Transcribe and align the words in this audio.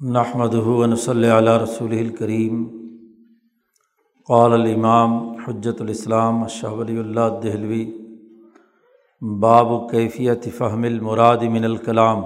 نحمد 0.00 0.54
ہُون 0.54 0.96
صلی 0.96 1.30
علیہ 1.30 1.52
رسول 1.52 1.98
الکریم 1.98 2.68
قال 4.28 4.52
الامام 4.52 5.36
حجت 5.36 5.80
الاسلام 5.80 6.46
شاہ 6.48 6.70
ولی 6.70 6.98
اللہ 6.98 7.40
دہلوی، 7.42 8.08
باب 9.40 9.90
کیفیت 9.90 10.48
فہم 10.56 10.82
المراد 10.82 11.36
من 11.36 11.64
الکلام. 11.64 12.18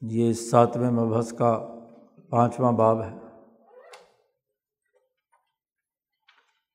یہ 0.00 0.32
ساتویں 0.32 0.90
مبحث 0.90 1.32
کا 1.32 1.68
پانچواں 2.30 2.72
باب 2.72 3.02
ہے۔ 3.02 3.16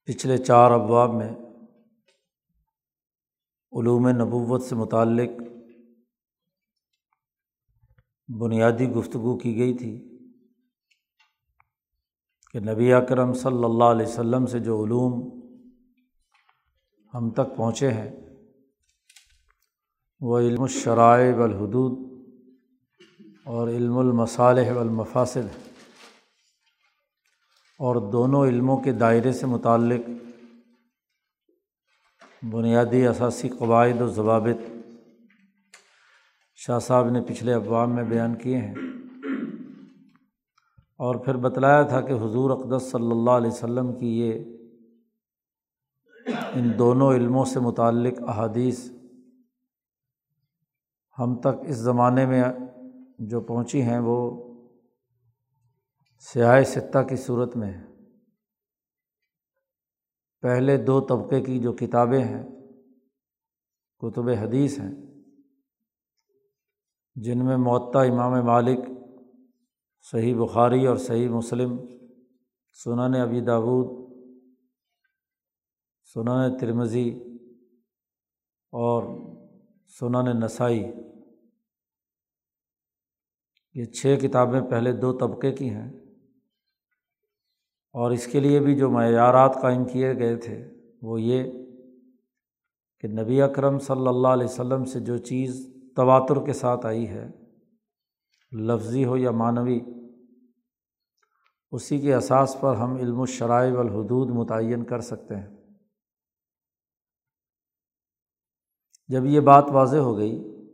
پچھلے 0.06 0.38
چار 0.38 0.72
ابواب 0.72 1.14
میں 1.14 1.30
علوم 3.80 4.08
نبوت 4.08 4.64
سے 4.64 4.76
متعلق 4.76 5.30
بنیادی 8.40 8.88
گفتگو 8.88 9.38
کی 9.38 9.58
گئی 9.58 9.78
تھی 9.78 9.92
کہ 12.52 12.60
نبی 12.60 12.94
اکرم 12.94 13.34
صلی 13.34 13.64
اللہ 13.64 13.84
علیہ 13.84 14.06
وسلم 14.06 14.46
سے 14.46 14.60
جو 14.60 14.84
علوم 14.84 15.20
ہم 17.14 17.30
تک 17.32 17.56
پہنچے 17.58 17.92
ہیں، 17.92 18.10
وہ 20.22 20.40
علم 20.40 20.62
الشرائع 20.62 21.36
والحدود 21.36 22.00
اور 23.46 23.68
علم 23.68 23.98
المصالح 23.98 24.72
والمفاصل 24.74 25.48
اور 27.80 27.96
دونوں 28.12 28.46
علموں 28.46 28.78
کے 28.78 28.92
دائرے 28.92 29.32
سے 29.32 29.46
متعلق 29.46 30.10
بنیادی 32.52 33.08
اثاثی 33.08 33.50
قواعد 33.50 34.02
و 34.02 34.08
ضوابط 34.08 34.81
شاہ 36.64 36.80
صاحب 36.80 37.10
نے 37.10 37.22
پچھلے 37.22 37.54
ابواب 37.54 37.90
میں 37.90 38.04
بیان 38.04 38.36
کیے 38.36 38.58
ہیں۔ 38.58 38.76
اور 40.98 41.16
پھر 41.16 41.38
بتلایا 41.38 41.82
تھا 41.82 42.02
کہ 42.02 42.14
حضور 42.14 42.50
اقدس 42.50 42.92
صلی 42.92 43.12
اللہ 43.12 43.32
علیہ 43.32 43.52
وسلم 43.52 43.98
کی 43.98 44.20
یہ 44.20 44.34
ان 46.56 46.80
دونوں 46.80 47.14
علموں 47.14 47.46
سے 47.46 47.60
متعلق 47.60 48.30
احادیث 48.30 48.92
ہم 51.20 51.40
تک 51.40 51.62
اس 51.62 51.76
زمانے 51.76 52.26
میں 52.26 52.44
جو 53.20 53.42
پہنچی 53.42 53.82
ہیں 53.82 54.00
وہ 54.00 54.44
سیاہ 56.20 56.64
سطح 56.64 57.00
کی 57.00 57.16
صورت 57.16 57.58
میں 57.58 57.74
ہے 57.74 57.86
پہلے 60.42 60.78
دو 60.78 61.02
طبقے 61.02 61.42
کی 61.42 61.60
جو 61.60 61.74
کتابیں 61.74 62.24
ہیں، 62.24 62.44
کتب 64.00 64.30
حدیث 64.30 64.80
ہیں 64.80 65.11
جن 67.16 67.46
میں 67.46 67.58
معطا 67.58 68.02
امام 68.02 68.46
مالک، 68.46 68.80
صحیح 70.02 70.36
بخاری 70.36 70.88
اور 70.88 70.98
صحیح 70.98 71.30
مسلم، 71.30 71.78
سنن 72.74 73.16
ابی 73.16 73.42
داود، 73.42 74.12
سنن 76.14 76.58
ترمزی 76.58 77.10
اور 78.72 79.04
سنن 80.00 80.40
نسائی۔ 80.40 80.84
یہ 83.74 83.86
چھ 83.86 84.18
کتابیں 84.22 84.62
پہلے 84.62 84.92
دو 84.92 85.18
طبقے 85.18 85.52
کی 85.52 85.70
ہیں 85.70 85.92
اور 87.94 88.12
اس 88.12 88.28
کے 88.28 88.40
لیے 88.40 88.60
بھی 88.60 88.76
جو 88.76 88.90
معیارات 88.90 89.56
قائم 89.62 89.86
کیے 89.86 90.14
گئے 90.20 90.36
تھے 90.36 90.74
وہ 91.02 91.22
یہ 91.22 91.52
کہ 93.00 93.08
نبی 93.08 93.42
اکرم 93.42 93.80
صلی 93.80 94.08
اللہ 94.08 94.28
علیہ 94.28 94.46
وسلم 94.46 94.86
سے 94.86 95.00
جو 95.00 95.18
چیز 95.18 95.81
تواتر 95.96 96.46
کے 96.46 96.54
ساتھ 96.54 96.86
آئی 96.86 97.08
ہے، 97.08 97.30
لفظی 98.52 99.06
ہو 99.06 99.18
یا 99.18 99.32
معنوی، 99.32 99.80
اسی 101.72 102.00
کے 102.00 102.16
اساس 102.16 102.58
پر 102.62 102.76
ہم 102.76 102.96
علم 102.96 103.22
الشرائع 103.22 103.74
والحدود 103.74 104.30
متعین 104.30 104.84
کر 104.86 105.02
سکتے 105.02 105.36
ہیں۔ 105.36 105.48
جب 109.08 109.26
یہ 109.26 109.40
بات 109.40 109.64
واضح 109.74 109.98
ہو 109.98 110.18
گئی 110.18 110.68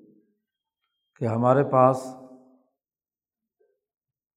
کہ 1.16 1.26
ہمارے 1.26 1.64
پاس 1.64 2.08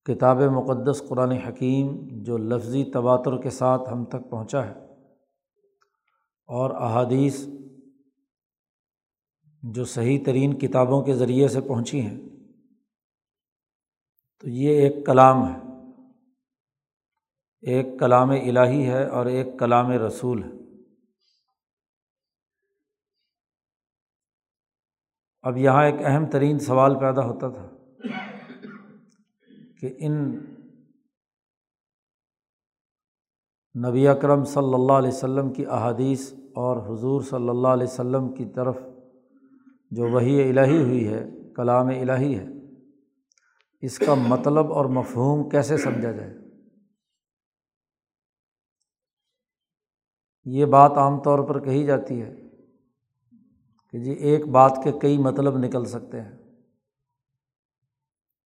کتاب 0.05 0.41
مقدس 0.41 1.03
قرآن 1.09 1.31
حکیم 1.31 1.97
جو 2.23 2.37
لفظی 2.37 2.85
تواتر 2.85 3.43
کے 3.43 3.51
ساتھ 3.51 3.93
ہم 3.93 4.05
تک 4.05 4.31
پہنچا 4.31 4.67
ہے 4.67 4.73
اور 6.49 6.71
احادیث 6.71 7.47
جو 9.63 9.85
صحیح 9.85 10.19
ترین 10.27 10.59
کتابوں 10.59 11.03
کے 11.03 11.15
ذریعے 11.15 11.49
سے 11.49 11.61
پہنچی 11.61 12.01
ہیں۔ 12.01 12.21
تو 14.41 14.49
یہ 14.49 14.69
ایک 14.69 15.07
کلام 15.07 15.37
ہے۔ 15.49 15.71
ایک 17.61 17.87
کلام 18.01 18.31
الہی 18.31 18.87
ہے 18.87 19.05
اور 19.05 19.27
ایک 19.27 19.47
کلام 19.59 19.91
رسول 19.91 20.43
ہے۔ 20.43 20.49
اب 25.43 25.57
یہاں 25.57 25.85
ایک 25.85 25.95
اہم 26.05 26.27
ترین 26.27 26.59
سوال 26.59 26.99
پیدا 26.99 27.25
ہوتا 27.25 27.49
تھا 27.49 27.71
کہ 29.81 29.95
ان 29.99 30.37
نبی 33.89 34.09
اکرم 34.09 34.45
صلی 34.45 34.75
اللہ 34.75 34.93
علیہ 34.93 35.09
وسلم 35.09 35.53
کی 35.53 35.67
احادیث 35.67 36.33
اور 36.33 36.77
حضور 36.77 37.21
صلی 37.21 37.49
اللہ 37.49 37.69
علیہ 37.69 37.87
وسلم 37.87 38.33
کی 38.33 38.45
طرف 38.45 38.77
جو 39.91 40.09
وہی 40.09 40.51
الہی 40.51 40.83
ہوئی 40.83 41.09
ہے، 41.09 41.31
کلام 41.57 41.87
الہی 41.87 42.39
ہے۔ 42.39 42.47
اس 43.81 43.99
کا 43.99 44.15
مطلب 44.15 44.73
اور 44.73 44.85
مفہوم 44.85 45.49
کیسے 45.49 45.77
سمجھا 45.77 46.13
جائے؟ 46.13 46.35
یہ 50.45 50.65
بات 50.65 50.93
عام 50.93 51.23
طور 51.23 51.39
پر 51.39 51.65
کہی 51.65 51.85
جاتی 51.85 52.23
ہے 52.23 52.35
کہ 53.91 53.99
جی 53.99 54.11
ایک 54.11 54.49
بات 54.49 54.81
کے 54.85 54.93
کئی 54.93 55.19
مطلب 55.19 55.59
نکل 55.59 55.85
سکتے 55.85 56.21
ہیں۔ 56.21 56.39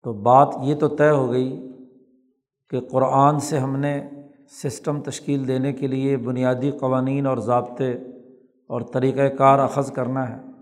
تو 0.03 0.13
بات 0.13 0.57
یہ 0.63 0.75
تو 0.75 0.89
طے 0.89 1.11
ہو 1.11 1.33
گئی 1.33 1.73
کہ 2.71 2.81
قرآن 2.81 3.41
سے 3.41 3.59
ہم 3.59 3.77
نے 3.77 4.11
سسٹم 4.49 5.03
تشکیل 5.03 5.49
دینے 5.49 5.73
کے 5.73 5.87
لیے 5.87 6.17
بنیادی 6.17 6.71
قوانین 6.71 7.27
اور 7.27 7.37
ضابطے 7.37 7.93
اور 8.67 8.81
طریقۂ 8.81 9.37
کار 9.39 9.59
اخذ 9.59 9.93
کرنا 9.93 10.29
ہے۔ 10.29 10.54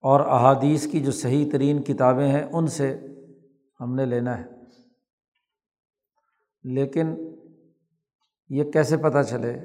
اور 0.00 0.20
احادیث 0.20 0.90
کی 0.92 1.00
جو 1.00 1.10
صحیح 1.10 1.50
ترین 1.52 1.82
کتابیں 1.82 2.28
ہیں 2.28 2.46
ان 2.52 2.66
سے 2.66 2.98
ہم 3.80 3.94
نے 3.94 4.06
لینا 4.06 4.38
ہے۔ 4.38 4.44
لیکن 6.62 7.34
یہ 8.48 8.64
کیسے 8.64 8.96
پتہ 8.96 9.22
چلے 9.22 9.60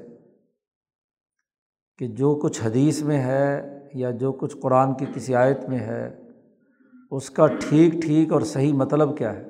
کہ 1.98 2.06
جو 2.06 2.34
کچھ 2.34 2.62
حدیث 2.62 3.02
میں 3.02 3.22
ہے 3.22 3.62
یا 3.94 4.10
جو 4.10 4.32
کچھ 4.32 4.56
قرآن 4.62 4.94
کی 4.94 5.06
کسی 5.14 5.34
آیت 5.34 5.58
میں 5.68 5.78
ہے، 5.78 6.20
اس 7.10 7.30
کا 7.30 7.46
ٹھیک 7.46 7.92
ٹھیک 8.02 8.32
اور 8.32 8.40
صحیح 8.40 8.72
مطلب 8.72 9.18
کیا 9.18 9.32
ہے؟ 9.32 9.44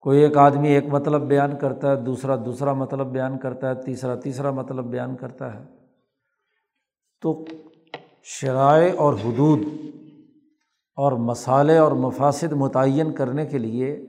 کوئی 0.00 0.20
ایک 0.20 0.36
آدمی 0.36 0.68
ایک 0.68 0.84
مطلب 0.84 1.22
بیان 1.22 1.58
کرتا 1.58 1.90
ہے، 1.90 1.96
دوسرا 2.04 2.36
دوسرا 2.36 2.72
مطلب 2.72 3.06
بیان 3.06 3.38
کرتا 3.38 3.70
ہے، 3.70 3.82
تیسرا 3.82 4.14
تیسرا 4.14 4.50
مطلب 4.50 4.84
بیان 4.84 5.16
کرتا 5.16 5.54
ہے۔ 5.54 5.64
تو 7.20 7.44
شرائع 8.28 8.92
اور 8.98 9.12
حدود 9.12 9.58
اور 10.96 11.12
مسالے 11.12 11.78
اور 11.78 11.92
مفاصد 11.92 12.52
متعین 12.52 13.14
کرنے 13.14 13.46
کے 13.46 13.58
لیے 13.58 14.06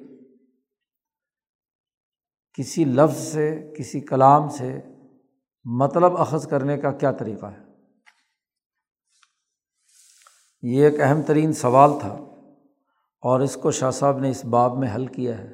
کسی 2.53 2.85
لفظ 2.85 3.17
سے، 3.17 3.73
کسی 3.77 4.01
کلام 4.01 4.49
سے 4.49 4.79
مطلب 5.65 6.17
اخذ 6.17 6.47
کرنے 6.47 6.77
کا 6.77 6.91
کیا 6.91 7.11
طریقہ 7.11 7.45
ہے؟ 7.45 7.57
یہ 10.61 10.85
ایک 10.85 11.01
اہم 11.01 11.21
ترین 11.21 11.53
سوال 11.53 11.91
تھا 11.99 12.13
اور 13.21 13.39
اس 13.39 13.55
کو 13.55 13.71
شاہ 13.71 13.91
صاحب 13.91 14.19
نے 14.19 14.29
اس 14.29 14.45
باب 14.45 14.77
میں 14.77 14.95
حل 14.95 15.07
کیا 15.07 15.37
ہے۔ 15.37 15.53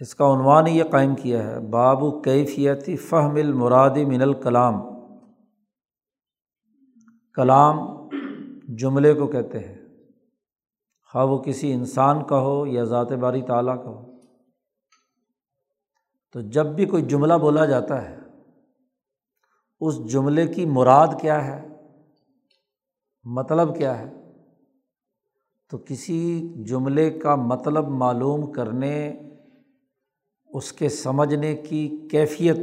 اس 0.00 0.14
کا 0.14 0.24
عنوان 0.24 0.66
ہی 0.66 0.78
یہ 0.78 0.84
قائم 0.84 1.14
کیا 1.14 1.46
ہے، 1.46 1.60
باب 1.60 2.02
و 2.02 2.22
کیفیتی 2.22 2.96
فہم 2.96 3.34
المرادی 3.34 4.04
من 4.04 4.22
الکلام۔ 4.22 4.93
کلام 7.34 7.76
جملے 8.68 9.14
کو 9.14 9.26
کہتے 9.26 9.58
ہیں۔ 9.58 9.74
خواہ 11.12 11.26
وہ 11.26 11.38
کسی 11.38 11.72
انسان 11.72 12.24
کا 12.24 12.40
ہو 12.40 12.66
یا 12.66 12.84
ذات 12.84 13.12
باری 13.12 13.42
تعالیٰ 13.42 13.84
کا 13.84 13.90
ہو۔ 13.90 14.12
تو 16.32 16.40
جب 16.40 16.66
بھی 16.66 16.86
کوئی 16.86 17.02
جملہ 17.02 17.34
بولا 17.34 17.64
جاتا 17.64 18.10
ہے، 18.10 18.18
اس 19.80 20.12
جملے 20.12 20.46
کی 20.46 20.66
مراد 20.66 21.08
کیا 21.20 21.44
ہے؟ 21.44 21.68
مطلب 23.24 23.78
کیا 23.78 23.98
ہے؟ 23.98 24.12
تو 25.70 25.78
کسی 25.78 26.48
جملے 26.64 27.10
کا 27.10 27.34
مطلب 27.34 27.88
معلوم 27.88 28.52
کرنے، 28.52 29.12
اس 30.48 30.72
کے 30.72 30.88
سمجھنے 30.88 31.56
کی 31.56 32.08
کیفیت 32.10 32.58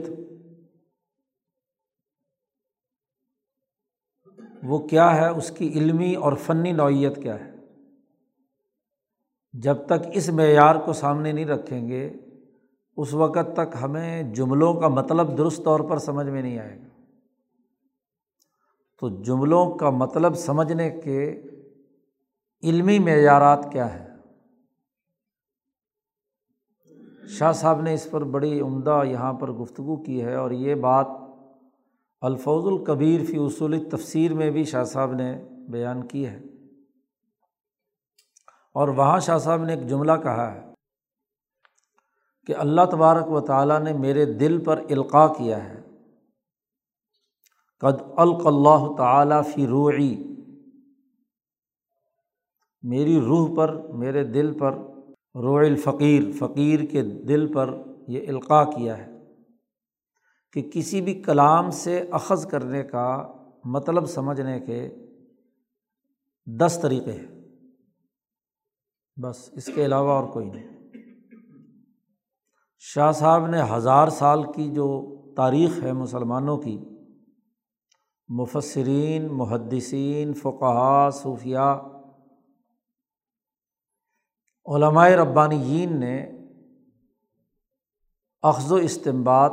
وہ 4.63 4.79
کیا 4.79 5.15
ہے؟ 5.15 5.27
اس 5.27 5.51
کی 5.51 5.67
علمی 5.67 6.15
اور 6.15 6.33
فنی 6.33 6.71
نوعیت 6.71 7.21
کیا 7.23 7.39
ہے؟ 7.39 7.51
جب 9.53 9.85
تک 9.85 10.07
اس 10.13 10.29
معیار 10.29 10.75
کو 10.75 10.93
سامنے 10.93 11.31
نہیں 11.31 11.45
رکھیں 11.45 11.87
گے، 11.87 12.13
اس 12.97 13.13
وقت 13.13 13.55
تک 13.55 13.75
ہمیں 13.81 14.23
جملوں 14.23 14.73
کا 14.73 14.87
مطلب 14.87 15.37
درست 15.37 15.63
طور 15.65 15.79
پر 15.79 15.97
سمجھ 15.97 16.27
میں 16.27 16.41
نہیں 16.41 16.59
آئے 16.59 16.79
گا۔ 16.79 16.87
تو 18.99 19.23
جملوں 19.23 19.71
کا 19.71 19.89
مطلب 19.89 20.35
سمجھنے 20.35 20.89
کے 20.89 21.41
علمی 22.63 22.99
معیارات 22.99 23.67
کیا 23.71 23.93
ہے 23.93 24.11
شاہ 27.27 27.51
صاحب 27.51 27.81
نے 27.81 27.93
اس 27.93 28.07
پر 28.11 28.23
بڑی 28.23 28.59
عمدہ 28.59 29.01
یہاں 29.05 29.33
پر 29.33 29.51
گفتگو 29.51 29.95
کی 29.95 30.21
ہے 30.21 30.35
اور 30.35 30.51
یہ 30.51 30.75
بات 30.75 31.07
الفوظ 32.21 32.65
القبیر 32.65 33.25
فی 33.25 33.37
اصول 33.37 33.89
تفسیر 33.89 34.33
میں 34.33 34.51
بھی 34.51 34.63
شاہ 34.63 34.83
صاحب 34.83 35.13
نے 35.13 35.43
بیان 35.69 36.07
کی 36.07 36.27
ہے۔ 36.27 36.41
اور 38.73 38.87
وہاں 38.87 39.19
شاہ 39.19 39.37
صاحب 39.37 39.63
نے 39.63 39.73
ایک 39.73 39.87
جملہ 39.87 40.11
کہا 40.23 40.55
ہے 40.55 40.71
کہ 42.47 42.55
اللہ 42.55 42.81
تبارک 42.91 43.31
و 43.31 43.39
تعالیٰ 43.39 43.79
نے 43.79 43.93
میرے 43.93 44.25
دل 44.25 44.63
پر 44.63 44.77
القاع 44.89 45.27
کیا 45.27 45.69
ہے۔ 45.69 45.81
قد 47.79 48.01
الق 48.17 48.47
اللہ 48.47 48.95
تعالیٰ 48.97 49.41
فی 49.53 49.67
روعی۔ 49.67 50.23
میری 52.81 53.21
روح 53.21 53.57
پر، 53.57 53.87
میرے 53.87 54.23
دل 54.23 54.59
پر 54.59 54.73
روع 55.35 55.59
الفقیر، 55.59 56.23
فقیر 56.39 56.79
کے 56.91 57.01
دل 57.01 57.53
پر 57.53 57.81
یہ 58.07 58.27
القاع 58.27 58.63
کیا 58.63 58.97
ہے۔ 58.97 59.10
کہ 60.53 60.69
کسی 60.73 61.01
بھی 61.01 61.21
کلام 61.21 61.71
سے 61.71 62.05
اخذ 62.11 62.45
کرنے 62.45 62.83
کا 62.83 63.33
مطلب 63.65 64.05
سمجھنے 64.05 64.59
کے 64.59 64.95
دس 66.45 66.79
طریقے 66.81 67.11
ہیں۔ 67.11 67.41
بس 69.21 69.49
اس 69.51 69.65
کے 69.75 69.85
علاوہ 69.85 70.11
اور 70.11 70.29
کوئی 70.29 70.49
نہیں۔ 70.49 70.67
شاہ 72.79 73.11
صاحب 73.11 73.47
نے 73.47 73.61
ہزار 73.71 74.07
سال 74.07 74.43
کی 74.51 74.71
جو 74.71 75.17
تاریخ 75.37 75.83
ہے 75.83 75.93
مسلمانوں 75.93 76.57
کی 76.57 76.79
مفصرین 78.27 79.27
محدثین 79.31 80.33
فقہ 80.33 81.09
صوفیہ 81.13 81.81
علمائے 84.65 85.15
ربانیین 85.15 85.99
نے 85.99 86.31
اخذ 88.41 88.71
و 88.71 88.75
استمباد 88.75 89.49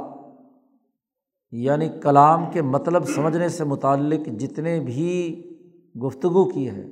یعنی 1.53 1.89
کلام 2.03 2.45
کے 2.53 2.63
مطلب 2.63 3.05
سمجھنے 3.09 3.49
سے 3.49 3.65
متعلق 3.65 4.29
جتنے 4.41 4.79
بھی 4.81 5.13
گفتگو 6.07 6.45
کی 6.49 6.69
ہے، 6.71 6.87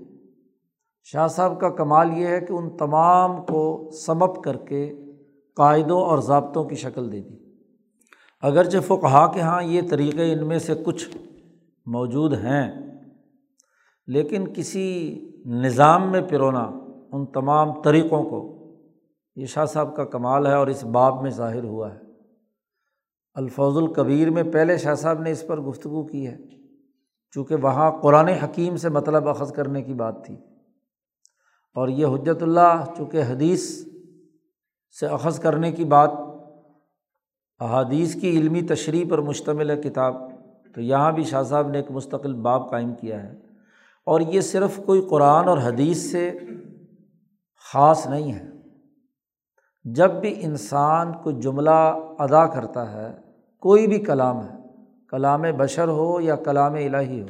شاہ 1.06 1.26
صاحب 1.26 1.60
کا 1.60 1.68
کمال 1.68 2.10
یہ 2.18 2.26
ہے 2.26 2.40
کہ 2.40 2.52
ان 2.52 2.76
تمام 2.76 3.36
کو 3.42 3.90
سمپ 3.92 4.42
کر 4.44 4.56
کے 4.56 4.94
قاعدوں 5.56 6.00
اور 6.00 6.18
ضابطوں 6.18 6.64
کی 6.64 6.74
شکل 6.74 7.12
دے 7.12 7.20
دی۔ 7.20 7.36
اگرچہ 8.42 8.78
فقہا 8.86 9.26
کے 9.32 9.40
یہاں 9.40 9.62
یہ 9.62 9.82
طریقے 9.90 10.32
ان 10.32 10.46
میں 10.46 10.58
سے 10.58 10.74
کچھ 10.84 11.16
موجود 11.86 12.32
ہیں، 12.32 12.72
لیکن 14.08 14.46
کسی 14.54 14.88
نظام 15.46 16.10
میں 16.10 16.20
پرونا 16.20 16.64
ان 17.12 17.26
تمام 17.26 17.82
طریقوں 17.82 18.22
کو، 18.24 18.40
یہ 19.36 19.46
شاہ 19.46 19.64
صاحب 19.64 19.96
کا 19.96 20.04
کمال 20.04 20.46
ہے 20.46 20.54
اور 20.54 20.66
اس 20.66 20.84
باب 20.84 21.22
میں 21.22 21.30
ظاہر 21.30 21.64
ہوا 21.64 21.94
ہے۔ 21.94 22.05
الفوظ 23.36 23.76
القبیر 23.76 24.30
میں 24.30 24.42
پہلے 24.42 24.78
شاہ 24.78 24.94
صاحب 24.94 25.20
نے 25.20 25.30
اس 25.30 25.44
پر 25.46 25.60
گفتگو 25.60 26.06
کی 26.06 26.26
ہے، 26.26 26.38
چونکہ 27.30 27.54
وہاں 27.54 27.90
قرآن 27.90 28.28
حکیم 28.28 28.76
سے 28.76 28.88
مطلب 28.88 29.28
اخذ 29.28 29.52
کرنے 29.52 29.82
کی 29.82 29.94
بات 29.94 30.24
تھی۔ 30.24 30.36
اور 31.74 31.88
یہ 31.88 32.06
حجت 32.06 32.42
اللہ، 32.42 32.84
چونکہ 32.96 33.22
حدیث 33.22 33.86
سے 35.00 35.06
اخذ 35.06 35.38
کرنے 35.38 35.72
کی 35.72 35.84
بات، 35.84 36.10
احادیث 37.60 38.20
کی 38.20 38.30
علمی 38.30 38.62
تشریح 38.62 39.04
پر 39.10 39.18
مشتمل 39.18 39.70
ہے 39.70 39.76
کتاب، 39.76 40.14
تو 40.74 40.80
یہاں 40.80 41.12
بھی 41.12 41.24
شاہ 41.24 41.42
صاحب 41.42 41.68
نے 41.68 41.78
ایک 41.78 41.90
مستقل 41.90 42.34
باب 42.34 42.70
قائم 42.70 42.94
کیا 42.94 43.22
ہے۔ 43.22 43.32
اور 44.06 44.20
یہ 44.20 44.40
صرف 44.40 44.80
کوئی 44.86 45.06
قرآن 45.10 45.48
اور 45.48 45.58
حدیث 45.58 46.10
سے 46.10 46.38
خاص 47.72 48.06
نہیں 48.06 48.32
ہے۔ 48.32 48.44
جب 49.84 50.10
بھی 50.10 50.44
انسان 50.44 51.12
کوئی 51.22 51.36
جملہ 51.40 51.94
ادا 52.18 52.46
کرتا 52.46 52.92
ہے 52.92 53.25
کوئی 53.66 53.86
بھی 53.86 53.98
کلام 53.98 54.44
ہے، 54.44 54.54
کلام 55.08 55.42
بشر 55.42 55.88
ہو 55.88 56.20
یا 56.20 56.36
کلام 56.36 56.74
الہی 56.74 57.22
ہو، 57.22 57.26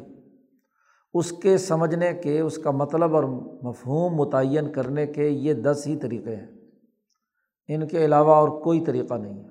اس 1.14 1.32
کے 1.32 1.58
سمجھنے 1.58 2.12
کے، 2.12 2.40
اس 2.40 2.58
کا 2.58 2.70
مطلب 2.70 3.16
اور 3.16 3.24
مفہوم 3.62 4.14
متعین 4.14 4.72
کرنے 4.72 5.06
کے 5.06 5.28
یہ 5.28 5.54
دس 5.54 5.82
ہی 5.86 5.96
طریقے 5.96 6.36
ہیں۔ 6.36 6.46
ان 7.68 7.88
کے 7.88 8.04
علاوہ 8.04 8.34
اور 8.34 8.48
کوئی 8.48 8.84
طریقہ 8.84 9.14
نہیں۔ 9.14 9.44
ہے 9.44 9.48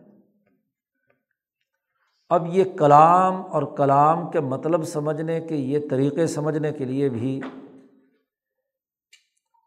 اب 2.29 2.47
یہ 2.47 2.63
کلام 2.63 3.35
اور 3.35 3.63
کلام 3.63 4.31
کے 4.31 4.39
مطلب 4.39 4.83
سمجھنے 4.83 5.41
کے، 5.41 5.55
یہ 5.55 5.79
طریقے 5.89 6.27
سمجھنے 6.27 6.71
کے 6.71 6.85
لیے 6.85 7.09
بھی 7.09 7.41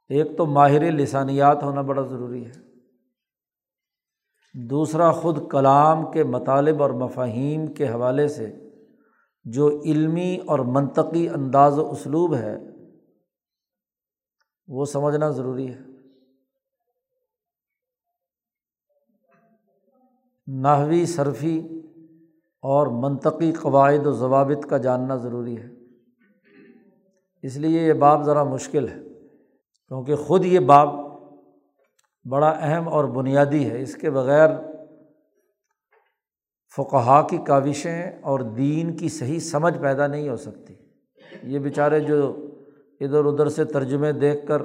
ایک 0.09 0.37
تو 0.37 0.47
ماہر 0.47 0.93
لسانیات 0.93 1.62
ہونا 1.62 1.81
بڑا 1.81 2.03
ضروری 2.03 2.47
ہے۔ 2.47 2.68
دوسرا 4.54 5.12
خود 5.12 5.50
کلام 5.50 6.10
کے 6.12 6.24
مطالب 6.24 6.82
اور 6.82 6.90
مفاہیم 6.90 7.66
کے 7.66 7.88
حوالے 7.88 8.28
سے 8.28 8.68
جو 9.44 9.80
علمی 9.84 10.38
اور 10.46 10.58
منطقی 10.58 11.28
انداز 11.28 11.78
و 11.78 11.90
اسلوب 11.90 12.34
ہے، 12.34 12.58
وہ 14.68 14.84
سمجھنا 14.84 15.30
ضروری 15.30 15.74
ہے۔ 15.74 15.78
نحوی، 20.46 21.06
صرفی 21.06 21.68
اور 22.62 22.86
منطقی 22.86 23.52
قواعد 23.52 24.06
و 24.06 24.12
ضوابط 24.12 24.66
کا 24.66 24.78
جاننا 24.78 25.16
ضروری 25.16 25.58
ہے۔ 25.58 25.68
اس 27.42 27.56
لیے 27.56 27.82
یہ 27.82 27.92
باب 27.92 28.22
ذرا 28.22 28.44
مشکل 28.44 28.88
ہے، 28.88 29.00
کیونکہ 29.88 30.16
خود 30.16 30.44
یہ 30.44 30.58
باب 30.58 31.07
بڑا 32.28 32.48
اہم 32.48 32.88
اور 32.88 33.04
بنیادی 33.04 33.70
ہے۔ 33.70 33.82
اس 33.82 33.94
کے 33.94 34.10
بغیر 34.10 34.48
فقہا 36.76 37.26
کی 37.26 37.38
کاوشیں 37.38 38.22
اور 38.22 38.40
دین 38.40 38.96
کی 38.96 39.08
صحیح 39.08 39.38
سمجھ 39.38 39.78
پیدا 39.78 40.06
نہیں 40.06 40.28
ہو 40.28 40.36
سکتی۔ 40.36 40.75
یہ 41.42 41.58
بیچارے 41.58 42.00
جو 42.00 42.46
ادھر 43.00 43.25
ادھر 43.25 43.48
سے 43.48 43.64
ترجمے 43.64 44.12
دیکھ 44.12 44.46
کر 44.46 44.60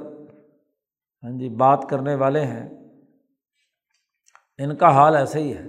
ہاں 1.22 1.38
جی 1.38 1.48
بات 1.48 1.86
کرنے 1.90 2.14
والے 2.14 2.40
ہیں، 2.40 2.68
ان 4.58 4.76
کا 4.76 4.90
حال 4.90 5.16
ایسا 5.16 5.38
ہی 5.38 5.54
ہے 5.54 5.68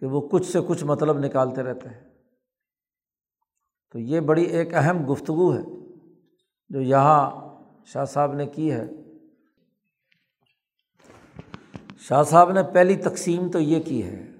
کہ 0.00 0.06
وہ 0.06 0.28
کچھ 0.28 0.46
سے 0.46 0.58
کچھ 0.68 0.84
مطلب 0.84 1.18
نکالتے 1.18 1.62
رہتے 1.62 1.88
ہیں۔ 1.88 2.10
تو 3.92 3.98
یہ 3.98 4.20
بڑی 4.20 4.42
ایک 4.42 4.74
اہم 4.74 5.12
گفتگو 5.12 5.54
ہے 5.54 5.62
جو 6.68 6.80
یہاں 6.80 7.30
شاہ 7.84 8.04
صاحب 8.04 8.32
نے 8.32 8.46
کی 8.46 8.72
ہے۔ 8.72 9.01
شاہ 12.08 12.22
صاحب 12.22 12.52
نے 12.52 12.60
پہلی 12.62 12.96
تقسیم 12.96 13.50
تو 13.50 13.60
یہ 13.60 13.82
کی 13.82 14.04
ہے 14.04 14.30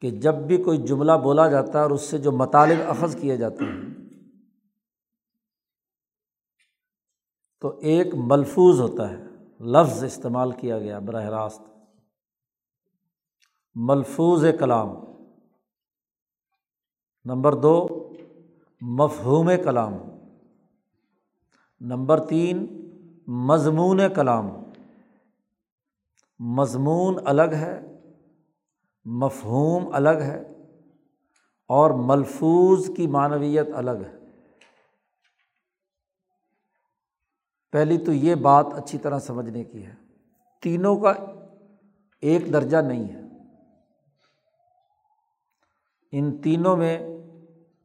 کہ 0.00 0.10
جب 0.10 0.34
بھی 0.34 0.62
کوئی 0.62 0.78
جملہ 0.78 1.12
بولا 1.22 1.48
جاتا 1.48 1.78
ہے 1.78 1.82
اور 1.82 1.90
اس 1.90 2.02
سے 2.02 2.18
جو 2.18 2.32
مطالب 2.32 2.90
اخذ 2.90 3.16
کیے 3.16 3.36
جاتے 3.36 3.64
ہیں، 3.64 3.94
تو 7.60 7.78
ایک 7.78 8.14
ملفوظ 8.14 8.80
ہوتا 8.80 9.10
ہے، 9.10 9.24
لفظ 9.60 10.04
استعمال 10.04 10.52
کیا 10.52 10.78
گیا 10.78 10.98
براہ 10.98 11.24
راست۔ 11.24 11.62
ملفوظ 13.74 14.44
کلام۔ 14.58 14.88
نمبر 17.24 17.54
دو، 17.54 18.08
مفہوم 18.80 19.50
کلام۔ 19.64 19.94
نمبر 21.80 22.26
تین، 22.26 22.66
مضمون 23.26 24.00
کلام۔ 24.16 24.65
مضمون 26.40 27.16
الگ 27.24 27.52
ہے، 27.52 27.80
مفہوم 29.04 29.88
الگ 29.92 30.20
ہے 30.20 30.40
اور 31.70 31.90
ملفوظ 31.90 32.90
کی 32.96 33.06
معنویت 33.06 33.68
الگ 33.74 33.90
ہے۔ 33.90 34.14
پہلی 37.72 37.98
تو 37.98 38.12
یہ 38.12 38.34
بات 38.34 38.66
اچھی 38.74 38.98
طرح 38.98 39.18
سمجھنے 39.18 39.64
کی 39.64 39.86
ہے، 39.86 39.94
تینوں 40.62 40.96
کا 40.96 41.12
ایک 42.22 42.52
درجہ 42.52 42.76
نہیں 42.76 43.08
ہے۔ 43.08 43.22
ان 46.12 46.36
تینوں 46.42 46.76
میں 46.76 46.98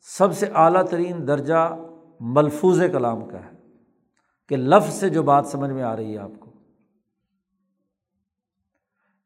سب 0.08 0.36
سے 0.38 0.48
اعلیٰ 0.56 0.84
ترین 0.84 1.28
درجہ 1.28 1.76
ملفوظ 2.20 2.80
کلام 2.92 3.28
کا 3.30 3.46
ہے، 3.46 3.52
کہ 4.50 4.58
لفظ 4.58 4.94
سے 4.94 5.10
جو 5.10 5.24
بات 5.24 5.48
سمجھ 5.48 5.72
میں 5.72 5.84
آ 5.84 5.96
رہی 5.96 6.14
ہے 6.14 6.18
آپ 6.18 6.40
کو۔ 6.40 6.51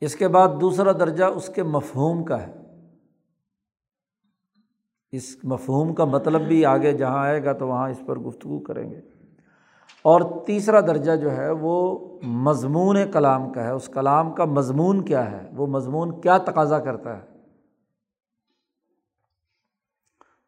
اس 0.05 0.15
کے 0.15 0.27
بعد 0.27 0.47
دوسرا 0.61 0.91
درجہ 0.91 1.23
اس 1.23 1.49
کے 1.55 1.63
مفہوم 1.63 2.23
کا 2.23 2.47
ہے۔ 2.47 2.53
اس 5.11 5.37
مفہوم 5.43 5.93
کا 5.93 6.05
مطلب 6.05 6.41
بھی 6.41 6.65
آگے 6.65 6.93
جہاں 6.93 7.23
آئے 7.23 7.43
گا 7.43 7.53
تو 7.53 7.67
وہاں 7.67 7.89
اس 7.89 8.01
پر 8.05 8.19
گفتگو 8.19 8.59
کریں 8.59 8.91
گے۔ 8.91 9.01
اور 10.01 10.45
تیسرا 10.45 10.81
درجہ 10.81 11.15
جو 11.15 11.31
ہے 11.31 11.51
وہ 11.51 11.99
مضمون 12.23 12.97
کلام 13.13 13.53
کا 13.53 13.63
ہے۔ 13.63 13.69
اس 13.69 13.89
کلام 13.93 14.33
کا 14.33 14.45
مضمون 14.45 15.05
کیا 15.05 15.31
ہے؟ 15.31 15.49
وہ 15.53 15.67
مضمون 15.67 16.21
کیا 16.21 16.37
تقاضا 16.37 16.79
کرتا 16.79 17.17
ہے؟ 17.17 17.27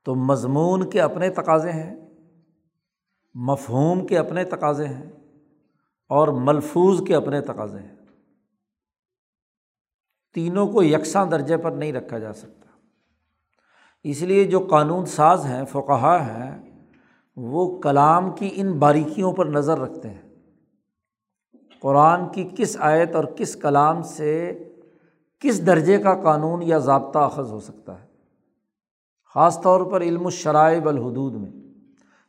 تو 0.06 0.16
مضمون 0.16 0.90
کے 0.90 1.02
اپنے 1.02 1.30
تقاضے 1.30 1.72
ہیں، 1.72 1.96
مفہوم 3.34 4.08
کے 4.08 4.18
اپنے 4.18 4.44
تقاضے 4.44 4.88
ہیں 4.88 5.12
اور 6.10 6.28
ملفوظ 6.28 7.02
کے 7.08 7.16
اپنے 7.16 7.42
تقاضے 7.42 7.80
ہیں۔ 7.80 7.97
تینوں 10.34 10.68
کو 10.68 10.84
یکساں 10.84 11.26
درجے 11.26 11.58
پر 11.58 11.72
نہیں 11.72 11.94
رکھا 11.94 12.20
جا 12.20 12.34
سکتا۔ 12.34 12.68
اس 14.04 14.22
لیے 14.22 14.44
جو 14.44 14.60
قانون 14.60 15.06
ساز 15.06 15.46
ہیں 15.46 15.66
فقہ 15.66 16.18
ہیں، 16.22 16.82
وہ 17.36 17.80
کلام 17.80 18.32
کی 18.32 18.50
ان 18.54 18.80
باریکیوں 18.80 19.34
پر 19.34 19.46
نظر 19.46 19.80
رکھتے 19.80 20.10
ہیں۔ 20.10 20.22
قرآن 21.80 22.30
کی 22.30 22.50
کس 22.58 22.78
آیت 22.80 23.16
اور 23.16 23.24
کس 23.24 23.56
کلام 23.56 24.04
سے 24.04 24.64
کس 25.40 25.66
درجے 25.66 25.98
کا 25.98 26.22
قانون 26.22 26.62
یا 26.64 26.78
ضابطہ 26.78 27.20
اخذ 27.20 27.52
ہو 27.52 27.60
سکتا 27.60 28.02
ہے۔ 28.02 28.08
خاص 29.34 29.62
طور 29.62 29.82
پر 29.82 30.02
علم 30.02 30.26
الشرائب 30.26 30.88
الحدود 30.88 31.34
میں۔ 31.34 31.52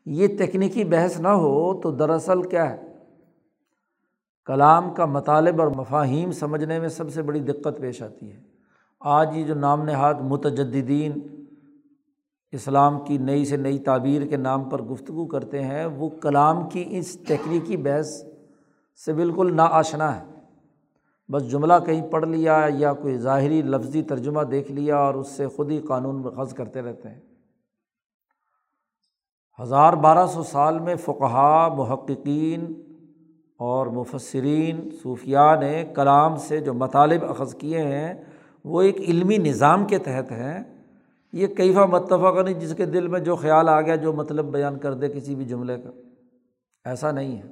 یہ 0.07 0.29
تکنیکی 0.39 0.85
بحث 0.85 1.21
نہ 1.21 1.29
ہو 1.29 1.81
تو 1.81 1.91
دراصل 1.91 2.43
کیا 2.43 2.71
ہے؟ 2.71 2.88
کلام 4.49 4.95
کا 4.95 5.05
مطالب 5.05 5.61
اور 5.61 5.69
مفاہیم 5.69 6.33
سمجھنے 6.33 6.81
میں 6.81 6.89
سب 6.89 7.13
سے 7.13 7.23
بڑی 7.23 7.41
دقت 7.41 7.81
پیش 7.81 8.03
آتی 8.03 8.33
ہے۔ 8.33 8.41
آج 9.01 9.37
یہ 9.37 9.45
جو 9.45 9.55
نام 9.55 9.83
نہاد 9.83 10.15
متجدین 10.15 11.13
اسلام 12.53 13.05
کی 13.05 13.19
نئی 13.19 13.45
سے 13.45 13.57
نئی 13.57 13.79
تعبیر 13.79 14.27
کے 14.27 14.37
نام 14.37 14.65
پر 14.65 14.83
گفتگو 14.83 15.27
کرتے 15.27 15.65
ہیں، 15.65 15.87
وہ 15.87 16.09
کلام 16.09 16.69
کی 16.69 16.85
اس 16.89 17.19
تکنیکی 17.29 17.77
بحث 17.77 18.23
سے 19.05 19.13
بالکل 19.13 19.57
نا 19.57 19.65
آشنا 19.65 20.21
ہے۔ 20.21 20.25
بس 21.33 21.51
جملہ 21.51 21.73
کہیں 21.87 22.09
پڑھ 22.09 22.29
لیا 22.29 22.67
یا 22.69 22.93
کوئی 22.93 23.19
ظاہری 23.19 23.63
لفظی 23.63 24.03
ترجمہ 24.03 24.43
دیکھ 24.43 24.73
لیا 24.73 24.97
اور 24.97 25.15
اس 25.15 25.29
سے 25.29 25.49
خود 25.49 25.71
ہی 25.71 25.79
قانون 25.79 26.23
خز 26.23 26.55
کرتے 26.55 26.83
رہتے 26.83 27.09
ہیں۔ 27.09 27.21
ہزار 29.63 29.93
بارہ 29.93 30.27
سو 30.27 30.43
سال 30.43 30.79
میں 30.79 30.95
فقہ 30.95 31.69
محققین 31.77 32.88
اور 33.59 33.87
مفسرین 33.87 34.89
صوفیہ 35.03 35.39
نے 35.61 35.85
کلام 35.95 36.37
سے 36.37 36.61
جو 36.61 36.75
مطالب 36.75 37.25
اخذ 37.25 37.55
کیے 37.55 37.83
ہیں، 37.83 38.25
وہ 38.65 38.83
ایک 38.83 39.01
علمی 39.01 39.37
نظام 39.37 39.87
کے 39.87 39.99
تحت 39.99 40.33
ہیں۔ 40.33 40.85
یہ 41.33 41.47
کیفہ 41.47 41.79
متفق 41.79 42.43
نہیں 42.45 42.61
جس 42.61 42.75
کے 42.77 42.87
دل 42.87 43.09
میں 43.09 43.21
جو 43.21 43.37
خیال 43.37 43.69
آ 43.69 43.81
گیا، 43.81 43.97
جو 43.97 44.13
مطلب 44.13 44.45
بیان 44.45 44.79
کر 44.79 44.95
دے 44.95 45.09
کسی 45.09 45.35
بھی 45.35 45.45
جملے 45.45 45.81
کا۔ 45.81 45.91
ایسا 46.85 47.11
نہیں 47.11 47.37
ہے۔ 47.37 47.43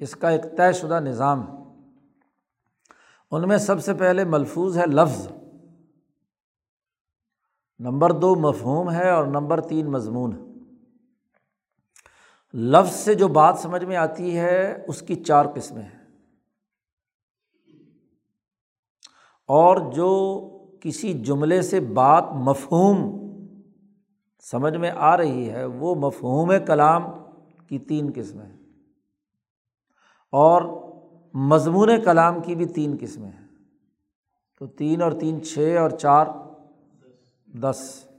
اس 0.00 0.16
کا 0.16 0.28
ایک 0.28 0.56
طے 0.56 0.72
شدہ 0.72 1.00
نظام 1.00 1.42
ہے۔ 1.42 1.52
ان 3.30 3.48
میں 3.48 3.56
سب 3.56 3.84
سے 3.84 3.94
پہلے 3.94 4.24
ملفوظ 4.24 4.78
ہے 4.78 4.86
لفظ۔ 4.86 5.28
نمبر 7.78 8.12
دو 8.12 8.36
مفہوم 8.36 8.90
ہے 8.90 9.10
اور 9.10 9.26
نمبر 9.26 9.60
تین 9.60 9.86
مضمون 9.86 10.32
ہے۔ 10.32 10.49
لفظ 12.54 12.94
سے 12.94 13.14
جو 13.14 13.28
بات 13.28 13.58
سمجھ 13.58 13.84
میں 13.84 13.96
آتی 13.96 14.38
ہے، 14.38 14.84
اس 14.88 15.02
کی 15.02 15.14
چار 15.14 15.44
قسمیں 15.54 15.82
ہیں۔ 15.82 16.00
اور 19.46 19.92
جو 19.92 20.40
کسی 20.80 21.12
جملے 21.12 21.62
سے 21.62 21.80
بات 21.80 22.24
مفہوم 22.34 23.20
سمجھ 24.42 24.76
میں 24.76 24.90
آ 24.90 25.16
رہی 25.16 25.50
ہے، 25.50 25.64
وہ 25.64 25.94
مفہوم 25.94 26.52
کلام 26.66 27.02
کی 27.68 27.78
تین 27.78 28.10
قسمیں 28.14 28.46
ہیں۔ 28.46 28.58
اور 30.32 30.62
مضمون 31.34 31.88
کلام 32.04 32.42
کی 32.42 32.54
بھی 32.54 32.66
تین 32.66 32.96
قسمیں 33.00 33.30
ہیں۔ 33.30 33.48
تو 34.58 34.66
تین 34.66 35.02
اور 35.02 35.12
تین 35.12 35.42
چھ 35.42 35.76
اور 35.80 35.90
چار 35.90 36.26
دس۔ 37.46 38.09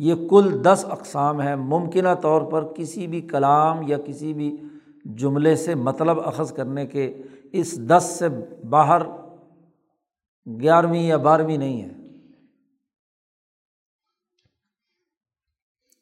یہ 0.00 0.28
کل 0.30 0.64
دس 0.64 0.84
اقسام 0.88 1.40
ہیں۔ 1.40 1.56
ممکنہ 1.56 2.14
طور 2.22 2.42
پر 2.42 2.72
کسی 2.76 3.06
بھی 3.06 3.20
کلام 3.20 3.82
یا 3.82 3.98
کسی 3.98 4.32
بھی 4.32 4.56
جملے 5.04 5.54
سے 5.56 5.74
مطلب 5.74 6.20
اخذ 6.20 6.52
کرنے 6.52 6.86
کے 6.86 7.06
اس 7.52 7.78
دس 7.88 8.16
سے 8.18 8.28
باہر 8.66 9.02
گیارہویں 10.46 11.02
یا 11.02 11.16
بارہویں 11.16 11.56
نہیں 11.56 11.82
ہے 11.82 11.88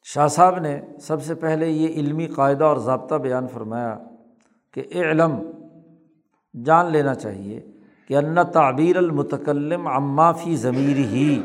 شاہ 0.07 0.27
صاحب 0.27 0.59
نے 0.59 0.79
سب 1.01 1.23
سے 1.23 1.35
پہلے 1.35 1.69
یہ 1.69 1.87
علمی 1.87 2.27
قاعدہ 2.27 2.63
اور 2.63 2.77
ضابطہ 2.77 3.15
بیان 3.15 3.47
فرمایا 3.47 3.97
کہ 4.73 4.83
علم 4.91 5.39
جان 6.65 6.91
لینا 6.91 7.13
چاہیے 7.15 7.59
کہ 8.09 8.15
ان 8.15 8.37
تعبیر 8.53 8.97
المتکلم 8.97 9.89
فی 10.43 10.55
ضمیر 10.55 10.97
ہی 10.97 11.41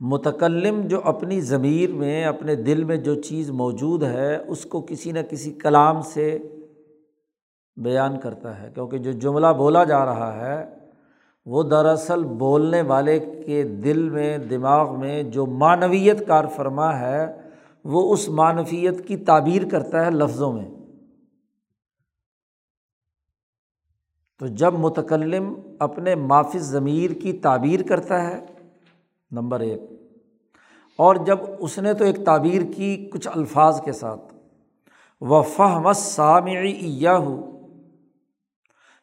متکلم 0.00 0.80
جو 0.86 1.00
اپنی 1.04 1.40
ضمیر 1.40 1.92
میں، 1.92 2.24
اپنے 2.24 2.54
دل 2.54 2.84
میں 2.84 2.96
جو 2.96 3.14
چیز 3.14 3.50
موجود 3.50 4.02
ہے، 4.02 4.36
اس 4.36 4.64
کو 4.64 4.80
کسی 4.80 5.12
نہ 5.12 5.18
کسی 5.30 5.52
کلام 5.52 6.02
سے 6.02 6.38
بیان 7.76 8.20
کرتا 8.20 8.62
ہے۔ 8.62 8.70
کیونکہ 8.74 8.98
جو 8.98 9.12
جملہ 9.12 9.46
بولا 9.56 9.84
جا 9.84 10.04
رہا 10.04 10.40
ہے، 10.40 10.66
وہ 11.46 11.62
دراصل 11.62 12.24
بولنے 12.24 12.82
والے 12.82 13.42
کے 13.46 13.62
دل 13.62 14.08
میں، 14.08 14.38
دماغ 14.38 15.00
میں 15.00 15.22
جو 15.22 15.46
معنویت 15.46 16.26
کار 16.26 16.44
فرما 16.46 17.00
ہے، 17.00 17.40
وہ 17.84 18.12
اس 18.12 18.28
معنویت 18.28 19.08
کی 19.08 19.16
تعبیر 19.16 19.62
کرتا 19.70 20.04
ہے 20.04 20.10
لفظوں 20.10 20.52
میں۔ 20.52 20.68
تو 24.38 24.46
جب 24.46 24.74
متکلم 24.74 25.54
اپنے 25.78 26.14
معافذ 26.14 26.62
ضمیر 26.62 27.10
کی 27.10 27.32
تعبیر 27.32 27.82
کرتا 27.82 28.28
ہے 28.28 28.59
نمبر 29.32 29.60
ایک۔ 29.60 29.80
اور 30.96 31.16
جب 31.16 31.38
اس 31.58 31.78
نے 31.78 31.94
تو 31.94 32.04
ایک 32.04 32.24
تعبیر 32.26 32.62
کی 32.76 33.10
کچھ 33.12 33.28
الفاظ 33.34 33.80
کے 33.80 33.92
ساتھ۔ 33.92 34.34
و 35.20 35.42
فہم 35.42 35.92
سامعی 35.92 37.06
ہو 37.06 37.56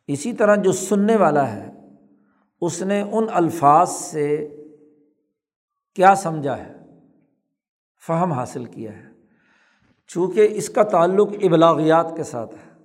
اسی 0.08 0.34
طرح 0.34 0.56
جو 0.56 0.72
سننے 0.72 1.16
والا 1.16 1.52
ہے، 1.52 1.72
اس 2.62 2.82
نے 2.82 3.02
ان 3.02 3.26
الفاظ 3.34 3.90
سے 3.90 4.58
کیا 5.96 6.16
سمجھا 6.16 6.58
ہے؟ 6.58 6.76
فہم 8.08 8.32
حاصل 8.32 8.66
کیا 8.66 8.94
ہے۔ 8.98 9.04
چونکہ 10.08 10.48
اس 10.52 10.70
کا 10.70 10.84
تعلق 10.84 11.30
ابلاغیات 11.44 12.14
کے 12.16 12.24
ساتھ 12.24 12.56
ہے۔ 12.56 12.84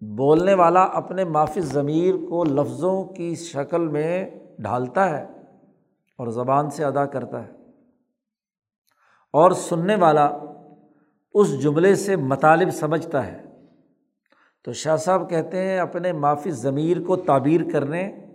بولنے 0.00 0.54
والا 0.54 0.82
اپنے 0.82 1.24
معافی 1.24 1.60
ضمیر 1.60 2.14
کو 2.28 2.44
لفظوں 2.44 3.04
کی 3.04 3.34
شکل 3.34 3.88
میں 3.88 4.30
ڈھالتا 4.58 5.18
ہے۔ 5.18 5.43
اور 6.18 6.26
زبان 6.26 6.70
سے 6.70 6.84
ادا 6.84 7.06
کرتا 7.06 7.44
ہے۔ 7.44 7.50
اور 9.32 9.50
سننے 9.50 9.94
والا 9.94 10.38
اس 11.34 11.62
جملے 11.62 11.94
سے 11.94 12.16
مطالب 12.16 12.70
سمجھتا 12.70 13.26
ہے۔ 13.26 13.44
تو 14.64 14.72
شاہ 14.72 14.96
صاحب 14.96 15.30
کہتے 15.30 15.58
ہیں، 15.58 15.78
اپنے 15.78 16.12
معافی 16.12 16.50
ضمیر 16.50 17.02
کو 17.06 17.16
تعبیر 17.16 17.60
کرنے، 17.72 18.26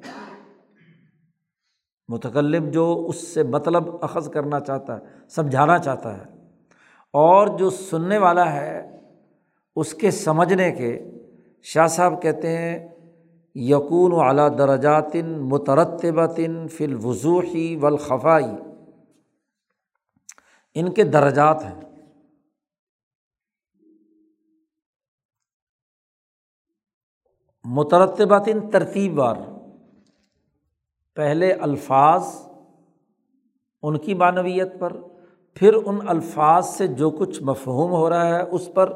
متکلم 2.07 2.69
جو 2.69 3.05
اس 3.09 3.27
سے 3.27 3.43
مطلب 3.43 3.83
اخذ 4.01 4.29
کرنا 4.29 4.59
چاہتا 4.59 4.97
ہے، 4.97 5.27
سمجھانا 5.29 5.77
چاہتا 5.77 6.17
ہے۔ 6.17 6.23
اور 7.13 7.47
جو 7.57 7.69
سننے 7.69 8.17
والا 8.17 8.53
ہے، 8.53 8.99
اس 9.75 9.93
کے 9.93 10.11
سمجھنے 10.11 10.71
کے، 10.71 11.11
شاہ 11.61 11.87
صاحب 11.87 12.21
کہتے 12.21 12.57
ہیں 12.57 12.88
یقون 13.55 14.11
و 14.11 14.19
اعلیٰ 14.19 14.57
درجاتن 14.57 15.25
مترتباً 15.25 16.67
فل 16.67 16.97
وضوحی 17.03 17.75
والخفائی۔ 17.75 18.79
ان 20.75 20.93
کے 20.93 21.03
درجات 21.03 21.63
ہیں۔ 21.63 21.81
مترتباتن 27.65 28.69
ترتیب 28.71 29.15
بار 29.15 29.35
پہلے 31.15 31.53
الفاظ، 31.53 32.23
ان 33.81 33.97
کی 33.97 34.13
معنویت 34.13 34.79
پر، 34.79 34.93
پھر 35.53 35.73
ان 35.85 35.97
الفاظ 36.07 36.69
سے 36.69 36.87
جو 36.87 37.09
کچھ 37.09 37.43
مفہوم 37.43 37.91
ہو 37.91 38.09
رہا 38.09 38.27
ہے 38.27 38.41
اس 38.41 38.69
پر، 38.73 38.93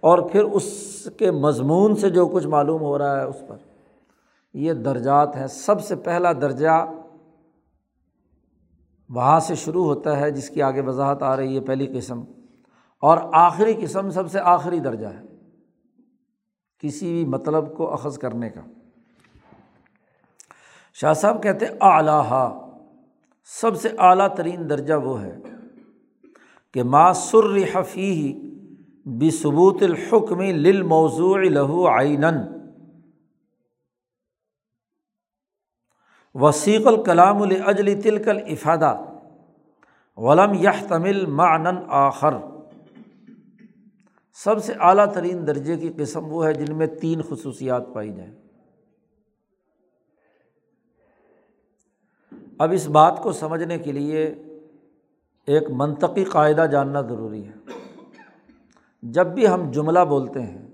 اور 0.00 0.30
پھر 0.30 0.42
اس 0.42 1.08
کے 1.18 1.30
مضمون 1.30 1.96
سے 1.96 2.10
جو 2.10 2.26
کچھ 2.26 2.46
معلوم 2.46 2.80
ہو 2.80 2.98
رہا 2.98 3.20
ہے 3.20 3.24
اس 3.24 3.42
پر۔ 3.48 3.56
یہ 4.56 4.72
درجات 4.72 5.36
ہیں۔ 5.36 5.46
سب 5.46 5.84
سے 5.84 5.96
پہلا 5.96 6.32
درجہ 6.32 6.86
وہاں 9.10 9.40
سے 9.40 9.54
شروع 9.54 9.84
ہوتا 9.84 10.20
ہے، 10.20 10.30
جس 10.30 10.50
کی 10.50 10.62
آگے 10.62 10.80
وضاحت 10.80 11.22
آ 11.22 11.36
رہی 11.36 11.54
ہے 11.54 11.60
پہلی 11.60 11.86
قسم۔ 11.86 12.24
اور 13.00 13.18
آخری 13.32 13.74
قسم 13.74 14.10
سب 14.10 14.30
سے 14.30 14.40
آخری 14.40 14.80
درجہ 14.80 15.06
ہے، 15.06 15.22
کسی 16.78 17.12
بھی 17.12 17.24
مطلب 17.24 17.76
کو 17.76 17.92
اخذ 17.92 18.18
کرنے 18.18 18.50
کا۔ 18.50 18.60
شاہ 20.94 21.12
صاحب 21.12 21.42
کہتے 21.42 21.66
اعلیٰ 21.80 22.58
سب 23.60 23.76
سے 23.76 23.88
اعلیٰ 23.98 24.34
ترین 24.34 24.70
درجہ 24.70 24.94
وہ 24.94 25.22
ہے 25.22 25.38
کہ 26.74 26.82
ماسر 26.82 27.56
حفیع 27.74 28.48
بھی 29.06 29.30
ثبوت 29.30 29.82
الحکم 29.82 30.40
لل 30.40 30.82
موضوع 30.82 31.36
لہو 31.36 31.88
آئین 31.88 32.24
وسیق 36.40 36.86
الکلام 36.86 37.42
الجلی 37.42 37.94
تلکل 37.94 38.38
افادہ 38.46 39.02
ولم 40.16 40.54
یہ 40.54 40.88
تمل 40.88 41.26
معن 41.26 41.66
آخر۔ 41.88 42.34
سب 44.32 44.64
سے 44.64 44.72
اعلیٰ 44.80 45.12
ترین 45.12 45.46
درجے 45.46 45.76
کی 45.76 45.92
قسم 45.96 46.24
وہ 46.24 46.46
ہے 46.46 46.54
جن 46.54 46.76
میں 46.76 46.86
تین 46.86 47.22
خصوصیات 47.22 47.82
پائی 47.92 48.12
جائیں۔ 48.12 48.34
اب 52.58 52.72
اس 52.72 52.88
بات 52.88 53.22
کو 53.22 53.32
سمجھنے 53.32 53.78
کے 53.78 53.92
لیے 53.92 54.34
ایک 55.46 55.62
منطقی 55.70 56.24
قاعدہ 56.24 56.66
جاننا 56.72 57.00
ضروری 57.00 57.46
ہے۔ 57.46 57.52
جب 59.02 59.26
بھی 59.26 59.48
ہم 59.48 59.70
جملہ 59.70 59.98
بولتے 59.98 60.42
ہیں 60.42 60.65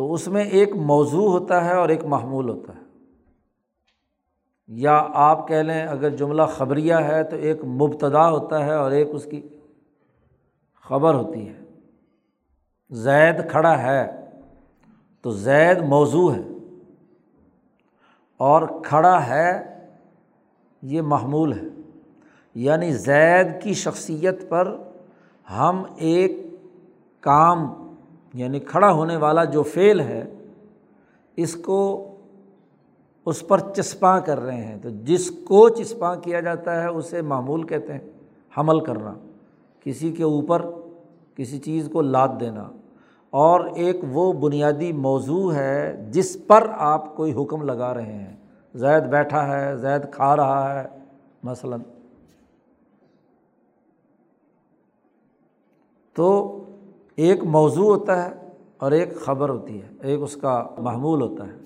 تو 0.00 0.12
اس 0.12 0.28
میں 0.28 0.44
ایک 0.44 0.76
موضوع 0.76 1.30
ہوتا 1.30 1.64
ہے 1.64 1.74
اور 1.74 1.88
ایک 1.88 2.04
معمول 2.04 2.48
ہوتا 2.48 2.74
ہے۔ 2.74 2.80
یا 4.66 5.06
آپ 5.14 5.48
کہہ 5.48 5.56
لیں 5.56 5.86
اگر 5.86 6.10
جملہ 6.10 6.42
خبریہ 6.42 6.94
ہے 6.94 7.24
تو 7.24 7.36
ایک 7.36 7.64
مبتدا 7.64 8.30
ہوتا 8.30 8.64
ہے 8.64 8.74
اور 8.74 8.90
ایک 8.90 9.08
اس 9.12 9.24
کی 9.24 9.48
خبر 10.84 11.14
ہوتی 11.14 11.48
ہے۔ 11.48 11.60
زید 12.90 13.50
کھڑا 13.50 13.82
ہے 13.82 14.26
تو 15.22 15.30
زید 15.30 15.78
موضوع 15.82 16.34
ہے 16.34 16.42
اور 18.36 18.82
کھڑا 18.84 19.26
ہے 19.26 19.80
یہ 20.82 21.02
محمول 21.02 21.52
ہے۔ 21.52 21.80
یعنی 22.54 22.92
زید 22.92 23.62
کی 23.62 23.74
شخصیت 23.74 24.48
پر 24.48 24.76
ہم 25.50 25.82
ایک 25.96 26.32
کام 27.20 27.79
یعنی 28.34 28.60
کھڑا 28.60 28.92
ہونے 28.92 29.16
والا 29.16 29.44
جو 29.44 29.62
فعل 29.62 30.00
ہے، 30.00 30.24
اس 31.36 31.54
کو 31.54 32.06
اس 33.26 33.48
پر 33.48 33.58
چسپاں 33.58 34.20
کر 34.20 34.40
رہے 34.40 34.64
ہیں۔ 34.64 34.78
تو 34.82 34.88
جس 35.04 35.30
کو 35.30 35.68
چسپاں 35.68 36.16
کیا 36.16 36.40
جاتا 36.40 36.82
ہے، 36.82 36.88
اسے 36.88 37.22
معمول 37.22 37.66
کہتے 37.66 37.92
ہیں، 37.92 38.00
حمل 38.58 38.80
کرنا۔ 38.80 39.14
کسی 39.80 40.12
کے 40.12 40.22
اوپر 40.22 40.62
کسی 41.36 41.58
چیز 41.58 41.88
کو 41.92 42.02
لاد 42.02 42.28
دینا۔ 42.40 42.70
اور 43.30 43.60
ایک 43.74 43.96
وہ 44.10 44.32
بنیادی 44.32 44.92
موضوع 44.92 45.54
ہے 45.54 46.06
جس 46.10 46.36
پر 46.46 46.66
آپ 46.72 47.16
کوئی 47.16 47.32
حکم 47.32 47.62
لگا 47.62 47.94
رہے 47.94 48.12
ہیں۔ 48.12 48.36
زید 48.74 49.02
بیٹھا 49.02 49.58
ہے، 49.58 49.76
زید 49.76 50.12
کھا 50.12 50.36
رہا 50.36 50.82
ہے، 50.82 50.88
مثلاً۔ 51.42 51.80
تو 56.12 56.56
ایک 57.20 57.42
موضوع 57.44 57.84
ہوتا 57.84 58.24
ہے 58.24 58.30
اور 58.78 58.92
ایک 58.92 59.20
خبر 59.20 59.48
ہوتی 59.48 59.82
ہے، 59.82 59.88
ایک 60.00 60.20
اس 60.22 60.36
کا 60.36 60.52
معمول 60.78 61.22
ہوتا 61.22 61.46
ہے۔ 61.46 61.56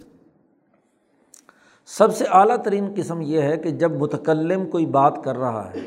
سب 1.84 2.14
سے 2.16 2.24
اعلیٰ 2.30 2.56
ترین 2.56 2.92
قسم 2.96 3.20
یہ 3.20 3.42
ہے 3.42 3.56
کہ 3.56 3.70
جب 3.70 3.92
متکلم 3.92 4.66
کوئی 4.70 4.86
بات 4.86 5.18
کر 5.24 5.36
رہا 5.36 5.70
ہے، 5.70 5.80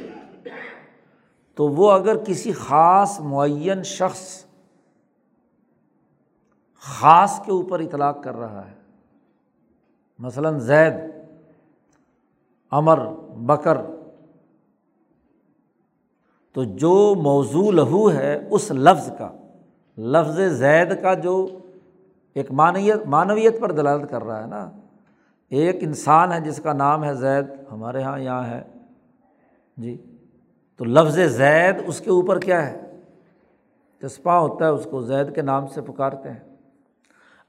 تو 1.57 1.67
وہ 1.67 1.91
اگر 1.91 2.17
کسی 2.23 2.51
خاص 2.51 3.19
معین 3.19 3.83
شخص 3.83 4.45
خاص 6.83 7.39
کے 7.45 7.51
اوپر 7.51 7.79
اطلاق 7.79 8.23
کر 8.23 8.35
رہا 8.35 8.67
ہے، 8.67 8.75
مثلاً 10.19 10.59
زید 10.59 10.93
امر 12.71 13.05
بکر، 13.45 13.77
تو 16.55 16.63
جو 16.63 17.15
موضوع 17.15 17.71
لہو 17.71 18.11
ہے 18.11 18.47
اس 18.51 18.71
لفظ 18.71 19.11
کا 19.17 19.31
لفظ 19.97 20.39
زید 20.39 21.01
کا 21.01 21.13
جو 21.13 21.47
ایک 22.33 22.51
معنیت 22.51 23.05
معنویت 23.05 23.59
پر 23.59 23.71
دلالت 23.71 24.09
کر 24.09 24.23
رہا 24.23 24.41
ہے 24.41 24.47
نا، 24.47 24.71
ایک 25.49 25.77
انسان 25.81 26.31
ہے 26.31 26.39
جس 26.41 26.59
کا 26.63 26.73
نام 26.73 27.03
ہے 27.03 27.13
زید، 27.13 27.45
ہمارے 27.71 27.99
یہاں 27.99 28.19
یہاں 28.19 28.45
ہے۔ 28.45 28.63
جی 29.77 30.15
تو 30.75 30.85
لفظ 30.85 31.19
زید 31.19 31.75
اس 31.87 31.99
کے 31.99 32.09
اوپر 32.09 32.39
کیا 32.39 32.67
ہے؟ 32.67 32.99
چسپاں 34.01 34.39
ہوتا 34.39 34.65
ہے، 34.65 34.69
اس 34.69 34.87
کو 34.91 35.01
زید 35.01 35.35
کے 35.35 35.41
نام 35.41 35.67
سے 35.67 35.81
پکارتے 35.81 36.29
ہیں۔ 36.29 36.55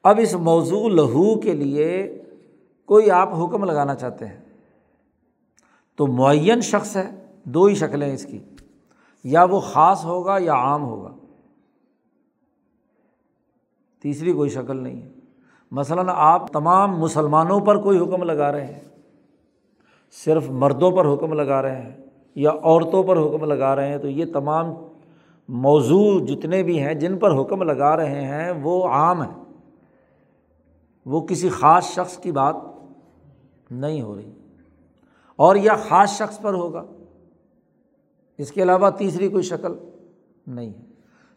اب 0.05 0.21
اس 0.23 0.35
موضوع 0.35 0.89
لہو 0.89 1.41
کے 1.41 1.53
لیے 1.53 2.23
کوئی 2.87 3.11
آپ 3.11 3.29
حکم 3.35 3.65
لگانا 3.65 3.95
چاہتے 3.95 4.27
ہیں؟ 4.27 4.41
تو 5.97 6.07
معین 6.07 6.61
شخص 6.61 6.97
ہے، 6.97 7.27
دو 7.45 7.65
ہی 7.65 7.75
شکلیں 7.75 8.15
اس 8.15 8.25
کی۔ 8.25 8.39
یا 9.25 9.45
وہ 9.45 9.61
خاص 9.61 10.05
ہوگا 10.05 10.37
یا 10.41 10.53
عام 10.53 10.83
ہوگا۔ 10.83 11.18
تیسری 14.03 14.33
کوئی 14.33 14.51
شکل 14.51 14.77
نہیں 14.77 15.03
ہے۔ 15.03 15.09
مثلاً 15.71 16.09
آپ 16.13 16.53
تمام 16.53 16.99
مسلمانوں 16.99 17.61
پر 17.61 17.77
کوئی 17.77 17.99
حکم 17.99 18.23
لگا 18.23 18.53
رہے 18.53 18.67
ہیں، 18.67 18.81
صرف 20.25 20.51
مردوں 20.51 20.91
پر 20.91 21.15
حکم 21.15 21.33
لگا 21.33 21.63
رہے 21.63 21.83
ہیں 21.83 21.97
یا 22.35 22.51
عورتوں 22.63 23.03
پر 23.03 23.19
حکم 23.19 23.45
لگا 23.45 23.77
رہے 23.77 23.89
ہیں، 23.89 23.99
تو 23.99 24.09
یہ 24.09 24.25
تمام 24.33 24.67
موضوع 25.49 26.27
جتنے 26.27 26.63
بھی 26.63 26.81
ہیں، 26.81 26.95
جن 26.95 27.19
پر 27.19 27.41
حکم 27.41 27.63
لگا 27.63 27.97
رہے 27.97 28.21
ہیں، 28.21 28.53
وہ 28.63 28.89
عام 28.89 29.23
ہیں۔ 29.23 29.45
وہ 31.07 31.27
کسی 31.27 31.49
خاص 31.49 31.85
شخص 31.85 32.19
کی 32.19 32.33
بات 32.33 32.57
نہیں 33.71 34.03
ہو 34.03 34.17
رہی۔ 34.17 34.33
اور 35.37 35.57
یا 35.57 35.75
خاص 35.75 36.11
شخص 36.11 36.41
پر 36.41 36.55
ہوگا۔ 36.55 36.85
اس 38.39 38.53
کے 38.53 38.63
علاوہ 38.63 38.91
تیسری 38.91 39.29
کوئی 39.29 39.43
شکل 39.43 39.73
نہیں 40.47 40.71
ہے۔ 40.71 40.88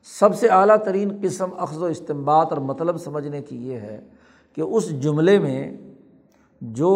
سب 0.04 0.36
سے 0.36 0.48
اعلیٰ 0.48 0.78
ترین 0.78 1.18
قسم 1.22 1.50
اخذ 1.58 1.82
و 1.82 1.86
استمباد 1.86 2.46
اور 2.50 2.58
مطلب 2.58 2.98
سمجھنے 2.98 3.42
کی 3.42 3.70
یہ 3.70 3.78
ہے 3.78 4.02
کہ 4.56 4.62
اس 4.62 5.02
جملے 5.02 5.40
میں 5.40 5.78
جو 6.62 6.92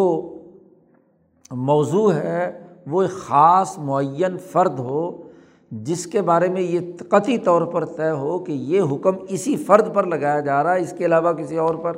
موضوع 1.50 2.12
ہے 2.12 2.66
وہ 2.86 3.02
ایک 3.02 3.10
خاص 3.10 3.78
معین 3.78 4.38
فرد 4.38 4.78
ہو، 4.78 5.22
جس 5.70 6.06
کے 6.06 6.22
بارے 6.22 6.48
میں 6.48 6.62
یہ 6.62 6.80
قطعی 7.08 7.38
طور 7.38 7.62
پر 7.62 7.84
طے 7.84 8.10
ہو 8.10 8.38
کہ 8.38 8.52
یہ 8.52 8.82
حکم 8.82 9.12
اسی 9.28 9.56
فرد 9.56 9.94
پر 9.94 10.06
لگایا 10.06 10.40
جا 10.40 10.62
رہا 10.62 10.74
ہے، 10.74 10.80
اس 10.80 10.94
کے 10.98 11.06
علاوہ 11.06 11.32
کسی 11.32 11.56
اور 11.56 11.74
پر 11.74 11.96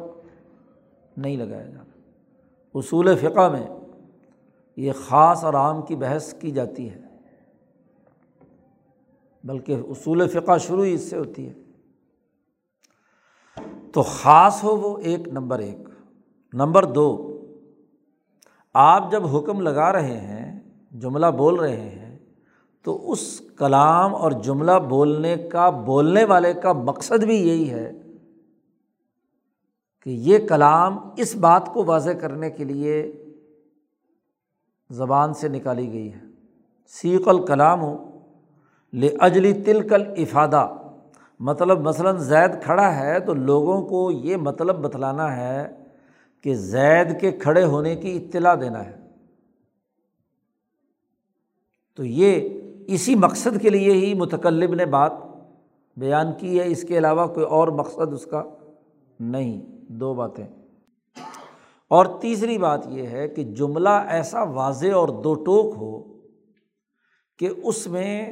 نہیں 1.16 1.36
لگایا 1.36 1.66
جا 1.66 1.76
رہا۔ 1.76 1.82
اصول 2.74 3.16
فقہ 3.16 3.48
میں 3.48 3.66
یہ 4.76 4.92
خاص 5.08 5.44
اور 5.44 5.54
عام 5.54 5.82
کی 5.82 5.96
بحث 5.96 6.34
کی 6.34 6.50
جاتی 6.50 6.90
ہے۔ 6.90 7.07
بلکہ 9.48 9.72
اصول 9.72 10.28
فقہ 10.28 10.58
شروع 10.58 10.84
ہی 10.84 10.94
اس 10.94 11.10
سے 11.10 11.16
ہوتی 11.16 11.48
ہے۔ 11.48 11.54
تو 13.92 14.02
خاص 14.02 14.64
ہو 14.64 14.76
وہ 14.76 14.98
ایک، 14.98 15.28
نمبر 15.28 15.58
ایک۔ 15.58 15.88
نمبر 16.52 16.84
دو، 16.84 17.34
آپ 18.74 19.12
جب 19.12 19.36
حکم 19.36 19.60
لگا 19.60 19.92
رہے 19.92 20.16
ہیں، 20.16 20.60
جملہ 20.92 21.26
بول 21.26 21.54
رہے 21.54 21.76
ہیں، 21.76 22.18
تو 22.82 23.12
اس 23.12 23.42
کلام 23.56 24.14
اور 24.14 24.32
جملہ 24.32 24.78
بولنے 24.88 25.36
کا، 25.36 25.70
بولنے 25.70 26.24
والے 26.24 26.54
کا 26.54 26.72
مقصد 26.72 27.24
بھی 27.24 27.48
یہی 27.48 27.70
ہے 27.70 27.92
کہ 30.02 30.10
یہ 30.10 30.38
کلام 30.48 30.98
اس 31.16 31.36
بات 31.36 31.70
کو 31.72 31.84
واضح 31.84 32.10
کرنے 32.10 32.50
کے 32.50 32.64
لیے 32.64 33.24
زبان 34.90 35.34
سے 35.34 35.48
نکالی 35.48 35.92
گئی 35.92 36.12
ہے۔ 36.12 36.20
سیق 36.86 37.28
الکلام 37.28 37.82
ہو 37.82 38.07
لے 38.92 39.08
اجلی 39.20 39.52
تلکل 39.52 40.02
افادہ 40.02 40.74
مطلب 41.40 41.80
مثلاً 41.80 42.16
زید 42.16 42.62
کھڑا 42.62 42.98
ہے 42.98 43.20
تو 43.20 43.34
لوگوں 43.34 43.82
کو 43.82 44.10
یہ 44.10 44.36
مطلب 44.36 44.76
بتلانا 44.76 45.36
ہے 45.36 45.68
کہ 46.40 46.54
زید 46.54 47.20
کے 47.20 47.32
کھڑے 47.32 47.64
ہونے 47.64 47.96
کی 47.96 48.16
اطلاع 48.16 48.54
دینا 48.54 48.86
ہے۔ 48.86 48.96
تو 51.96 52.04
یہ 52.04 52.60
اسی 52.86 53.14
مقصد 53.14 53.60
کے 53.62 53.68
لیے 53.70 53.92
ہی 53.92 54.14
متکلب 54.14 54.74
نے 54.74 54.86
بات 54.86 55.12
بیان 55.96 56.26
کی 56.38 56.60
ہے۔ 56.60 56.66
اس 56.66 56.82
کے 56.82 56.98
علاوہ 56.98 57.26
کوئی 57.26 57.46
اور 57.46 57.68
مقصد 57.68 58.12
اس 58.12 58.26
کا 58.26 58.44
نہیں۔ 59.20 59.60
دو 59.88 60.14
باتیں۔ 60.14 60.46
اور 61.88 62.06
تیسری 62.20 62.58
بات 62.58 62.86
یہ 62.86 63.06
ہے 63.06 63.28
کہ 63.28 63.44
جملہ 63.44 63.88
ایسا 63.88 64.42
واضح 64.42 64.94
اور 64.94 65.08
دو 65.08 65.34
ٹوک 65.34 65.74
ہو 65.76 66.18
کہ 67.38 67.48
اس 67.64 67.86
میں 67.86 68.30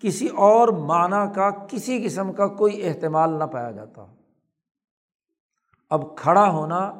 کسی 0.00 0.28
اور 0.28 0.68
معنی 0.68 1.32
کا، 1.34 1.50
کسی 1.50 2.04
قسم 2.04 2.32
کا 2.32 2.46
کوئی 2.46 2.88
احتمال 2.88 3.30
نہ 3.30 3.44
پایا 3.44 3.70
جاتا۔ 3.70 4.04
اب 5.90 6.16
کھڑا 6.16 6.50
ہونا 6.50 6.92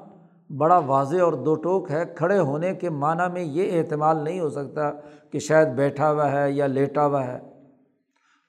بڑا 0.57 0.79
واضح 0.79 1.23
اور 1.23 1.33
دو 1.33 1.55
ٹوک 1.55 1.91
ہے۔ 1.91 2.05
کھڑے 2.17 2.39
ہونے 2.39 2.75
کے 2.75 2.91
معنیٰ 2.91 3.31
میں 3.31 3.43
یہ 3.43 3.79
احتمال 3.79 4.25
نہیں 4.25 4.41
ہو 4.41 4.51
سکتا 4.51 4.93
کہ 5.31 5.39
شاید 5.39 5.69
بیٹھا 5.69 6.13
ہوا 6.13 6.33
ہے 6.33 6.53
یا 6.53 6.67
لیٹا 6.67 7.07
ہوا 7.07 7.27
ہے۔ 7.27 7.39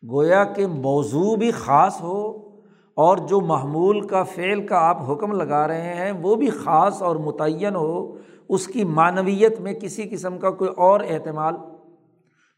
گویا 0.09 0.43
کہ 0.43 0.67
موضوع 0.67 1.35
بھی 1.35 1.51
خاص 1.51 2.01
ہو 2.01 2.49
اور 2.93 3.17
جو 3.17 3.41
محمول 3.41 4.07
کا، 4.07 4.23
فعل 4.23 4.67
کا 4.67 4.77
آپ 4.77 5.11
حکم 5.11 5.31
لگا 5.31 5.67
رہے 5.67 5.93
ہیں، 5.93 6.11
وہ 6.11 6.35
بھی 6.35 6.49
خاص 6.49 7.01
اور 7.01 7.15
متعین 7.15 7.75
ہو، 7.75 8.17
اس 8.49 8.67
کی 8.67 8.83
معنویت 8.83 9.59
میں 9.59 9.73
کسی 9.73 10.03
قسم 10.03 10.37
کا 10.37 10.49
کوئی 10.49 10.69
اور 10.77 10.99
احتمال 11.09 11.55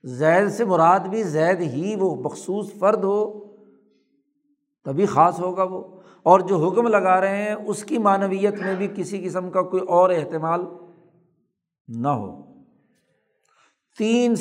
زید 0.04 0.50
سے 0.50 0.66
مراد 0.66 1.00
بھی 1.00 1.24
زید 1.24 1.62
ہی 1.62 1.96
وہ 2.00 2.16
مخصوص 2.16 2.74
فرد 2.74 3.04
ہو، 3.04 3.46
تبھی 4.84 5.06
خاص 5.06 5.40
ہوگا 5.40 5.64
وہ۔ 5.64 5.84
اور 6.24 6.40
جو 6.40 6.56
حکم 6.56 6.88
لگا 6.88 7.22
رہے 7.22 7.44
ہیں، 7.44 7.56
اس 7.68 7.84
کی 7.84 7.98
معنویت 7.98 8.60
میں 8.60 8.76
بھی 8.76 8.88
کسی 8.96 9.24
قسم 9.26 9.52
کا 9.52 9.62
کوئی 9.62 9.84
اور 9.84 10.10
احتمال 10.10 10.62
نہ 11.88 12.08
ہو۔ 12.08 12.44
تین 13.98 14.34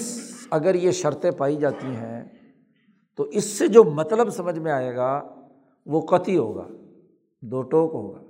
اگر 0.51 0.75
یہ 0.75 0.91
شرطیں 0.91 1.31
پائی 1.31 1.57
جاتی 1.57 1.87
ہیں، 1.87 2.25
تو 3.17 3.23
اس 3.23 3.45
سے 3.45 3.69
جو 3.69 3.85
مطلب 3.85 4.31
سمجھ 4.31 4.59
میں 4.59 4.73
آئے 4.73 4.97
گا، 4.97 5.23
وہ 5.87 6.01
قطعی 6.01 6.37
ہوگا، 6.37 6.69
دو 7.43 7.63
ٹوک 7.63 7.95
ہوگا۔ 7.95 8.21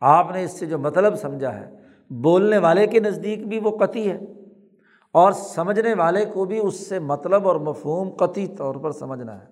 آپ 0.00 0.32
نے 0.32 0.44
اس 0.44 0.58
سے 0.58 0.66
جو 0.66 0.78
مطلب 0.78 1.16
سمجھا 1.16 1.60
ہے، 1.60 1.70
بولنے 2.10 2.58
والے 2.58 2.86
کے 2.86 3.00
نزدیک 3.00 3.48
بھی 3.48 3.58
وہ 3.58 3.78
قطعی 3.78 4.10
ہے۔ 4.10 4.18
اور 5.12 5.32
سمجھنے 5.32 5.94
والے 5.94 6.24
کو 6.24 6.44
بھی 6.44 6.58
اس 6.62 6.88
سے 6.88 6.98
مطلب 6.98 7.48
اور 7.48 7.56
مفہوم 7.56 8.08
قطعی 8.08 8.46
طور 8.46 8.74
پر 8.74 8.92
سمجھنا 8.92 9.40
ہے۔ 9.40 9.46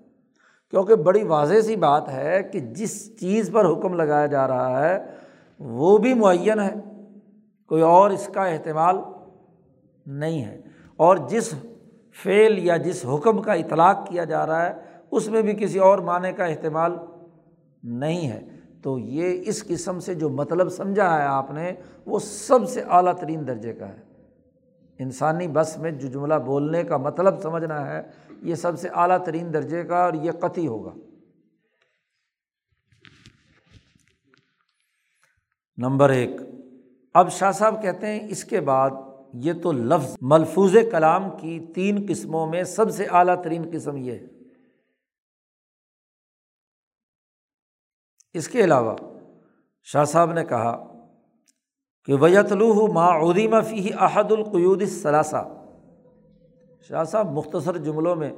کیونکہ 0.71 0.95
بڑی 0.95 1.25
واضح 1.25 1.61
سی 1.61 1.77
بات 1.77 2.09
ہے 2.09 2.43
کہ 2.53 2.61
جس 2.61 3.21
چیز 3.21 3.51
پر 3.53 3.65
حکم 3.65 3.95
لگایا 3.95 4.27
جا 4.27 4.49
رہا 4.49 4.89
ہے، 4.89 4.99
وہ 5.59 5.99
بھی 5.99 6.15
معین 6.15 6.61
ہے۔ 6.61 6.75
کوئی 7.67 7.83
اور 7.83 8.11
اس 8.11 8.31
کا 8.35 8.45
احتمال 8.45 8.97
نہیں 10.07 10.45
ہے۔ 10.45 10.61
اور 10.97 11.17
جس 11.17 11.55
فعل 12.25 12.59
یا 12.59 12.77
جس 12.77 13.07
حکم 13.07 13.43
کا 13.43 13.53
اطلاق 13.53 14.09
کیا 14.09 14.25
جا 14.25 14.47
رہا 14.47 14.67
ہے، 14.67 14.75
اس 15.11 15.29
میں 15.29 15.43
بھی 15.43 15.53
کسی 15.53 15.79
اور 15.79 15.99
معنی 15.99 16.33
کا 16.33 16.45
احتمال 16.45 16.93
نہیں 17.83 18.29
ہے۔ 18.29 18.49
تو 18.83 18.99
یہ 18.99 19.43
اس 19.47 19.65
قسم 19.65 20.01
سے 20.01 20.15
جو 20.15 20.31
مطلب 20.31 20.69
سمجھا 20.69 21.19
ہے 21.19 21.27
آپ 21.27 21.51
نے، 21.51 21.73
وہ 22.07 22.19
سب 22.19 22.69
سے 22.69 22.83
اعلیٰ 22.89 23.15
ترین 23.15 23.47
درجے 23.47 23.73
کا 23.73 23.89
ہے۔ 23.89 24.06
انسانی 24.99 25.49
بس 25.49 25.79
میں 25.79 25.91
جو 25.91 26.09
جملہ 26.09 26.35
بولنے 26.35 26.85
کا 26.85 26.97
مطلب 26.97 27.41
سمجھنا 27.43 27.87
ہے، 27.87 28.03
یہ 28.43 28.55
سب 28.55 28.79
سے 28.79 28.89
اعلیٰ 28.89 29.25
ترین 29.25 29.53
درجے 29.53 29.85
کا 29.85 30.05
اور 30.05 30.15
یہ 30.15 30.33
قطعی 30.33 30.67
ہوگا۔ 30.67 30.95
نمبر 35.77 36.11
ایک، 36.11 36.31
اب 37.15 37.33
شاہ 37.33 37.53
صاحب 37.53 37.83
کہتے 37.83 38.07
ہیں 38.07 38.29
اس 38.29 38.45
کے 38.45 38.61
بعد 38.61 38.91
یہ 39.35 39.53
تو 39.63 39.73
لفظ 39.73 40.17
ملفوظ 40.21 40.77
کلام 40.91 41.31
کی 41.37 41.67
تین 41.75 42.07
قسموں 42.09 42.47
میں 42.47 42.63
سب 42.65 42.91
سے 42.91 43.07
اعلیٰ 43.11 43.43
ترین 43.43 43.71
قسم 43.73 43.97
یہ 43.97 44.13
ہے۔ 44.13 44.27
اس 48.35 48.49
کے 48.49 48.65
علاوہ 48.65 48.97
شاہ 49.83 50.05
صاحب 50.05 50.33
نے 50.33 50.45
کہا 50.45 50.93
کہ 52.07 52.15
ویتلوح 52.15 52.93
ما 52.93 53.19
عدیمہ 53.19 53.61
فی 53.61 53.93
احد 53.93 54.33
القیود 54.33 54.83
ثلاثہ 55.03 55.53
شاہ 56.89 57.05
صاحب 57.05 57.33
مختصر 57.33 57.77
جملوں 57.77 58.17
میں 58.17 58.33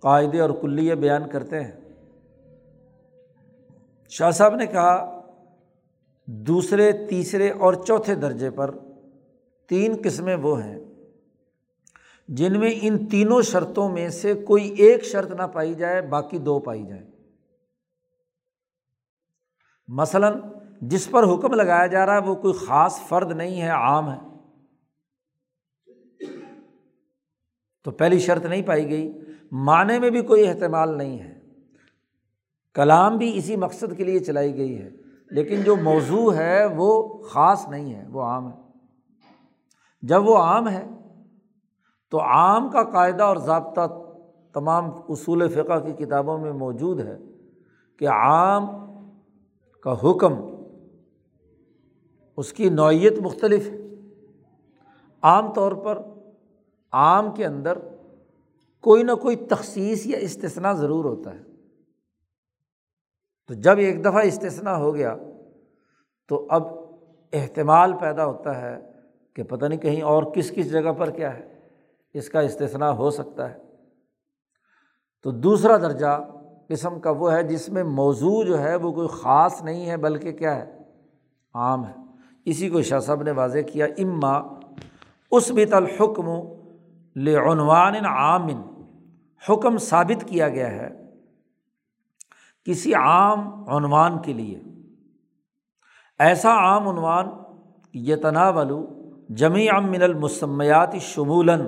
قاعدے 0.00 0.40
اور 0.40 0.50
کلیے 0.50 0.94
بیان 0.94 1.28
کرتے 1.28 1.64
ہیں۔ 1.64 1.72
شاہ 4.08 4.30
صاحب 4.30 4.54
نے 4.54 4.66
کہا، 4.66 5.20
دوسرے، 6.26 6.92
تیسرے 6.92 7.50
اور 7.50 7.74
چوتھے 7.74 8.14
درجے 8.14 8.50
پر 8.50 8.70
تین 9.68 9.96
قسمیں 10.04 10.36
وہ 10.36 10.64
ہیں 10.64 10.78
جن 12.28 12.60
میں 12.60 12.70
ان 12.82 13.06
تینوں 13.06 13.42
شرطوں 13.42 13.88
میں 13.88 14.08
سے 14.08 14.34
کوئی 14.34 14.68
ایک 14.68 15.04
شرط 15.04 15.30
نہ 15.30 15.42
پائی 15.42 15.74
جائے، 15.74 16.02
باقی 16.02 16.38
دو 16.38 16.58
پائی 16.58 16.86
جائیں۔ 16.86 17.06
مثلاً 19.88 20.32
جس 20.80 21.10
پر 21.10 21.22
حکم 21.22 21.54
لگایا 21.54 21.86
جا 21.86 22.06
رہا 22.06 22.14
ہے، 22.14 22.28
وہ 22.28 22.34
کوئی 22.34 22.54
خاص 22.54 23.00
فرد 23.00 23.32
نہیں 23.32 23.62
ہے، 23.62 23.68
عام 23.68 24.12
ہے۔ 24.12 24.18
تو 27.84 27.90
پہلی 27.90 28.18
شرط 28.18 28.44
نہیں 28.44 28.62
پائی 28.62 28.88
گئی۔ 28.90 29.20
معنی 29.52 29.98
میں 29.98 30.10
بھی 30.10 30.22
کوئی 30.22 30.48
احتمال 30.48 30.98
نہیں 30.98 31.18
ہے۔ 31.18 31.40
کلام 32.74 33.16
بھی 33.16 33.38
اسی 33.38 33.56
مقصد 33.56 33.96
کے 33.96 34.04
لیے 34.04 34.18
چلائی 34.18 34.56
گئی 34.56 34.82
ہے۔ 34.82 34.90
لیکن 35.30 35.62
جو 35.62 35.76
موضوع 35.76 36.34
ہے، 36.34 36.66
وہ 36.76 37.22
خاص 37.22 37.68
نہیں 37.68 37.94
ہے، 37.94 38.08
وہ 38.08 38.22
عام 38.22 38.48
ہے۔ 38.48 38.58
جب 40.02 40.28
وہ 40.28 40.36
عام 40.38 40.68
ہے، 40.68 40.86
تو 42.10 42.20
عام 42.20 42.70
کا 42.70 42.82
قاعدہ 42.82 43.22
اور 43.22 43.36
ضابطہ 43.36 43.86
تمام 44.52 44.84
اصول 45.08 45.48
فقہ 45.48 45.78
کی 45.78 46.04
کتابوں 46.04 46.38
میں 46.38 46.52
موجود 46.52 47.00
ہے 47.00 47.18
کہ 47.98 48.08
عام 48.08 48.66
کا 49.82 49.92
حکم 49.92 50.55
اس 52.36 52.52
کی 52.52 52.68
نوعیت 52.68 53.18
مختلف 53.18 53.68
ہے۔ 53.68 53.76
عام 55.22 55.52
طور 55.52 55.72
پر 55.72 56.02
عام 56.92 57.34
کے 57.34 57.46
اندر 57.46 57.78
کوئی 58.80 59.02
نہ 59.02 59.12
کوئی 59.12 59.36
تخصیص 59.36 60.06
یا 60.06 60.18
استثنا 60.18 60.72
ضرور 60.72 61.04
ہوتا 61.04 61.34
ہے۔ 61.34 61.42
تو 63.46 63.54
جب 63.54 63.78
ایک 63.78 64.04
دفعہ 64.04 64.22
استثنا 64.24 64.76
ہو 64.76 64.94
گیا 64.94 65.16
تو 66.28 66.46
اب 66.50 66.62
احتمال 67.32 67.92
پیدا 67.92 68.26
ہوتا 68.26 68.60
ہے 68.60 68.92
کہ 69.34 69.42
پتہ 69.42 69.66
نہیں 69.66 69.78
کہیں 69.78 70.02
اور 70.02 70.22
کس 70.22 70.50
کس 70.50 70.70
جگہ 70.70 70.92
پر 70.92 71.10
کیا 71.10 71.38
ہے، 71.38 71.58
اس 72.14 72.28
کا 72.28 72.40
استثنا 72.40 72.92
ہو 72.92 73.10
سکتا 73.10 73.50
ہے۔ 73.50 73.58
تو 75.22 75.30
دوسرا 75.30 75.76
درجہ 75.76 76.30
قسم 76.68 77.00
کا 77.00 77.10
وہ 77.10 77.32
ہے 77.32 77.42
جس 77.42 77.68
میں 77.68 77.84
موضوع 77.84 78.44
جو 78.44 78.60
ہے 78.60 78.76
وہ 78.76 78.92
کوئی 78.92 79.08
خاص 79.08 79.62
نہیں 79.62 79.90
ہے، 79.90 79.96
بلکہ 79.96 80.32
کیا 80.32 80.56
ہے، 80.56 80.78
عام 81.54 81.86
ہے۔ 81.86 82.05
اسی 82.46 82.68
کو 82.68 82.82
شاہ 82.82 82.98
صاحب 82.98 83.22
نے 83.22 83.30
واضح 83.30 83.58
کیا، 83.58 83.86
اما 83.98 84.38
اس 85.30 85.50
بت 85.50 85.72
الحکم 85.72 86.26
لعنوان 87.16 88.04
عامن 88.04 88.60
حکم 89.48 89.78
ثابت 89.78 90.28
کیا 90.28 90.48
گیا 90.48 90.70
ہے 90.70 90.88
کسی 92.64 92.94
عام 92.94 93.68
عنوان 93.68 94.22
کے 94.22 94.32
لیے۔ 94.32 94.58
ایسا 96.18 96.50
عام 96.50 96.88
عنوان 96.88 97.26
یہ 97.94 98.16
تناولو 98.16 98.86
جمی 99.28 99.68
من 99.88 100.02
المسمیات 100.02 100.94
شمولاً 101.00 101.66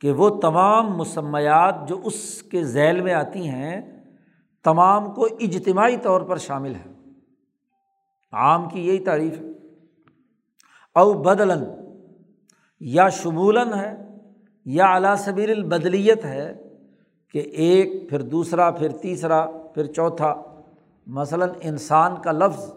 کہ 0.00 0.12
وہ 0.12 0.28
تمام 0.40 0.96
مسمیات 0.96 1.88
جو 1.88 2.00
اس 2.04 2.42
کے 2.42 2.64
ذیل 2.64 3.00
میں 3.00 3.14
آتی 3.14 3.48
ہیں، 3.48 3.80
تمام 4.64 5.14
کو 5.14 5.28
اجتماعی 5.40 5.96
طور 5.96 6.20
پر 6.20 6.36
شامل 6.36 6.74
ہے 6.74 6.99
عام 8.32 8.68
کی 8.68 8.86
یہی 8.86 8.98
تعریف 8.98 9.38
ہے۔ 9.38 9.44
او 10.94 11.22
بدلاً، 11.22 11.64
یا 12.80 13.08
شمولاً 13.08 13.72
ہے، 13.72 13.96
یا 14.64 14.86
اعلیٰ 14.86 15.14
البدلیت 15.26 16.24
ہے 16.24 16.62
کہ 17.28 17.38
ایک، 17.38 18.10
پھر 18.10 18.22
دوسرا، 18.22 18.70
پھر 18.70 18.88
تیسرا، 18.88 19.46
پھر 19.74 19.86
چوتھا۔ 19.86 20.42
مثلاً 21.06 21.50
انسان 21.60 22.22
کا 22.22 22.32
لفظ، 22.32 22.72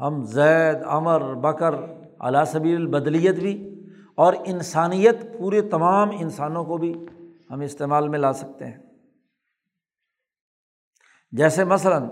ہم 0.00 0.24
زید 0.24 0.76
امر 0.86 1.34
بکر 1.34 1.74
علا 2.20 2.44
سبیل 2.44 2.76
البدلیت 2.76 3.34
بھی 3.34 3.80
اور 4.14 4.34
انسانیت 4.44 5.38
پورے 5.38 5.60
تمام 5.62 6.10
انسانوں 6.20 6.64
کو 6.64 6.76
بھی 6.76 7.06
ہم 7.50 7.60
استعمال 7.60 8.08
میں 8.08 8.18
لا 8.18 8.32
سکتے 8.32 8.66
ہیں۔ 8.66 8.78
جیسے 11.32 11.64
مثلاً 11.64 12.02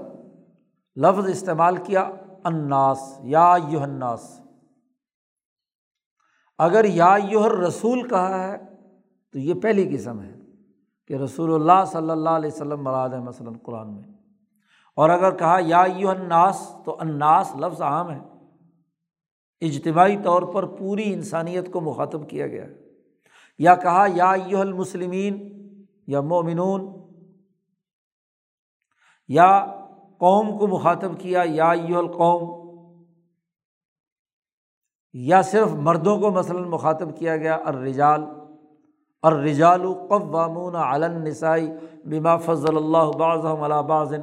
لفظ 0.96 1.26
استعمال 1.26 1.76
کیا 1.76 2.10
اناس 2.44 3.18
یا 3.22 3.54
یو 3.68 3.82
اناس 3.82 4.40
اگر 6.58 6.84
یا 6.84 7.16
یوہر 7.30 7.52
رسول 7.52 8.08
کہا 8.08 8.48
ہے، 8.48 8.58
تو 9.32 9.38
یہ 9.38 9.54
پہلی 9.54 9.96
قسم 9.96 10.20
ہے 10.20 10.34
کہ 11.06 11.14
رسول 11.14 11.54
اللہ 11.54 11.84
صلی 11.86 12.10
اللہ 12.10 12.30
علیہ 12.30 12.50
وسلم 12.54 12.82
مراد 12.82 13.08
ہے 13.08 13.20
مثلاً 13.20 13.54
قرآن 13.62 13.94
میں۔ 13.94 14.02
اور 14.96 15.10
اگر 15.10 15.36
کہا 15.36 15.58
یا 15.60 15.84
یو 15.96 16.08
اناس 16.08 16.76
تو 16.84 16.96
اناس 17.00 17.56
لفظ 17.56 17.82
عام 17.82 18.10
ہے۔ 18.10 18.20
اجتماعی 19.60 20.16
طور 20.24 20.42
پر 20.42 20.66
پوری 20.66 21.12
انسانیت 21.12 21.72
کو 21.72 21.80
مخاطب 21.80 22.30
کیا 22.30 22.46
گیا 22.46 22.64
ہے۔ 22.64 22.74
یا 23.58 23.74
کہا 23.74 24.06
یا 24.14 24.32
یو 24.46 24.60
المسلمین، 24.60 25.52
یا 26.06 26.20
مومنون، 26.20 27.02
یا 29.28 29.66
قوم 30.22 30.58
کو 30.58 30.66
مخاطب 30.66 31.20
کیا، 31.20 31.42
یا 31.44 31.72
یو 31.88 31.98
القوم، 31.98 32.50
یا 35.14 35.42
صرف 35.42 35.72
مردوں 35.86 36.16
کو 36.20 36.30
مثلاً 36.30 36.62
مخاطب 36.68 37.16
کیا 37.18 37.36
گیا، 37.36 37.58
الرجال 37.64 38.24
الرجال 39.22 39.82
قوامون 40.08 40.74
علن 40.76 41.22
نسائی 41.24 41.66
بما 42.04 42.36
فضل 42.36 42.76
اللہ 42.76 43.10
بعض 43.18 43.44
بعض، 43.86 44.14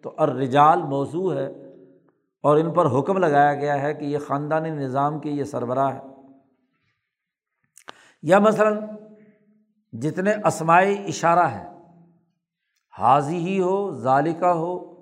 تو 0.00 0.12
الرجال 0.16 0.82
موضوع 0.82 1.34
ہے 1.34 1.46
اور 2.40 2.58
ان 2.58 2.72
پر 2.72 2.86
حکم 2.98 3.18
لگایا 3.18 3.54
گیا 3.54 3.80
ہے 3.82 3.92
کہ 3.94 4.04
یہ 4.04 4.18
خاندانی 4.18 4.70
نظام 4.70 5.18
کی 5.20 5.30
یہ 5.30 5.44
سربراہ 5.44 5.94
ہے 5.94 6.00
یا 8.22 8.38
مثلاً 8.38 8.78
جتنے 9.92 10.32
اسماعی 10.44 10.96
اشارہ 11.08 11.46
ہے 11.50 11.64
حاضی 12.98 13.38
ہی 13.38 13.60
ہو 13.60 13.90
ظالقہ 14.00 14.52
ہو 14.54 14.93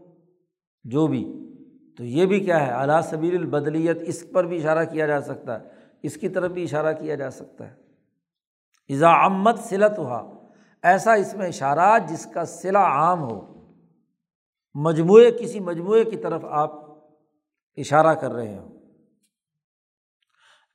جو 0.84 1.06
بھی۔ 1.06 1.38
تو 1.96 2.04
یہ 2.04 2.26
بھی 2.26 2.40
کیا 2.40 2.66
ہے؟ 2.66 2.72
اعلیٰ 2.72 3.02
صبیر 3.02 3.34
البدلیت 3.34 3.98
اس 4.00 4.24
پر 4.32 4.46
بھی 4.46 4.56
اشارہ 4.56 4.84
کیا 4.84 5.06
جا 5.06 5.20
سکتا 5.20 5.60
ہے۔ 5.60 5.68
اس 6.02 6.16
کی 6.16 6.28
طرف 6.28 6.50
بھی 6.50 6.62
اشارہ 6.62 6.92
کیا 6.92 7.14
جا 7.14 7.30
سکتا 7.30 7.70
ہے۔ 7.70 7.74
اذا 8.94 9.10
امت 9.10 9.58
سلت 9.58 9.98
ہوا 9.98 10.48
ایسا 10.82 11.12
اس 11.12 11.34
میں 11.34 11.48
اشارہ 11.48 11.98
جس 12.08 12.26
کا 12.34 12.44
صلا 12.44 12.82
عام 12.82 13.22
ہو۔ 13.22 13.52
مجموعے، 14.74 15.30
کسی 15.30 15.60
مجموعے 15.60 16.04
کی 16.04 16.16
طرف 16.16 16.44
آپ 16.44 16.72
اشارہ 17.76 18.14
کر 18.14 18.32
رہے 18.32 18.58
ہوں۔ 18.58 18.72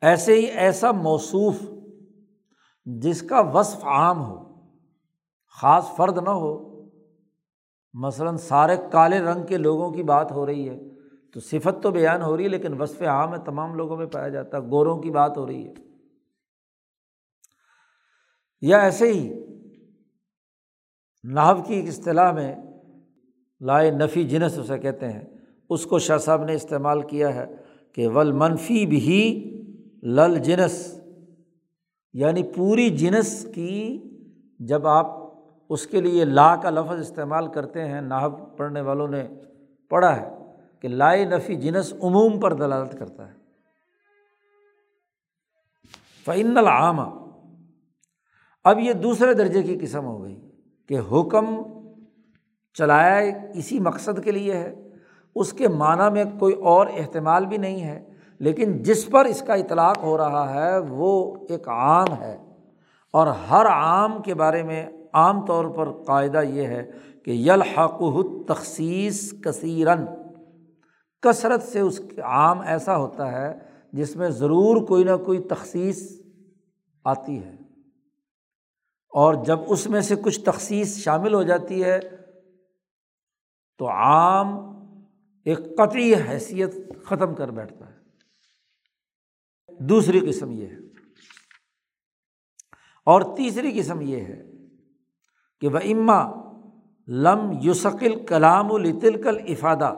ایسے 0.02 0.34
ہی 0.34 0.46
ایسا 0.46 0.92
موصوف 0.92 1.56
جس 2.86 3.22
کا 3.22 3.40
وصف 3.40 3.86
عام 3.86 4.26
ہو، 4.26 4.66
خاص 5.62 5.86
فرد 5.98 6.18
نہ 6.18 6.30
ہو 6.30 6.67
مثلاً 8.00 8.38
سارے 8.38 8.78
کالے 8.92 9.20
رنگ 9.20 9.46
کے 9.46 9.58
لوگوں 9.58 9.92
کی 9.92 10.04
بات 10.04 10.32
ہو 10.32 10.46
رہی 10.46 10.70
ہے 10.70 10.80
تو 11.34 11.40
صفت 11.40 11.84
تو 11.84 11.92
بیان 11.92 12.22
ہو 12.22 12.38
رہی 12.38 12.44
ہے، 12.44 12.50
لیکن 12.50 12.82
وصف 12.82 13.02
عام 13.02 13.34
ہے، 13.34 13.40
تمام 13.46 13.76
لوگوں 13.76 13.98
میں 13.98 14.06
پایا 14.06 14.28
جاتا 14.28 14.58
ہے، 14.58 14.64
گوروں 14.64 15.02
کی 15.02 15.12
بات 15.12 15.38
ہو 15.38 15.48
رہی 15.48 15.68
ہے۔ 15.68 15.74
یا 18.62 18.80
ایسے 18.80 19.14
ہی 19.14 19.46
ناو 21.24 21.62
کی 21.64 21.74
ایک 21.74 21.88
اصطلاح 21.88 22.32
میں 22.32 22.56
لائے 23.62 23.92
نفی 23.92 24.24
جنس 24.24 24.58
اسے 24.58 24.78
کہتے 24.78 25.12
ہیں۔ 25.12 25.24
اس 25.70 25.86
کو 25.86 26.00
شاہ 26.00 26.18
صاحب 26.18 26.44
نے 26.44 26.54
استعمال 26.54 27.02
کیا 27.02 27.36
ہے 27.36 27.46
کہ 27.96 28.08
ول 28.08 28.32
منفی 28.32 28.86
بھی 28.86 29.54
لل 30.04 30.40
جنس 30.40 31.00
یعنی 32.14 32.44
پوری 32.44 32.90
جنس 32.90 33.46
کی 33.56 34.00
جب 34.60 34.88
آپ 34.88 35.27
اس 35.70 35.88
کے 35.88 36.02
لیے 36.02 36.26
لا 36.26 36.56
کا 36.56 36.70
لفظ 36.70 37.00
استعمال 37.00 37.48
کرتے 37.48 37.86
ہیں 37.86 38.02
ناحب 38.02 38.58
پڑھنے 38.58 38.82
والوں 38.82 39.08
نے 39.08 39.28
پڑھا 39.90 40.16
ہے 40.16 40.30
کہ 40.82 40.88
لائے 40.88 41.26
نفی 41.26 41.56
جنس 41.56 41.94
عموم 41.94 42.40
پر 42.40 42.54
دلالت 42.54 42.98
کرتا 43.00 43.28
ہے۔ 43.28 43.34
فعن 46.26 46.58
العامہ 46.58 47.10
اب 48.64 48.80
یہ 48.80 48.94
دوسرے 48.94 49.34
درجے 49.34 49.64
کی 49.64 49.78
قسم 49.82 50.06
ہو 50.06 50.24
گئی 50.24 50.36
کہ 50.88 51.00
حکم 51.12 51.46
چلایا 52.74 53.34
اسی 53.54 53.80
مقصد 53.80 54.24
کے 54.24 54.32
لیے 54.32 54.54
ہے، 54.54 54.74
اس 55.36 55.54
کے 55.54 55.68
معنیٰ 55.68 56.12
میں 56.12 56.24
کوئی 56.40 56.54
اور 56.54 56.88
احتمال 56.88 57.46
بھی 57.46 57.58
نہیں 57.58 57.84
ہے، 57.84 58.04
لیکن 58.40 58.84
جس 58.84 59.06
پر 59.12 59.26
اس 59.26 59.44
کا 59.48 59.54
اطلاق 59.54 59.98
ہو 59.98 60.18
رہا 60.18 60.54
ہے 60.54 60.78
وہ 60.78 61.36
ایک 61.50 61.68
عام 61.70 62.14
ہے 62.14 62.36
اور 63.12 63.28
ہر 63.28 63.66
عام 63.66 64.22
کے 64.22 64.34
بارے 64.34 64.64
میں 64.64 64.86
عام 65.14 65.46
طور 65.46 65.66
پر 65.66 66.04
قاعدہ 66.04 66.42
یہ 66.44 66.62
ہے 66.62 66.92
کہ 67.26 67.32
یلحق 67.32 68.02
تخصیص 68.48 69.34
کثیرن 69.44 70.06
کثرت 71.22 71.64
سے 71.64 71.80
اس 71.80 72.02
عام 72.24 72.60
ایسا 72.60 72.98
ہوتا 72.98 73.32
ہے 73.32 73.60
جس 73.94 74.16
میں 74.16 74.30
ضرور 74.30 74.88
کوئی 74.88 75.04
نہ 75.04 75.18
کوئی 75.26 75.40
تخصیص 75.40 76.22
آتی 77.04 77.44
ہے۔ 77.44 77.52
اور 79.10 79.46
جب 79.46 79.60
اس 79.68 79.88
میں 79.88 80.02
سے 80.02 80.16
کچھ 80.16 80.40
تخصیص 80.46 80.98
شامل 80.98 81.34
ہو 81.34 81.44
جاتی 81.44 81.84
ہے 81.84 82.00
تو 83.78 83.90
عام 83.90 84.48
ایک 85.46 85.58
قطعی 85.78 86.16
حیثیت 86.16 86.76
ختم 87.06 87.36
کر 87.36 87.52
بیٹھتا 87.52 87.86
ہے۔ 87.90 87.98
دوسری 89.80 90.20
قسم 90.20 90.52
یہ 90.52 90.66
ہے 90.66 90.78
اور 93.06 93.22
تیسری 93.38 93.80
قسم 93.80 94.02
یہ 94.02 94.18
ہے 94.18 94.47
کہ 95.62 95.68
وہ 95.68 95.78
اما 95.78 96.32
لم 97.08 97.52
یوسقل 97.62 98.26
کلام 98.26 98.72
الطل 98.72 99.22
کل 99.22 99.38
افادہ 99.48 99.94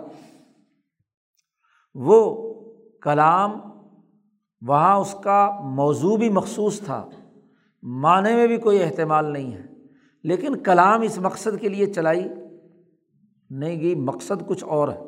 وہ 1.95 2.53
کلام 3.01 3.59
وہاں 4.67 4.95
اس 4.95 5.15
کا 5.23 5.59
موضوع 5.63 6.17
بھی 6.17 6.29
مخصوص 6.29 6.79
تھا، 6.79 7.09
معنی 7.81 8.35
میں 8.35 8.47
بھی 8.47 8.57
کوئی 8.57 8.83
احتمال 8.83 9.25
نہیں 9.25 9.53
ہے، 9.53 9.65
لیکن 10.23 10.57
کلام 10.57 11.01
اس 11.01 11.17
مقصد 11.19 11.61
کے 11.61 11.69
لیے 11.69 11.85
چلائی۔ 11.85 12.29
نہیں 13.49 13.81
گئی 13.81 13.95
مقصد 13.95 14.47
کچھ 14.47 14.63
اور 14.63 14.89
ہے۔ 14.89 14.99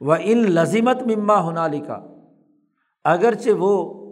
وہ 0.00 0.14
ان 0.20 0.38
لذیمت 0.38 1.02
مما 1.02 1.48
ہنالی 1.48 1.80
کا 1.80 2.06
اگرچہ 3.04 3.50
وہ 3.58 4.04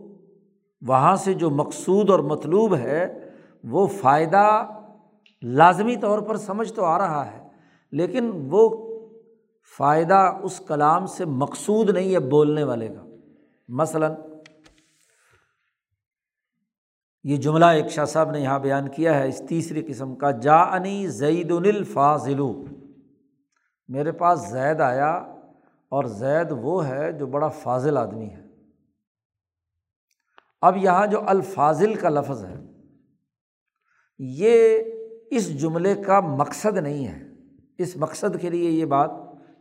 وہاں 0.83 1.17
سے 1.17 1.35
جو 1.35 1.51
مقصود 1.51 2.11
اور 2.11 2.19
مطلوب 2.19 2.75
ہے، 2.75 3.31
وہ 3.65 3.87
فائدہ 3.87 4.67
لازمی 5.43 5.97
طور 5.97 6.19
پر 6.19 6.37
سمجھ 6.37 6.73
تو 6.73 6.85
آ 6.85 6.99
رہا 6.99 7.33
ہے، 7.33 7.49
لیکن 7.93 8.31
وہ 8.51 8.93
فائدہ 9.79 10.39
اس 10.43 10.63
کلام 10.69 11.07
سے 11.07 11.25
مقصود 11.25 11.91
نہیں 11.91 12.15
ہے 12.15 12.19
بولنے 12.19 12.65
والے 12.65 12.89
کا۔ 12.89 13.07
مثلاً، 13.69 14.13
یہ 17.25 17.37
جملہ 17.37 17.65
ایک 17.65 17.89
شاہ 17.89 18.05
صاحب 18.05 18.31
نے 18.31 18.41
یہاں 18.41 18.59
بیان 18.59 18.89
کیا 18.89 19.19
ہے، 19.19 19.29
اس 19.29 19.43
تیسری 19.49 19.83
قسم 19.83 20.15
کا 20.15 20.31
جا 20.31 20.57
انی 20.57 21.07
زید 21.07 21.51
الفاظلو 21.51 22.65
میرے 23.89 24.13
پاس 24.13 24.51
زید 24.51 24.81
آیا 24.81 25.13
اور 25.89 26.05
زید 26.05 26.53
وہ 26.53 26.89
ہے 26.89 27.13
جو 27.13 27.27
بڑا 27.27 27.49
فاضل 27.49 27.97
آدمی 27.97 28.31
ہے۔ 28.31 28.43
اب 30.63 30.77
یہاں 30.77 31.07
جو 31.07 31.29
الفاظل 31.29 31.95
کا 31.95 32.09
لفظ 32.09 32.45
ہے، 32.45 32.55
یہ 34.19 34.79
اس 35.37 35.61
جملے 35.61 35.95
کا 35.95 36.21
مقصد 36.21 36.77
نہیں 36.77 37.07
ہے۔ 37.07 37.23
اس 37.79 37.97
مقصد 37.97 38.41
کے 38.41 38.51
لیے 38.51 38.71
یہ 38.71 38.85
بات، 38.85 39.11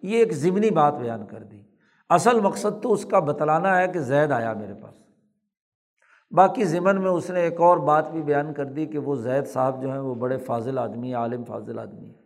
یہ 0.01 0.17
ایک 0.17 0.33
ضمنی 0.33 0.69
بات 0.69 0.93
بیان 0.93 1.25
کر 1.25 1.43
دی۔ 1.43 1.61
اصل 2.09 2.39
مقصد 2.39 2.83
تو 2.83 2.93
اس 2.93 3.05
کا 3.05 3.19
بتلانا 3.19 3.77
ہے 3.77 3.87
کہ 3.87 3.99
زید 3.99 4.31
آیا 4.31 4.53
میرے 4.53 4.73
پاس۔ 4.73 4.95
باقی 6.31 6.63
ضمن 6.63 7.01
میں 7.01 7.11
اس 7.11 7.29
نے 7.29 7.39
ایک 7.39 7.61
اور 7.61 7.77
بات 7.77 8.11
بھی 8.11 8.21
بیان 8.21 8.53
کر 8.53 8.65
دی 8.65 8.85
کہ 8.85 8.97
وہ 8.97 9.15
زید 9.15 9.47
صاحب 9.47 9.81
جو 9.81 9.91
ہیں 9.91 9.99
وہ 9.99 10.15
بڑے 10.15 10.37
فاضل 10.37 10.77
آدمی 10.77 11.13
عالم 11.13 11.43
فاضل 11.43 11.79
آدمی 11.79 12.09
ہے 12.09 12.21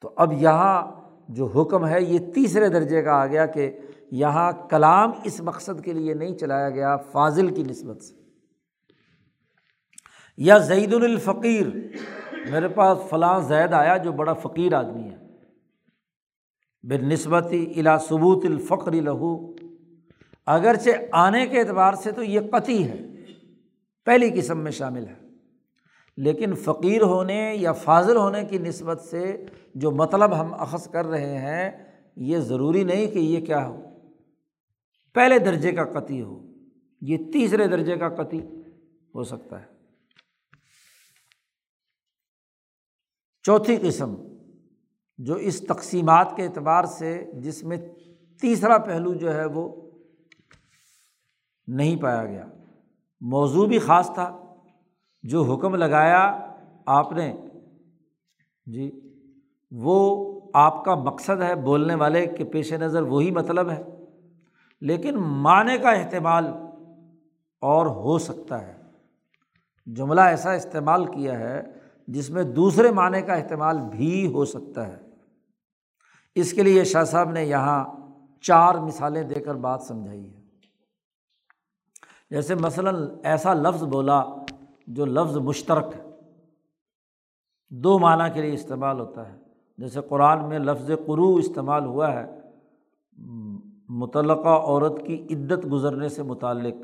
تو 0.00 0.12
اب 0.16 0.32
یہاں 0.32 0.92
جو 1.28 1.46
حکم 1.46 1.86
ہے، 1.86 2.02
یہ 2.02 2.18
تیسرے 2.34 2.68
درجے 2.68 3.02
کا 3.02 3.12
آ 3.12 3.26
گیا 3.26 3.46
کہ 3.46 3.78
یہاں 4.10 4.52
کلام 4.70 5.10
اس 5.24 5.40
مقصد 5.40 5.84
کے 5.84 5.92
لیے 5.92 6.14
نہیں 6.14 6.34
چلایا 6.34 6.70
گیا، 6.70 6.96
فاضل 6.96 7.54
کی 7.54 7.62
نسبت 7.62 8.02
سے۔ 8.02 8.19
یا 10.40 10.58
زید 10.58 10.94
الفقیر، 10.94 11.66
میرے 12.50 12.68
پاس 12.68 12.98
فلاں 13.10 13.40
زید 13.40 13.72
آیا 13.72 13.96
جو 13.96 14.12
بڑا 14.12 14.32
فقیر 14.32 14.72
آدمی 14.74 15.02
ہے۔ 15.02 15.16
بے 16.82 16.98
نسبتی 16.98 17.72
الا 17.76 17.98
ثبوت 17.98 18.44
الفقر 18.44 18.92
لہو، 18.92 19.52
اگرچہ 20.46 20.90
آنے 21.12 21.46
کے 21.46 21.60
اعتبار 21.60 21.94
سے 21.94 22.12
تو 22.12 22.22
یہ 22.22 22.40
قطعی 22.52 22.84
ہے، 22.84 22.98
پہلی 24.04 24.30
قسم 24.30 24.58
میں 24.58 24.70
شامل 24.70 25.06
ہے۔ 25.06 25.14
لیکن 26.16 26.54
فقیر 26.54 27.02
ہونے 27.02 27.54
یا 27.54 27.72
فاضل 27.72 28.16
ہونے 28.16 28.44
کی 28.44 28.58
نسبت 28.58 29.00
سے 29.00 29.46
جو 29.74 29.90
مطلب 29.90 30.40
ہم 30.40 30.54
اخذ 30.54 30.88
کر 30.88 31.06
رہے 31.06 31.38
ہیں، 31.38 31.70
یہ 32.16 32.38
ضروری 32.38 32.84
نہیں 32.84 33.06
کہ 33.06 33.18
یہ 33.18 33.46
کیا 33.46 33.68
ہو۔ 33.68 33.82
پہلے 35.14 35.38
درجے 35.38 35.72
کا 35.72 35.84
قطعی 35.84 36.22
ہو، 36.22 36.42
یہ 37.00 37.16
تیسرے 37.32 37.66
درجے 37.66 37.96
کا 37.96 38.08
قطعی 38.08 38.40
ہو 39.14 39.22
سکتا 39.22 39.60
ہے۔ 39.60 39.69
چوتھی 43.42 43.76
قسم 43.76 44.14
جو 45.18 45.34
اس 45.34 45.60
تقسیمات 45.60 46.36
کے 46.36 46.44
اعتبار 46.44 46.84
سے 46.84 47.30
جس 47.34 47.64
میں 47.64 47.76
تیسرا 48.40 48.78
پہلو 48.78 49.14
جو 49.14 49.34
ہے 49.34 49.44
وہ 49.44 49.90
نہیں 51.66 52.02
پایا 52.02 52.24
گیا۔ 52.24 52.46
موضوع 53.20 53.66
بھی 53.66 53.78
خاص 53.78 54.14
تھا۔ 54.14 54.54
جو 55.22 55.42
حکم 55.42 55.74
لگایا 55.74 56.52
آپ 56.86 57.12
نے 57.12 57.36
جی 58.66 59.00
وہ 59.70 60.40
آپ 60.54 60.84
کا 60.84 60.94
مقصد 60.94 61.42
ہے 61.42 61.54
بولنے 61.54 61.94
والے 61.94 62.26
کے 62.26 62.44
پیش 62.44 62.72
نظر 62.72 63.02
وہی 63.02 63.30
مطلب 63.30 63.70
ہے۔ 63.70 63.82
لیکن 64.80 65.14
معنی 65.16 65.78
کا 65.78 65.90
احتمال 65.90 66.46
اور 67.60 67.86
ہو 67.86 68.18
سکتا 68.18 68.66
ہے۔ 68.66 68.76
جملہ 69.86 70.20
ایسا 70.20 70.52
استعمال 70.52 71.06
کیا 71.06 71.38
ہے 71.38 71.79
جس 72.10 72.30
میں 72.30 72.42
دوسرے 72.44 72.92
معنی 72.92 73.22
کا 73.22 73.34
احتمال 73.34 73.78
بھی 73.80 74.26
ہو 74.26 74.44
سکتا 74.44 74.88
ہے۔ 74.88 74.96
اس 76.34 76.52
کے 76.52 76.62
لیے 76.62 76.84
شاہ 76.84 77.04
صاحب 77.04 77.30
نے 77.30 77.44
یہاں 77.44 77.84
چار 78.40 78.74
مثالیں 78.74 79.22
دے 79.22 79.34
کر 79.34 79.54
بات 79.54 79.82
سمجھائی 79.82 80.34
ہے۔ 80.34 80.40
جیسے 82.30 82.54
مثلاً 82.54 83.08
ایسا 83.24 83.54
لفظ 83.54 83.84
بولا 83.84 84.24
جو 84.86 85.04
لفظ 85.04 85.36
مشترک 85.36 85.94
ہے۔ 85.96 86.02
دو 87.70 87.98
معنیٰ 87.98 88.34
کے 88.34 88.42
لیے 88.42 88.52
استعمال 88.52 89.00
ہوتا 89.00 89.32
ہے۔ 89.32 89.38
جیسے 89.78 90.00
قرآن 90.08 90.48
میں 90.48 90.58
لفظ 90.58 90.90
قرو 91.06 91.36
استعمال 91.36 91.86
ہوا 91.86 92.12
ہے۔ 92.12 92.40
متعلقہ 93.88 94.48
عورت 94.48 95.06
کی 95.06 95.26
عدت 95.30 95.72
گزرنے 95.72 96.08
سے 96.08 96.22
متعلق۔ 96.22 96.74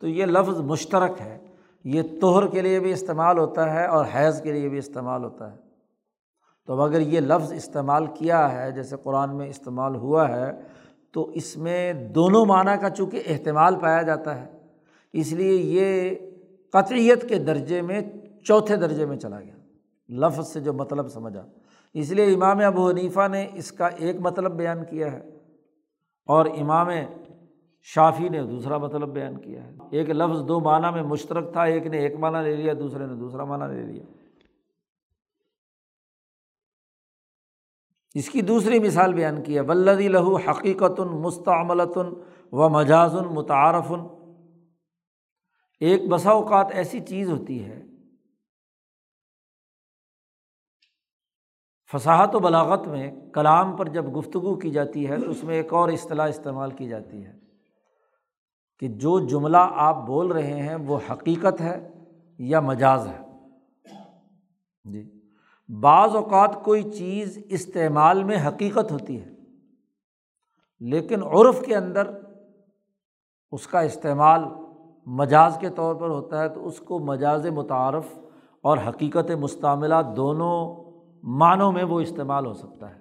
تو 0.00 0.08
یہ 0.08 0.26
لفظ 0.26 0.60
مشترک 0.60 1.20
ہے۔ 1.20 1.38
یہ 1.84 2.02
توہر 2.20 2.46
کے 2.46 2.62
لیے 2.62 2.80
بھی 2.80 2.92
استعمال 2.92 3.38
ہوتا 3.38 3.74
ہے 3.74 3.86
اور 3.86 4.04
حیض 4.14 4.42
کے 4.42 4.52
لیے 4.52 4.68
بھی 4.68 4.78
استعمال 4.78 5.24
ہوتا 5.24 5.52
ہے۔ 5.52 5.56
تو 6.66 6.80
اگر 6.80 7.00
یہ 7.00 7.20
لفظ 7.20 7.52
استعمال 7.52 8.06
کیا 8.06 8.54
ہے، 8.54 8.72
جیسے 8.72 8.96
قرآن 9.02 9.36
میں 9.36 9.48
استعمال 9.48 9.96
ہوا 9.96 10.28
ہے، 10.28 10.52
تو 11.12 11.30
اس 11.30 11.56
میں 11.56 11.92
دونوں 11.92 12.46
معنیٰ 12.46 12.80
کا 12.80 12.90
چونکہ 12.90 13.22
احتمال 13.26 13.74
پایا 13.76 14.02
جاتا 14.02 14.40
ہے، 14.40 14.52
اس 15.12 15.32
لیے 15.32 15.54
یہ 15.54 16.16
قطعیت 16.72 17.28
کے 17.28 17.38
درجے 17.38 17.82
میں 17.82 18.00
چوتھے 18.44 18.76
درجے 18.76 19.06
میں 19.06 19.16
چلا 19.16 19.40
گیا۔ 19.40 19.54
لفظ 20.08 20.48
سے 20.48 20.60
جو 20.60 20.72
مطلب 20.72 21.08
سمجھا۔ 21.08 21.46
اس 21.94 22.10
لیے 22.10 22.34
امام 22.34 22.58
ابو 22.58 22.90
حنیفہ 22.90 23.28
نے 23.28 23.46
اس 23.54 23.72
کا 23.72 23.86
ایک 23.86 24.16
مطلب 24.20 24.52
بیان 24.52 24.84
کیا 24.84 25.12
ہے 25.12 25.30
اور 26.26 26.46
امام 26.46 26.88
شافی 27.84 28.28
نے 28.28 28.42
دوسرا 28.42 28.78
مطلب 28.78 29.08
بیان 29.08 29.40
کیا 29.40 29.64
ہے۔ 29.64 29.76
ایک 29.90 30.10
لفظ 30.10 30.48
دو 30.48 30.60
معنیٰ 30.60 30.92
میں 30.92 31.02
مشترک 31.02 31.52
تھا، 31.52 31.62
ایک 31.62 31.86
نے 31.86 31.98
ایک 31.98 32.14
معنیٰ 32.14 32.42
لے 32.42 32.56
لیا، 32.56 32.72
دوسرے 32.78 33.06
نے 33.06 33.14
دوسرا 33.14 33.44
معنیٰ 33.44 33.68
لے 33.68 33.82
لیا۔ 33.82 34.04
اس 38.14 38.30
کی 38.30 38.40
دوسری 38.40 38.78
مثال 38.78 39.14
بیان 39.14 39.42
کی 39.42 39.54
ہے۔ 39.54 39.60
ولدی 39.60 40.08
لہو 40.08 40.36
حقیقت 40.36 41.00
مستعملۃ 41.00 41.96
و 42.52 42.68
مجاز 42.68 43.14
متعارف 43.14 43.92
ایک 45.80 46.08
بسا 46.08 46.30
اوقات 46.30 46.66
ایسی 46.72 47.00
چیز 47.00 47.30
ہوتی 47.30 47.64
ہے، 47.64 47.82
فصاحت 51.92 52.34
و 52.34 52.38
بلاغت 52.38 52.86
میں 52.86 53.10
کلام 53.34 53.76
پر 53.76 53.88
جب 53.88 54.16
گفتگو 54.16 54.54
کی 54.56 54.70
جاتی 54.70 55.08
ہے 55.08 55.20
تو 55.20 55.30
اس 55.30 55.44
میں 55.44 55.54
ایک 55.54 55.72
اور 55.72 55.88
اصطلاح 55.88 56.28
استعمال 56.28 56.70
کی 56.70 56.88
جاتی 56.88 57.24
ہے۔ 57.24 57.41
کہ 58.82 58.88
جو 58.88 59.26
جملہ 59.26 59.56
آپ 59.60 60.06
بول 60.06 60.26
رہے 60.26 60.62
ہیں 60.62 60.74
وہ 60.74 60.98
حقیقت 61.10 61.60
ہے 61.60 61.88
یا 62.38 62.60
مجاز 62.60 63.08
ہے۔ 63.08 63.18
جی۔ 64.84 65.10
بعض 65.80 66.16
اوقات 66.16 66.64
کوئی 66.64 66.82
چیز 66.82 67.38
استعمال 67.48 68.24
میں 68.24 68.48
حقیقت 68.48 68.92
ہوتی 68.92 69.20
ہے، 69.20 69.32
لیکن 70.80 71.22
عرف 71.22 71.62
کے 71.66 71.76
اندر 71.76 72.10
اس 73.52 73.66
کا 73.66 73.80
استعمال 73.80 74.40
مجاز 75.06 75.58
کے 75.60 75.70
طور 75.70 75.94
پر 75.94 76.08
ہوتا 76.08 76.40
ہے 76.40 76.48
تو 76.48 76.66
اس 76.66 76.78
کو 76.78 76.98
مجاز 76.98 77.46
متعارف 77.46 78.18
اور 78.60 78.78
حقیقت 78.88 79.30
مستعملہ 79.30 79.94
دونوں 80.16 80.84
معنوں 81.22 81.72
میں 81.72 81.84
وہ 81.84 82.00
استعمال 82.00 82.46
ہو 82.46 82.52
سکتا 82.52 82.90
ہے۔ 82.90 83.00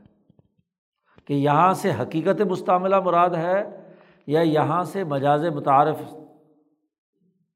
کہ 1.25 1.33
یہاں 1.33 1.73
سے 1.73 1.91
حقیقت 1.91 2.41
مستعملہ 2.41 2.99
مراد 2.99 3.29
ہے 3.29 3.80
یا 4.27 4.41
یہاں 4.41 4.83
سے 4.83 5.03
مجاز 5.03 5.45
متعارف۔ 5.45 6.15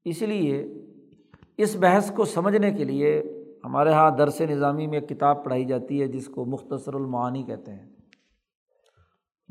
اس 0.04 0.22
لیے 0.22 0.66
اس 1.56 1.76
بحث 1.76 2.10
کو 2.10 2.24
سمجھنے 2.24 2.72
کے 2.72 2.84
لیے 2.84 3.22
ہمارے 3.64 3.90
یہاں 3.90 4.10
درس 4.10 4.40
نظامی 4.40 4.86
میں 4.86 5.00
ایک 5.00 5.08
کتاب 5.08 5.44
پڑھائی 5.44 5.64
جاتی 5.64 6.02
ہے 6.02 6.06
جس 6.06 6.26
کو 6.26 6.44
مختصر 6.44 6.94
المعانی 6.94 7.42
کہتے 7.42 7.72
ہیں۔ 7.72 7.96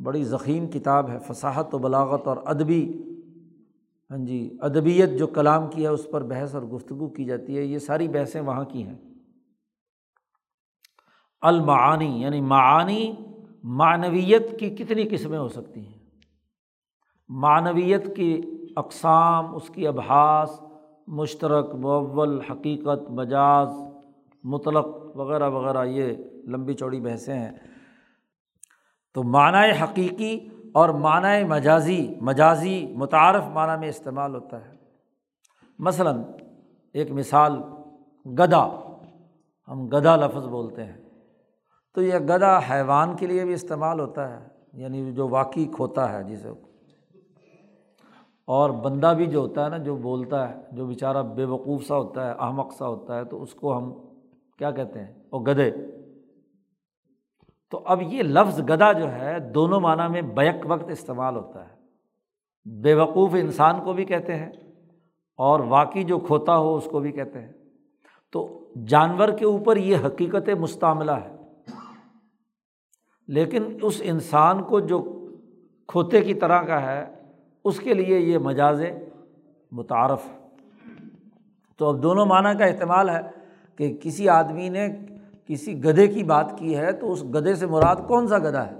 بڑی 0.04 0.24
ضخیم 0.24 0.68
کتاب 0.68 1.10
ہے، 1.10 1.18
فصاحت 1.28 1.76
و 1.76 1.78
بلاغت 1.78 2.28
اور 2.28 2.38
ادبی۔ 2.46 3.04
ہاں 4.12 4.18
جی 4.18 4.58
ادبیت 4.62 5.10
جو 5.20 5.28
کلام 5.28 5.70
کی 5.70 5.84
ہے، 5.84 5.88
اس 5.88 6.08
پر 6.12 6.24
بحث 6.24 6.56
اور 6.56 6.64
گفتگو 6.64 7.10
کی 7.10 7.26
جاتی 7.26 7.58
ہے۔ 7.58 7.64
یہ 7.64 7.78
ساری 7.78 8.08
بحثیں 8.08 8.42
وہاں 8.42 8.64
کی 8.64 8.84
ہیں۔ 8.84 8.98
المعانی 11.42 12.22
یعنی 12.22 12.42
معانی، 12.42 13.16
معنویت 13.64 14.60
کی 14.60 14.70
کتنی 14.70 15.08
قسمیں 15.12 15.40
ہو 15.40 15.48
سکتی 15.48 15.88
ہیں۔ 15.88 15.95
معنویت 17.28 18.16
کی 18.16 18.42
اقسام، 18.78 19.56
اس 19.56 19.70
کی 19.70 19.88
ابحاس 19.88 20.62
مشترک 21.08 21.76
مول 21.76 22.42
حقیقت، 22.42 23.12
مجاز، 23.12 23.70
مطلق 24.44 24.86
وغیرہ 25.16 25.50
وغیرہ، 25.50 25.86
یہ 25.86 26.14
لمبی 26.48 26.74
چوڑی 26.74 27.00
بحثیں 27.00 27.40
ہیں۔ 27.40 27.52
تو 29.14 29.24
معنی 29.24 29.72
حقیقی 29.84 30.50
اور 30.74 30.90
معنی 30.90 31.44
مجازی 31.44 32.14
مجازی 32.22 32.94
متعارف 32.96 33.44
معنیٰ 33.54 33.80
میں 33.80 33.90
استعمال 33.90 34.36
ہوتا 34.36 34.66
ہے۔ 34.66 34.76
مثلاً 35.80 36.22
ایک 36.94 37.12
مثال، 37.12 37.62
گدا، 38.26 38.68
ہم 39.68 39.88
گدا 39.88 40.16
لفظ 40.16 40.48
بولتے 40.48 40.84
ہیں۔ 40.84 40.98
تو 41.94 42.02
یہ 42.02 42.18
گدا 42.18 42.58
حیوان 42.58 43.16
کے 43.16 43.28
لیے 43.28 43.46
بھی 43.46 43.54
استعمال 43.54 44.00
ہوتا 44.00 44.30
ہے 44.30 44.48
یعنی 44.74 45.14
جو 45.14 45.28
واقعی 45.28 45.66
کھوتا 45.66 46.14
ہے، 46.14 46.24
جسے 46.24 46.50
اور 48.48 48.70
بندہ 48.70 49.14
بھی 49.18 49.26
جو 49.26 49.40
ہوتا 49.40 49.64
ہے 49.64 49.70
نا، 49.70 49.78
جو 49.78 49.96
بولتا 49.96 50.50
ہے، 50.50 50.56
جو 50.72 50.86
بیچارہ 50.86 51.24
بے 51.24 51.46
وقوف 51.46 51.84
سا 51.84 51.98
ہوتا 51.98 52.28
ہے، 52.28 52.32
احمق 52.40 52.74
سا 52.74 52.88
ہوتا 52.88 53.18
ہے، 53.18 53.26
تو 53.26 53.42
اس 53.42 53.54
کو 53.54 53.78
ہم 53.78 53.94
کیا 54.58 54.72
کہتے 54.72 55.00
ہیں؟ 55.00 55.14
وہ 55.32 55.40
گدے۔ 55.40 55.72
تو 57.72 57.82
اب 57.86 58.02
یہ 58.02 58.24
لفظ 58.24 58.62
گدا 58.62 58.92
جو 58.92 59.12
ہے، 59.12 59.40
دونوں 59.40 59.80
معنیٰ 59.80 60.10
میں 60.10 60.22
بیک 60.22 60.56
وقت 60.66 60.90
استعمال 60.90 61.36
ہوتا 61.36 61.70
ہے۔ 61.70 61.76
بے 62.82 62.94
وقوف 62.94 63.34
انسان 63.34 63.84
کو 63.84 63.94
بھی 63.94 64.06
کہتے 64.06 64.36
ہیں 64.36 64.52
اور 65.38 65.60
واقعی 65.60 66.04
جو 66.04 66.20
کھوتا 66.20 66.58
ہو، 66.58 66.76
اس 66.76 66.88
کو 66.92 67.00
بھی 67.00 67.12
کہتے 67.12 67.42
ہیں۔ 67.42 67.54
تو 68.32 68.70
جانور 68.88 69.30
کے 69.30 69.46
اوپر 69.46 69.78
یہ 69.78 69.98
حقیقت 70.06 70.50
مستعملہ 70.60 71.12
ہے۔ 71.12 71.36
لیکن 73.28 73.64
اس 73.82 74.02
انسان 74.06 74.64
کو 74.64 74.80
جو 74.80 75.28
کھوتے 75.88 76.22
کی 76.22 76.34
طرح 76.34 76.62
کا 76.62 76.82
ہے 76.82 77.15
اس 77.66 77.80
کے 77.80 77.94
لیے 77.94 78.20
یہ 78.20 78.38
مجاز 78.38 78.82
متعارف۔ 79.72 80.22
تو 81.78 81.90
اب 81.90 82.04
دونوں 82.04 82.26
معنیٰ 82.26 82.58
کا 82.58 82.66
اہتمال 82.66 83.10
ہے 83.10 83.22
کہ 83.76 83.98
کسی 84.02 84.30
آدمی 84.30 84.70
نے 84.70 84.90
کسی 85.46 85.84
گدھے 85.84 86.08
کی 86.08 86.24
بات 86.24 86.54
کی 86.58 86.78
ہے 86.78 86.92
تو 86.92 87.12
اس 87.12 87.24
گدھے 87.24 87.56
سے 87.56 87.66
مراد 87.66 87.96
کون 88.08 88.28
سا 88.28 88.38
گدھا 88.38 88.68
ہے؟ 88.68 88.74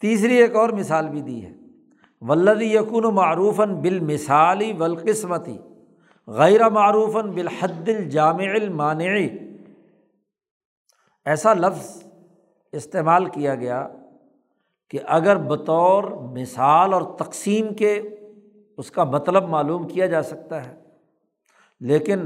تیسری 0.00 0.36
ایک 0.36 0.56
اور 0.56 0.68
مثال 0.68 1.08
بھی 1.08 1.20
دی 1.20 1.44
ہے۔ 1.44 1.52
ولدی 2.20 2.74
یقون 2.74 3.14
معروفاً 3.14 3.74
بال 3.74 4.00
مثالی 4.00 4.72
ولقسمتی 4.72 5.58
غیر 6.26 6.68
معروفاً 6.68 7.30
بالحد 7.30 7.88
الجامع 7.88 8.50
المانعی 8.54 9.28
ایسا 11.24 11.54
لفظ 11.54 12.02
استعمال 12.72 13.24
کیا 13.26 13.54
گیا 13.54 13.88
کہ 14.88 14.98
اگر 15.06 15.36
بطور 15.36 16.04
مثال 16.04 16.92
اور 16.94 17.02
تقسیم 17.02 17.74
کے 17.74 18.02
اس 18.76 18.90
کا 18.90 19.04
مطلب 19.04 19.48
معلوم 19.48 19.88
کیا 19.88 20.06
جا 20.06 20.22
سکتا 20.22 20.64
ہے، 20.64 20.76
لیکن 21.80 22.20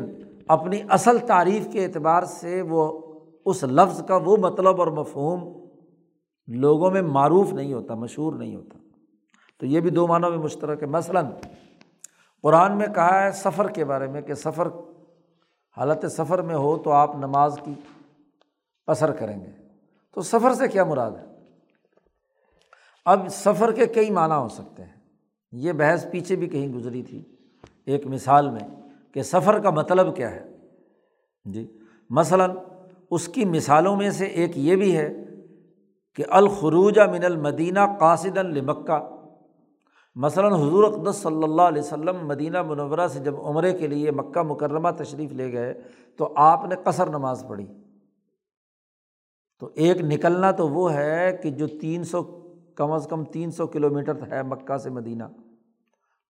اپنی 0.49 0.81
اصل 0.89 1.19
تعریف 1.19 1.69
کے 1.73 1.85
اعتبار 1.85 2.23
سے 2.23 2.63
وہ 2.63 3.01
اس 3.45 3.65
لفظ 3.65 4.03
کا 4.07 4.17
وہ 4.17 4.37
مطلب 4.37 4.81
اور 4.81 4.87
مفہوم 4.87 5.67
لوگوں 6.47 6.91
میں 6.91 7.03
معروف 7.03 7.53
نہیں 7.53 7.73
ہوتا، 7.73 7.95
مشہور 7.95 8.33
نہیں 8.33 8.57
ہوتا۔ 8.57 8.79
تو 9.61 9.67
یہ 9.67 9.81
بھی 9.81 9.91
دو 9.91 10.07
معنوں 10.07 10.31
میں 10.31 10.39
مشترک 10.39 10.83
ہے۔ 10.83 10.87
مثلاً، 10.87 11.27
قرآن 12.43 12.79
میں 12.79 12.87
کہا 12.87 13.23
ہے 13.23 13.31
سفر 13.31 13.69
کے 13.69 13.85
بارے 13.85 14.07
میں 14.07 14.21
کہ 14.21 14.35
سفر، 14.35 14.69
حالت 15.77 16.13
سفر 16.13 16.43
میں 16.43 16.55
ہو 16.55 16.79
تو 16.79 16.91
آپ 16.91 17.17
نماز 17.17 17.59
کی 17.65 17.75
اثر 18.87 19.13
کریں 19.13 19.41
گے۔ 19.41 19.51
تو 20.15 20.21
سفر 20.21 20.55
سے 20.55 20.69
کیا 20.69 20.85
مراد 20.85 21.11
ہے؟ 21.11 21.32
اب 23.05 23.29
سفر 23.31 23.73
کے 23.73 23.87
کئی 23.87 24.11
معنی 24.11 24.35
ہو 24.35 24.49
سکتے 24.49 24.85
ہیں۔ 24.85 25.01
یہ 25.53 25.73
بحث 25.73 26.07
پیچھے 26.11 26.37
بھی 26.37 26.47
کہیں 26.47 26.73
گزری 26.73 27.03
تھی۔ 27.03 27.23
ایک 27.85 28.07
مثال 28.07 28.51
میں 28.51 28.69
کہ 29.13 29.23
سفر 29.23 29.59
کا 29.59 29.71
مطلب 29.71 30.17
کیا 30.17 30.31
ہے۔ 30.31 30.57
جی 31.45 31.79
مثلاً 32.11 32.51
اس 33.11 33.29
کی 33.29 33.45
مثالوں 33.45 33.97
میں 33.97 34.11
سے 34.11 34.25
ایک 34.25 34.51
یہ 34.55 34.77
بھی 34.77 34.97
ہے 34.97 35.25
کہ 36.15 36.25
الخروج 36.31 36.99
من 36.99 37.25
المدینہ 37.25 37.81
قاصد 38.01 38.39
المکہ 38.39 39.09
مثلاً 40.15 40.53
حضور 40.53 40.85
اقدس 40.85 41.17
صلی 41.17 41.43
اللہ 41.43 41.63
علیہ 41.63 41.83
وسلم 41.83 42.27
مدینہ 42.27 42.63
منورہ 42.63 43.07
سے 43.07 43.19
جب 43.19 43.41
عمرے 43.41 43.73
کے 43.73 43.87
لیے 43.87 44.11
مکہ 44.11 44.43
مکرمہ 44.43 44.89
تشریف 44.99 45.33
لے 45.33 45.53
گئے 45.53 45.75
تو 46.17 46.33
آپ 46.37 46.65
نے 46.65 46.75
قصر 46.85 47.07
نماز 47.07 47.45
پڑھی۔ 47.49 47.67
تو 49.61 49.71
ایک 49.75 50.01
نکلنا 50.01 50.51
تو 50.51 50.69
وہ 50.69 50.93
ہے 50.93 51.39
کہ 51.43 51.51
جو 51.51 51.67
تین 51.67 52.05
سو 52.05 52.42
کم 52.75 52.93
از 52.93 53.07
کم 53.11 53.25
تین 53.25 53.51
سو 53.51 53.67
کلو 53.67 53.91
میٹر 53.91 54.33
ہے 54.33 54.43
مکہ 54.43 54.77
سے 54.77 54.91
مدینہ۔ 54.91 55.25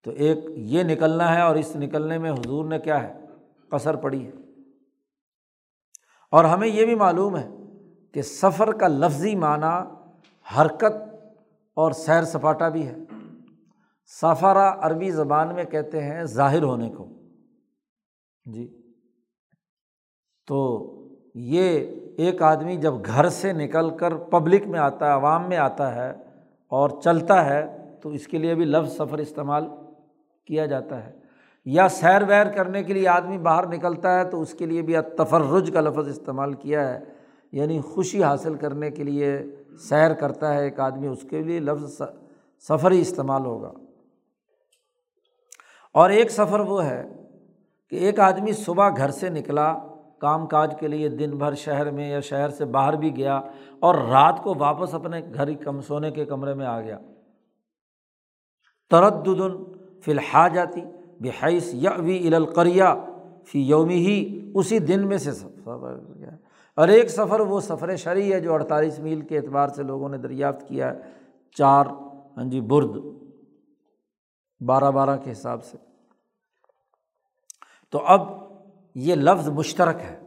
تو 0.05 0.11
ایک 0.11 0.38
یہ 0.47 0.82
نکلنا 0.82 1.34
ہے 1.34 1.40
اور 1.40 1.57
اس 1.57 1.76
نکلنے 1.76 2.18
میں 2.18 2.32
حضور 2.32 2.64
نے 2.64 2.78
کیا 2.78 3.03
ہے؟ 3.03 3.20
قصر 3.68 3.97
پڑی 3.97 4.26
ہے۔ 4.26 4.30
اور 6.30 6.45
ہمیں 6.45 6.68
یہ 6.68 6.84
بھی 6.84 6.95
معلوم 6.95 7.36
ہے 7.36 7.49
کہ 8.12 8.22
سفر 8.22 8.72
کا 8.72 8.88
لفظی 8.88 9.36
معنی 9.36 9.95
حرکت 10.57 11.14
اور 11.74 11.93
سیر 11.93 12.22
سپاٹا 12.22 12.68
بھی 12.68 12.86
ہے۔ 12.86 12.97
سفارہ 14.07 14.74
عربی 14.80 15.11
زبان 15.11 15.55
میں 15.55 15.64
کہتے 15.64 16.03
ہیں 16.03 16.24
ظاہر 16.24 16.62
ہونے 16.62 16.90
کو۔ 16.90 17.09
جی۔ 18.45 18.82
تو 20.47 20.88
یہ 21.34 21.86
ایک 22.16 22.43
آدمی 22.43 22.76
جب 22.76 22.95
گھر 23.07 23.28
سے 23.28 23.53
نکل 23.53 23.97
کر 23.97 24.16
پبلک 24.16 24.66
میں 24.66 24.80
آتا 24.80 25.07
ہے، 25.07 25.12
عوام 25.12 25.49
میں 25.49 25.57
آتا 25.57 25.95
ہے 25.95 26.22
اور 26.73 26.91
چلتا 27.05 27.47
ہے 27.47 27.77
تو 28.03 28.09
اس 28.09 28.27
کے 28.27 28.39
لیے 28.39 28.55
بھی 28.55 28.64
لفظ 28.64 28.93
سفر 28.93 29.18
استعمال 29.18 29.68
کیا 30.45 30.66
جاتا 30.66 31.05
ہے۔ 31.07 31.12
یا 31.64 31.89
سیر 31.89 32.23
ویر 32.29 32.47
کرنے 32.47 32.83
کے 32.83 32.93
لیے 32.93 33.09
آدمی 33.09 33.39
باہر 33.39 33.66
نکلتا 33.66 34.18
ہے 34.18 34.31
تو 34.31 34.41
اس 34.41 34.55
کے 34.55 34.66
لیے 34.66 34.83
بھی 34.83 34.95
تفرج 35.18 35.70
کا 35.75 35.81
لفظ 35.81 36.09
استعمال 36.09 36.53
کیا 36.53 36.95
ہے۔ 36.95 37.01
یعنی 37.53 37.81
خوشی 37.81 38.23
حاصل 38.23 38.55
کرنے 38.55 38.91
کے 38.91 39.05
لیے 39.05 39.43
سیر 39.79 40.12
کرتا 40.12 40.55
ہے 40.55 40.64
ایک 40.64 40.81
آدمی، 40.81 41.07
اس 41.07 41.25
کے 41.31 41.43
لیے 41.43 41.61
لفظ 41.61 42.03
سفر 42.68 42.91
ہی 42.91 43.01
استعمال 43.01 43.45
ہوگا۔ 43.45 43.73
اور 45.93 46.11
ایک 46.11 46.31
سفر 46.31 46.61
وہ 46.61 46.85
ہے 46.85 47.09
کہ 47.91 47.97
ایک 47.97 48.20
آدمی 48.20 48.53
صبح 48.53 48.89
گھر 48.97 49.11
سے 49.11 49.29
نکلا 49.29 49.79
کام 50.23 50.47
کاج 50.47 50.75
کے 50.81 50.89
لیے 50.89 51.09
دن 51.09 51.31
بھر 51.31 51.55
شہر 51.55 51.91
میں 51.91 52.11
یا 52.11 52.20
شہر 52.20 52.49
سے 52.49 52.64
باہر 52.64 52.93
بھی 52.93 53.16
گیا 53.16 53.41
اور 53.81 53.95
رات 53.95 54.41
کو 54.43 54.55
واپس 54.59 54.95
اپنے 54.95 55.20
گھر 55.35 55.49
ہی 55.49 55.55
کم، 55.55 55.81
سونے 55.81 56.11
کے 56.11 56.25
کمرے 56.25 56.55
میں 56.55 56.66
آ 56.66 56.81
گیا۔ 56.81 56.99
تردن 58.91 59.64
فی 60.01 60.12
الحا 60.12 60.49
جاتی 60.49 60.81
بحیث 61.20 61.70
یا 61.75 61.91
وی 61.99 62.35
القریہ 62.35 62.85
فی 63.45 63.61
یومی 63.61 63.95
ہی 63.95 64.51
اسی 64.55 64.79
دن 64.79 65.09
میں 65.09 65.18
سے 65.18 65.33
سفر 65.33 65.99
گیا۔ 66.18 66.31
اور 66.77 66.89
ایک 66.89 67.09
سفر 67.09 67.41
وہ 67.41 67.61
سفر 67.61 67.97
شرعی 67.97 68.33
ہے 68.33 68.41
جو 68.41 68.55
اڑتالیس 68.55 68.99
میل 68.99 69.20
کے 69.20 69.37
اعتبار 69.37 69.68
سے 69.68 69.83
لوگوں 69.83 70.09
نے 70.09 70.18
دریافت 70.18 70.68
کیا 70.68 70.95
ہے۔ 70.95 70.99
چار 71.57 71.87
ہاں 72.37 72.45
جی 72.45 72.61
برد۔ 72.61 72.97
بارہ 74.61 74.91
بارہ 74.91 75.16
کے 75.25 75.33
حساب 75.33 75.64
سے۔ 75.64 75.77
تو 77.91 77.99
اب 77.99 78.51
یہ 78.95 79.14
لفظ 79.14 79.49
مشترک 79.49 79.97
ہے 80.01 80.18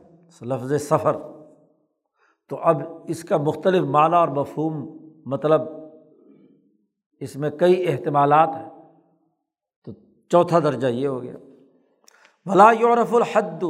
لفظ 0.41 0.74
سفر۔ 0.82 1.18
تو 2.49 2.55
اب 2.55 2.82
اس 3.07 3.24
کا 3.24 3.38
مختلف 3.38 3.84
معنی 3.84 4.16
اور 4.16 4.28
مفہوم 4.28 4.97
مطلب 5.26 5.61
اس 7.20 7.36
میں 7.36 7.49
کئی 7.49 7.88
احتمالات 7.88 8.49
ہیں۔ 8.49 8.70
تو 9.86 9.91
چوتھا 10.30 10.59
درجہ 10.59 10.88
یہ 10.88 11.07
ہو 11.07 11.24
گیا۔ 11.24 11.34
بلا 12.45 12.72
یورف 12.72 13.13
الحد 13.13 13.63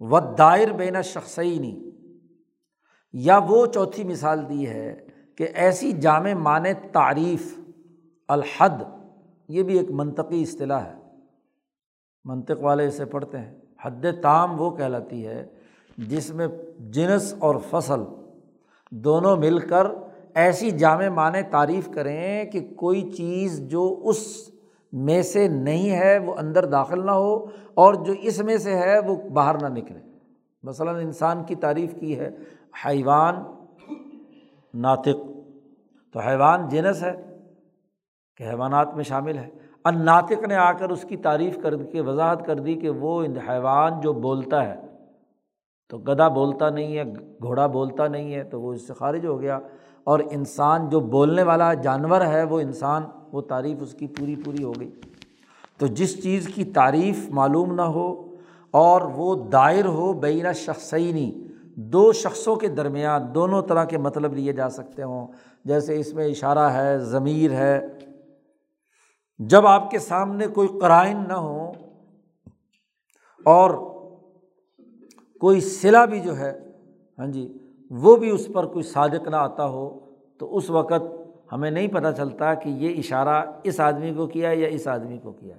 و 0.00 0.20
دائر 0.20 0.72
بین 0.72 1.02
شخصینی 1.02 1.90
یا 3.12 3.40
وہ 3.48 3.66
چوتھی 3.66 4.04
مثال 4.04 4.48
دی 4.48 4.66
ہے 4.66 5.06
کہ 5.36 5.48
ایسی 5.54 5.92
جامع 5.92 6.34
معنی 6.34 6.70
تعریف، 6.92 7.58
الحد، 8.28 8.82
یہ 9.48 9.62
بھی 9.62 9.78
ایک 9.78 9.90
منطقی 9.90 10.42
اصطلاح 10.42 10.84
ہے۔ 10.84 10.98
منطق 12.24 12.60
والے 12.60 12.86
اسے 12.86 13.04
پڑھتے 13.04 13.38
ہیں۔ 13.38 13.61
حد 13.82 14.06
تام 14.22 14.60
وہ 14.60 14.70
کہلاتی 14.70 15.26
ہے 15.26 15.46
جس 15.98 16.34
میں 16.34 16.46
جنس 16.78 17.34
اور 17.38 17.54
فصل 17.70 18.00
دونوں 18.90 19.36
مل 19.36 19.58
کر 19.58 19.86
ایسی 20.34 20.70
جامع 20.70 21.08
معنی 21.08 21.38
تعریف 21.50 21.88
کریں 21.94 22.44
کہ 22.44 22.74
کوئی 22.76 23.10
چیز 23.10 23.68
جو 23.68 24.00
اس 24.04 24.50
میں 24.92 25.22
سے 25.22 25.48
نہیں 25.48 25.90
ہے 25.90 26.18
وہ 26.18 26.34
اندر 26.34 26.64
داخل 26.64 27.06
نہ 27.06 27.10
ہو 27.10 27.46
اور 27.74 27.94
جو 27.94 28.14
اس 28.22 28.42
میں 28.42 28.56
سے 28.56 28.76
ہے 28.76 28.98
وہ 28.98 29.16
باہر 29.28 29.68
نہ 29.68 29.78
نکلے۔ 29.78 29.98
مثلاً 30.62 30.96
انسان 30.96 31.44
کی 31.44 31.54
تعریف 31.54 31.94
کی 32.00 32.18
ہے، 32.18 32.30
حیوان 32.86 33.34
ناطق۔ 34.74 35.32
تو 36.12 36.20
حیوان 36.20 36.68
جنس 36.68 37.02
ہے 37.02 37.38
کہ 38.36 38.44
حیوانات 38.44 38.94
میں 38.94 39.04
شامل 39.04 39.38
ہے۔ 39.38 39.48
ان 39.84 40.04
ناطق 40.04 40.44
نے 40.48 40.54
آ 40.54 40.72
کر 40.72 40.90
اس 40.90 41.04
کی 41.08 41.16
تعریف 41.16 41.58
کر 41.62 41.76
کے 41.76 42.00
وضاحت 42.00 42.46
کر 42.46 42.54
دی 42.54 42.74
کہ 42.74 42.90
وہ 42.90 43.24
حیوان 43.48 44.00
جو 44.00 44.12
بولتا 44.12 44.68
ہے، 44.68 44.74
تو 45.88 45.98
گدھا 45.98 46.28
بولتا 46.28 46.70
نہیں 46.70 46.96
ہے، 46.96 47.04
گھوڑا 47.42 47.66
بولتا 47.66 48.08
نہیں 48.08 48.34
ہے، 48.34 48.44
تو 48.44 48.60
وہ 48.60 48.72
اس 48.72 48.86
سے 48.86 48.94
خارج 48.94 49.26
ہو 49.26 49.40
گیا۔ 49.40 49.58
اور 50.04 50.20
انسان 50.30 50.88
جو 50.88 51.00
بولنے 51.00 51.42
والا 51.42 51.74
جانور 51.74 52.20
ہے، 52.20 52.42
وہ 52.42 52.60
انسان، 52.60 53.02
وہ 53.32 53.40
تعریف 53.40 53.78
اس 53.80 53.94
کی 53.94 54.06
پوری 54.06 54.36
پوری 54.44 54.62
ہو 54.62 54.72
گئی۔ 54.80 54.90
تو 55.78 55.86
جس 55.86 56.22
چیز 56.22 56.48
کی 56.54 56.64
تعریف 56.64 57.30
معلوم 57.30 57.74
نہ 57.74 57.82
ہو 57.82 58.36
اور 58.70 59.02
وہ 59.02 59.48
دائر 59.48 59.84
ہو، 59.84 60.12
بین 60.12 60.52
شخصینی 60.52 61.46
دو 61.74 62.12
شخصوں 62.12 62.56
کے 62.56 62.68
درمیان 62.68 63.22
دونوں 63.34 63.62
طرح 63.62 63.84
کے 63.84 63.98
مطلب 63.98 64.34
لیے 64.34 64.52
جا 64.52 64.68
سکتے 64.68 65.02
ہوں۔ 65.02 65.26
جیسے 65.64 66.00
اس 66.00 66.14
میں 66.14 66.26
اشارہ 66.26 66.70
ہے، 66.70 66.98
ضمیر 66.98 67.50
ہے۔ 67.50 67.88
جب 69.48 69.66
آپ 69.66 69.90
کے 69.90 69.98
سامنے 69.98 70.46
کوئی 70.46 70.68
قرائن 70.68 71.18
نہ 71.28 71.32
ہو 71.32 71.72
اور 73.44 73.70
کوئی 75.40 75.60
صلا 75.60 76.04
بھی 76.04 76.20
جو 76.20 76.38
ہے 76.38 76.58
ہاں 77.18 77.26
جی 77.26 77.58
وہ 77.90 78.16
بھی 78.16 78.30
اس 78.30 78.48
پر 78.54 78.66
کوئی 78.66 78.82
صادق 78.82 79.28
نہ 79.28 79.36
آتا 79.36 79.66
ہو، 79.66 80.00
تو 80.38 80.56
اس 80.56 80.70
وقت 80.70 81.02
ہمیں 81.52 81.70
نہیں 81.70 81.88
پتہ 81.88 82.08
چلتا 82.16 82.54
کہ 82.54 82.68
یہ 82.68 82.98
اشارہ 82.98 83.44
اس 83.64 83.80
آدمی 83.80 84.14
کو 84.14 84.26
کیا 84.26 84.50
یا 84.52 84.68
اس 84.68 84.86
آدمی 84.86 85.18
کو 85.18 85.32
کیا 85.32 85.56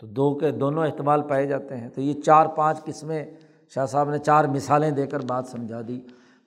تو 0.00 0.06
دو 0.06 0.34
کے 0.34 0.50
دونوں 0.50 0.86
احتمال 0.86 1.22
پائے 1.22 1.46
جاتے 1.46 1.76
ہیں۔ 1.76 1.88
تو 1.88 2.00
یہ 2.00 2.20
چار 2.20 2.46
پانچ 2.46 2.84
قسمیں، 2.84 3.24
شاہ 3.74 3.86
صاحب 3.86 4.10
نے 4.10 4.18
چار 4.18 4.44
مثالیں 4.44 4.90
دے 4.90 5.06
کر 5.06 5.20
بات 5.20 5.46
سمجھا 5.46 5.80
دی۔ 5.88 6.00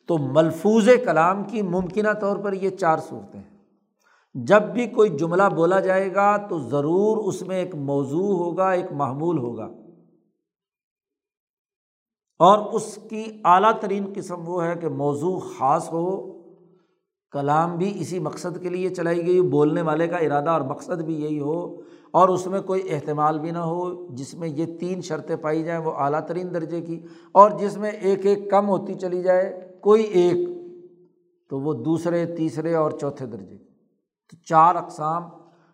تو 0.06 0.18
ملفوظ 0.18 0.90
کلام 1.06 1.44
کی 1.44 1.62
ممکنہ 1.62 2.14
طور 2.22 2.38
پر 2.38 2.54
یہ 2.54 2.70
چار 2.70 2.98
صورتیں 2.98 3.40
ہیں۔ 3.40 3.57
جب 4.46 4.62
بھی 4.62 4.88
کوئی 4.88 5.10
جملہ 5.10 5.44
بولا 5.56 5.80
جائے 5.80 6.16
گا 6.16 6.38
تو 6.38 6.60
ضرور 6.60 7.18
اس 7.18 7.42
میں 7.42 7.56
ایک 7.56 7.76
موضوع 7.76 8.38
ہوگا، 8.38 8.72
ایک 8.72 8.92
معمول 8.92 9.38
ہوگا۔ 9.38 9.66
اور 12.40 12.74
اس 12.74 13.00
کی 13.10 13.26
اعلیٰ 13.46 13.72
ترین 13.80 14.14
قسم 14.16 14.50
وہ 14.50 14.64
ہے 14.64 14.76
کہ 14.82 14.90
موضوع 14.90 15.40
خاص 15.40 15.94
ہو، 15.94 16.38
کلام 17.32 17.78
بھی 17.78 18.02
اسی 18.02 18.20
مقصد 18.20 18.62
کے 18.62 18.70
لیے 18.70 18.90
چلائی 18.90 19.28
گئی، 19.28 19.42
بولنے 19.42 19.82
والے 19.82 20.08
کا 20.08 20.18
ارادہ 20.18 20.50
اور 20.50 20.62
مقصد 20.62 21.02
بھی 21.02 21.22
یہی 21.22 21.40
ہو۔ 21.40 21.82
اور 22.12 22.30
اس 22.30 22.48
میں 22.48 22.62
کوئی 22.62 22.82
اہتمال 22.90 23.40
بھی 23.40 23.52
نہ 23.52 23.58
ہو، 23.58 24.08
جس 24.16 24.34
میں 24.34 24.48
یہ 24.48 24.78
تین 24.78 25.02
شرطیں 25.02 25.36
پائی 25.36 25.64
جائیں 25.64 25.82
وہ 25.82 25.92
اعلیٰ 25.92 26.26
ترین 26.26 26.54
درجے 26.54 26.82
کی۔ 26.82 27.00
اور 27.32 27.52
جس 27.52 27.78
میں 27.78 27.92
ایک 27.92 28.26
ایک 28.26 28.52
کم 28.52 28.70
ہوتی 28.70 28.94
چلی 28.94 29.24
جائے، 29.24 29.78
کوئی 29.82 30.04
ایک 30.04 30.50
تو 31.50 31.60
وہ 31.60 31.74
دوسرے، 31.74 32.26
تیسرے 32.26 32.76
اور 32.76 32.92
چوتھے 32.92 33.26
درجے 33.26 33.58
کی۔ 33.58 33.67
تو 34.30 34.38
چار 34.46 34.76
اقسام 34.76 35.24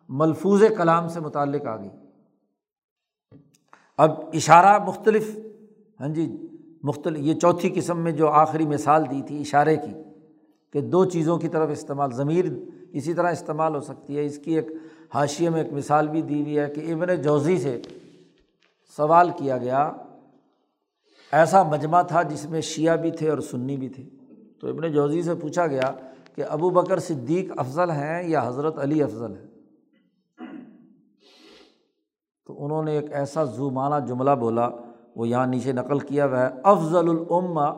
ملفوظ 0.09 0.63
کلام 0.77 1.07
سے 1.07 1.19
متعلق 1.19 1.65
آ 1.65 1.75
گئی 1.77 1.89
اب 3.99 4.11
اشارہ 4.33 4.77
مختلف 4.85 5.29
ہاں 5.99 6.07
جی 6.07 6.25
مختلف، 6.83 7.19
یہ 7.19 7.33
چوتھی 7.33 7.69
قسم 7.75 7.99
میں 7.99 8.11
جو 8.11 8.29
آخری 8.29 8.65
مثال 8.65 9.09
دی 9.11 9.21
تھی 9.27 9.39
اشارے 9.41 9.75
کی، 9.77 9.93
کہ 10.73 10.81
دو 10.81 11.03
چیزوں 11.05 11.37
کی 11.39 11.47
طرف 11.47 11.69
استعمال، 11.71 12.11
ضمیر 12.11 12.45
اسی 12.91 13.13
طرح 13.13 13.31
استعمال 13.31 13.75
ہو 13.75 13.81
سکتی 13.81 14.17
ہے۔ 14.17 14.25
اس 14.25 14.37
کی 14.37 14.55
ایک 14.55 14.67
حاشیے 15.13 15.49
میں 15.49 15.63
ایک 15.63 15.71
مثال 15.73 16.07
بھی 16.07 16.21
دی 16.21 16.41
ہوئی 16.41 16.59
ہے 16.59 16.69
کہ 16.69 16.93
ابن 16.93 17.21
جوزی 17.21 17.57
سے 17.57 17.81
سوال 18.97 19.29
کیا 19.37 19.57
گیا، 19.57 19.91
ایسا 21.33 21.63
مجمع 21.63 22.01
تھا 22.01 22.21
جس 22.21 22.45
میں 22.45 22.61
شیعہ 22.61 22.97
بھی 22.97 23.11
تھے 23.11 23.29
اور 23.29 23.39
سنی 23.39 23.77
بھی 23.77 23.89
تھے۔ 23.89 24.03
تو 24.61 24.67
ابن 24.67 24.91
جوزی 24.91 25.21
سے 25.21 25.35
پوچھا 25.35 25.67
گیا 25.67 25.91
کہ 26.35 26.43
ابو 26.49 26.69
بکر 26.69 26.99
صدیق 26.99 27.51
افضل 27.57 27.91
ہیں 27.91 28.23
یا 28.29 28.47
حضرت 28.47 28.79
علی 28.79 29.01
افضل 29.03 29.35
ہے 29.35 29.45
تو 32.47 32.63
انہوں 32.65 32.83
نے 32.83 32.91
ایک 32.91 33.11
ایسا 33.13 33.43
زومانہ 33.43 34.05
جملہ 34.05 34.35
بولا، 34.39 34.69
وہ 35.15 35.27
یہاں 35.27 35.45
نیچے 35.47 35.71
نقل 35.71 35.99
کیا 35.99 36.25
ہوا 36.25 36.41
ہے، 36.41 36.49
افضل 36.63 37.09
العما 37.09 37.69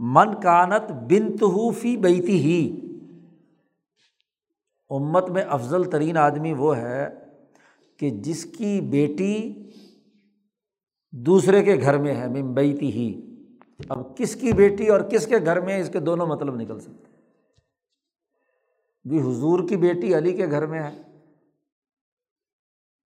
من 0.00 0.34
کانت 0.40 0.90
بنت 1.08 1.44
فی 1.80 1.96
بیتی 1.96 2.38
ہی 2.38 2.60
امت 4.90 5.30
میں 5.30 5.42
افضل 5.56 5.84
ترین 5.90 6.16
آدمی 6.16 6.52
وہ 6.58 6.76
ہے 6.76 7.08
کہ 8.00 8.10
جس 8.24 8.44
کی 8.44 8.80
بیٹی 8.90 9.34
دوسرے 11.12 11.62
کے 11.64 11.76
گھر 11.80 11.98
میں 11.98 12.14
ہے 12.14 12.26
ممبئی 12.28 12.90
ہی 12.92 13.10
اب 13.88 14.16
کس 14.16 14.34
کی 14.36 14.52
بیٹی 14.52 14.88
اور 14.88 15.00
کس 15.00 15.26
کے 15.26 15.38
گھر 15.44 15.60
میں 15.60 15.78
اس 15.80 15.90
کے 15.90 16.00
دونوں 16.00 16.26
مطلب 16.26 16.56
نکل 16.56 16.80
سکتے 16.80 17.09
بھی 19.04 19.20
حضور 19.20 19.68
کی 19.68 19.76
بیٹی 19.76 20.18
علی 20.18 20.32
کے 20.32 20.46
گھر 20.46 20.66
میں 20.66 20.82
ہے۔ 20.82 21.02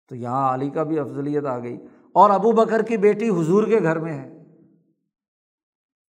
تو 0.09 0.15
یہاں 0.15 0.53
علی 0.53 0.69
کا 0.69 0.84
بھی 0.84 0.99
افضلیت 0.99 1.45
آ 1.45 1.59
گئی۔ 1.59 1.86
اور 2.13 2.29
ابو 2.29 2.51
بکر 2.51 2.82
کی 2.82 2.97
بیٹی 2.97 3.29
حضور 3.29 3.63
کے 3.63 3.79
گھر 3.84 3.99
میں 3.99 4.13
ہے۔ 4.13 4.38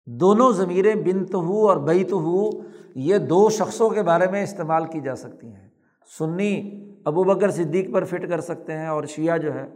دونوں 0.06 0.52
ضمیریں 0.52 0.96
بنت 0.96 1.36
ہو 1.36 1.70
اور 1.70 1.78
بیت 1.78 2.14
ہو، 2.14 2.50
یہ 2.96 3.18
دو 3.18 3.50
شخصوں 3.50 3.90
کے 3.90 4.04
بارے 4.04 4.28
میں 4.32 4.44
استعمال 4.44 4.86
کی 4.86 5.02
جا 5.02 5.16
سکتی 5.16 5.48
ہیں۔ 5.48 5.70
سنی 6.18 6.84
ابو 7.06 7.24
بکر 7.24 7.52
صدیق 7.52 7.94
پر 7.94 8.04
فٹ 8.04 8.30
کر 8.30 8.42
سکتے 8.42 8.74
ہیں 8.74 8.88
اور 8.88 9.04
شیعہ 9.04 9.38
جو 9.38 9.54
ہے، 9.54 9.68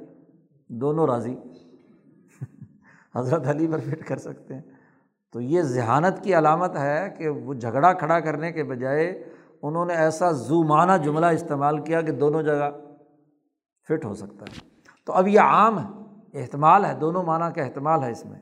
دونوں 0.68 1.08
راضی۔ 1.08 1.36
حضرت 3.16 3.48
علی 3.48 3.68
پر 3.68 3.80
فٹ 3.80 4.08
کر 4.08 4.18
سکتے 4.18 4.54
ہیں۔ 4.54 4.62
تو 5.32 5.42
یہ 5.42 5.62
ذہانت 5.62 6.24
کی 6.24 6.36
علامت 6.36 6.76
ہے 6.76 7.16
کہ 7.18 7.30
وہ 7.30 7.54
جھگڑا 7.54 7.94
کھڑا 7.94 8.20
کرنے 8.20 8.52
کے 8.52 8.64
بجائے 8.64 9.24
انہوں 9.64 9.86
نے 9.86 9.94
ایسا 9.94 10.32
زو 10.32 10.98
جملہ 10.98 11.26
استعمال 11.26 11.84
کیا 11.84 12.02
کہ 12.02 12.12
دونوں 12.12 12.44
جگہ 12.44 12.72
فٹ 13.88 14.06
ہو 14.06 14.14
سکتا 14.14 14.46
ہے۔ 14.46 14.60
تو 15.06 15.14
اب 15.14 15.28
یہ 15.28 15.40
عام 15.40 15.80
ہے، 15.80 16.02
احتمال 16.42 16.86
ہے، 16.86 16.94
دونوں 16.94 17.24
معنیٰ 17.24 17.54
کا 17.54 17.64
احتمال 17.64 18.04
ہے 18.04 18.12
اس 18.12 18.26
میں۔ 18.26 18.40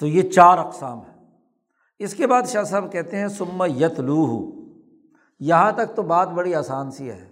تو 0.00 0.06
یہ 0.06 0.30
چار 0.30 0.58
اقسام 0.58 0.98
ہے 0.98 1.18
اس 1.98 2.14
کے 2.14 2.26
بعد 2.26 2.42
شاہ 2.46 2.62
صاحب 2.62 2.92
کہتے 2.92 3.16
ہیں 3.16 3.28
سما 3.28 3.66
یت 3.66 4.00
یہاں 5.40 5.72
تک 5.72 5.96
تو 5.96 6.02
بات 6.02 6.28
بڑی 6.28 6.54
آسان 6.54 6.90
سی 6.90 7.10
ہے 7.10 7.30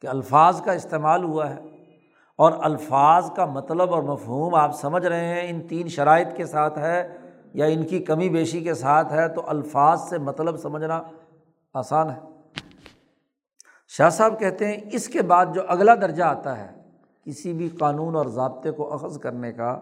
کہ 0.00 0.06
الفاظ 0.06 0.62
کا 0.62 0.72
استعمال 0.72 1.24
ہوا 1.24 1.50
ہے 1.50 1.60
اور 2.36 2.52
الفاظ 2.60 3.30
کا 3.36 3.44
مطلب 3.44 3.94
اور 3.94 4.02
مفہوم 4.02 4.54
آپ 4.54 4.80
سمجھ 4.80 5.06
رہے 5.06 5.24
ہیں، 5.24 5.50
ان 5.50 5.68
تین 5.68 5.88
شرائط 5.88 6.28
کے 6.36 6.46
ساتھ 6.46 6.78
ہے۔ 6.78 7.16
یا 7.54 7.66
ان 7.66 7.82
کی 7.86 7.98
کمی 7.98 8.28
بیشی 8.28 8.60
کے 8.60 8.74
ساتھ 8.74 9.12
ہے 9.12 9.28
تو 9.28 9.42
الفاظ 9.46 10.00
سے 10.08 10.18
مطلب 10.18 10.56
سمجھنا 10.56 11.00
آسان 11.74 12.10
ہے۔ 12.10 12.20
شاہ 13.88 14.10
صاحب 14.10 14.38
کہتے 14.40 14.66
ہیں 14.66 14.76
اس 14.92 15.08
کے 15.08 15.22
بعد 15.22 15.46
جو 15.54 15.62
اگلا 15.68 15.94
درجہ 15.94 16.22
آتا 16.22 16.56
ہے، 16.58 16.70
کسی 17.26 17.52
بھی 17.52 17.68
قانون 17.68 18.16
اور 18.16 18.26
ضابطے 18.26 18.70
کو 18.70 18.92
اخذ 18.94 19.18
کرنے 19.18 19.52
کا، 19.52 19.78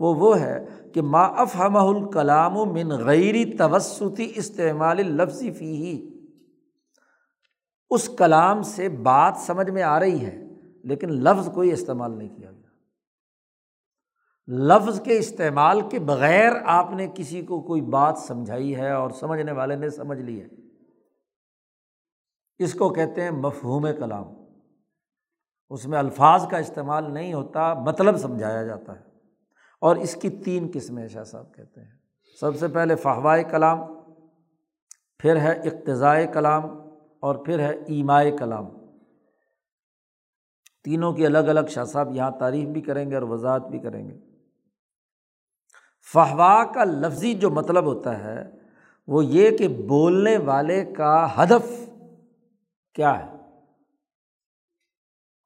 وہ 0.00 0.14
وہ 0.14 0.38
ہے 0.40 0.58
کہ 0.94 1.02
ما 1.02 1.22
افہم 1.22 1.76
الکلام 1.76 2.56
و 2.56 2.64
من 2.64 2.90
غیری 2.98 3.44
توسطی 3.52 4.30
استعمال 4.36 5.06
لفظی 5.06 5.50
فی 5.50 5.74
ہی 5.76 5.94
اس 7.90 8.08
کلام 8.08 8.62
سے 8.62 8.88
بات 8.88 9.36
سمجھ 9.36 9.70
میں 9.70 9.82
آ 9.82 9.98
رہی 10.00 10.24
ہے، 10.26 10.36
لیکن 10.84 11.12
لفظ 11.22 11.48
کوئی 11.54 11.72
استعمال 11.72 12.18
نہیں 12.18 12.28
کیا۔ 12.28 12.50
لفظ 14.54 15.00
کے 15.00 15.18
استعمال 15.18 15.88
کے 15.88 15.98
بغیر 15.98 16.52
آپ 16.64 16.90
نے 16.90 17.08
کسی 17.14 17.42
کو 17.42 17.60
کوئی 17.60 17.80
بات 17.80 18.18
سمجھائی 18.18 18.76
ہے 18.76 18.90
اور 18.90 19.10
سمجھنے 19.10 19.52
والے 19.52 19.76
نے 19.76 19.90
سمجھ 19.90 20.18
لی 20.18 20.42
ہے۔ 20.42 20.46
اس 22.58 22.74
کو 22.74 22.88
کہتے 22.88 23.22
ہیں 23.22 23.30
مفہوم 23.30 23.86
کلام۔ 23.98 24.24
اس 25.70 25.86
میں 25.86 25.98
الفاظ 25.98 26.48
کا 26.48 26.56
استعمال 26.56 27.14
نہیں 27.14 27.32
ہوتا 27.32 27.74
مطلب 27.74 28.16
سمجھایا 28.16 28.62
جاتا 28.62 28.92
ہے۔ 28.92 29.04
اور 29.80 29.96
اس 29.96 30.14
کی 30.14 30.30
تین 30.30 30.70
قسمیں 30.74 31.08
شاہ 31.08 31.24
صاحب 31.24 31.54
کہتے 31.54 31.80
ہیں۔ 31.80 31.90
سب 32.40 32.56
سے 32.56 32.68
پہلے 32.68 32.94
فہوائے 32.94 33.44
کلام، 33.44 33.78
پھر 35.18 35.36
ہے 35.36 35.52
اقتضائے 35.52 36.26
کلام، 36.26 36.64
اور 37.20 37.34
پھر 37.34 37.58
ہے 37.58 37.72
ایمائے 37.86 38.30
کلام۔ 38.30 38.68
تینوں 40.84 41.12
کی 41.12 41.26
الگ 41.26 41.38
الگ 41.38 41.66
شاہ 41.68 41.84
صاحب 41.84 42.14
یہاں 42.14 42.30
تعریف 42.30 42.68
بھی 42.68 42.80
کریں 42.80 43.10
گے 43.10 43.14
اور 43.14 43.22
وضاحت 43.22 43.66
بھی 43.66 43.78
کریں 43.78 44.10
گے۔ 44.10 44.31
فہوا 46.02 46.64
کا 46.64 46.84
لفظی 46.84 47.34
جو 47.34 47.50
مطلب 47.50 47.84
ہوتا 47.84 48.24
ہے، 48.24 48.50
وہ 49.06 49.24
یہ 49.24 49.56
کہ 49.56 49.68
بولنے 49.68 50.36
والے 50.36 50.84
کا 50.84 51.42
ہدف 51.42 51.90
کیا 52.94 53.26
ہے؟ 53.26 53.36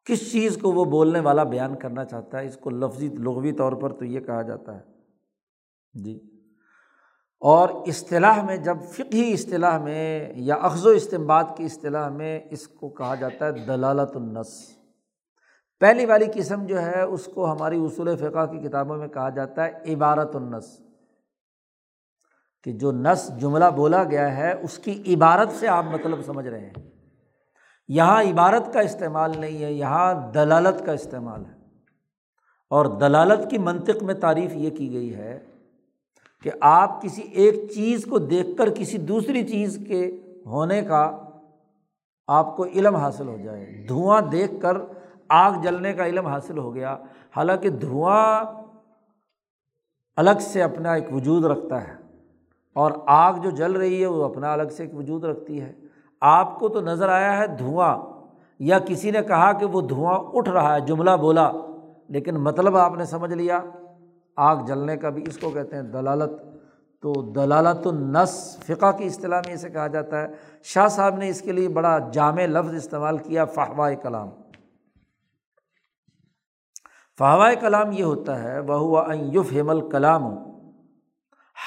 کس 0.05 0.33
چیز 0.33 0.59
کو 0.63 0.73
وہ 0.73 0.85
بولنے 0.85 1.21
والا 1.21 1.45
بیان 1.45 1.77
کرنا 1.77 2.05
چاہتا 2.05 2.41
ہے؟ 2.41 2.47
اس 2.47 2.57
کو 2.57 2.71
لفظی، 2.71 3.09
لغوی 3.09 3.53
طور 3.53 3.73
پر 3.73 3.93
تو 3.93 4.05
یہ 4.05 4.21
کہا 4.21 4.43
جاتا 4.43 4.77
ہے۔ 4.77 4.81
جی۔ 6.05 6.21
اور 7.41 7.69
اصطلاح 7.69 8.43
میں، 8.43 8.57
جب 8.57 8.77
فقہی 8.91 9.33
اصطلاح 9.33 9.79
میں 9.79 10.33
یا 10.37 10.55
اخذ 10.55 10.87
و 10.87 10.91
استمباد 10.91 11.45
کی 11.57 11.65
اصطلاح 11.65 12.09
میں 12.09 12.41
اس 12.51 12.69
کو 12.69 12.89
کہا 12.89 13.15
جاتا 13.15 13.47
ہے 13.47 13.53
دلالت 13.53 14.17
النس 14.17 14.76
پہلی 15.81 16.07
والی 16.07 16.27
قسم 16.35 16.67
جو 16.67 16.83
ہے، 16.83 17.03
اس 17.03 17.29
کو 17.35 17.53
ہماری 17.53 17.85
اصول 17.85 18.17
فقہ 18.17 18.47
کی 18.47 18.59
کتابوں 18.59 18.97
میں 18.97 19.09
کہا 19.09 19.29
جاتا 19.29 19.65
ہے 19.65 19.95
عبارت 19.95 20.37
النس 20.37 20.81
کہ 22.63 22.73
جو 22.73 22.93
نس 22.93 23.33
جملہ 23.41 23.65
بولا 23.77 24.05
گیا 24.05 24.37
ہے، 24.37 24.53
اس 24.63 24.79
کی 24.79 25.15
عبارت 25.15 25.49
سے 25.53 25.69
آپ 25.69 25.85
مطلب 25.85 26.23
سمجھ 26.27 26.47
رہے 26.47 26.61
ہیں۔ 26.61 26.73
یہاں 27.89 28.23
عبارت 28.23 28.73
کا 28.73 28.81
استعمال 28.81 29.33
نہیں 29.37 29.65
ہے، 29.65 29.73
یہاں 29.73 30.33
دلالت 30.33 30.87
کا 30.87 30.93
استعمال 30.93 31.47
ہے۔ 31.47 31.57
اور 32.71 32.87
دلالت 32.87 33.51
کی 33.51 33.59
منطق 33.59 34.03
میں 34.03 34.15
تعریف 34.15 34.53
یہ 34.55 34.71
کی 34.71 34.93
گئی 34.93 35.15
ہے 35.15 35.45
کہ 36.43 36.51
آپ 36.61 37.03
کسی 37.03 37.23
ایک 37.23 37.71
چیز 37.71 38.07
کو 38.11 38.19
دیکھ 38.19 38.59
کر 38.59 38.75
کسی 38.75 38.99
دوسری 38.99 39.49
چیز 39.49 39.79
کے 39.89 40.21
ہونے 40.47 40.83
کا 40.83 41.17
آپ 42.27 42.57
کو 42.57 42.65
علم 42.65 42.97
حاصل 42.97 43.29
ہو 43.29 43.37
جائے۔ 43.45 43.87
دھواں 43.89 44.21
دیکھ 44.21 44.53
کر 44.63 44.77
آگ 45.29 45.53
جلنے 45.63 45.93
کا 45.93 46.07
علم 46.07 46.27
حاصل 46.27 46.59
ہو 46.59 46.75
گیا۔ 46.75 46.97
حالانکہ 47.37 47.71
دھواں 47.71 48.45
الگ 50.17 50.39
سے 50.41 50.63
اپنا 50.63 50.93
ایک 50.93 51.13
وجود 51.13 51.45
رکھتا 51.45 51.89
ہے 51.89 51.95
اور 52.73 52.93
آگ 53.07 53.33
جو 53.33 53.51
جل 53.51 53.73
رہی 53.73 54.03
ہے 54.03 54.07
وہ 54.07 54.25
اپنا 54.25 54.53
الگ 54.53 54.69
سے 54.77 54.83
ایک 54.83 54.95
وجود 54.95 55.25
رکھتی 55.25 55.61
ہے۔ 55.61 55.73
آپ 56.21 56.59
کو 56.59 56.69
تو 56.69 56.81
نظر 56.81 57.09
آیا 57.09 57.39
ہے 57.39 57.47
دھواں، 57.47 57.99
یا 58.59 58.79
کسی 58.79 59.11
نے 59.11 59.23
کہا 59.23 59.53
کہ 59.53 59.67
وہ 59.67 59.81
دھواں 59.81 60.21
اٹھ 60.33 60.51
رہا 60.51 60.75
ہے، 60.75 60.81
جملہ 60.81 61.11
بولا، 61.21 61.53
لیکن 62.09 62.35
مطلب 62.35 62.77
آپ 62.77 62.95
نے 62.95 63.05
سمجھ 63.05 63.33
لیا۔ 63.33 63.61
آگ 64.37 64.65
جلنے 64.65 64.97
کا 64.97 65.09
بھی 65.09 65.25
اس 65.27 65.39
کو 65.39 65.51
کہتے 65.51 65.77
ہیں 65.77 65.83
دلالت۔ 65.83 66.43
تو 67.01 67.13
دلالت 67.13 67.87
النس، 67.87 68.59
فقہ 68.67 68.93
کی 68.93 69.07
اصطلاح 69.07 69.41
میں 69.47 69.55
اسے 69.55 69.71
کہا 69.71 69.87
جاتا 69.87 70.23
ہے۔ 70.23 70.27
شاہ 70.63 70.89
صاحب 70.89 71.17
نے 71.17 71.29
اس 71.29 71.41
کے 71.41 71.53
لیے 71.53 71.69
بڑا 71.69 71.99
جامع 71.99 72.47
لفظ 72.47 72.75
استعمال 72.75 73.19
کیا 73.19 73.45
فہوا 73.45 73.93
کلام۔ 73.93 74.29
فہوا 77.19 77.55
کلام 77.55 77.93
یہ 77.93 78.05
ہوتا 78.05 78.43
ہے 78.43 78.61
وہ 78.61 78.75
ہوا 78.75 79.15
یوف 79.15 79.53
ہیمل 79.53 79.91
کلام 79.91 80.23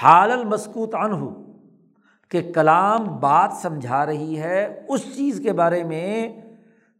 حال 0.01 0.31
المسکوت 0.31 0.95
ان 0.95 1.11
ہو 1.13 1.45
کہ 2.29 2.51
کلام 2.55 3.19
بات 3.19 3.53
سمجھا 3.61 4.05
رہی 4.05 4.39
ہے 4.39 4.85
اس 4.89 5.17
چیز 5.17 5.39
کے 5.43 5.53
بارے 5.53 5.83
میں 5.83 6.41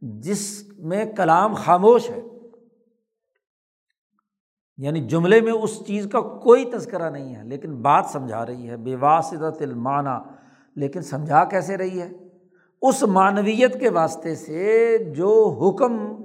جس 0.01 0.63
میں 0.77 1.05
کلام 1.05 1.53
خاموش 1.53 2.09
ہے۔ 2.09 2.21
یعنی 4.77 5.01
جملے 5.01 5.41
میں 5.41 5.51
اس 5.51 5.85
چیز 5.87 6.07
کا 6.11 6.21
کوئی 6.21 6.65
تذکرہ 6.65 7.09
نہیں 7.09 7.35
ہے، 7.35 7.43
لیکن 7.43 7.81
بات 7.81 8.05
سمجھا 8.05 8.45
رہی 8.45 8.69
ہے، 8.69 8.77
بے 8.77 8.95
واسطت 8.95 9.61
المعنی، 9.61 10.29
لیکن 10.75 11.01
سمجھا 11.01 11.43
کیسے 11.43 11.77
رہی 11.77 12.01
ہے؟ 12.01 12.09
اس 12.81 13.03
معنویت 13.03 13.79
کے 13.79 13.89
واسطے 13.89 14.35
سے 14.35 14.97
جو 15.15 15.59
حکم 15.61 16.15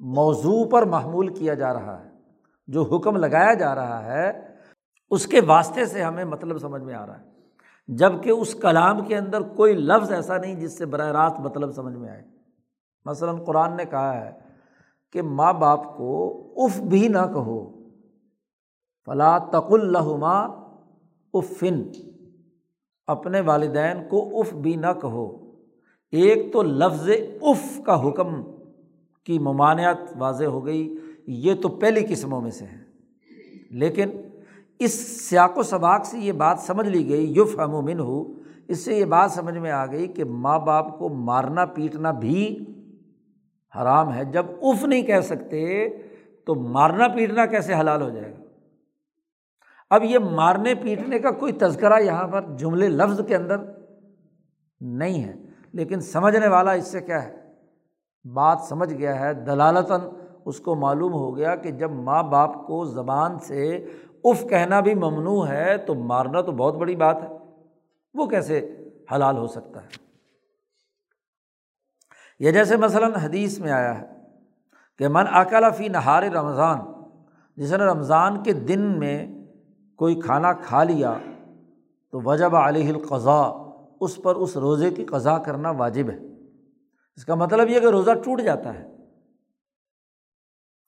موضوع 0.00 0.64
پر 0.70 0.82
محمول 0.82 1.28
کیا 1.28 1.54
جا 1.54 1.72
رہا 1.72 2.04
ہے، 2.04 2.10
جو 2.66 2.82
حکم 2.82 3.16
لگایا 3.16 3.54
جا 3.54 3.74
رہا 3.74 4.04
ہے، 4.04 4.32
اس 5.10 5.26
کے 5.26 5.40
واسطے 5.40 5.86
سے 5.86 6.02
ہمیں 6.02 6.24
مطلب 6.24 6.58
سمجھ 6.58 6.82
میں 6.82 6.94
آ 6.94 7.06
رہا 7.06 7.20
ہے۔ 7.20 7.30
جبکہ 7.88 8.30
اس 8.30 8.54
کلام 8.54 9.04
کے 9.04 9.16
اندر 9.16 9.42
کوئی 9.42 9.74
لفظ 9.74 10.12
ایسا 10.12 10.36
نہیں 10.36 10.54
جس 10.54 10.78
سے 10.78 10.86
براہ 10.86 11.08
راست 11.08 11.40
مطلب 11.40 11.72
سمجھ 11.72 11.96
میں 11.96 12.08
آئے۔ 12.08 12.22
مثلاً 13.04 13.36
قرآن 13.44 13.76
نے 13.76 13.84
کہا 13.84 14.24
ہے 14.24 14.30
کہ 15.12 15.22
ماں 15.22 15.52
باپ 15.52 15.96
کو 15.96 16.40
اف 16.56 16.80
بھی 16.80 17.08
نہ 17.08 17.26
کہو۔ 17.32 17.88
فلاں 19.06 19.38
تق 19.38 19.72
الحما 19.72 20.40
افن۔ 21.34 21.82
اپنے 23.06 23.40
والدین 23.40 24.08
کو 24.08 24.40
اف 24.40 24.52
بھی 24.52 24.76
نہ 24.76 24.92
کہو۔ 25.00 25.50
ایک 26.12 26.52
تو 26.52 26.62
لفظ 26.62 27.08
اف 27.42 27.80
کا 27.86 28.08
حکم 28.08 28.59
کی 29.24 29.38
ممانعت 29.38 29.98
واضح 30.18 30.44
ہو 30.44 30.66
گئی، 30.66 30.94
یہ 31.26 31.54
تو 31.54 31.68
پہلی 31.68 32.06
قسموں 32.08 32.40
میں 32.40 32.50
سے 32.50 32.64
ہے 32.64 32.78
لیکن 33.70 34.10
اس 34.78 35.20
سیاق 35.28 35.58
و 35.58 35.62
سباق 35.62 36.06
سے 36.06 36.18
یہ 36.18 36.32
بات 36.32 36.58
سمجھ 36.58 36.88
لی 36.88 37.08
گئی 37.08 37.32
یوف 37.32 37.58
امومن 37.58 38.00
ہو 38.00 38.32
اس 38.68 38.84
سے 38.84 38.98
یہ 38.98 39.04
بات 39.04 39.30
سمجھ 39.30 39.58
میں 39.58 39.70
آ 39.70 39.86
گئی 39.86 40.06
کہ 40.06 40.24
ماں 40.24 40.58
باپ 40.58 40.98
کو 40.98 41.08
مارنا، 41.08 41.64
پیٹنا 41.64 42.10
بھی 42.10 42.64
حرام 43.76 44.14
ہے۔ 44.14 44.24
جب 44.24 44.46
اف 44.62 44.84
نہیں 44.84 45.02
کہہ 45.02 45.20
سکتے 45.20 45.88
تو 46.46 46.54
مارنا، 46.54 47.08
پیٹنا 47.08 47.46
کیسے 47.46 47.74
حلال 47.74 48.02
ہو 48.02 48.08
جائے 48.08 48.32
گا؟ 48.32 48.42
اب 49.90 50.04
یہ 50.04 50.18
مارنے، 50.18 50.74
پیٹنے 50.74 51.18
کا 51.18 51.30
کوئی 51.30 51.52
تذکرہ 51.52 52.00
یہاں 52.00 52.28
پر 52.28 52.56
جملے، 52.58 52.88
لفظ 52.88 53.20
کے 53.28 53.36
اندر 53.36 53.56
نہیں 54.80 55.24
ہے۔ 55.24 55.34
لیکن 55.72 56.00
سمجھنے 56.00 56.48
والا 56.48 56.72
اس 56.72 56.86
سے 56.86 57.00
کیا 57.00 57.24
ہے؟ 57.24 57.39
بات 58.24 58.58
سمجھ 58.68 58.94
گیا 58.94 59.20
ہے، 59.20 59.34
دلالتاً 59.34 60.00
اس 60.44 60.60
کو 60.60 60.74
معلوم 60.74 61.12
ہو 61.12 61.36
گیا 61.36 61.56
کہ 61.56 61.70
جب 61.70 61.90
ماں 61.90 62.22
باپ 62.22 62.66
کو 62.66 62.84
زبان 62.84 63.38
سے 63.38 63.86
اف 64.24 64.44
کہنا 64.48 64.80
بھی 64.80 64.94
ممنوع 64.94 65.46
ہے 65.46 65.76
تو 65.76 65.94
مارنا 65.94 66.40
تو 66.40 66.52
بہت 66.52 66.74
بڑی 66.74 66.96
بات 66.96 67.22
ہے۔ 67.22 67.28
وہ 68.14 68.26
کیسے 68.26 68.76
حلال 69.14 69.36
ہو 69.36 69.46
سکتا 69.46 69.82
ہے؟ 69.82 69.88
یہ 72.38 72.50
جیسے 72.50 72.76
مثلاً 72.76 73.14
حدیث 73.14 73.58
میں 73.58 73.70
آیا 73.70 74.00
ہے 74.00 74.06
کہ 74.98 75.08
من 75.08 75.24
اکلا 75.32 75.70
فی 75.70 75.88
نہار 75.88 76.22
رمضان، 76.22 76.78
جس 77.56 77.70
نے 77.70 77.84
رمضان 77.84 78.42
کے 78.42 78.52
دن 78.52 78.80
میں 78.80 79.28
کوئی 79.96 80.20
کھانا 80.20 80.52
کھا 80.52 80.84
لیا 80.84 81.14
تو 82.10 82.20
وجب 82.20 82.56
علیہ 82.56 82.88
القضاء، 82.88 83.52
اس 84.00 84.22
پر 84.22 84.34
اس 84.34 84.56
روزے 84.56 84.90
کی 84.90 85.04
قضا 85.04 85.38
کرنا 85.38 85.70
واجب 85.70 86.10
ہے۔ 86.10 86.29
اس 87.20 87.26
کا 87.26 87.34
مطلب 87.34 87.68
یہ 87.68 87.80
کہ 87.80 87.86
روزہ 87.86 88.10
ٹوٹ 88.24 88.40
جاتا 88.40 88.74
ہے۔ 88.74 88.96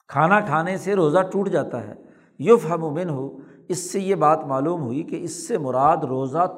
کھانا 0.09 0.41
کھانے 0.41 0.77
سے 0.77 0.95
روزہ 0.95 1.19
ٹوٹ 1.33 1.49
جاتا 1.49 1.89
ہے۔ 1.89 1.95
یوف 2.39 2.71
ہمومن 2.71 3.09
ہو 3.09 3.39
اس 3.69 3.93
سے 3.93 4.01
یہ 4.01 4.15
بات 4.15 4.45
معلوم 4.45 4.83
ہوئی 4.83 5.03
کہ 5.03 5.25
اس 5.25 5.49
سے 5.49 5.59
مراد 5.59 5.97
روزہ 5.97 6.55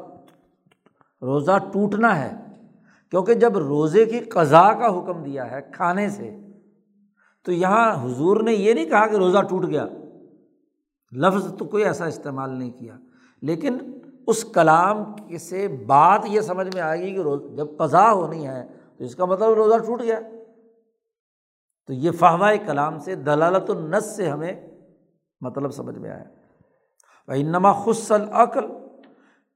روزہ 1.22 1.59
ٹوٹنا 1.72 2.20
ہے۔ 2.20 2.33
کیونکہ 3.11 3.35
جب 3.35 3.59
روزے 3.59 4.05
کی 4.05 4.18
قضا 4.18 4.72
کا 4.72 4.87
حکم 4.87 5.22
دیا 5.22 5.51
ہے 5.51 5.61
کھانے 5.72 6.09
سے، 6.09 6.37
تو 7.45 7.53
یہاں 7.53 8.05
حضور 8.05 8.37
نے 8.41 8.53
یہ 8.53 8.72
نہیں 8.72 8.87
کہا 8.87 9.07
کہ 9.07 9.16
روزہ 9.16 9.39
ٹوٹ 9.39 9.66
گیا۔ 9.66 9.87
لفظ 11.12 11.55
تو 11.59 11.64
کوئی 11.64 11.85
ایسا 11.85 12.05
استعمال 12.05 12.51
نہیں 12.51 12.70
کیا۔ 12.70 12.97
لیکن 13.43 13.79
اس 14.27 14.45
کلام 14.45 15.03
سے 15.37 15.68
بات 15.68 16.20
یہ 16.27 16.41
سمجھ 16.41 16.68
میں 16.75 16.83
آئے 16.83 17.01
گی 17.01 17.14
کہ 17.14 17.20
روز، 17.20 17.57
جب 17.57 17.66
قضا 17.79 18.12
ہونی 18.12 18.47
ہے 18.47 18.84
تو 18.99 19.05
اس 19.05 19.17
کا 19.17 19.25
مطلب 19.25 19.53
روزہ 19.53 19.79
ٹوٹ 19.79 20.03
گیا۔ 20.03 20.21
تو 21.87 21.93
یہ 21.93 22.11
فہوائے 22.11 22.59
کلام 22.59 22.99
سے 22.99 23.15
دلالت 23.15 23.71
النس 23.71 24.17
سے 24.17 24.29
ہمیں 24.29 24.69
مطلب 25.41 25.71
سمجھ 25.71 25.99
میں 25.99 26.11
آیا۔ 26.11 26.25
بھائی 27.27 27.43
نما 27.43 27.73
خصل 27.73 28.23
عقل 28.33 28.65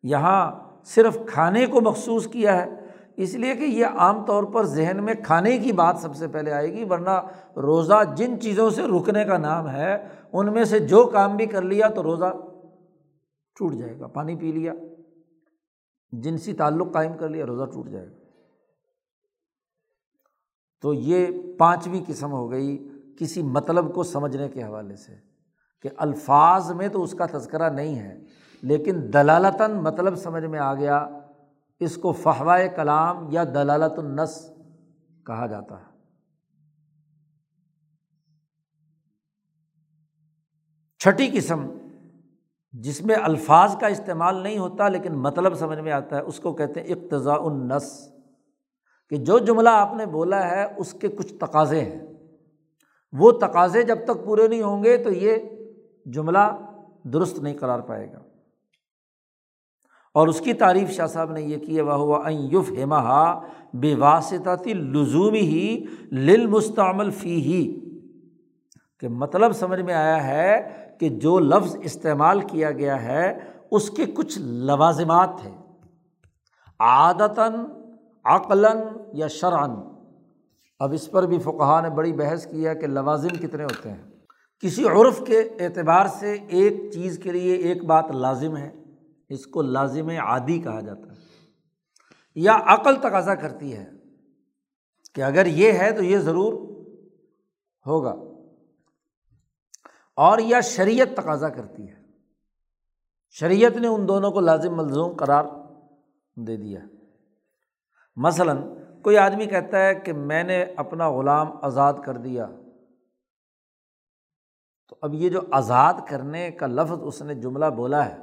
یہاں 0.02 0.50
صرف 0.84 1.18
کھانے 1.26 1.66
کو 1.66 1.80
مخصوص 1.80 2.26
کیا 2.26 2.62
ہے، 2.62 2.86
اس 3.16 3.34
لیے 3.34 3.54
کہ 3.54 3.64
یہ 3.64 3.86
عام 3.86 4.24
طور 4.24 4.44
پر 4.44 4.64
ذہن 4.64 5.04
میں 5.04 5.14
کھانے 5.24 5.58
کی 5.58 5.72
بات 5.72 5.98
سب 5.98 6.16
سے 6.16 6.28
پہلے 6.28 6.52
آئے 6.52 6.72
گی، 6.72 6.84
ورنہ 6.84 7.20
روزہ 7.56 8.02
جن 8.16 8.40
چیزوں 8.40 8.70
سے 8.70 8.82
رکنے 8.82 9.24
کا 9.24 9.38
نام 9.38 9.68
ہے، 9.68 10.08
ان 10.32 10.52
میں 10.52 10.64
سے 10.64 10.78
جو 10.78 11.04
کام 11.04 11.36
بھی 11.36 11.46
کر 11.46 11.62
لیا 11.62 11.88
تو 11.88 12.02
روزہ 12.02 12.32
ٹوٹ 13.58 13.74
جائے 13.74 13.98
گا، 14.00 14.06
پانی 14.06 14.36
پی 14.36 14.52
لیا، 14.52 14.72
جنسی 16.12 16.52
تعلق 16.52 16.92
قائم 16.92 17.16
کر 17.16 17.28
لیا، 17.28 17.46
روزہ 17.46 17.64
ٹوٹ 17.64 17.88
جائے 17.88 18.06
گا۔ 18.06 18.17
تو 20.82 20.92
یہ 20.94 21.26
پانچویں 21.58 22.00
قسم 22.06 22.32
ہو 22.32 22.50
گئی 22.50 22.76
کسی 23.18 23.42
مطلب 23.42 23.92
کو 23.94 24.02
سمجھنے 24.02 24.48
کے 24.48 24.62
حوالے 24.62 24.96
سے 24.96 25.14
کہ 25.84 25.88
الفاظ 25.96 26.70
میں 26.72 26.88
تو 26.88 27.02
اس 27.02 27.12
کا 27.12 27.26
تذکرہ 27.32 27.70
نہیں 27.70 27.98
ہے، 27.98 28.18
لیکن 28.62 29.00
دلالتاً 29.14 29.76
مطلب 29.82 30.14
سمجھ 30.14 30.44
میں 30.44 30.58
آ 30.58 30.74
گیا، 30.74 31.06
اس 31.80 31.96
کو 31.96 32.12
فہوائے 32.12 32.68
کلام 32.68 33.26
یا 33.30 33.44
دلالت 33.44 33.98
النس 33.98 34.38
کہا 35.26 35.46
جاتا 35.46 35.78
ہے۔ 35.78 35.86
چھٹی 41.00 41.28
قسم، 41.34 41.66
جس 42.74 43.00
میں 43.02 43.14
الفاظ 43.14 43.76
کا 43.80 43.86
استعمال 43.86 44.42
نہیں 44.42 44.58
ہوتا 44.58 44.88
لیکن 44.88 45.18
مطلب 45.18 45.54
سمجھ 45.54 45.78
میں 45.78 45.92
آتا 45.92 46.16
ہے، 46.16 46.20
اس 46.22 46.40
کو 46.40 46.52
کہتے 46.52 46.80
ہیں 46.80 46.94
اقتضاء 46.94 47.38
النس 47.40 47.92
کہ 49.10 49.16
جو 49.16 49.38
جملہ 49.38 49.68
آپ 49.68 49.94
نے 49.94 50.06
بولا 50.06 50.50
ہے، 50.50 50.66
اس 50.76 50.92
کے 50.92 51.08
کچھ 51.08 51.34
تقاضے 51.34 51.80
ہیں۔ 51.80 52.00
وہ 53.12 53.32
تقاضے 53.32 53.82
جب 53.82 53.98
تک 54.04 54.24
پورے 54.24 54.48
نہیں 54.48 54.62
ہوں 54.62 54.84
گے 54.84 54.96
تو 54.96 55.12
یہ 55.12 55.36
جملہ 56.06 56.56
درست 57.04 57.38
نہیں 57.38 57.58
قرار 57.58 57.80
پائے 57.80 58.12
گا۔ 58.12 58.18
اور 60.14 60.28
اس 60.28 60.40
کی 60.40 60.52
تعریف 60.52 60.90
شاہ 60.90 61.06
صاحب 61.06 61.32
نے 61.32 61.42
یہ 61.42 61.56
کی 61.56 61.76
ہے 61.76 61.82
وہ 61.82 62.32
یوف 62.32 62.70
ہما 62.82 63.34
بے 63.74 63.94
واسطاتی 63.94 64.74
لزومی 64.74 65.40
ہی 65.40 65.84
لل 66.12 66.46
مستعمل 66.46 67.10
فی 67.10 67.42
ہی 67.42 67.80
کہ 69.00 69.08
مطلب 69.08 69.52
سمجھ 69.52 69.80
میں 69.80 69.94
آیا 69.94 70.26
ہے 70.26 70.74
کہ 71.00 71.08
جو 71.08 71.38
لفظ 71.38 71.76
استعمال 71.82 72.40
کیا 72.40 72.70
گیا 72.70 73.02
ہے، 73.02 73.38
اس 73.70 73.90
کے 73.90 74.04
کچھ 74.04 74.38
لوازمات 74.38 75.30
ہیں۔ 75.44 75.58
عادتاً 76.78 77.52
عقلاً 78.28 78.78
یا 79.12 79.26
شرعن 79.26 79.70
اب 80.78 80.92
اس 80.92 81.10
پر 81.10 81.26
بھی 81.26 81.38
فقہ 81.38 81.80
نے 81.82 81.90
بڑی 81.90 82.12
بحث 82.12 82.46
کی 82.46 82.68
ہے 82.68 82.74
کہ 82.74 82.86
لوازم 82.86 83.28
کتنے 83.28 83.64
ہوتے 83.64 83.90
ہیں۔ 83.90 84.02
کسی 84.60 84.88
عرف 84.88 85.22
کے 85.26 85.38
اعتبار 85.38 86.06
سے 86.06 86.36
ایک 86.48 86.92
چیز 86.92 87.20
کے 87.22 87.32
لیے 87.32 87.54
ایک 87.54 87.84
بات 87.84 88.10
لازم 88.10 88.56
ہے، 88.56 88.72
اس 89.28 89.46
کو 89.46 89.62
لازم 89.62 90.08
عادی 90.08 90.58
کہا 90.58 90.80
جاتا 90.80 91.00
ہے۔ 91.00 91.16
یا 92.34 92.56
عقل 92.66 92.96
تقاضا 92.96 93.34
کرتی 93.34 93.76
ہے 93.76 93.90
کہ 95.14 95.22
اگر 95.22 95.46
یہ 95.46 95.72
ہے 95.72 95.92
تو 95.92 96.04
یہ 96.04 96.18
ضرور 96.18 96.52
ہوگا۔ 97.86 98.14
اور 100.16 100.38
یا 100.38 100.60
شریعت 100.60 101.16
تقاضا 101.16 101.48
کرتی 101.48 101.88
ہے۔ 101.88 102.02
شریعت 103.30 103.76
نے 103.76 103.86
ان 103.86 104.08
دونوں 104.08 104.30
کو 104.30 104.40
لازم 104.40 104.76
ملزوم 104.76 105.16
قرار 105.16 105.44
دے 106.36 106.56
دیا۔ 106.56 106.80
مثلاً 108.22 108.56
کوئی 109.02 109.16
آدمی 109.16 109.46
کہتا 109.46 109.86
ہے 109.86 109.94
کہ 109.94 110.12
میں 110.12 110.44
نے 110.44 110.64
اپنا 110.76 111.10
غلام 111.10 111.46
آزاد 111.62 111.94
کر 112.04 112.16
دیا۔ 112.16 112.46
تو 114.88 114.96
اب 115.02 115.14
یہ 115.14 115.28
جو 115.28 115.40
آزاد 115.50 115.94
کرنے 116.08 116.50
کا 116.50 116.66
لفظ 116.66 116.92
اس 117.02 117.22
نے 117.22 117.34
جملہ 117.34 117.66
بولا 117.66 118.06
ہے، 118.06 118.16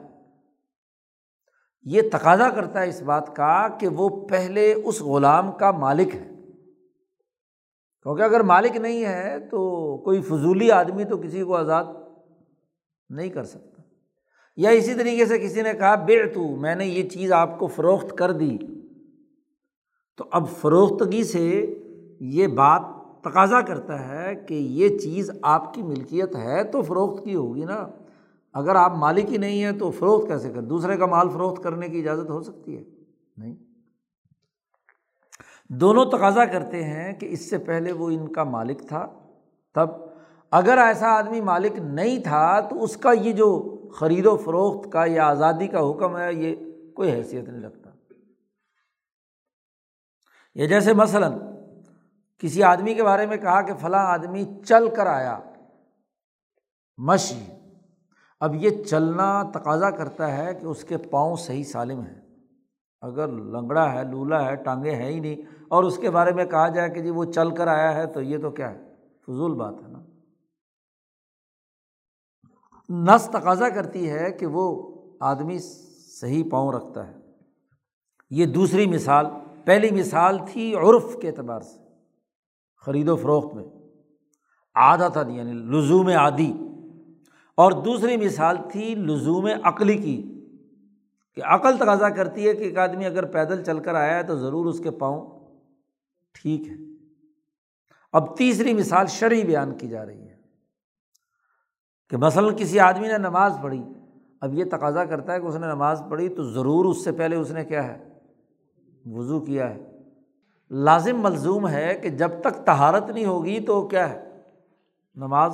یہ 1.84 2.02
تقاضا 2.12 2.50
کرتا 2.50 2.82
ہے 2.82 2.90
اس 2.90 3.02
بات 3.02 3.36
کا 3.36 3.68
کہ 3.68 3.88
وہ 3.88 4.28
پہلے 4.28 4.74
اس 4.74 5.02
غلام 5.02 5.52
کا 5.52 5.72
مالک 5.72 6.16
ہے۔ 6.16 6.30
کیونکہ 8.02 8.22
اگر 8.22 8.40
مالک 8.40 8.78
نہیں 8.78 9.06
ہے 9.06 9.40
تو 9.40 9.98
کوئی 9.98 10.22
فضولی 10.22 10.72
آدمی 10.72 11.04
تو 11.04 11.18
کسی 11.18 11.44
کو 11.44 11.56
آزاد 11.56 11.84
نہیں 13.10 13.30
کر 13.30 13.44
سکتا۔ 13.44 13.82
یا 14.56 14.70
اسی 14.70 14.94
طریقے 14.94 15.26
سے 15.26 15.40
کسی 15.40 15.62
نے 15.62 15.74
کہا 15.74 15.96
بے 15.96 16.26
تو 16.26 16.56
میں 16.56 16.76
نے 16.76 16.86
یہ 16.86 17.10
چیز 17.10 17.32
آپ 17.32 17.60
کو 17.60 17.68
فروخت 17.68 18.18
کر 18.18 18.32
دی۔ 18.32 18.58
تو 20.18 20.26
اب 20.32 20.48
فروختگی 20.48 21.24
سے 21.24 21.80
یہ 22.20 22.48
بات 22.48 22.82
تقاضا 23.22 23.62
کرتا 23.62 24.10
ہے 24.10 24.36
کہ 24.36 24.54
یہ 24.54 24.98
چیز 24.98 25.32
آپ 25.42 25.74
کی 25.74 25.82
ملکیت 25.82 26.36
ہے 26.36 26.64
تو 26.64 26.82
فروخت 26.82 27.24
کی 27.24 27.36
ہوگی 27.36 27.66
نا۔ 27.66 27.88
اگر 28.54 28.76
آپ 28.76 28.96
مالک 28.96 29.32
ہی 29.32 29.38
نہیں 29.38 29.64
ہیں 29.64 29.72
تو 29.72 29.92
فروخت 29.92 30.28
کیسے 30.28 30.50
کر، 30.50 30.62
دوسرے 30.62 30.98
کا 30.98 31.06
مال 31.06 31.30
فروخت 31.30 31.64
کرنے 31.64 31.90
کی 31.90 32.00
اجازت 32.00 32.30
ہو 32.30 32.42
سکتی 32.42 32.78
ہے؟ 32.78 32.84
نہیں۔ 33.38 33.56
دونوں 35.70 36.06
تقاضا 36.06 36.46
کرتے 36.46 36.84
ہیں 36.84 37.14
کہ 37.14 37.26
اس 37.26 37.50
سے 37.50 37.58
پہلے 37.58 37.92
وہ 37.92 38.10
ان 38.10 38.28
کا 38.28 38.44
مالک 38.44 38.88
تھا۔ 38.88 39.08
تب 39.74 39.90
اگر 40.52 40.78
ایسا 40.78 41.08
آدمی 41.08 41.42
مالک 41.42 41.72
نہیں 41.78 42.20
تھا 42.20 42.60
تو 42.60 42.84
اس 42.84 42.98
کا 42.98 43.12
یہ 43.12 43.32
جو 43.32 43.78
خرید 43.94 44.26
و 44.26 44.38
فروخت 44.38 44.92
کا 44.92 45.06
یا 45.06 45.28
آزادی 45.28 45.68
کا 45.68 45.90
حکم 45.90 46.18
ہے، 46.18 46.34
یہ 46.34 46.56
کوئی 46.94 47.12
حیثیت 47.12 47.50
نہیں 47.50 47.62
رکھتا۔ 47.62 47.85
یہ 50.56 50.68
جیسے 50.68 50.94
مثلاً 50.94 51.34
کسی 52.38 52.64
آدمی 52.64 52.94
کے 52.94 53.04
بارے 53.04 53.26
میں 53.26 53.38
کہا 53.38 53.62
کہ 53.62 53.74
فلاں 53.74 54.06
آدمی 54.06 54.46
چل 54.68 54.90
کر 54.96 55.08
آیا، 55.08 55.40
مشی، 56.98 57.46
اب 58.40 58.56
یہ 58.56 58.84
چلنا 58.84 59.44
تقاضا 59.44 59.90
کرتا 59.90 60.38
ہے 60.38 60.54
کہ 60.54 60.66
اس 60.66 60.84
کے 60.84 60.98
پاؤں 60.98 61.36
صحیح 61.36 61.64
سالم 61.64 62.00
ہیں۔ 62.00 62.22
اگر 63.02 63.28
لنگڑا 63.28 63.94
ہے، 63.94 64.04
لولا 64.04 64.46
ہے، 64.46 64.56
ٹانگیں 64.56 64.96
ہیں 64.96 65.12
ہی 65.12 65.20
نہیں، 65.20 65.42
اور 65.68 65.84
اس 65.84 65.98
کے 65.98 66.10
بارے 66.10 66.32
میں 66.32 66.46
کہا 66.46 66.68
جائے 66.68 66.90
کہ 66.90 67.02
جی 67.02 67.10
وہ 67.10 67.26
چل 67.26 67.56
کر 67.56 67.68
آیا 67.68 67.94
ہے 67.96 68.06
تو 68.06 68.22
یہ 68.22 68.38
تو 68.38 68.52
کیا 68.52 68.72
ہے؟ 68.72 68.94
فضول 69.22 69.54
بات 69.54 69.74
ہے 69.84 69.88
نا۔ 69.88 70.00
نس 72.90 73.30
تقاضا 73.34 73.70
کرتی 73.70 74.10
ہے 74.10 74.32
کہ 74.32 74.46
وہ 74.46 74.66
آدمی 75.20 75.60
صحیح 76.22 76.44
پاؤں 76.52 76.72
رکھتا 76.74 77.08
ہے۔ 77.08 77.14
یہ 78.30 78.46
دوسری 78.46 78.88
مثال 78.88 79.26
پہلی 79.66 79.92
مثال 79.92 80.38
تھی 80.52 80.76
عرف 80.76 81.16
کے 81.22 81.28
اعتبار 81.28 81.62
سے، 81.62 81.80
خرید 82.86 83.10
و 83.10 83.16
فروخت 83.16 83.56
میں۔ 83.56 83.64
عادت 84.76 85.18
یعنی 85.28 85.54
لزوم 85.54 86.08
عادی۔ 86.08 86.54
اور 87.58 87.72
دوسری 87.72 88.18
مثال 88.18 88.58
تھی 88.72 88.96
لزوم 88.96 89.48
عقلی 89.64 89.98
کی، 89.98 90.32
کہ 91.34 91.42
عقل 91.44 91.78
تقاضا 91.78 92.10
کرتی 92.10 92.48
ہے 92.48 92.54
کہ 92.54 92.64
ایک 92.64 92.78
آدمی 92.78 93.06
اگر 93.06 93.26
پیدل 93.26 93.64
چل 93.64 93.80
کر 93.80 93.96
آیا 93.96 94.18
ہے 94.18 94.24
تو 94.24 94.38
ضرور 94.38 94.66
اس 94.66 94.80
کے 94.80 94.92
پاؤں 94.92 95.50
ٹھیک 96.34 96.68
ہے 96.68 96.76
اب 98.14 98.38
تیسری 98.38 98.74
مثال 98.74 99.08
شرعی 99.08 99.44
بیان 99.44 99.78
کی 99.78 99.88
جا 99.88 100.06
رہی 100.06 100.22
ہے، 100.22 100.36
کہ 102.10 102.18
مثلاً 102.18 102.56
کسی 102.58 102.80
آدمی 102.80 103.08
نے 103.08 103.18
نماز 103.18 103.58
پڑھی، 103.62 103.84
اب 104.42 104.54
یہ 104.54 104.66
تقاضا 104.72 105.06
کرتا 105.06 105.34
ہے 105.34 105.40
کہ 105.40 105.46
اس 105.46 105.56
نے 105.56 105.68
نماز 105.68 106.04
پڑھی 106.10 106.30
تو 106.30 106.44
ضرور 106.44 106.86
اس 106.86 107.04
سے 107.04 107.12
پہلے 107.12 107.36
اس 107.36 107.52
نے 107.52 107.66
کیا 107.66 107.84
ہے؟ 107.84 108.15
وضو 109.06 109.40
کیا 109.40 109.76
ہے۔ 109.76 109.92
لازم 110.70 111.22
ملزوم 111.22 111.68
ہے 111.68 112.00
کہ 112.04 112.10
جب 112.10 112.30
تک 112.42 112.66
تہارت 112.66 113.10
نہیں 113.10 113.26
ہوگی 113.26 113.60
تو 113.60 113.88
کیا 113.88 114.10
ہے؟ 114.10 114.42
نماز 115.16 115.54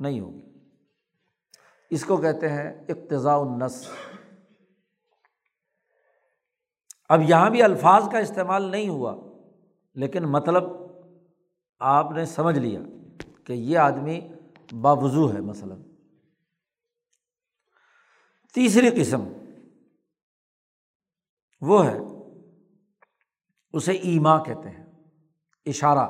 نہیں 0.00 0.20
ہوگی۔ 0.20 0.42
اس 1.90 2.04
کو 2.04 2.16
کہتے 2.16 2.48
ہیں 2.48 2.84
اقتضاء 2.88 3.36
النس 3.36 3.88
اب 7.08 7.22
یہاں 7.22 7.50
بھی 7.50 7.62
الفاظ 7.62 8.04
کا 8.12 8.18
استعمال 8.18 8.62
نہیں 8.62 8.88
ہوا، 8.88 9.16
لیکن 9.94 10.24
مطلب 10.24 10.64
آپ 11.78 12.10
نے 12.10 12.24
سمجھ 12.24 12.58
لیا 12.58 12.80
کہ 13.44 13.52
یہ 13.52 13.78
آدمی 13.78 14.20
باوضو 14.80 15.32
ہے 15.32 15.40
مثلاً۔ 15.40 15.82
تیسری 18.54 18.90
قسم 19.00 19.32
وہ 21.60 21.86
ہے 21.86 21.98
اسے 23.76 23.92
ایما 23.92 24.42
کہتے 24.42 24.68
ہیں، 24.68 24.84
اشارہ۔ 25.66 26.08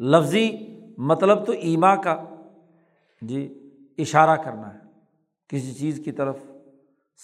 لفظی 0.00 0.50
مطلب 0.98 1.46
تو 1.46 1.52
ایما 1.52 1.96
کا 1.96 2.24
جی 3.22 3.70
اشارہ 3.98 4.36
کرنا 4.36 4.74
ہے۔ 4.74 4.78
کسی 5.48 5.72
چیز 5.72 6.00
کی 6.04 6.12
طرف 6.12 6.36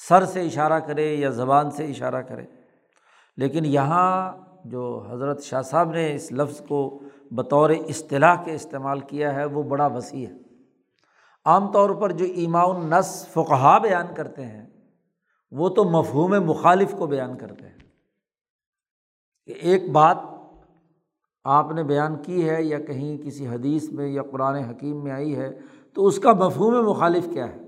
سر 0.08 0.24
سے 0.24 0.46
اشارہ 0.46 0.80
کرے 0.80 1.14
یا 1.14 1.30
زبان 1.30 1.70
سے 1.70 1.84
اشارہ 1.84 2.22
کرے۔ 2.22 2.44
لیکن 3.36 3.64
یہاں 3.64 4.32
جو 4.64 5.06
حضرت 5.10 5.42
شاہ 5.42 5.62
صاحب 5.62 5.90
نے 5.90 6.14
اس 6.14 6.32
لفظ 6.32 6.62
کو 6.68 7.02
بطور 7.30 7.70
اصطلاح 7.70 8.42
کے 8.44 8.54
استعمال 8.54 9.00
کیا 9.00 9.34
ہے، 9.34 9.44
وہ 9.44 9.62
بڑا 9.62 9.86
وسیع 9.86 10.26
ہے۔ 10.26 10.34
عام 11.44 11.72
طور 11.72 11.90
پر 11.90 12.12
جو 12.12 12.24
ایما 12.24 12.62
النس 12.62 13.28
فقہا 13.28 13.78
بیان 13.78 14.14
کرتے 14.14 14.46
ہیں، 14.46 14.66
وہ 15.50 15.68
تو 15.68 15.84
مفہوم 15.84 16.30
مخالف 16.30 16.94
کو 16.98 17.06
بیان 17.06 17.38
کرتے 17.38 17.68
ہیں۔ 17.68 17.87
کہ 19.48 19.54
ایک 19.60 19.90
بات 19.90 20.16
آپ 21.44 21.72
نے 21.72 21.82
بیان 21.82 22.22
کی 22.22 22.48
ہے 22.48 22.62
یا 22.62 22.78
کہیں 22.78 23.18
کسی 23.18 23.48
حدیث 23.48 23.88
میں 23.88 24.08
یا 24.08 24.22
قرآن 24.22 24.54
حکیم 24.54 25.04
میں 25.04 25.12
آئی 25.12 25.36
ہے، 25.36 25.58
تو 25.94 26.06
اس 26.06 26.18
کا 26.18 26.32
مفہوم 26.32 26.88
مخالف 26.90 27.28
کیا 27.32 27.48
ہے؟ 27.48 27.60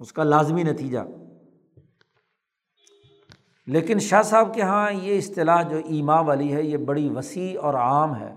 اس 0.00 0.12
کا 0.12 0.24
لازمی 0.24 0.62
نتیجہ۔ 0.62 0.98
لیکن 3.66 3.98
شاہ 3.98 4.22
صاحب 4.22 4.54
کے 4.54 4.60
یہاں 4.60 4.92
یہ 4.92 5.18
اصطلاح 5.18 5.62
جو 5.62 5.76
ایما 5.76 6.20
والی 6.20 6.54
ہے، 6.54 6.62
یہ 6.62 6.76
بڑی 6.76 7.10
وسیع 7.10 7.60
اور 7.60 7.74
عام 7.74 8.16
ہے۔ 8.16 8.34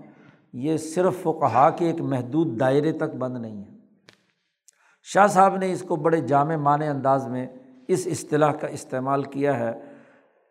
یہ 0.52 0.76
صرف 0.76 1.26
و 1.26 1.32
کہا 1.32 1.70
کہ 1.70 1.84
ایک 1.84 2.00
محدود 2.00 2.60
دائرے 2.60 2.92
تک 2.92 3.14
بند 3.14 3.36
نہیں 3.36 3.64
ہے۔ 3.64 3.70
شاہ 5.02 5.26
صاحب 5.26 5.56
نے 5.56 5.72
اس 5.72 5.82
کو 5.82 5.96
بڑے 5.96 6.20
جامع 6.20 6.56
معنی 6.56 6.86
انداز 6.86 7.28
میں 7.28 7.46
اس 7.88 8.08
اصطلاح 8.10 8.52
کا 8.52 8.66
استعمال 8.66 9.22
کیا 9.22 9.58
ہے۔ 9.58 9.72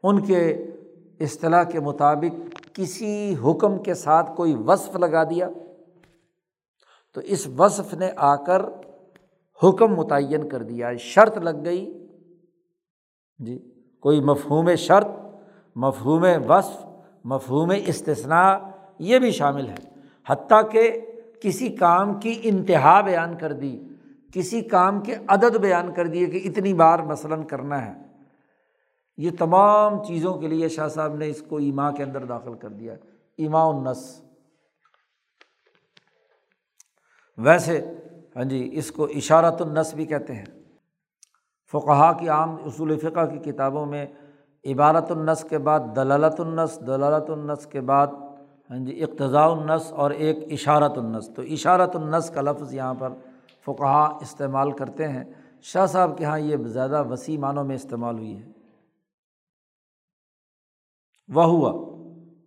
ان 0.04 0.26
کے 0.26 0.66
اصطلاح 1.20 1.64
کے 1.64 1.80
مطابق 1.80 2.58
کسی 2.74 3.36
حکم 3.46 3.84
کے 3.84 3.94
ساتھ 3.94 4.32
کوئی 4.36 4.54
وصف 4.54 4.96
لگا 4.96 5.24
دیا، 5.24 5.50
تو 7.14 7.22
اس 7.22 7.48
وصف 7.48 7.94
نے 7.94 8.12
آ 8.16 8.36
کر 8.36 8.62
حکم 9.64 9.96
متعین 9.96 10.50
کر 10.50 10.64
دیا۔ 10.64 10.96
شرط 10.96 11.38
لگ 11.38 11.66
گئی۔ 11.66 12.08
جی 13.38 13.72
کوئی 14.00 14.22
مفہوم 14.22 14.76
شرط، 14.76 15.08
مفہوم 15.76 16.26
وصف، 16.50 16.86
مفہوم 17.24 17.72
استثناء، 17.86 18.58
یہ 19.00 19.20
بھی 19.20 19.32
شامل 19.32 19.70
ہے۔ 19.70 19.90
حتیٰ 20.28 20.72
کہ 20.72 21.02
کسی 21.42 21.70
کام 21.70 22.20
کی 22.20 22.40
انتہا 22.44 23.02
بیان 23.02 23.38
کر 23.38 23.54
دی، 23.54 23.80
کسی 24.34 24.62
کام 24.62 25.02
کے 25.02 25.16
عدد 25.28 25.56
بیان 25.56 25.94
کر 25.94 26.08
دیے 26.08 26.26
کہ 26.26 26.50
اتنی 26.50 26.74
بار 26.74 27.00
مثلاً 27.00 27.44
کرنا 27.44 27.86
ہے۔ 27.86 28.09
یہ 29.20 29.32
تمام 29.40 30.04
چیزوں 30.04 30.34
کے 30.34 30.48
لیے 30.48 30.70
شاہ 30.70 30.88
صاحب 30.88 31.16
نے 31.16 31.30
اس 31.30 31.44
کو 31.50 31.58
ایما 31.58 31.92
کے 31.92 32.04
اندر 32.04 32.26
داخل 32.26 32.54
کر 32.54 32.70
دیا 32.70 32.94
ایما 33.38 33.64
النس 33.70 34.22
ویسے 37.38 37.80
ہاں 38.36 38.44
جی 38.44 38.70
اس 38.74 38.92
کو 38.92 39.08
اشارت 39.16 39.62
النس 39.62 39.94
بھی 39.94 40.06
کہتے 40.06 40.36
ہیں۔ 40.36 40.46
فقہ 41.72 42.12
کی 42.20 42.30
عام 42.30 42.56
اصول 42.66 42.98
فقہ 43.00 43.26
کی 43.26 43.52
کتابوں 43.52 43.86
میں 43.86 44.06
عبارت 44.66 45.12
النس 45.12 45.44
کے 45.50 45.58
بعد 45.58 45.80
دلالت 45.96 46.40
النس 46.40 46.80
دلالت 46.88 47.30
النس 47.30 47.66
کے 47.66 47.82
بعد 47.82 48.08
ہاں 48.70 48.78
جی 48.78 49.04
اقتضاء 49.04 49.48
النس 49.48 49.94
اور 49.94 50.12
ایک 50.12 50.38
اشارت 50.52 50.98
النس 50.98 51.30
تو 51.36 51.42
اشارت 51.42 51.96
النس 51.96 52.30
کا 52.30 52.42
لفظ 52.42 52.74
یہاں 52.74 52.94
پر 52.94 53.14
فقہ 53.66 54.18
استعمال 54.22 54.72
کرتے 54.72 55.08
ہیں۔ 55.08 55.24
شاہ 55.62 55.86
صاحب 55.86 56.18
کے 56.18 56.24
یہاں 56.24 56.40
یہ 56.40 56.58
زیادہ 56.58 57.04
وسیع 57.10 57.38
معنوں 57.40 57.64
میں 57.64 57.76
استعمال 57.76 58.18
ہوئی 58.18 58.38
ہے۔ 58.38 58.59
وہ 61.30 61.44
ہوا 61.44 62.00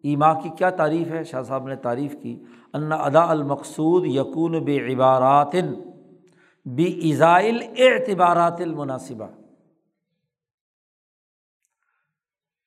ایما 0.02 0.34
کی 0.34 0.48
کیا 0.48 0.70
تعریف 0.70 1.10
ہے؟ 1.10 1.24
شاہ 1.24 1.42
صاحب 1.42 1.68
نے 1.68 1.76
تعریف 1.76 2.16
کی، 2.22 2.44
ان 2.72 2.92
ادا 2.92 3.30
المقصود 3.30 4.06
یقون 4.06 4.64
بے 4.64 4.94
عبارات 4.94 5.52
بی 6.64 6.84
ایزائل 6.84 7.58
اعتبارات 7.78 8.60
المناسبہ۔ 8.60 9.26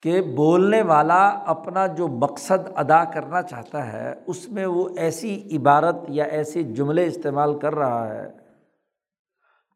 کہ 0.02 0.22
بولنے 0.22 0.82
والا 0.82 1.28
اپنا 1.28 1.88
جو 1.88 2.08
مقصد 2.08 2.70
ادا 2.76 3.04
کرنا 3.04 3.42
چاہتا 3.42 3.94
ہے، 3.94 4.14
اس 4.28 4.50
میں 4.50 4.66
وہ 4.66 4.90
ایسی 4.98 5.58
عبارت 5.58 5.96
یا 6.08 6.24
ایسے 6.24 6.64
جملے 6.64 7.08
استعمال 7.08 7.60
کر 7.60 7.76
رہا 7.76 8.14
ہے 8.14 8.32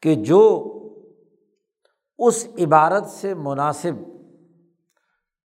کہ 0.01 0.15
جو 0.15 0.65
اس 2.17 2.47
عبارت 2.59 3.05
سے 3.05 3.33
مناسب 3.33 3.93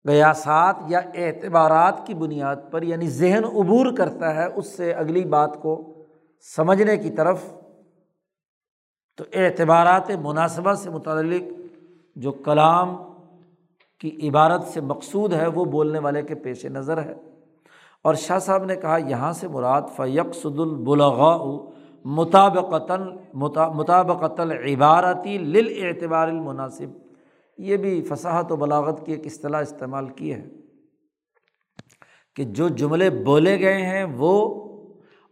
قیاسات 0.07 0.77
یا 0.89 1.01
اعتبارات 1.15 2.07
کی 2.07 2.15
بنیاد 2.15 2.57
پر 2.71 2.83
یعنی 2.83 3.09
ذہن 3.09 3.45
عبور 3.45 3.93
کرتا 3.93 4.35
ہے، 4.35 4.47
اس 4.57 4.77
سے 4.77 4.93
اگلی 4.93 5.25
بات 5.25 5.63
کو 5.63 5.95
سمجھنے 6.57 6.97
کی 6.97 7.11
طرف۔ 7.11 7.45
تو 9.17 9.25
اعتبارات 9.33 10.11
مناسبہ 10.11 10.73
سے 10.73 10.91
متعلق 10.91 11.43
جو 12.17 12.33
کلام 12.33 12.97
کی 13.99 14.29
عبارت 14.29 14.65
سے 14.65 14.81
مقصود 14.81 15.33
ہے، 15.33 15.47
وہ 15.47 15.65
بولنے 15.65 15.99
والے 15.99 16.23
کے 16.23 16.35
پیش 16.35 16.67
نظر 16.67 17.03
ہے۔ 17.03 17.15
اور 18.03 18.15
شاہ 18.15 18.39
صاحب 18.39 18.65
نے 18.65 18.77
کہا، 18.77 18.97
یہاں 18.97 19.33
سے 19.33 19.49
مراد 19.49 19.83
فیق 19.97 20.35
سد 20.35 20.61
البلغاء 20.61 21.73
مطابقتاً 22.05 23.17
مطابقت 23.35 24.41
العبارتی 24.41 25.39
لل 25.39 25.87
اعتبار 25.87 26.29
المناسب۔ 26.29 27.06
یہ 27.59 27.77
بھی 27.77 28.01
فصاحت 28.03 28.53
و 28.53 28.57
بلاغت 28.57 29.05
کی 29.07 29.13
ایک 29.13 29.27
اصطلاح 29.27 29.61
استعمال 29.61 30.09
کی 30.09 30.33
ہے 30.35 30.45
کہ 32.37 32.45
جو 32.45 32.69
جملے 32.69 33.11
بولے 33.11 33.59
گئے 33.61 33.83
ہیں 33.83 34.05
وہ 34.17 34.35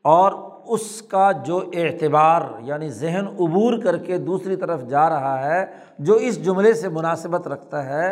اور 0.05 0.33
اس 0.75 1.03
کا 1.03 1.31
جو 1.47 1.59
اعتبار 1.72 2.43
یعنی 2.64 2.89
ذہن 2.89 3.27
عبور 3.27 3.79
کر 3.83 3.97
کے 4.05 4.18
دوسری 4.18 4.57
طرف 4.57 4.85
جا 4.89 5.09
رہا 5.09 5.39
ہے، 5.45 5.64
جو 5.99 6.14
اس 6.14 6.45
جملے 6.45 6.72
سے 6.75 6.89
مناسبت 6.89 7.49
رکھتا 7.49 7.85
ہے، 7.85 8.09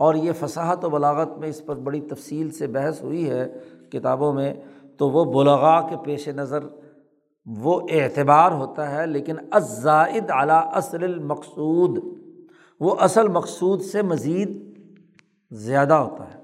اور 0.00 0.14
یہ 0.14 0.32
فصاحت 0.32 0.84
و 0.84 0.90
بلاغت 0.90 1.36
میں 1.38 1.48
اس 1.48 1.64
پر 1.66 1.76
بڑی 1.76 2.00
تفصیل 2.00 2.50
سے 2.50 2.66
بحث 2.66 3.02
ہوئی 3.02 3.28
ہے 3.30 3.46
کتابوں 3.92 4.32
میں، 4.32 4.52
تو 4.96 5.08
وہ 5.10 5.24
بلغا 5.32 5.80
کے 5.88 5.96
پیش 6.04 6.28
نظر 6.28 6.64
وہ 7.46 7.80
اعتبار 7.90 8.52
ہوتا 8.52 8.90
ہے، 8.90 9.06
لیکن 9.06 9.36
ازائد 9.50 10.30
اعلیٰ 10.30 10.62
اصل 10.74 11.04
المقصود۔ 11.04 11.98
وہ 12.80 12.96
اصل 13.00 13.28
مقصود 13.28 13.82
سے 13.82 14.02
مزید 14.02 14.78
زیادہ 15.50 15.94
ہوتا 15.94 16.34
ہے۔ 16.34 16.38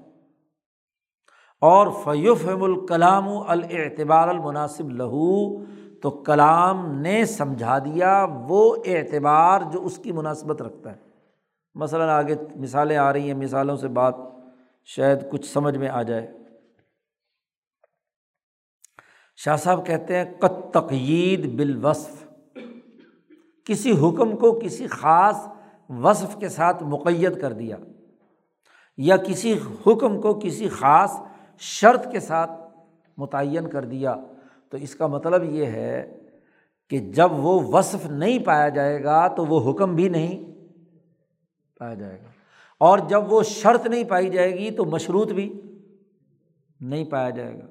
اور 1.61 1.87
فیوفم 2.03 2.63
الکلام 2.63 3.29
الاعتبار 3.29 4.27
المناسب 4.27 4.89
لہو 4.89 5.63
تو 6.01 6.11
کلام 6.11 6.91
نے 6.91 7.25
سمجھا 7.25 7.79
دیا 7.79 8.27
وہ 8.47 8.75
اعتبار 8.85 9.61
جو 9.73 9.85
اس 9.85 9.97
کی 9.97 10.11
مناسبت 10.11 10.61
رکھتا 10.61 10.91
ہے۔ 10.91 10.97
مثلاً 11.75 12.09
آگے 12.09 12.35
مثالیں 12.55 12.97
آ 12.97 13.13
رہی 13.13 13.27
ہیں، 13.27 13.33
مثالوں 13.33 13.77
سے 13.77 13.87
بات 13.87 14.15
شاید 14.85 15.31
کچھ 15.31 15.45
سمجھ 15.45 15.77
میں 15.77 15.89
آ 15.89 16.01
جائے۔ 16.01 16.31
شاہ 19.35 19.55
صاحب 19.55 19.85
کہتے 19.85 20.17
ہیں 20.17 20.33
کت 20.39 20.73
تقید 20.73 21.55
بالوصف، 21.55 22.27
کسی 23.65 23.91
حکم 23.91 24.37
کو 24.37 24.59
کسی 24.63 24.87
خاص 24.87 25.47
وصف 25.89 26.39
کے 26.39 26.49
ساتھ 26.49 26.83
مقید 26.83 27.41
کر 27.41 27.53
دیا 27.53 27.77
یا 28.97 29.17
کسی 29.17 29.53
حکم 29.87 30.21
کو 30.21 30.39
کسی 30.43 30.69
خاص 30.69 31.11
شرط 31.59 32.11
کے 32.11 32.19
ساتھ 32.19 32.51
متعین 33.17 33.69
کر 33.69 33.85
دیا 33.85 34.15
تو 34.69 34.77
اس 34.77 34.95
کا 34.95 35.07
مطلب 35.07 35.43
یہ 35.43 35.65
ہے 35.65 36.17
کہ 36.89 36.99
جب 36.99 37.31
وہ 37.31 37.61
وصف 37.61 38.05
نہیں 38.05 38.39
پایا 38.39 38.69
جائے 38.69 39.03
گا 39.03 39.27
تو 39.27 39.45
وہ 39.45 39.71
حکم 39.71 39.95
بھی 39.95 40.09
نہیں 40.09 40.43
پایا 41.79 41.93
جائے 41.93 42.21
گا 42.23 42.29
اور 42.77 42.99
جب 42.99 43.33
وہ 43.33 43.43
شرط 43.43 43.87
نہیں 43.87 44.03
پائی 44.03 44.29
جائے 44.29 44.51
گی 44.51 44.71
تو 44.71 44.85
مشروط 44.85 45.31
بھی 45.31 45.61
نہیں 46.79 47.05
پایا 47.05 47.29
جائے 47.29 47.59
گا۔ 47.59 47.65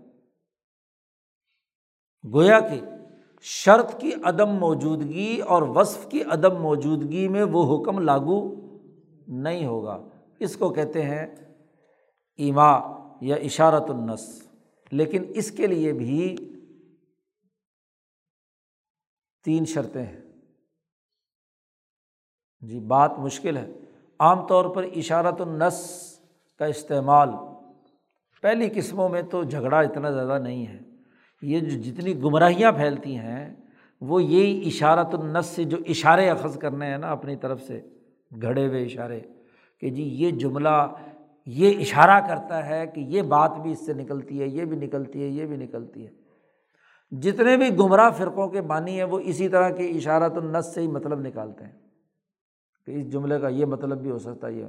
گویا 2.33 2.61
کہ 2.61 2.81
شرط 3.47 4.01
کی 4.01 4.13
عدم 4.25 4.49
موجودگی 4.49 5.41
اور 5.41 5.63
وصف 5.63 6.09
کی 6.09 6.23
عدم 6.23 6.63
موجودگی 6.63 7.29
میں 7.29 7.43
وہ 7.43 7.83
حکم 7.83 7.99
لاگو 7.99 8.55
نہیں 9.29 9.67
ہوگا۔ 9.67 10.09
اس 10.39 10.57
کو 10.57 10.69
کہتے 10.69 11.03
ہیں 11.03 11.27
ایما 12.37 12.81
یا 13.21 13.37
اشارت 13.37 13.91
النس 13.91 14.49
لیکن 14.91 15.25
اس 15.29 15.51
کے 15.51 15.67
لیے 15.67 15.93
بھی 15.93 16.37
تین 19.45 19.65
شرطیں 19.65 20.07
ہیں۔ 20.07 20.21
جی 22.61 22.81
بات 22.81 23.19
مشکل 23.19 23.57
ہے۔ 23.57 23.73
عام 24.19 24.47
طور 24.47 24.75
پر 24.75 24.83
اشارت 24.83 25.41
النس 25.41 26.01
کا 26.59 26.65
استعمال 26.65 27.29
پہلی 28.43 28.71
قسموں 28.75 29.09
میں 29.09 29.23
تو 29.23 29.43
جھگڑا 29.43 29.81
اتنا 29.81 30.11
زیادہ 30.11 30.43
نہیں 30.43 30.67
ہے۔ 30.67 30.94
یہ 31.45 31.61
جو 31.61 31.83
جتنی 31.83 32.23
گمراہیاں 32.23 32.73
پھیلتی 32.73 33.17
ہیں، 33.17 33.55
وہ 34.01 34.23
یہی 34.23 34.63
اشارت 34.67 35.15
النس 35.15 35.47
سے 35.47 35.65
جو 35.65 35.77
اشارے 35.89 36.29
اخذ 36.31 36.59
کرنے 36.59 36.87
ہیں 36.87 36.99
نا 36.99 37.11
اپنی 37.11 37.37
طرف 37.37 37.63
سے، 37.63 37.81
گھڑے 38.43 38.67
ہوئے 38.67 38.85
اشارے، 38.85 39.21
کہ 39.81 39.91
جی 39.91 40.03
یہ 40.03 40.31
جملہ 40.31 40.93
یہ 41.47 41.79
اشارہ 41.79 42.27
کرتا 42.29 42.67
ہے 42.67 42.87
کہ 42.87 43.01
یہ 43.01 43.23
بات 43.23 43.59
بھی 43.59 43.73
اس 43.73 43.87
سے 43.87 43.95
نکلتی 43.95 44.43
ہے، 44.43 44.49
یہ 44.49 44.65
بھی 44.65 44.77
نکلتی 44.77 45.23
ہے، 45.23 45.29
یہ 45.29 45.47
بھی 45.47 45.57
نکلتی 45.57 46.07
ہے۔ 46.07 46.11
جتنے 47.11 47.57
بھی 47.57 47.79
گمراہ 47.79 48.11
فرقوں 48.11 48.49
کے 48.49 48.61
بانی 48.61 48.97
ہیں، 48.97 49.05
وہ 49.05 49.19
اسی 49.19 49.49
طرح 49.49 49.71
کے 49.71 49.89
اشارت 49.89 50.37
النس 50.37 50.75
سے 50.75 50.81
ہی 50.81 50.87
مطلب 50.87 51.21
نکالتے 51.21 51.65
ہیں۔ 51.65 51.73
کہ 52.87 52.91
اس 52.91 53.13
جملے 53.13 53.41
کا 53.41 53.49
یہ 53.49 53.65
مطلب 53.65 54.01
بھی 54.01 54.11
ہو 54.11 54.19
سکتا 54.19 54.47
ہے۔ 54.47 54.53
یہ 54.53 54.65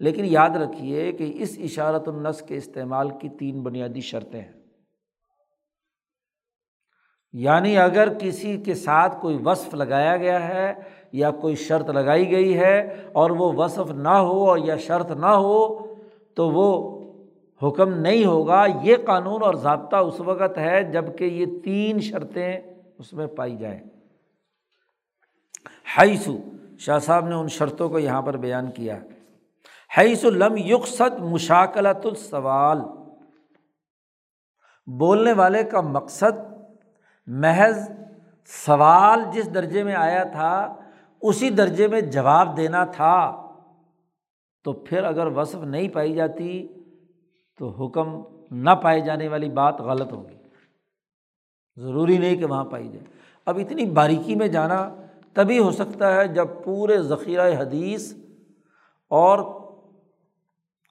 لیکن 0.00 0.24
یاد 0.24 0.50
رکھیے 0.50 1.12
کہ 1.12 1.32
اس 1.34 1.58
اشارت 1.62 2.08
النس 2.08 2.42
کے 2.42 2.56
استعمال 2.56 3.10
کی 3.20 3.28
تین 3.28 3.62
بنیادی 3.62 4.00
شرطیں 4.00 4.40
ہیں۔ 4.40 4.59
یعنی 7.32 7.78
اگر 7.78 8.18
کسی 8.18 8.56
کے 8.56 8.74
ساتھ 8.74 9.20
کوئی 9.20 9.38
وصف 9.44 9.74
لگایا 9.74 10.16
گیا 10.16 10.48
ہے 10.48 10.74
یا 11.12 11.30
کوئی 11.30 11.54
شرط 11.54 11.90
لگائی 11.90 12.30
گئی 12.30 12.58
ہے 12.58 13.06
اور 13.12 13.30
وہ 13.30 13.52
وصف 13.52 13.90
نہ 13.90 14.08
ہو 14.08 14.56
یا 14.56 14.76
شرط 14.76 15.10
نہ 15.10 15.26
ہو، 15.26 15.94
تو 16.36 16.50
وہ 16.50 17.00
حکم 17.62 17.94
نہیں 17.94 18.24
ہوگا۔ 18.24 18.64
یہ 18.82 18.96
قانون 19.06 19.42
اور 19.42 19.54
ضابطہ 19.54 19.96
اس 19.96 20.20
وقت 20.20 20.58
ہے 20.58 20.84
جبکہ 20.84 21.24
یہ 21.24 21.46
تین 21.64 22.00
شرطیں 22.00 22.56
اس 22.98 23.12
میں 23.12 23.26
پائی 23.26 23.56
جائیں۔ 23.56 23.80
حیثو 25.98 26.38
شاہ 26.78 26.98
صاحب 26.98 27.28
نے 27.28 27.34
ان 27.34 27.48
شرطوں 27.48 27.88
کو 27.88 27.98
یہاں 27.98 28.22
پر 28.22 28.36
بیان 28.36 28.70
کیا۔ 28.70 28.98
حیث 29.98 30.24
لم 30.24 30.56
یقصد 30.56 31.18
مشاکلت 31.18 32.06
السوال۔ 32.06 32.78
بولنے 34.86 35.32
والے 35.32 35.64
کا 35.64 35.80
مقصد 35.80 36.49
محض 37.32 37.90
سوال 38.46 39.20
جس 39.32 39.54
درجے 39.54 39.82
میں 39.82 39.94
آیا 39.94 40.24
تھا، 40.24 40.76
اسی 41.22 41.50
درجے 41.50 41.88
میں 41.88 42.00
جواب 42.00 42.56
دینا 42.56 42.84
تھا۔ 42.84 43.46
تو 44.64 44.72
پھر 44.72 45.04
اگر 45.04 45.26
وصف 45.26 45.62
نہیں 45.62 45.88
پائی 45.88 46.14
جاتی، 46.14 46.68
تو 47.58 47.68
حکم 47.68 48.22
نہ 48.50 48.70
پائے 48.70 49.00
جانے 49.00 49.28
والی 49.28 49.48
بات 49.48 49.80
غلط 49.80 50.12
ہوگی۔ 50.12 50.36
ضروری 51.76 52.18
نہیں 52.18 52.36
کہ 52.36 52.44
وہاں 52.44 52.64
پائی 52.64 52.88
جائے۔ 52.88 53.06
اب 53.46 53.58
اتنی 53.58 53.84
باریکی 53.84 54.34
میں 54.34 54.48
جانا 54.48 54.94
تبھی 55.32 55.58
ہو 55.58 55.70
سکتا 55.70 56.14
ہے 56.14 56.28
جب 56.28 56.46
پورے 56.64 57.02
ذخیرہ 57.02 57.60
حدیث 57.60 58.14
اور 59.08 59.60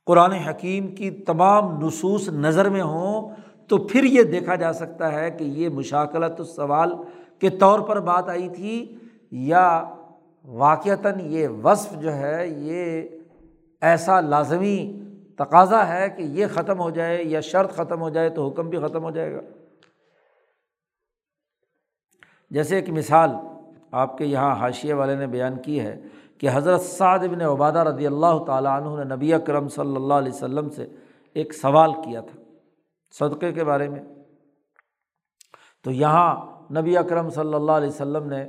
قرآن 0.06 0.32
حکیم 0.32 0.96
کی 0.96 1.12
تمام 1.12 1.86
نصوص 1.86 2.30
نظر 2.30 2.70
میں 2.70 2.82
ہوں 2.82 3.36
تو 3.70 3.78
پھر 3.78 4.04
یہ 4.04 4.24
دیکھا 4.24 4.56
جا 4.56 4.74
سکتا 4.74 5.12
ہے 5.14 5.32
کہ 5.32 5.44
یہ 5.44 5.70
مشاکلت 5.70 6.40
السوال 6.40 6.94
کے 7.40 7.50
طور 7.50 7.80
پر 7.80 8.00
بات 8.00 8.30
آئی 8.30 8.50
تھی 8.50 8.96
یا 9.32 9.84
واقعتاً 10.46 11.20
یہ 11.20 11.48
وصف 11.64 12.02
جو 12.02 12.14
ہے 12.14 12.48
یہ 12.48 13.02
ایسا 13.82 14.22
لازمی 14.22 15.02
تقاضا 15.36 15.88
ہے 15.88 16.10
کہ 16.10 16.22
یہ 16.22 16.46
ختم 16.54 16.80
ہو 16.80 16.90
جائے 16.90 17.24
یا 17.24 17.40
شرط 17.40 17.72
ختم 17.72 18.02
ہو 18.02 18.10
جائے 18.10 18.30
تو 18.30 18.48
حکم 18.48 18.70
بھی 18.70 18.78
ختم 18.78 19.04
ہو 19.04 19.12
جائے 19.12 19.34
گا۔ 19.34 19.42
جیسے 22.52 22.76
ایک 22.76 22.90
مثال 22.90 23.30
آپ 23.92 24.18
کے 24.18 24.26
یہاں 24.26 24.56
حاشیے 24.56 24.94
والے 24.94 25.16
نے 25.16 25.28
بیان 25.28 25.58
کی 25.58 25.80
ہے 25.80 26.02
کہ 26.38 26.50
حضرت 26.54 26.82
سعد 26.82 27.20
بن 27.20 27.42
عبادہ 27.42 27.80
رضی 27.80 28.08
اللہ 28.08 28.44
تعالیٰ 28.48 28.82
عنہ 28.82 29.04
نے 29.04 29.16
نبی 29.16 29.34
اکرم 29.34 29.68
صلی 29.68 29.96
اللہ 29.96 30.14
علیہ 30.14 30.32
وسلم 30.32 30.70
سے 30.70 30.86
ایک 31.34 31.54
سوال 31.54 31.94
کیا 31.94 32.22
تھا۔ 32.22 32.49
صدقے 33.12 33.54
کے 33.54 33.64
بارے 33.64 33.90
میں۔ 33.90 34.04
تو 35.84 35.92
یہاں 35.92 36.46
نبی 36.74 36.98
اکرم 36.98 37.30
صلی 37.30 37.54
اللہ 37.54 37.72
علیہ 37.72 37.90
وسلم 37.90 38.26
نے 38.26 38.46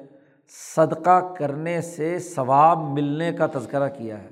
صدقہ 0.49 1.35
کرنے 1.35 1.81
سے 1.81 2.19
ثواب 2.19 2.79
ملنے 2.79 3.33
کا 3.33 3.47
تذکرہ 3.47 3.89
کیا 3.89 4.23
ہے۔ 4.23 4.29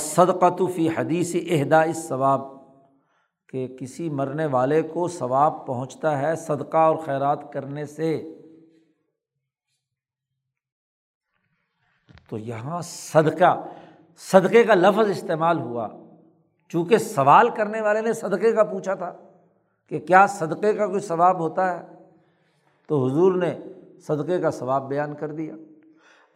صدقۃ 0.00 0.72
فی 0.74 0.88
حدیث 0.88 1.34
عہدا 1.34 1.82
اس 1.82 2.08
ثواب 2.08 2.40
کہ 3.48 3.76
کسی 3.80 4.08
مرنے 4.08 4.46
والے 4.46 4.82
کو 4.82 5.08
ثواب 5.08 5.66
پہنچتا 5.66 6.18
ہے 6.18 6.36
صدقہ 6.36 6.76
اور 6.76 6.96
خیرات 6.96 7.52
کرنے 7.52 7.86
سے۔ 7.86 8.34
تو 12.28 12.38
یہاں 12.38 12.80
صدقہ، 12.84 13.66
صدقے 14.18 14.64
کا 14.64 14.74
لفظ 14.74 15.10
استعمال 15.10 15.58
ہوا۔ 15.58 15.88
چونکہ 16.68 16.98
سوال 16.98 17.48
کرنے 17.50 17.80
والے 17.80 18.00
نے 18.00 18.12
صدقے 18.12 18.52
کا 18.52 18.64
پوچھا 18.64 18.94
تھا 18.94 19.12
کہ 19.88 19.98
کیا 19.98 20.26
صدقے 20.26 20.72
کا 20.72 20.86
کوئی 20.86 21.00
ثواب 21.00 21.38
ہوتا 21.38 21.78
ہے؟ 21.78 21.86
تو 22.86 23.06
حضور 23.06 23.34
نے 23.34 23.58
صدقے 24.06 24.40
کا 24.40 24.50
ثواب 24.50 24.88
بیان 24.88 25.14
کر 25.14 25.30
دیا۔ 25.30 25.54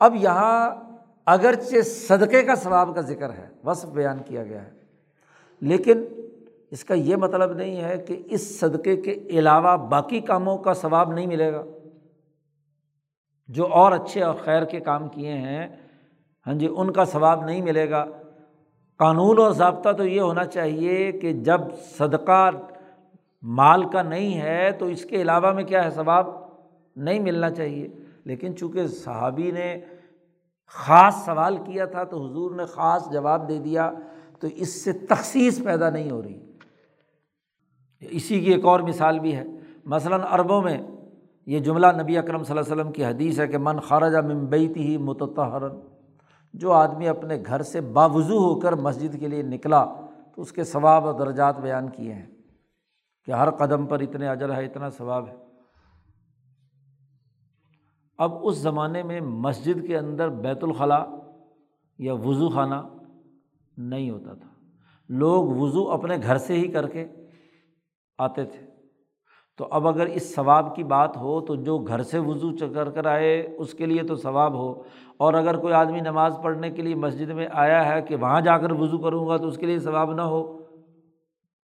اب 0.00 0.14
یہاں 0.14 0.70
اگرچہ 1.26 1.80
صدقے 1.80 2.42
کا 2.42 2.54
ثواب 2.54 2.94
کا 2.94 3.00
ذکر 3.00 3.30
ہے، 3.30 3.48
وصف 3.64 3.88
بیان 3.88 4.18
کیا 4.26 4.44
گیا 4.44 4.64
ہے، 4.64 4.70
لیکن 5.60 6.04
اس 6.70 6.84
کا 6.84 6.94
یہ 6.94 7.16
مطلب 7.16 7.52
نہیں 7.52 7.82
ہے 7.82 7.98
کہ 7.98 8.22
اس 8.26 8.60
صدقے 8.60 8.96
کے 8.96 9.12
علاوہ 9.12 9.76
باقی 9.76 10.20
کاموں 10.20 10.58
کا 10.58 10.74
ثواب 10.74 11.12
نہیں 11.12 11.26
ملے 11.26 11.52
گا۔ 11.52 11.62
جو 13.48 13.66
اور 13.66 13.92
اچھے 13.92 14.22
اور 14.22 14.34
خیر 14.34 14.64
کے 14.64 14.80
کام 14.80 15.08
کیے 15.08 15.32
ہیں 15.32 15.68
ہاں 16.46 16.54
جی 16.54 16.68
ان 16.76 16.92
کا 16.92 17.04
ثواب 17.04 17.44
نہیں 17.44 17.62
ملے 17.62 17.90
گا۔ 17.90 18.04
قانون 18.98 19.38
اور 19.38 19.50
ضابطہ 19.50 19.92
تو 19.92 20.04
یہ 20.04 20.20
ہونا 20.20 20.44
چاہیے 20.44 21.12
کہ 21.12 21.32
جب 21.32 21.60
صدقہ 21.98 22.50
مال 23.42 23.90
کا 23.90 24.02
نہیں 24.02 24.40
ہے 24.40 24.70
تو 24.78 24.86
اس 24.86 25.04
کے 25.04 25.22
علاوہ 25.22 25.52
میں 25.52 25.64
کیا 25.64 25.84
ہے؟ 25.84 25.90
ثواب 25.90 26.26
نہیں 26.96 27.18
ملنا 27.18 27.50
چاہیے۔ 27.50 27.88
لیکن 28.24 28.56
چونکہ 28.56 28.86
صحابی 28.86 29.50
نے 29.50 29.80
خاص 30.66 31.14
سوال 31.24 31.56
کیا 31.56 31.84
تھا 31.84 32.04
تو 32.04 32.26
حضور 32.26 32.50
نے 32.50 32.64
خاص 32.66 33.12
جواب 33.12 33.48
دے 33.48 33.58
دیا 33.58 33.92
تو 34.40 34.46
اس 34.54 34.84
سے 34.84 34.92
تخصیص 34.92 35.64
پیدا 35.64 35.90
نہیں 35.90 36.10
ہو 36.10 36.22
رہی۔ 36.22 36.40
اسی 38.00 38.40
کی 38.40 38.52
ایک 38.52 38.64
اور 38.64 38.80
مثال 38.80 39.18
بھی 39.18 39.36
ہے۔ 39.36 39.44
مثلاً 39.84 40.20
عربوں 40.28 40.62
میں 40.62 40.78
یہ 41.46 41.58
جملہ 41.58 41.86
نبی 42.02 42.18
اکرم 42.18 42.44
صلی 42.44 42.58
اللہ 42.58 42.72
علیہ 42.72 42.82
وسلم 42.82 42.92
کی 42.92 43.04
حدیث 43.04 43.40
ہے 43.40 43.46
کہ 43.46 43.58
من 43.58 43.80
خارجہ 43.80 44.18
ممبئی 44.18 44.72
ہی 44.76 44.96
متحرن 44.96 45.80
جو 46.52 46.72
آدمی 46.72 47.08
اپنے 47.08 47.42
گھر 47.46 47.62
سے 47.62 47.80
باوضو 47.80 48.38
ہو 48.38 48.60
کر 48.60 48.72
مسجد 48.72 49.20
کے 49.20 49.28
لیے 49.28 49.42
نکلا 49.42 49.84
تو 50.34 50.42
اس 50.42 50.52
کے 50.52 50.64
ثواب 50.64 51.04
و 51.04 51.12
درجات 51.12 51.60
بیان 51.60 51.88
کیے 51.88 52.14
ہیں 52.14 52.26
کہ 53.24 53.32
ہر 53.32 53.50
قدم 53.50 53.86
پر 53.86 54.00
اتنے 54.00 54.28
اجر 54.28 54.54
ہے، 54.54 54.64
اتنا 54.64 54.90
ثواب 54.90 55.28
ہے۔ 55.28 55.36
اب 58.18 58.32
اس 58.42 58.56
زمانے 58.56 59.02
میں 59.02 59.20
مسجد 59.20 59.86
کے 59.86 59.98
اندر 59.98 60.28
بیت 60.28 60.64
الخلاء 60.64 61.06
یا 61.98 62.14
وضو 62.14 62.48
خانہ 62.48 62.74
نہیں 63.76 64.10
ہوتا 64.10 64.34
تھا۔ 64.34 64.48
لوگ 65.08 65.44
وضو 65.44 65.90
اپنے 65.90 66.16
گھر 66.22 66.38
سے 66.38 66.54
ہی 66.54 66.68
کر 66.68 66.88
کے 66.88 67.06
آتے 68.18 68.44
تھے۔ 68.44 68.67
تو 69.58 69.68
اب 69.70 69.88
اگر 69.88 70.06
اس 70.06 70.34
ثواب 70.34 70.76
کی 70.76 70.84
بات 70.84 71.16
ہو 71.16 71.40
تو 71.40 71.54
جو 71.54 71.78
گھر 71.78 72.02
سے 72.02 72.18
وضو 72.18 72.50
کر 72.74 72.90
کر 72.90 73.06
آئے، 73.06 73.54
اس 73.58 73.74
کے 73.74 73.86
لیے 73.86 74.02
تو 74.02 74.16
ثواب 74.16 74.54
ہو۔ 74.54 74.82
اور 75.16 75.34
اگر 75.34 75.56
کوئی 75.56 75.74
آدمی 75.74 76.00
نماز 76.00 76.38
پڑھنے 76.42 76.70
کے 76.70 76.82
لیے 76.82 76.94
مسجد 76.94 77.30
میں 77.30 77.48
آیا 77.52 77.88
ہے 77.88 78.02
کہ 78.02 78.16
وہاں 78.16 78.40
جا 78.40 78.58
کر 78.58 78.72
وضو 78.72 78.98
کروں 78.98 79.28
گا 79.28 79.36
تو 79.36 79.48
اس 79.48 79.58
کے 79.58 79.66
لیے 79.66 79.78
ثواب 79.78 80.12
نہ 80.12 80.22
ہو، 80.22 80.58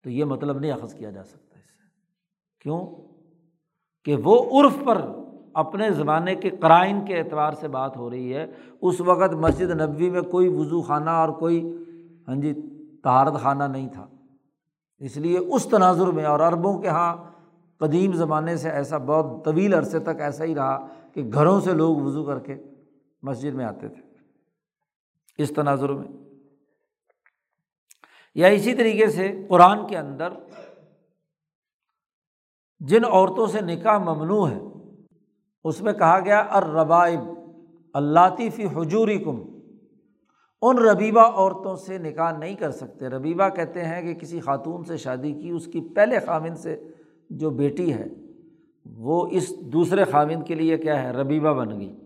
تو 0.03 0.11
یہ 0.11 0.25
مطلب 0.25 0.59
نہیں 0.59 0.73
اخذ 0.73 0.95
کیا 0.95 1.11
جا 1.11 1.25
سکتا 1.25 1.59
اس 1.59 1.65
سے۔ 1.65 1.89
کیوں؟ 2.61 2.87
کہ 4.05 4.17
وہ 4.25 4.63
عرف 4.63 4.85
پر 4.85 5.03
اپنے 5.55 5.91
زمانے 5.91 6.35
کے 6.35 6.51
قرائن 6.51 7.05
کے 7.05 7.19
اعتبار 7.19 7.53
سے 7.53 7.69
بات 7.69 7.97
ہو 7.97 8.11
رہی 8.11 8.35
ہے۔ 8.35 8.47
اس 8.81 9.01
وقت 9.01 9.33
مسجد 9.33 9.81
نبوی 9.81 10.11
میں 10.11 10.23
کوئی 10.23 10.49
وضو 10.49 10.83
خانہ 10.83 11.11
اور 11.11 11.29
کوئی 11.29 11.77
ہاں 12.29 12.37
جی 12.37 12.53
تہارت 13.03 13.35
خانہ 13.35 13.65
نہیں 13.65 13.89
تھا۔ 13.89 14.07
اس 14.99 15.17
لیے 15.17 15.39
اس 15.39 15.65
تناظر 15.65 16.07
میں 16.07 16.25
اور 16.25 16.41
عربوں 16.41 16.79
کے 16.79 16.87
یہاں 16.87 17.17
قدیم 17.81 18.13
زمانے 18.13 18.57
سے 18.57 18.71
ایسا 18.71 18.99
بہت 18.99 19.45
طویل 19.45 19.75
عرصے 19.75 19.99
تک 19.99 20.21
ایسا 20.21 20.45
ہی 20.45 20.55
رہا 20.55 20.87
کہ 21.13 21.31
گھروں 21.33 21.61
سے 21.61 21.73
لوگ 21.73 21.97
وضو 21.97 22.25
کر 22.25 22.39
کے 22.39 22.55
مسجد 23.23 23.55
میں 23.55 23.65
آتے 23.65 23.89
تھے۔ 23.89 24.03
اس 25.39 25.53
تناظر 25.57 25.89
میں۔ 25.89 26.09
یا 28.35 28.47
اسی 28.47 28.75
طریقے 28.75 29.07
سے 29.07 29.47
قرآن 29.49 29.87
کے 29.87 29.99
اندر 29.99 30.29
جن 32.81 33.05
عورتوں 33.05 33.47
سے 33.47 33.61
نکاح 33.61 33.99
ممنوع 33.99 34.49
ہے، 34.49 34.61
اس 35.65 35.81
میں 35.81 35.93
کہا 35.93 36.21
گیا 36.21 36.41
اربائب 36.41 37.21
اللہ 37.95 38.51
فی 38.55 38.67
حجوری 38.67 39.19
کم 39.19 39.43
ان 40.63 40.79
ربیبہ 40.79 41.21
عورتوں 41.21 41.77
سے 41.77 41.99
نکاح 41.99 42.39
نہیں 42.39 42.55
کر 42.55 42.71
سکتے۔ 42.71 43.09
ربیبہ 43.09 43.49
کہتے 43.49 43.85
ہیں 43.85 44.03
کہ 44.03 44.15
کسی 44.15 44.41
خاتون 44.41 44.85
سے 44.85 44.97
شادی 44.97 45.33
کی، 45.33 45.51
اس 45.51 45.67
کی 45.67 45.95
پہلے 45.95 46.19
خامن 46.19 46.57
سے 46.57 46.89
جو 47.31 47.51
بیٹی 47.51 47.93
ہے، 47.93 48.07
وہ 48.85 49.29
اس 49.31 49.57
دوسرے 49.73 50.05
خامن 50.05 50.45
کے 50.45 50.55
لیے 50.55 50.79
کیا 50.79 51.03
ہے، 51.03 51.11
ربیبہ 51.11 51.53
بن 51.53 51.81
گئی۔ 51.81 51.97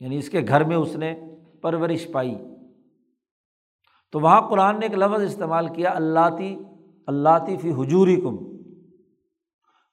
یعنی 0.00 0.18
اس 0.18 0.28
کے 0.28 0.40
گھر 0.48 0.64
میں 0.64 0.76
اس 0.76 0.96
نے 0.96 1.14
پرورش 1.62 2.06
پائی۔ 2.12 2.34
تو 4.12 4.20
وہاں 4.20 4.48
قرآن 4.48 4.80
نے 4.80 4.86
ایک 4.86 4.98
لفظ 4.98 5.22
استعمال 5.22 5.68
کیا 5.68 5.90
اللہ 5.90 6.36
تی 6.38 6.56
اللہ 7.06 7.44
فی 7.60 7.70
حجوری 7.70 8.16
کم 8.16 8.36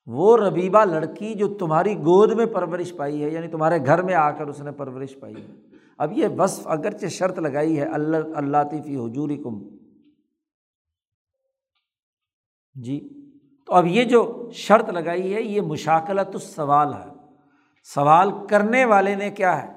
وہ 0.05 0.37
ربیبہ 0.37 0.85
لڑکی 0.85 1.33
جو 1.33 1.57
تمہاری 1.57 1.97
گود 1.97 2.31
میں 2.31 2.45
پرورش 2.45 2.95
پائی 2.95 3.23
ہے 3.23 3.29
یعنی 3.29 3.47
تمہارے 3.47 3.77
گھر 3.85 4.01
میں 4.01 4.13
آ 4.13 4.31
کر 4.31 4.47
اس 4.47 4.61
نے 4.61 4.71
پرورش 4.71 5.19
پائی 5.19 5.35
ہے۔ 5.35 5.53
اب 5.97 6.11
یہ 6.11 6.27
وصف 6.37 6.67
اگرچہ 6.67 7.05
شرط 7.05 7.39
لگائی 7.39 7.79
ہے 7.79 7.83
اللہ 7.83 8.17
اللہ 8.35 8.57
فی 8.71 8.95
حجوری 8.95 9.37
کم 9.37 9.69
جی۔ 12.73 13.22
تو 13.65 13.73
اب 13.73 13.87
یہ 13.87 14.03
جو 14.03 14.49
شرط 14.53 14.89
لگائی 14.89 15.33
ہے، 15.33 15.41
یہ 15.41 15.61
مشاکلت 15.61 16.29
السوال 16.33 16.93
ہے۔ 16.93 17.13
سوال 17.83 18.31
کرنے 18.49 18.85
والے 18.85 19.15
نے 19.15 19.29
کیا 19.29 19.63
ہے؟ 19.63 19.73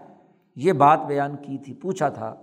یہ 0.57 0.73
بات 0.73 1.07
بیان 1.07 1.37
کی 1.37 1.59
تھی، 1.59 1.75
پوچھا 1.75 2.09
تھا 2.09 2.35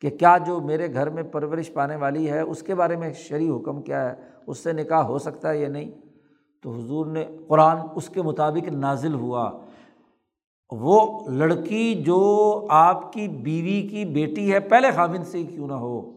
کہ 0.00 0.10
کیا 0.10 0.38
جو 0.46 0.60
میرے 0.60 0.94
گھر 0.94 1.10
میں 1.10 1.22
پرورش 1.22 1.72
پانے 1.72 1.96
والی 1.96 2.30
ہے، 2.30 2.40
اس 2.40 2.62
کے 2.62 2.74
بارے 2.74 2.96
میں 2.96 3.12
شرعی 3.12 3.50
حکم 3.50 3.82
کیا 3.82 4.10
ہے؟ 4.10 4.14
اس 4.46 4.58
سے 4.58 4.72
نکاح 4.72 5.02
ہو 5.02 5.18
سکتا 5.18 5.50
ہے 5.50 5.58
یا 5.58 5.68
نہیں؟ 5.68 5.90
تو 6.62 6.70
حضور 6.70 7.06
نے 7.06 7.24
قرآن 7.48 7.76
اس 7.94 8.08
کے 8.08 8.22
مطابق 8.22 8.68
نازل 8.68 9.14
ہوا۔ 9.14 9.50
وہ 10.70 11.20
لڑکی 11.30 11.94
جو 11.94 12.66
آپ 12.70 13.12
کی 13.12 13.28
بیوی 13.28 13.82
کی 13.82 14.04
بیٹی 14.04 14.52
ہے، 14.52 14.60
پہلے 14.60 14.90
خامن 14.90 15.24
سے 15.24 15.38
ہی 15.38 15.44
کیوں 15.44 15.68
نہ 15.68 15.72
ہو؟ 15.72 16.10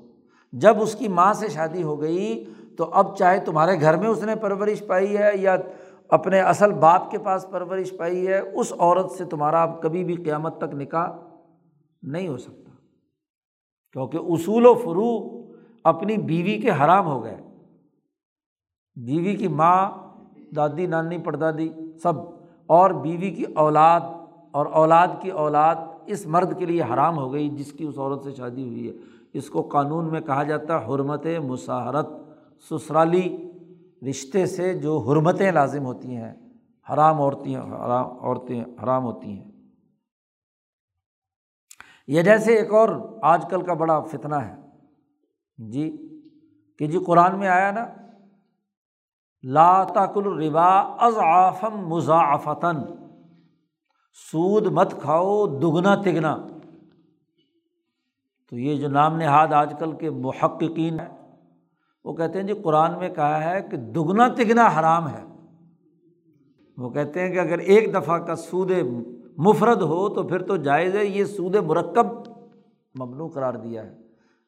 جب 0.53 0.81
اس 0.81 0.95
کی 0.95 1.07
ماں 1.07 1.33
سے 1.33 1.47
شادی 1.47 1.83
ہو 1.83 2.01
گئی 2.01 2.43
تو 2.77 2.89
اب 2.91 3.17
چاہے 3.17 3.39
تمہارے 3.39 3.81
گھر 3.81 3.97
میں 3.97 4.07
اس 4.07 4.23
نے 4.23 4.35
پرورش 4.35 4.87
پائی 4.87 5.17
ہے 5.17 5.31
یا 5.35 5.57
اپنے 6.09 6.41
اصل 6.41 6.71
باپ 6.71 7.11
کے 7.11 7.17
پاس 7.17 7.45
پرورش 7.51 7.97
پائی 7.97 8.27
ہے، 8.27 8.39
اس 8.39 8.73
عورت 8.79 9.11
سے 9.11 9.25
تمہارا 9.25 9.61
اب 9.61 9.81
کبھی 9.81 10.03
بھی 10.03 10.15
قیامت 10.15 10.57
تک 10.57 10.73
نکاح 10.73 11.07
نہیں 12.03 12.27
ہو 12.27 12.37
سکتا۔ 12.37 12.71
کیونکہ 13.93 14.17
اصول 14.17 14.65
و 14.65 14.73
فرو 14.73 15.41
اپنی 15.83 16.17
بیوی 16.17 16.57
کے 16.57 16.69
حرام 16.69 17.05
ہو 17.05 17.23
گئے۔ 17.23 17.37
بیوی 18.95 19.35
کی 19.35 19.47
ماں، 19.47 19.91
دادی، 20.55 20.85
نانی 20.85 21.17
پڑدادی 21.17 21.69
سب، 22.03 22.13
اور 22.67 22.89
بیوی 22.89 23.31
کی 23.31 23.43
اولاد 23.55 24.01
اور 24.51 24.65
اولاد 24.65 25.07
کی 25.21 25.29
اولاد 25.29 25.75
اس 26.05 26.27
مرد 26.27 26.59
کے 26.59 26.65
لیے 26.65 26.81
حرام 26.81 27.17
ہو 27.17 27.33
گئی 27.33 27.49
جس 27.49 27.71
کی 27.71 27.85
اس 27.85 27.97
عورت 27.97 28.23
سے 28.23 28.31
شادی 28.31 28.67
ہوئی 28.67 28.87
ہے۔ 28.87 28.93
اس 29.33 29.49
کو 29.49 29.61
قانون 29.61 30.05
میں 30.05 30.21
کہا 30.21 30.43
جاتا 30.43 30.81
ہے 30.81 30.85
حرمت 30.85 31.25
مساحرت 31.43 32.07
سسرالی 32.61 33.51
رشتے 34.09 34.45
سے 34.45 34.73
جو 34.73 34.97
حرمتیں 34.97 35.51
لازم 35.51 35.85
ہوتی 35.85 36.15
ہیں، 36.15 36.33
حرام 36.93 37.21
عورتیں 37.21 37.57
حرام 37.57 38.05
عورتیں، 38.05 38.63
حرام 38.83 39.03
ہوتی 39.03 39.27
ہیں۔ 39.27 39.51
یہ 42.07 42.21
جیسے 42.21 42.55
ایک 42.55 42.71
اور 42.71 43.19
آج 43.21 43.45
کل 43.49 43.61
کا 43.61 43.73
بڑا 43.73 44.01
فتنہ 44.01 44.35
ہے۔ 44.35 44.55
جی 45.57 45.97
کہ 46.79 46.87
جی 46.87 46.99
قرآن 46.99 47.39
میں 47.39 47.47
آیا 47.47 47.71
نا، 47.71 47.87
لا 49.43 49.83
تاکل 49.83 50.43
ربا 50.43 50.79
از 50.79 51.17
آفم 51.17 51.87
مضافتاً 51.87 52.75
سود 54.31 54.65
مت 54.65 54.91
کھاؤ، 55.01 55.47
دگنا 55.47 55.95
تگنا۔ 55.95 56.37
تو 58.49 58.57
یہ 58.57 58.75
جو 58.75 58.87
نام 58.87 59.17
نہاد 59.17 59.47
آج 59.47 59.73
کل 59.79 59.91
کے 59.91 60.09
محققین 60.09 60.99
ہیں 60.99 61.14
وہ 62.05 62.13
کہتے 62.13 62.39
ہیں 62.39 62.47
جی 62.47 62.53
قرآن 62.53 62.97
میں 62.99 63.09
کہا 63.09 63.51
ہے 63.51 63.61
کہ 63.61 63.77
دگنا 63.77 64.27
تگنا 64.27 64.79
حرام 64.79 65.07
ہے۔ 65.07 65.23
وہ 66.77 66.89
کہتے 66.89 67.21
ہیں 67.21 67.33
کہ 67.33 67.39
اگر 67.39 67.57
ایک 67.57 67.93
دفعہ 67.93 68.17
کا 68.17 68.35
سود 68.35 68.71
مفرد 69.37 69.81
ہو 69.81 70.09
تو 70.09 70.23
پھر 70.23 70.41
تو 70.41 70.57
جائز 70.57 70.95
ہے، 70.95 71.05
یہ 71.05 71.25
سود 71.25 71.55
مرکب 71.55 72.05
ممنوع 72.95 73.29
قرار 73.29 73.53
دیا 73.53 73.85
ہے۔ 73.85 73.95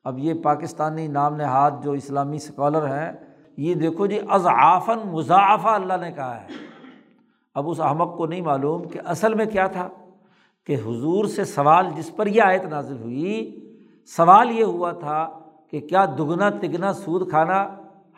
اب 0.04 0.20
یہ 0.20 0.34
پاکستانی 0.34 1.08
نام 1.08 1.36
نہاد 1.36 1.72
جو 1.84 1.92
اسلامی 1.92 2.36
اسکالر 2.36 2.88
ہیں، 2.88 3.12
یہ 3.58 3.74
دیکھو 3.74 4.06
جی 4.06 4.20
اضعافاً 4.30 5.00
مضاعفہ 5.06 5.68
اللہ 5.68 5.94
نے 6.02 6.12
کہا 6.12 6.42
ہے۔ 6.42 6.48
اب 7.56 7.70
اس 7.70 7.80
احمد 7.80 8.18
کو 8.18 8.26
نہیں 8.26 8.42
معلوم 8.42 8.88
کہ 8.88 9.00
اصل 9.06 9.34
میں 9.34 9.46
کیا 9.46 9.68
تھا 9.68 9.88
کہ 10.64 10.76
حضور 10.76 11.26
سے 11.26 11.44
سوال 11.44 11.86
جس 11.96 12.16
پر 12.16 12.28
یہ 12.28 12.42
آیت 12.42 12.64
نازل 12.64 12.98
ہوئی، 12.98 13.60
سوال 14.06 14.52
یہ 14.52 14.64
ہوا 14.64 14.92
تھا 14.92 15.40
کہ 15.72 15.80
کیا 15.80 16.06
دگنا 16.06 16.50
تگنا 16.50 16.94
سود 16.94 17.30
کھانا 17.30 17.64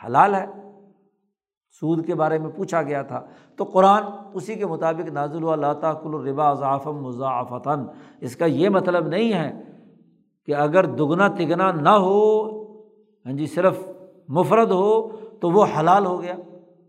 حلال 0.06 0.36
ہے؟ 0.36 0.46
سود 1.80 2.06
کے 2.06 2.16
بارے 2.16 2.38
میں 2.38 2.50
پوچھا 2.50 2.82
گیا 2.82 3.02
تھا۔ 3.02 3.26
تو 3.56 3.64
قرآن 3.64 4.04
اسی 4.34 4.56
کے 4.56 4.66
مطابق 4.66 5.12
نازل 5.12 5.44
ہوا 5.44 5.54
اللہ 5.54 5.74
کل 5.82 6.16
الربا 6.16 6.54
ضعفم 6.54 7.04
مضافتاً 7.04 7.86
اس 8.22 8.36
کا 8.36 8.46
یہ 8.46 8.70
مطلب 8.70 9.08
نہیں 9.08 9.34
ہے 9.34 9.62
کہ 10.46 10.56
اگر 10.56 10.86
دگنا 10.86 11.28
تگنا 11.28 11.72
نہ 11.72 11.90
ہو 11.90 12.50
ہاں 13.26 13.34
جی 13.34 13.48
صرف 13.48 13.78
مفرد 14.28 14.72
ہو، 14.72 15.10
تو 15.12 15.50
وہ 15.50 15.66
حلال 15.80 16.06
ہو 16.06 16.22
گیا۔ 16.22 16.36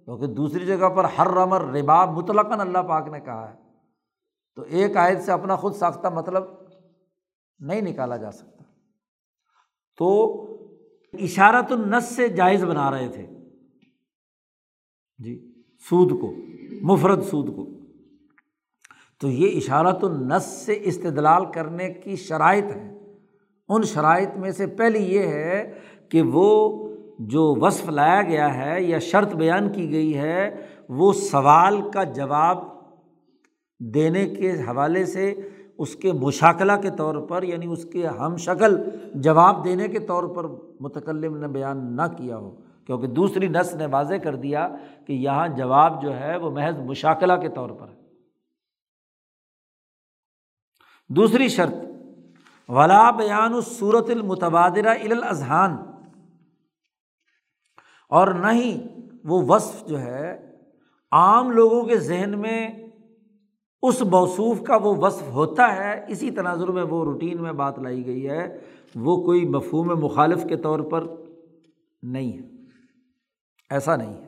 کیونکہ 0.04 0.26
دوسری 0.26 0.66
جگہ 0.66 0.88
پر 0.88 1.04
ہر 1.04 1.26
رمر 1.26 1.60
ربا 1.60 2.04
مطلقاً 2.04 2.60
اللہ 2.60 2.78
پاک 2.78 3.08
نے 3.08 3.20
کہا 3.20 3.50
ہے۔ 3.50 3.54
تو 4.54 4.62
ایک 4.62 4.96
عائد 4.96 5.20
سے 5.20 5.32
اپنا 5.32 5.56
خود 5.56 5.74
ساختہ 5.74 6.08
مطلب 6.08 6.44
نہیں 7.58 7.80
نکالا 7.80 8.16
جا 8.16 8.30
سکتا۔ 8.30 8.64
تو 9.98 10.36
اشارت 11.12 11.72
النس 11.72 12.04
سے 12.04 12.28
جائز 12.28 12.64
بنا 12.64 12.90
رہے 12.90 13.08
تھے۔ 13.08 13.26
جی 15.18 15.52
سود 15.88 16.20
کو، 16.20 16.34
مفرد 16.82 17.22
سود 17.22 17.56
کو۔ 17.56 17.66
تو 19.20 19.28
یہ 19.28 19.56
اشارت 19.56 20.04
النس 20.04 20.44
سے 20.44 20.78
استدلال 20.82 21.52
کرنے 21.52 21.92
کی 21.92 22.16
شرائط 22.16 22.64
ہے 22.64 22.96
ان 23.68 23.82
شرائط 23.82 24.36
میں 24.36 24.50
سے 24.50 24.66
پہلی 24.66 25.14
یہ 25.14 25.22
ہے 25.22 25.78
کہ 26.08 26.22
وہ 26.22 26.88
جو 27.18 27.54
وصف 27.60 27.88
لایا 27.88 28.22
گیا 28.22 28.54
ہے 28.54 28.82
یا 28.82 28.98
شرط 28.98 29.34
بیان 29.34 29.72
کی 29.72 29.90
گئی 29.90 30.18
ہے، 30.18 30.66
وہ 30.88 31.12
سوال 31.12 31.90
کا 31.90 32.04
جواب 32.04 32.58
دینے 33.78 34.26
کے 34.26 34.52
حوالے 34.52 35.04
سے 35.04 35.34
اس 35.80 35.96
کے 35.96 36.12
مشاکلہ 36.12 36.72
کے 36.82 36.90
طور 36.90 37.14
پر 37.14 37.42
یعنی 37.42 37.66
اس 37.66 37.86
کے 37.92 38.06
ہم 38.06 38.36
شکل 38.36 38.78
جواب 39.14 39.64
دینے 39.64 39.88
کے 39.88 39.98
طور 39.98 40.22
پر 40.24 40.44
متکلم 40.80 41.36
نے 41.36 41.48
بیان 41.48 41.96
نہ 41.96 42.02
کیا 42.16 42.36
ہو۔ 42.36 42.60
کیونکہ 42.86 43.06
دوسری 43.06 43.48
نس 43.48 43.74
نے 43.74 43.86
واضح 43.86 44.14
کر 44.14 44.36
دیا 44.36 44.68
کہ 45.06 45.12
یہاں 45.12 45.48
جواب 45.48 46.02
جو 46.02 46.16
ہے 46.16 46.36
وہ 46.36 46.50
محض 46.50 46.78
مشاکلہ 46.78 47.32
کے 47.32 47.48
طور 47.48 47.70
پر 47.70 47.88
ہے۔ 47.88 47.94
دوسری 51.08 51.48
شرط، 51.48 51.74
ولا 52.68 53.10
بیان 53.10 53.54
الصورت 53.54 54.10
المتبادرہ 54.10 54.88
الاذہان۔ 54.88 55.76
اور 58.08 58.28
نہ 58.28 58.46
ہی 58.52 58.86
وہ 59.24 59.42
وصف 59.48 59.86
جو 59.86 60.00
ہے 60.00 60.52
عام 61.12 61.50
لوگوں 61.50 61.82
کے 61.82 61.96
ذہن 61.96 62.38
میں 62.38 62.89
اس 63.82 64.02
موصوف 64.02 64.62
کا 64.62 64.76
وہ 64.76 64.94
وصف 64.96 65.28
ہوتا 65.28 65.76
ہے، 65.76 66.04
اسی 66.08 66.30
تناظر 66.30 66.68
میں 66.68 66.82
وہ 66.82 67.04
روٹین 67.04 67.42
میں 67.42 67.52
بات 67.52 67.78
لائی 67.78 68.06
گئی 68.06 68.28
ہے۔ 68.28 68.58
وہ 68.94 69.22
کوئی 69.22 69.44
مفہوم 69.44 70.00
مخالف 70.00 70.44
کے 70.48 70.56
طور 70.56 70.80
پر 70.80 71.06
نہیں 72.02 72.32
ہے۔ 72.32 72.42
ایسا 73.70 73.96
نہیں 73.96 74.14
ہے۔ 74.14 74.26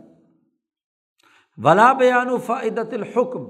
ولا 1.59 1.93
بیان 1.93 2.29
و 2.29 2.37
فائدت 2.37 2.93
الحکم 2.93 3.45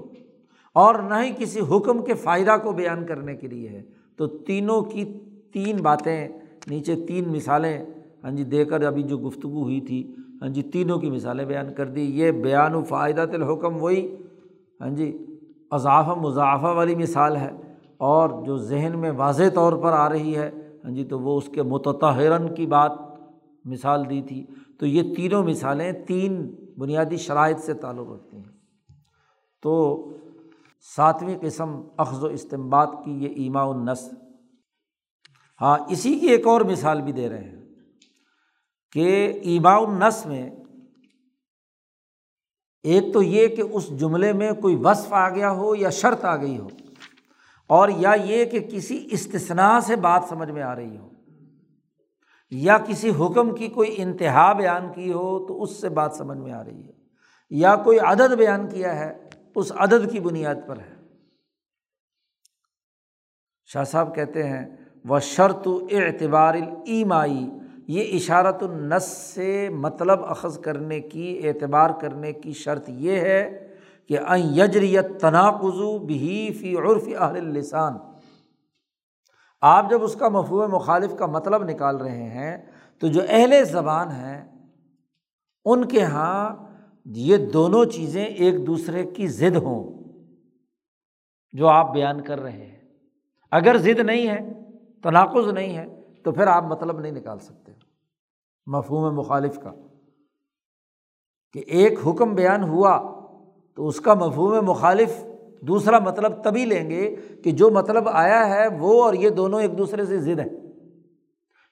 اور 0.73 0.95
نہ 0.95 1.13
ہی 1.23 1.31
کسی 1.37 1.59
حکم 1.59 2.03
کے 2.03 2.13
فائدہ 2.13 2.57
کو 2.63 2.71
بیان 2.71 3.05
کرنے 3.05 3.35
کے 3.35 3.47
لیے 3.47 3.69
ہے۔ 3.69 3.83
تو 4.17 4.27
تینوں 4.27 4.81
کی 4.81 5.05
تین 5.53 5.77
باتیں، 5.81 6.27
نیچے 6.67 6.95
تین 6.95 7.29
مثالیں۔ 7.29 7.85
ہاں 8.23 8.31
جی 8.31 8.43
دے 8.43 8.65
کر 8.65 8.83
ابھی 8.83 9.03
جو 9.03 9.17
گفتگو 9.17 9.63
ہوئی 9.63 9.81
تھی 9.81 10.15
ہاں 10.41 10.49
جی 10.49 10.61
تینوں 10.61 10.99
کی 10.99 11.09
مثالیں 11.09 11.45
بیان 11.45 11.73
کر 11.73 11.85
دی۔ 11.85 12.01
یہ 12.01 12.31
بیان 12.31 12.75
و 12.75 12.83
فائدہ 12.83 13.21
الحکم 13.21 13.83
وہی 13.83 14.15
ہاں 14.81 14.89
جی 14.89 15.25
اضافہ 15.73 16.09
مضافہ 16.09 16.65
والی 16.65 16.95
مثال 16.95 17.35
ہے 17.35 17.51
اور 17.97 18.45
جو 18.45 18.57
ذہن 18.57 18.99
میں 18.99 19.11
واضح 19.11 19.43
طور 19.55 19.73
پر 19.73 19.91
آ 19.91 20.09
رہی 20.09 20.35
ہے 20.35 20.51
ہاں 20.83 20.91
جی 20.91 21.05
تو 21.05 21.19
وہ 21.19 21.37
اس 21.37 21.49
کے 21.53 21.63
متحرن 21.63 22.55
کی 22.55 22.65
بات 22.65 22.91
مثال 23.65 24.09
دی 24.09 24.21
تھی۔ 24.21 24.45
تو 24.79 24.85
یہ 24.85 25.15
تینوں 25.15 25.43
مثالیں 25.43 25.91
تین 25.91 26.55
بنیادی 26.77 27.17
شرائط 27.17 27.59
سے 27.59 27.73
تعلق 27.73 28.11
رکھتی 28.11 28.37
ہیں۔ 28.37 28.53
تو 29.61 30.03
ساتویں 30.95 31.37
قسم 31.41 31.81
اخذ 31.97 32.23
و 32.23 32.27
استمباد 32.27 32.87
کی 33.05 33.11
یہ 33.23 33.29
ایما 33.29 33.63
النس 33.63 34.13
ہاں 35.61 35.77
اسی 35.89 36.19
کی 36.19 36.27
ایک 36.27 36.47
اور 36.47 36.61
مثال 36.61 37.01
بھی 37.01 37.11
دے 37.11 37.29
رہے 37.29 37.43
ہیں 37.43 37.61
کہ 38.91 39.33
ایما 39.43 39.75
النس 39.75 40.25
میں 40.25 40.49
ایک 42.85 43.13
تو 43.13 43.21
یہ 43.21 43.47
کہ 43.47 43.61
اس 43.61 43.87
جملے 43.99 44.31
میں 44.33 44.51
کوئی 44.61 44.75
وصف 44.83 45.13
آ 45.13 45.27
گیا 45.29 45.51
ہو 45.51 45.75
یا 45.75 45.89
شرط 45.91 46.25
آ 46.25 46.35
گئی 46.37 46.57
ہو، 46.57 46.67
اور 47.69 47.89
یا 47.97 48.13
یہ 48.25 48.45
کہ 48.45 48.59
کسی 48.61 48.97
استثناء 49.11 49.79
سے 49.85 49.95
بات 50.05 50.23
سمجھ 50.29 50.49
میں 50.51 50.63
آ 50.63 50.75
رہی 50.75 50.97
ہو، 50.97 51.09
یا 52.51 52.77
کسی 52.87 53.09
حکم 53.19 53.53
کی 53.55 53.67
کوئی 53.69 53.93
انتہا 53.97 54.51
بیان 54.53 54.91
کی 54.93 55.11
ہو 55.11 55.45
تو 55.47 55.61
اس 55.63 55.79
سے 55.81 55.89
بات 55.91 56.15
سمجھ 56.15 56.37
میں 56.37 56.51
آ 56.51 56.63
رہی 56.63 56.81
ہے، 56.83 56.91
یا 57.51 57.75
کوئی 57.85 57.99
عدد 58.11 58.35
بیان 58.37 58.67
کیا 58.69 58.95
ہے 58.99 59.11
اس 59.55 59.71
عدد 59.77 60.11
کی 60.11 60.19
بنیاد 60.19 60.67
پر 60.67 60.79
ہے۔ 60.79 60.91
شاہ 63.69 63.83
صاحب 63.83 64.15
کہتے 64.15 64.47
ہیں 64.47 64.65
وہ 65.05 65.19
شرط 65.23 65.67
اعتبار 65.91 66.55
ایمائی 66.85 67.45
یہ 67.93 68.15
اشارت 68.15 68.63
النس 68.63 69.03
سے 69.03 69.69
مطلب 69.69 70.25
اخذ 70.25 70.59
کرنے 70.59 70.99
کی، 71.01 71.39
اعتبار 71.43 71.89
کرنے 72.01 72.33
کی 72.33 72.53
شرط 72.53 72.89
یہ 72.89 73.19
ہے 73.19 73.67
کہ 74.09 74.17
یجریت 74.53 75.19
تناقضو 75.21 75.97
بھی 75.99 76.51
فی 76.59 76.75
عرف 76.75 77.07
اہل 77.07 77.37
السان 77.37 77.97
آپ 79.61 79.89
جب 79.89 80.03
اس 80.03 80.15
کا 80.15 80.29
مفہوم 80.29 80.71
مخالف 80.71 81.15
کا 81.15 81.25
مطلب 81.25 81.63
نکال 81.63 81.97
رہے 81.97 82.29
ہیں 82.29 82.57
تو 83.01 83.07
جو 83.07 83.21
اہل 83.29 83.63
زبان 83.63 84.11
ہیں، 84.11 84.41
ان 85.65 85.85
کے 85.85 85.99
یہاں 85.99 86.55
یہ 87.05 87.37
دونوں 87.37 87.85
چیزیں 87.85 88.25
ایک 88.25 88.67
دوسرے 88.67 89.03
کی 89.05 89.27
ضد 89.27 89.55
ہوں، 89.55 90.03
جو 91.53 91.67
آپ 91.67 91.93
بیان 91.93 92.21
کر 92.21 92.39
رہے 92.39 92.51
ہیں۔ 92.51 92.79
اگر 93.51 93.77
ضد 93.77 93.99
نہیں 93.99 94.27
ہے، 94.27 94.39
تناقض 95.03 95.47
نہیں 95.53 95.77
ہے 95.77 95.85
تو 96.25 96.31
پھر 96.31 96.47
آپ 96.47 96.63
مطلب 96.63 96.99
نہیں 96.99 97.11
نکال 97.11 97.39
سکتے 97.39 97.71
مفہوم 98.67 99.15
مخالف 99.15 99.59
کا 99.59 99.71
کہ 101.55 101.63
ایک 101.67 101.99
حکم 102.07 102.33
بیان 102.35 102.63
ہوا 102.63 102.97
تو 103.75 103.87
اس 103.87 103.99
کا 103.99 104.13
مفہوم 104.13 104.65
مخالف 104.65 105.23
دوسرا 105.61 105.99
مطلب 105.99 106.43
تبھی 106.43 106.65
لیں 106.65 106.89
گے 106.89 107.15
کہ 107.43 107.51
جو 107.51 107.69
مطلب 107.69 108.09
آیا 108.09 108.47
ہے 108.49 108.67
وہ 108.79 109.03
اور 109.03 109.13
یہ 109.13 109.29
دونوں 109.29 109.61
ایک 109.61 109.77
دوسرے 109.77 110.05
سے 110.05 110.19
ضد 110.19 110.39
ہے 110.39 110.47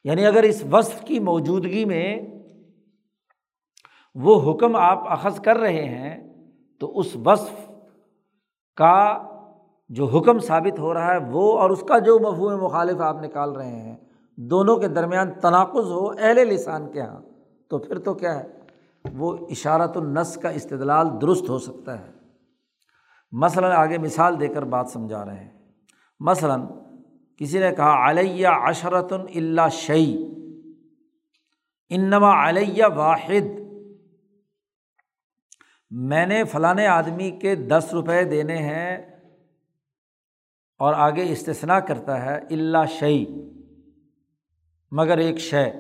یعنی 0.05 0.25
اگر 0.25 0.43
اس 0.43 0.63
وصف 0.71 1.03
کی 1.03 1.19
موجودگی 1.19 1.85
میں 1.85 2.19
وہ 4.15 4.51
حکم 4.51 4.75
آپ 4.75 5.11
اخذ 5.11 5.39
کر 5.39 5.57
رہے 5.57 5.83
ہیں 5.83 6.15
تو 6.81 6.99
اس 6.99 7.15
وصف 7.15 7.67
کا 8.77 9.17
جو 9.89 10.05
حکم 10.05 10.39
ثابت 10.39 10.79
ہو 10.79 10.93
رہا 10.93 11.13
ہے 11.13 11.17
وہ 11.31 11.57
اور 11.59 11.69
اس 11.69 11.83
کا 11.87 11.97
جو 11.99 12.17
مفہوم 12.19 12.63
مخالف 12.63 13.01
آپ 13.01 13.21
نکال 13.23 13.51
رہے 13.51 13.79
ہیں 13.79 13.95
دونوں 14.49 14.77
کے 14.77 14.87
درمیان 14.87 15.31
تناقض 15.31 15.91
ہو، 15.91 16.09
اہل 16.09 16.47
لسان 16.47 16.91
کے 16.91 16.99
یہاں 16.99 17.21
تو 17.69 17.77
پھر 17.77 17.99
تو 17.99 18.13
کیا 18.13 18.39
ہے؟ 18.39 18.47
وہ 19.13 19.47
اشارت 19.49 19.97
النس 19.97 20.35
کا 20.35 20.49
استدلال 20.49 21.07
درست 21.21 21.49
ہو 21.49 21.59
سکتا 21.59 21.99
ہے۔ 21.99 22.11
مثلاً 23.31 23.71
آگے 23.71 23.97
مثال 23.97 24.39
دے 24.39 24.47
کر 24.47 24.63
بات 24.63 24.89
سمجھا 24.89 25.25
رہے 25.25 25.43
ہیں۔ 25.43 25.71
مثلاً 26.19 26.61
کسی 27.37 27.59
نے 27.59 27.71
کہا، 27.75 28.09
علیہ 28.09 28.47
عشرت 28.47 29.13
اللہ 29.13 29.69
شعی 29.71 30.17
انما 31.89 32.49
علیہ 32.49 32.83
واحد۔ 32.95 33.59
میں 35.91 36.25
نے 36.25 36.43
فلاں 36.43 36.85
آدمی 36.85 37.31
کے 37.31 37.55
دس 37.55 37.89
روپے 37.93 38.23
دینے 38.23 38.57
ہیں 38.57 38.97
اور 40.79 40.93
آگے 40.93 41.31
استثنا 41.31 41.79
کرتا 41.79 42.25
ہے 42.25 42.37
اللہ 42.37 42.85
شعی 42.89 43.25
مگر 44.91 45.17
ایک 45.17 45.37
شے 45.37 45.71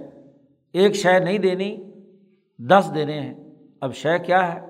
ایک 0.71 0.93
شے 0.93 1.19
نہیں 1.19 1.37
دینی، 1.37 1.91
دس 2.59 2.91
دینے 2.95 3.21
ہیں۔ 3.21 3.33
اب 3.81 3.93
شے 3.93 4.19
کیا 4.19 4.55
ہے؟ 4.55 4.67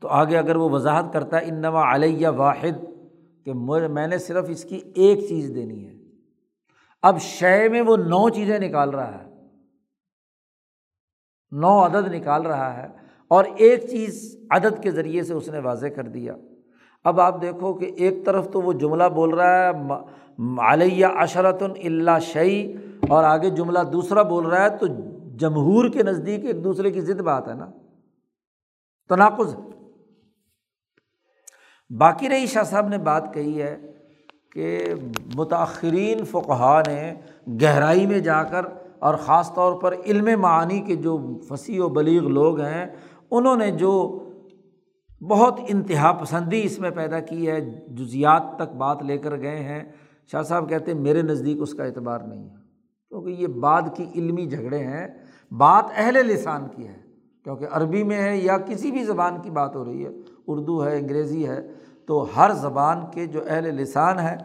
تو 0.00 0.08
آگے 0.08 0.36
اگر 0.36 0.56
وہ 0.56 0.70
وضاحت 0.70 1.12
کرتا 1.12 1.40
ہے، 1.40 1.44
انما 1.44 1.94
علیہ 1.94 2.28
واحد، 2.28 2.84
کہ 3.44 3.52
میں 3.88 4.06
نے 4.06 4.18
صرف 4.18 4.44
اس 4.48 4.64
کی 4.64 4.80
ایک 4.94 5.28
چیز 5.28 5.52
دینی 5.54 5.88
ہے۔ 5.88 5.94
اب 7.02 7.20
شے 7.20 7.68
میں 7.68 7.80
وہ 7.80 7.96
نو 7.96 8.28
چیزیں 8.28 8.58
نکال 8.58 8.90
رہا 8.90 9.24
ہے۔ 9.24 9.30
نو 11.50 11.86
عدد 11.86 12.14
نکال 12.14 12.46
رہا 12.46 12.82
ہے 12.82 12.88
اور 13.28 13.44
ایک 13.56 13.90
چیز 13.90 14.36
عدد 14.50 14.82
کے 14.82 14.90
ذریعے 14.90 15.22
سے 15.22 15.34
اس 15.34 15.48
نے 15.48 15.58
واضح 15.58 15.86
کر 15.86 16.04
دیا۔ 16.04 16.36
اب 17.04 17.20
آپ 17.20 17.42
دیکھو 17.42 17.74
کہ 17.74 17.90
ایک 17.96 18.26
طرف 18.26 18.50
تو 18.50 18.62
وہ 18.62 18.72
جملہ 18.72 19.04
بول 19.04 19.34
رہا 19.34 19.70
ہے 19.70 19.70
علیہ 20.72 21.06
اشرت 21.06 21.62
اللہ 21.62 22.18
شعی 22.20 22.72
اور 23.08 23.24
آگے 23.24 23.50
جملہ 23.50 23.78
دوسرا 23.78 24.22
بول 24.22 24.46
رہا 24.46 24.64
ہے 24.64 24.76
تو 24.76 24.86
جمہور 25.36 25.88
کے 25.88 26.02
نزدیک 26.02 26.44
ایک 26.44 26.64
دوسرے 26.64 26.90
کی 26.90 27.00
ضد 27.00 27.20
بات 27.20 27.48
ہے 27.48 27.54
نا۔ 27.54 27.66
تناقض۔ 29.08 29.56
باقی 31.98 32.28
رہی 32.28 32.46
شاہ 32.46 32.62
صاحب 32.62 32.88
نے 32.88 32.98
بات 32.98 33.34
کہی 33.34 33.62
ہے 33.62 33.92
کہ 34.52 34.94
متاثرین 35.34 36.24
فقہ 36.24 36.82
نے 36.86 37.14
گہرائی 37.62 38.06
میں 38.06 38.18
جا 38.18 38.42
کر 38.42 38.64
اور 38.98 39.14
خاص 39.14 39.54
طور 39.54 39.80
پر 39.80 39.94
علم 40.06 40.40
معانی 40.40 40.80
کے 40.80 40.94
جو 40.94 41.38
فصیح 41.48 41.82
و 41.82 41.88
بلیغ 41.88 42.22
لوگ 42.22 42.60
ہیں، 42.60 42.86
انہوں 43.30 43.56
نے 43.56 43.70
جو 43.70 44.18
بہت 45.22 45.60
انتہا 45.68 46.12
پسندی 46.12 46.60
اس 46.64 46.78
میں 46.78 46.90
پیدا 46.90 47.20
کی 47.20 47.50
ہے، 47.50 47.60
جزیات 47.88 48.42
تک 48.56 48.74
بات 48.76 49.02
لے 49.02 49.18
کر 49.18 49.38
گئے 49.38 49.56
ہیں۔ 49.56 49.84
شاہ 50.32 50.42
صاحب 50.42 50.68
کہتے 50.68 50.92
ہیں، 50.92 51.00
میرے 51.00 51.22
نزدیک 51.22 51.56
اس 51.60 51.74
کا 51.74 51.84
اعتبار 51.84 52.20
نہیں 52.20 52.50
ہے۔ 52.50 52.54
کیونکہ 53.08 53.30
یہ 53.30 53.46
بعد 53.46 53.82
کی 53.96 54.04
علمی 54.14 54.46
جھگڑے 54.46 54.78
ہیں، 54.78 55.08
بات 55.50 55.84
اہل 55.96 56.14
لسان 56.14 56.68
کی 56.68 56.88
ہے۔ 56.88 56.96
کیونکہ 57.44 57.66
عربی 57.72 58.04
میں 58.04 58.22
ہے 58.22 58.36
یا 58.36 58.58
کسی 58.58 58.90
بھی 58.90 59.04
زبان 59.04 59.42
کی 59.42 59.50
بات 59.50 59.76
ہو 59.76 59.84
رہی 59.84 60.04
ہے، 60.04 60.10
اردو 60.46 60.84
ہے، 60.84 60.98
انگریزی 60.98 61.48
ہے، 61.48 61.68
تو 62.06 62.26
ہر 62.36 62.50
زبان 62.52 63.00
کے 63.14 63.26
جو 63.26 63.40
اہل 63.48 63.74
لسان 63.74 64.18
ہے 64.18 64.36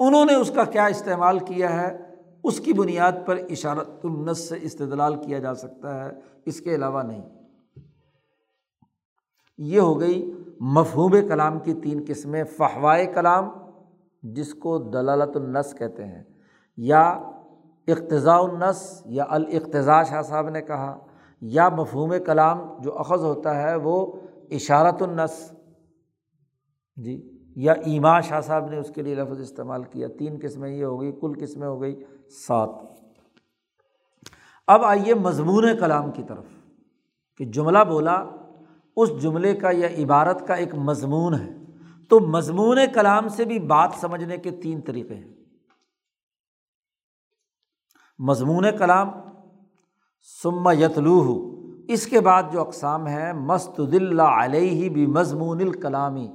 انہوں 0.00 0.24
نے 0.24 0.34
اس 0.34 0.50
کا 0.50 0.64
کیا 0.64 0.86
استعمال 0.86 1.38
کیا 1.38 1.82
ہے؟ 1.82 1.96
اس 2.44 2.60
کی 2.60 2.72
بنیاد 2.72 3.12
پر 3.26 3.36
اشارت 3.50 3.88
النس 4.04 4.48
سے 4.48 4.54
استدلال 4.62 5.14
کیا 5.14 5.38
جا 5.38 5.54
سکتا 5.54 6.04
ہے۔ 6.04 6.10
اس 6.46 6.60
کے 6.60 6.74
علاوہ 6.74 7.02
نہیں۔ 7.02 7.37
یہ 9.58 9.80
ہو 9.80 10.00
گئی 10.00 10.30
مفہوم 10.60 11.12
کلام 11.28 11.58
کی 11.58 11.74
تین 11.74 12.04
قسمیں 12.06 12.44
فہوائے 12.44 13.06
کلام، 13.06 13.48
جس 14.22 14.54
کو 14.54 14.78
دلالت 14.78 15.36
النس 15.36 15.74
کہتے 15.74 16.06
ہیں، 16.06 16.22
یا 16.76 17.02
اقتضاء 17.88 18.38
النس، 18.38 19.02
یا 19.06 19.24
الاقتضاء 19.28 20.02
شاہ 20.02 20.22
صاحب 20.22 20.48
نے 20.48 20.62
کہا، 20.62 20.98
یا 21.40 21.68
مفہوم 21.68 22.14
کلام 22.26 22.58
جو 22.78 22.98
اخذ 22.98 23.24
ہوتا 23.24 23.62
ہے 23.62 23.74
وہ 23.76 24.12
اشارت 24.50 25.02
النس۔ 25.02 25.52
جی 26.96 27.30
یا 27.56 27.72
ایما 27.72 28.20
شاہ 28.20 28.40
صاحب 28.40 28.68
نے 28.70 28.76
اس 28.76 28.90
کے 28.94 29.02
لیے 29.02 29.14
لفظ 29.14 29.40
استعمال 29.40 29.82
کیا۔ 29.82 30.08
تین 30.18 30.38
قسمیں 30.42 30.70
یہ 30.70 30.84
ہو 30.84 31.00
گئی، 31.00 31.12
کل 31.12 31.32
قسمیں 31.40 31.68
ہو 31.68 31.80
گئی، 31.80 32.04
سات۔ 32.46 32.70
اب 34.68 34.84
آئیے 34.84 35.14
مضمون 35.14 35.64
کلام 35.80 36.10
کی 36.10 36.22
طرف، 36.22 36.46
کہ 37.36 37.44
جملہ 37.44 37.84
بولا 37.88 38.24
اس 38.98 39.22
جملے 39.22 39.54
کا 39.54 39.70
یا 39.70 39.88
عبارت 40.04 40.46
کا 40.46 40.54
ایک 40.54 40.74
مضمون 40.74 41.34
ہے۔ 41.34 41.52
تو 42.08 42.20
مضمون 42.20 42.78
کلام 42.94 43.28
سے 43.28 43.44
بھی 43.44 43.58
بات 43.58 43.90
سمجھنے 44.00 44.36
کے 44.36 44.50
تین 44.50 44.80
طریقے 44.80 45.14
ہیں۔ 45.14 45.34
مضمون 48.18 48.64
کلام 48.78 49.10
سما 50.42 50.72
یتلو 50.72 51.54
اس 51.88 52.06
کے 52.06 52.20
بعد 52.20 52.42
جو 52.52 52.60
اقسام 52.60 53.08
ہے 53.08 53.32
مست 53.32 53.80
اللہ 53.80 54.22
علیہ 54.22 54.90
بھی 54.90 55.06
مضمون 55.06 55.60
الکلامی 55.60 56.28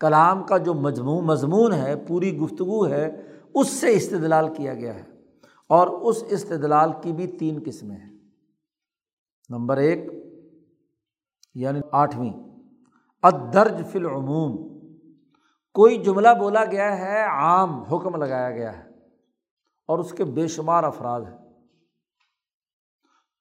کلام 0.00 0.42
کا 0.42 0.56
جو 0.56 0.74
مجموع 0.74 1.20
مضمون 1.20 1.72
ہے، 1.72 1.96
پوری 1.96 2.36
گفتگو 2.36 2.88
ہے، 2.88 3.22
اس 3.54 3.68
سے 3.68 3.94
استدلال 3.94 4.54
کیا 4.54 4.74
گیا 4.74 4.94
ہے۔ 4.94 5.02
اور 5.68 5.86
اس 5.86 6.24
استدلال 6.28 6.90
کی 7.02 7.12
بھی 7.12 7.26
تین 7.26 7.58
قسمیں 7.66 7.96
ہیں۔ 7.96 8.18
نمبر 9.48 9.76
ایک 9.76 10.25
یعنی 11.56 11.80
آٹھویں۔ 11.92 12.32
ادرج 13.22 13.86
فی 13.92 13.98
العموم، 13.98 14.78
کوئی 15.74 16.02
جملہ 16.04 16.28
بولا 16.38 16.64
گیا 16.64 16.98
ہے، 16.98 17.22
عام 17.22 17.82
حکم 17.82 18.16
لگایا 18.16 18.50
گیا 18.50 18.78
ہے 18.78 18.84
اور 19.86 19.98
اس 19.98 20.12
کے 20.12 20.24
بے 20.24 20.48
شمار 20.48 20.84
افراد 20.84 21.20
ہیں۔ 21.20 21.38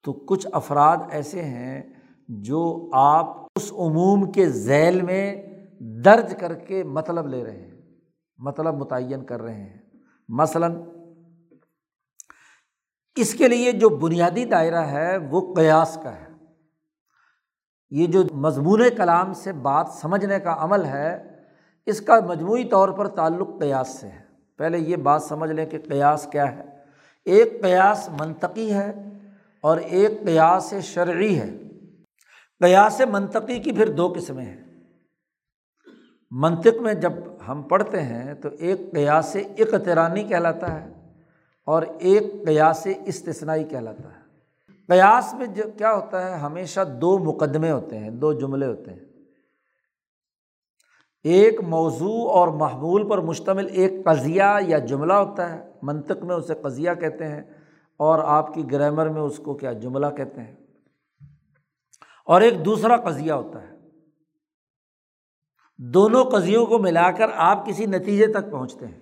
تو 0.04 0.14
کچھ 0.14 0.48
افراد 0.52 0.98
ایسے 1.10 1.42
ہیں 1.42 1.94
جو 2.28 2.90
آپ 2.94 3.38
اس 3.56 3.72
عموم 3.72 4.32
کے 4.32 4.50
ذیل 4.50 5.02
میں 5.02 5.46
درج 5.80 6.36
کر 6.40 6.54
کے 6.54 6.84
مطلب 6.84 7.28
لے 7.28 7.44
رہے 7.44 7.62
ہیں 7.62 7.72
مطلب 8.38 8.76
متعین 8.76 9.26
کر 9.26 9.42
رہے 9.42 9.64
ہیں۔ 9.64 9.78
مثلاً، 10.30 10.82
اس 13.16 13.34
کے 13.34 13.48
لیے 13.48 13.72
جو 13.72 13.90
بنیادی 13.90 14.46
دائرہ 14.46 14.86
ہے 14.86 15.18
وہ 15.18 15.56
قیاس 15.56 15.98
کا 16.04 16.16
ہے۔ 16.16 16.25
یہ 17.96 18.08
جو 18.08 18.24
مضمون 18.34 18.82
کلام 18.98 19.34
سے 19.34 19.52
بات 19.52 19.88
سمجھنے 20.02 20.40
کا 20.40 20.56
عمل 20.60 20.86
ہے، 20.86 21.24
اس 21.86 22.02
کا 22.02 22.20
مجموعی 22.20 22.64
طور 22.64 22.90
پر 22.90 23.08
تعلق 23.08 23.50
قیاس 23.60 23.88
سے 23.88 24.08
ہے۔ 24.08 24.22
پہلے 24.58 24.78
یہ 24.78 24.96
بات 24.96 25.24
سمجھ 25.24 25.52
لیں 25.52 25.66
کہ 25.66 25.78
قیاس 25.90 26.28
کیا 26.32 26.56
ہے۔ 26.56 26.64
ایک 27.26 27.62
قیاس 27.62 28.10
منطقی 28.20 28.74
ہے 28.74 28.94
اور 29.62 29.78
ایک 29.78 30.12
قیاس 30.26 30.74
شرعی 30.82 31.40
ہے۔ 31.40 31.58
قیاس 32.60 33.02
منطقی 33.12 33.60
کی 33.60 33.72
پھر 33.72 33.92
دو 33.92 34.14
قسمیں 34.16 34.46
ہیں۔ 34.46 34.64
منطق 36.32 36.82
میں 36.82 36.94
جب 36.94 37.12
ہم 37.48 37.62
پڑھتے 37.62 38.02
ہیں 38.02 38.34
تو 38.34 38.50
ایک 38.60 38.92
قیاس 38.92 39.38
اقترانی 39.58 40.24
کہلاتا 40.24 40.82
ہے 40.82 40.94
اور 41.66 41.84
ایک 42.00 42.24
قیاس 42.48 42.88
استثنائی 43.06 43.64
کہلاتا 43.64 44.04
ہے۔ 44.04 44.25
قیاس 44.88 45.34
میں 45.34 45.48
جو 45.48 45.64
کیا 45.78 45.94
ہوتا 45.94 46.32
ہے، 46.32 46.40
ہمیشہ 46.40 46.82
دو 47.02 47.20
مقدمے 47.20 47.72
ہوتے 47.72 48.00
ہیں، 48.00 48.10
دو 48.10 48.34
جملے 48.34 48.66
ہوتے 48.66 48.92
ہیں۔ 48.92 49.00
ایک 51.24 51.62
موضوع 51.64 52.32
اور 52.32 52.48
محمول 52.48 53.10
پر 53.10 53.18
مشتمل 53.18 53.68
ایک 53.72 54.06
قضیہ 54.06 54.44
یا 54.68 54.78
جملہ 54.78 55.14
ہوتا 55.14 55.54
ہے، 55.54 55.72
منطق 55.82 56.24
میں 56.24 56.36
اسے 56.36 56.54
قضیہ 56.62 56.92
کہتے 57.00 57.28
ہیں 57.28 57.42
اور 57.98 58.20
آپ 58.20 58.54
کی 58.54 58.72
گرامر 58.72 59.10
میں 59.10 59.22
اس 59.22 59.38
کو 59.38 59.54
کیا 59.54 59.74
جملہ 59.74 60.08
کہتے 60.18 60.42
ہیں۔ 60.42 60.56
اور 62.26 62.42
ایک 62.42 62.66
دوسرا 62.66 62.98
قضیہ 62.98 63.32
ہوتا 63.32 63.62
ہے۔ 63.62 63.76
دونوں 65.78 66.26
قضیوں 66.26 66.66
کو 66.66 66.80
ملا 66.80 67.12
کر 67.12 67.26
آپ 67.36 67.66
کسی 67.66 67.86
نتیجے 67.86 68.28
تک 68.28 68.52
پہنچتے 68.52 68.88
ہیں۔ 68.88 69.00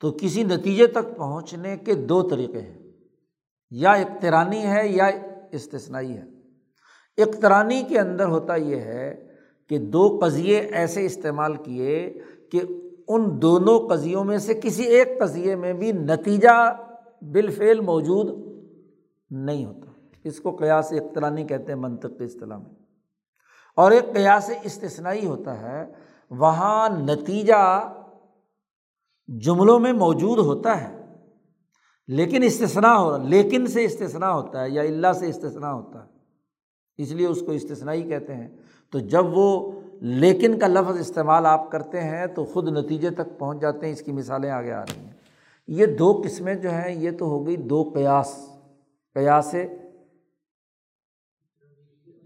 تو 0.00 0.16
کسی 0.20 0.42
نتیجے 0.42 0.86
تک 0.86 1.16
پہنچنے 1.16 1.76
کے 1.76 1.94
دو 1.94 2.28
طریقے 2.28 2.60
ہیں۔ 2.60 2.83
یا 3.70 3.92
اقترانی 3.92 4.66
ہے 4.66 4.88
یا 4.88 5.10
استثنائی 5.52 6.16
ہے۔ 6.16 6.22
اقترانی 7.18 7.82
کے 7.82 7.98
اندر 7.98 8.26
ہوتا 8.26 8.54
یہ 8.54 8.76
ہے 8.76 9.26
کہ 9.68 9.78
دو 9.78 10.18
قضیے 10.22 10.58
ایسے 10.58 11.04
استعمال 11.04 11.56
کیے 11.56 12.20
کہ 12.52 12.62
ان 13.08 13.42
دونوں 13.42 13.88
قضیوں 13.88 14.24
میں 14.24 14.38
سے 14.38 14.54
کسی 14.54 14.82
ایک 14.82 15.20
قضیے 15.20 15.56
میں 15.56 15.72
بھی 15.72 15.92
نتیجہ 15.92 16.76
بالفعل 17.22 17.80
موجود 17.80 18.54
نہیں 19.30 19.64
ہوتا۔ 19.64 19.90
اس 20.24 20.40
کو 20.40 20.50
قیاس 20.50 20.92
اقترانی 20.92 21.44
کہتے 21.44 21.72
ہیں 21.72 21.80
منطق 21.80 22.10
اصطلاح 22.20 22.58
میں۔ 22.58 22.70
اور 23.76 23.92
ایک 23.92 24.14
قیاس 24.14 24.50
استثنائی 24.62 25.26
ہوتا 25.26 25.60
ہے، 25.60 25.92
وہاں 26.30 26.88
نتیجہ 26.88 27.92
جملوں 29.28 29.78
میں 29.78 29.92
موجود 29.92 30.38
ہوتا 30.38 30.80
ہے۔ 30.80 31.03
لیکن 32.08 32.42
استثنا 32.42 32.98
ہو 32.98 33.10
رہا 33.10 33.28
لیکن 33.28 33.66
سے 33.66 33.84
استثنا 33.84 34.34
ہوتا 34.34 34.64
ہے 34.64 34.70
یا 34.70 34.82
اللہ 34.82 35.12
سے 35.12 35.28
استثنا 35.28 35.72
ہوتا 35.74 36.02
ہے۔ 36.02 36.08
اس 36.98 37.12
لیے 37.12 37.26
اس 37.26 37.40
کو 37.40 37.52
استثنا 37.52 37.92
ہی 37.92 38.02
کہتے 38.02 38.34
ہیں۔ 38.34 38.48
تو 38.90 38.98
جب 38.98 39.24
وہ 39.26 39.72
لیکن 40.00 40.58
کا 40.58 40.66
لفظ 40.66 41.00
استعمال 41.00 41.46
آپ 41.46 41.70
کرتے 41.70 42.00
ہیں 42.00 42.26
تو 42.26 42.44
خود 42.44 42.68
نتیجے 42.68 43.10
تک 43.10 43.38
پہنچ 43.38 43.60
جاتے 43.60 43.86
ہیں۔ 43.86 43.92
اس 43.92 44.02
کی 44.02 44.12
مثالیں 44.12 44.50
آگے 44.50 44.72
آ 44.72 44.82
رہی 44.82 45.00
ہیں۔ 45.00 45.12
یہ 45.68 45.86
دو 45.86 46.22
قسمیں 46.24 46.54
جو 46.54 46.70
ہیں، 46.70 47.02
یہ 47.02 47.10
تو 47.10 47.24
ہو 47.24 47.46
گئی 47.46 47.56
دو 47.56 47.90
قیاس۔ 47.94 48.48
قیاس 49.14 49.54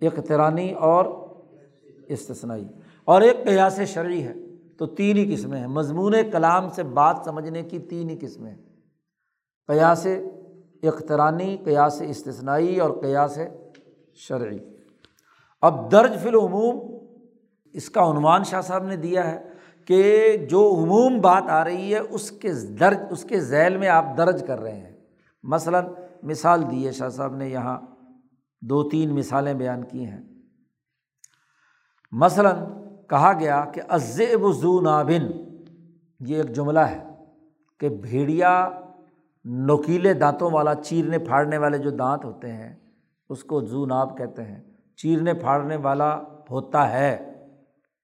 اقترانی 0.02 0.72
اور 0.72 1.28
استثنائی۔ 2.09 2.68
اور 3.05 3.22
ایک 3.22 3.44
قیاس 3.44 3.80
شرعی 3.86 4.22
ہے۔ 4.22 4.34
تو 4.76 4.86
تین 4.86 5.16
ہی 5.16 5.34
قسمیں 5.34 5.60
ہیں۔ 5.60 5.66
مضمون 5.66 6.14
کلام 6.32 6.70
سے 6.70 6.82
بات 6.82 7.16
سمجھنے 7.24 7.62
کی 7.62 7.78
تین 7.78 8.10
ہی 8.10 8.18
قسمیں 8.20 8.50
ہیں۔ 8.50 8.68
قیاس 9.69 10.07
اخترانی 10.82 11.57
قیاس 11.65 12.03
استثنائی 12.09 12.81
اور 12.81 12.90
قیاس 12.90 13.39
شرعی۔ 14.15 14.59
اب 15.62 15.93
درج 15.93 16.19
فی 16.23 16.28
العموم، 16.28 17.07
اس 17.73 17.90
کا 17.90 18.11
عنوان 18.11 18.45
شاہ 18.45 18.61
صاحب 18.61 18.85
نے 18.85 18.97
دیا 18.97 19.31
ہے 19.31 19.43
کہ 19.85 20.36
جو 20.51 20.74
عموم 20.78 21.20
بات 21.20 21.43
آ 21.49 21.65
رہی 21.65 21.95
ہے، 21.95 21.99
اس 21.99 22.31
کے 22.31 22.53
درج، 22.53 22.99
اس 23.11 23.24
کے 23.24 23.40
ذیل 23.40 23.77
میں 23.77 23.89
آپ 23.89 24.05
درج 24.16 24.45
کر 24.47 24.61
رہے 24.61 24.77
ہیں۔ 24.77 24.97
مثلاً 25.43 25.85
مثال 26.23 26.70
دی 26.70 26.86
ہے 26.86 26.93
شاہ 26.93 27.09
صاحب 27.09 27.36
نے 27.36 27.49
یہاں، 27.49 27.81
دو 28.62 28.89
تین 28.89 29.15
مثالیں 29.15 29.55
بیان 29.55 29.85
کی 29.85 30.07
ہیں۔ 30.07 30.23
مثلاً 32.12 32.57
کہا 33.09 33.32
گیا 33.40 33.65
کہ 33.65 33.82
عزب 33.89 34.53
زو 34.53 34.81
نابن، 34.81 35.31
یہ 36.20 36.36
ایک 36.36 36.53
جملہ 36.53 36.81
ہے 36.81 37.05
کہ 37.81 37.89
بھیڑیا 37.89 38.70
نوکیلے 39.44 40.15
دانتوں 40.15 40.51
والا، 40.51 40.74
چیرنے 40.74 41.19
پھاڑنے 41.19 41.59
والے 41.59 41.78
جو 41.78 41.90
دانت 41.90 42.24
ہوتے 42.24 42.52
ہیں، 42.52 42.77
اس 43.28 43.44
کو 43.44 43.60
زو 43.60 43.86
ناب 43.86 44.19
کہتے 44.19 44.43
ہیں۔ 44.43 44.62
چیرنے 44.97 45.35
پھاڑنے 45.35 45.77
والا 45.77 46.23
ہوتا 46.51 46.93
ہے، 46.93 47.32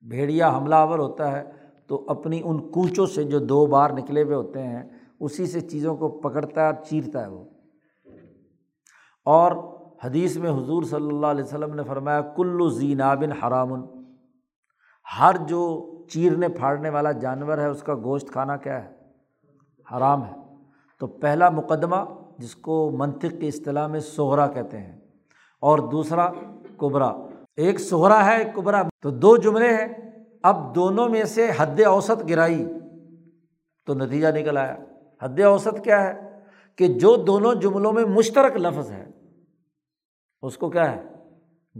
بھیڑیا 0.08 0.56
حملہ 0.56 0.74
آور 0.74 0.98
ہوتا 0.98 1.32
ہے، 1.32 1.42
تو 1.86 2.04
اپنی 2.08 2.40
ان 2.44 2.70
کوچوں 2.70 3.06
سے 3.06 3.24
جو 3.24 3.38
دو 3.38 3.66
بار 3.66 3.90
نکلے 3.90 4.22
ہوئے 4.22 4.34
ہوتے 4.34 4.62
ہیں، 4.62 4.82
اسی 5.20 5.46
سے 5.46 5.60
چیزوں 5.60 5.96
کو 5.96 6.08
پکڑتا 6.08 6.60
ہے 6.60 6.66
اور 6.66 6.84
چیرتا 6.84 7.22
ہے 7.22 7.28
وہ۔ 7.28 7.44
اور 9.24 9.52
حدیث 10.04 10.36
میں 10.36 10.50
حضور 10.50 10.82
صلی 10.82 11.06
اللہ 11.06 11.26
علیہ 11.26 11.44
وسلم 11.44 11.74
نے 11.74 11.82
فرمایا، 11.82 12.20
کلو 12.20 12.68
زینابن 12.68 13.32
حرامن۔ 13.32 13.80
ہر 15.20 15.36
جو 15.48 15.90
چیرنے 16.08 16.48
پھاڑنے 16.48 16.90
والا 16.90 17.12
جانور 17.12 17.58
ہے، 17.58 17.66
اس 17.66 17.82
کا 17.82 17.94
گوشت 17.94 18.28
کھانا 18.28 18.56
کیا 18.56 18.84
ہے؟ 18.84 18.92
حرام 19.96 20.24
ہے۔ 20.24 20.43
تو 21.00 21.06
پہلا 21.06 21.48
مقدمہ 21.48 21.96
جس 22.38 22.56
کو 22.56 22.90
منطق 22.98 23.40
کی 23.40 23.48
اصطلاح 23.48 23.86
میں 23.86 24.00
سہرا 24.00 24.46
کہتے 24.46 24.78
ہیں 24.78 25.00
اور 25.60 25.78
دوسرا 25.78 26.30
کبرا۔ 26.76 27.12
ایک 27.56 27.80
سہرا 27.80 28.26
ہے، 28.26 28.38
ایک 28.38 28.54
کبرا۔ 28.54 28.82
تو 29.02 29.10
دو 29.10 29.36
جملے 29.36 29.68
ہیں۔ 29.68 29.88
اب 30.42 30.74
دونوں 30.74 31.08
میں 31.08 31.24
سے 31.24 31.50
حد 31.56 31.80
اوسط 31.80 32.28
گرائی۔ 32.28 32.66
تو 33.86 33.94
نتیجہ 33.94 34.28
نکل 34.28 34.56
آیا۔ 34.56 34.76
حد 35.22 35.40
اوسط 35.40 35.80
کیا 35.84 36.02
ہے؟ 36.02 36.40
کہ 36.76 36.86
جو 36.86 37.16
دونوں 37.16 37.54
جملوں 37.54 37.92
میں 37.92 38.04
مشترک 38.04 38.56
لفظ 38.56 38.90
ہے، 38.90 39.10
اس 40.42 40.58
کو 40.58 40.70
کیا 40.70 40.92
ہے؟ 40.92 41.02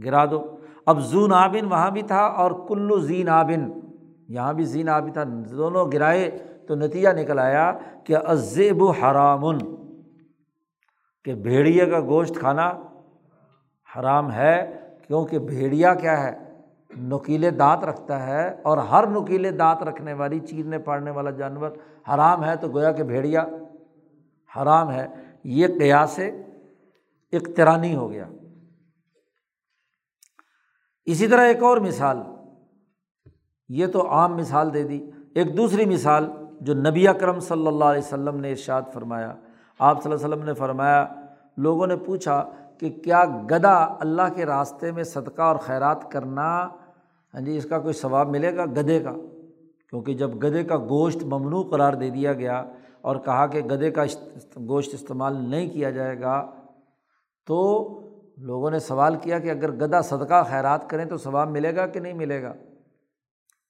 گرا 0.03 0.25
دو۔ 0.25 0.57
اب 0.85 0.99
زو 0.99 1.27
نابن 1.27 1.65
وہاں 1.65 1.91
بھی 1.91 2.01
تھا 2.01 2.19
اور 2.19 2.51
کلو 2.67 2.99
زی 2.99 3.23
نابن 3.23 3.79
یہاں 4.27 4.53
بھی 4.53 4.63
زی 4.63 4.83
نابن 4.83 5.11
تھا۔ 5.11 5.23
دونوں 5.51 5.85
گرائے 5.93 6.31
تو 6.67 6.75
نتیجہ 6.75 7.09
نکل 7.09 7.39
آیا 7.39 7.77
کہ 8.03 8.17
عزیب 8.17 8.83
حرامن، 8.83 9.57
کہ 11.23 11.33
بھیڑیا 11.33 11.85
کا 11.85 11.99
گوشت 11.99 12.35
کھانا 12.35 12.69
حرام 13.95 14.31
ہے، 14.31 14.79
کیونکہ 15.07 15.39
بھیڑیا 15.39 15.93
کیا 15.93 16.23
ہے؟ 16.23 16.45
نکیلے 16.97 17.51
دانت 17.51 17.83
رکھتا 17.83 18.27
ہے 18.27 18.61
اور 18.63 18.77
ہر 18.77 19.07
نکیلے 19.07 19.51
دانت 19.51 19.83
رکھنے 19.83 20.13
والی، 20.13 20.39
چیرنے 20.39 20.79
پاڑنے 20.79 21.11
والا 21.11 21.31
جانور 21.31 21.71
حرام 22.13 22.43
ہے 22.43 22.55
تو 22.55 22.67
گویا 22.67 22.91
کہ 22.91 23.03
بھیڑیا 23.03 23.45
حرام 24.57 24.91
ہے۔ 24.91 25.07
یہ 25.43 25.67
قیاس 25.67 26.19
اقترانی 27.31 27.95
ہو 27.95 28.11
گیا۔ 28.11 28.25
اسی 31.05 31.27
طرح 31.27 31.41
ایک 31.41 31.63
اور 31.63 31.77
مثال، 31.77 32.17
یہ 33.69 33.87
تو 33.87 34.09
عام 34.09 34.37
مثال 34.37 34.73
دے 34.73 34.83
دی۔ 34.83 35.11
ایک 35.35 35.57
دوسری 35.57 35.85
مثال 35.85 36.44
جو 36.65 36.73
نبی 36.73 37.07
اکرم 37.07 37.39
صلی 37.39 37.67
اللہ 37.67 37.85
علیہ 37.85 37.99
وسلم 37.99 38.39
نے 38.39 38.51
ارشاد 38.51 38.81
فرمایا، 38.93 39.33
آپ 39.79 40.01
صلی 40.03 40.11
اللہ 40.11 40.25
علیہ 40.25 40.35
وسلم 40.35 40.45
نے 40.45 40.53
فرمایا، 40.53 41.05
لوگوں 41.57 41.87
نے 41.87 41.95
پوچھا 41.95 42.43
کہ 42.79 42.89
کیا 43.03 43.23
گدا 43.51 43.75
اللہ 43.99 44.33
کے 44.35 44.45
راستے 44.45 44.91
میں 44.91 45.03
صدقہ 45.03 45.41
اور 45.41 45.55
خیرات 45.55 46.11
کرنا 46.11 46.47
ہاں 47.33 47.41
جی 47.41 47.57
اس 47.57 47.65
کا 47.65 47.79
کوئی 47.79 47.93
ثواب 47.93 48.29
ملے 48.29 48.55
گا؟ 48.55 48.65
گدے 48.65 48.99
کا۔ 48.99 49.11
کیونکہ 49.89 50.13
جب 50.13 50.35
گدے 50.43 50.63
کا 50.63 50.77
گوشت 50.89 51.23
ممنوع 51.23 51.63
قرار 51.69 51.93
دے 51.93 52.09
دیا 52.09 52.33
گیا 52.33 52.63
اور 53.01 53.15
کہا 53.15 53.45
کہ 53.47 53.61
گدے 53.61 53.91
کا 53.91 54.03
گوشت 54.67 54.93
استعمال 54.93 55.35
نہیں 55.49 55.69
کیا 55.69 55.89
جائے 55.89 56.19
گا، 56.21 56.45
تو 57.47 57.57
لوگوں 58.37 58.71
نے 58.71 58.79
سوال 58.79 59.15
کیا 59.15 59.39
کہ 59.39 59.51
اگر 59.51 59.71
گدا 59.71 60.01
صدقہ 60.01 60.43
خیرات 60.49 60.89
کریں 60.89 61.05
تو 61.05 61.17
ثواب 61.17 61.49
ملے 61.49 61.75
گا 61.75 61.85
کہ 61.87 61.99
نہیں 61.99 62.13
ملے 62.13 62.41
گا؟ 62.43 62.53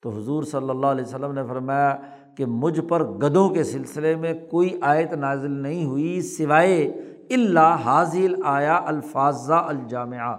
تو 0.03 0.09
حضور 0.09 0.43
صلی 0.43 0.69
اللہ 0.69 0.87
علیہ 0.87 1.05
وسلم 1.05 1.31
نے 1.31 1.43
فرمایا 1.47 1.95
کہ 2.37 2.45
مجھ 2.45 2.79
پر 2.79 3.03
گدوں 3.03 3.49
کے 3.49 3.63
سلسلے 3.63 4.15
میں 4.15 4.33
کوئی 4.33 4.77
آیت 4.81 5.13
نازل 5.13 5.51
نہیں 5.51 5.85
ہوئی 5.85 6.21
سوائے 6.21 6.85
اللہ 7.29 7.77
حاضل 7.85 8.35
آیا 8.43 8.81
الفاظہ 8.85 9.53
الجامعہ۔ 9.53 10.37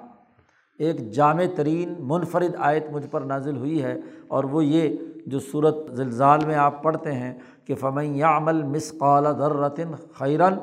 ایک 0.78 1.10
جامع 1.10 1.44
ترین 1.56 1.94
منفرد 1.98 2.54
آیت 2.58 2.84
مجھ 2.92 3.06
پر 3.06 3.20
نازل 3.20 3.56
ہوئی 3.56 3.82
ہے 3.82 4.00
اور 4.28 4.44
وہ 4.44 4.64
یہ 4.64 4.96
جو 5.26 5.38
صورت 5.38 5.76
زلزال 5.92 6.38
میں 6.46 6.54
آپ 6.54 6.82
پڑھتے 6.82 7.12
ہیں 7.12 7.34
کہ 7.64 7.74
فمن 7.74 8.22
عمل 8.22 8.62
مسقال 8.62 9.24
ذرتن 9.38 9.94
خیرن 10.18 10.54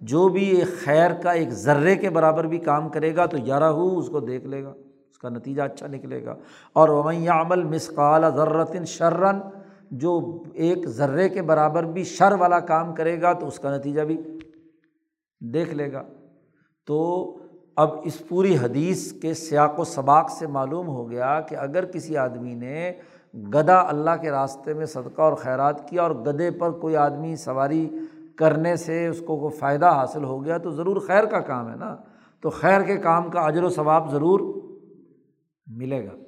جو 0.00 0.28
بھی 0.28 0.44
ایک 0.44 0.84
خیر 0.84 1.10
کا 1.12 1.30
ایک 1.30 1.50
ذرے 1.50 1.96
کے 1.96 2.10
برابر 2.10 2.44
بھی 2.44 2.58
کام 2.58 2.88
کرے 2.88 3.16
گا 3.16 3.26
تو 3.26 3.36
یارہ 3.44 3.64
ہو، 3.64 3.98
اس 3.98 4.08
کو 4.08 4.20
دیکھ 4.20 4.46
لے 4.46 4.64
گا، 4.64 4.68
اس 5.10 5.18
کا 5.18 5.28
نتیجہ 5.28 5.62
اچھا 5.62 5.86
نکلے 5.86 6.24
گا۔ 6.24 6.34
اور 6.72 6.88
ومن 6.88 7.28
عمل 7.28 7.64
مسقال 7.64 8.24
ذرتن 8.36 8.84
شرن 8.84 9.38
جو 9.90 10.42
ایک 10.54 10.88
ذرے 10.88 11.28
کے 11.28 11.42
برابر 11.42 11.82
بھی 11.82 12.04
شر 12.04 12.32
والا 12.32 12.60
کام 12.60 12.94
کرے 12.94 13.22
گا 13.22 13.32
تو 13.32 13.46
اس 13.46 13.58
کا 13.58 13.76
نتیجہ 13.76 14.02
بھی 14.02 14.16
دیکھ 15.40 15.74
لے 15.74 15.92
گا۔ 15.92 16.02
تو 16.86 17.36
اب 17.76 17.90
اس 18.04 18.22
پوری 18.28 18.56
حدیث 18.56 19.12
کے 19.12 19.34
سیاق 19.34 19.80
و 19.80 19.84
سباق 19.84 20.30
سے 20.30 20.46
معلوم 20.46 20.88
ہو 20.88 21.10
گیا 21.10 21.40
کہ 21.40 21.54
اگر 21.54 21.84
کسی 21.84 22.16
آدمی 22.16 22.54
نے 22.54 22.92
گدا 23.34 23.78
اللہ 23.78 24.10
کے 24.20 24.30
راستے 24.30 24.74
میں 24.74 24.86
صدقہ 24.86 25.22
اور 25.22 25.32
خیرات 25.32 25.88
کیا 25.88 26.02
اور 26.02 26.10
گدے 26.10 26.50
پر 26.50 26.70
کوئی 26.70 26.96
آدمی 26.96 27.36
سواری 27.36 27.90
کرنے 28.36 28.76
سے 28.76 29.06
اس 29.06 29.20
کو 29.20 29.40
کوئی 29.40 29.58
فائدہ 29.58 29.86
حاصل 29.86 30.24
ہو 30.24 30.44
گیا 30.44 30.58
تو 30.58 30.70
ضرور 30.70 30.96
خیر 30.96 31.24
کا 31.24 31.40
کام 31.40 31.70
ہے 31.70 31.76
نا۔ 31.76 31.96
تو 32.40 32.50
خیر 32.50 32.82
کے 32.82 32.96
کام 32.96 33.30
کا 33.30 33.40
اجر 33.40 33.62
و 33.62 33.68
ثواب 33.68 34.10
ضرور 34.10 34.62
ملے 35.66 36.06
گا۔ 36.06 36.25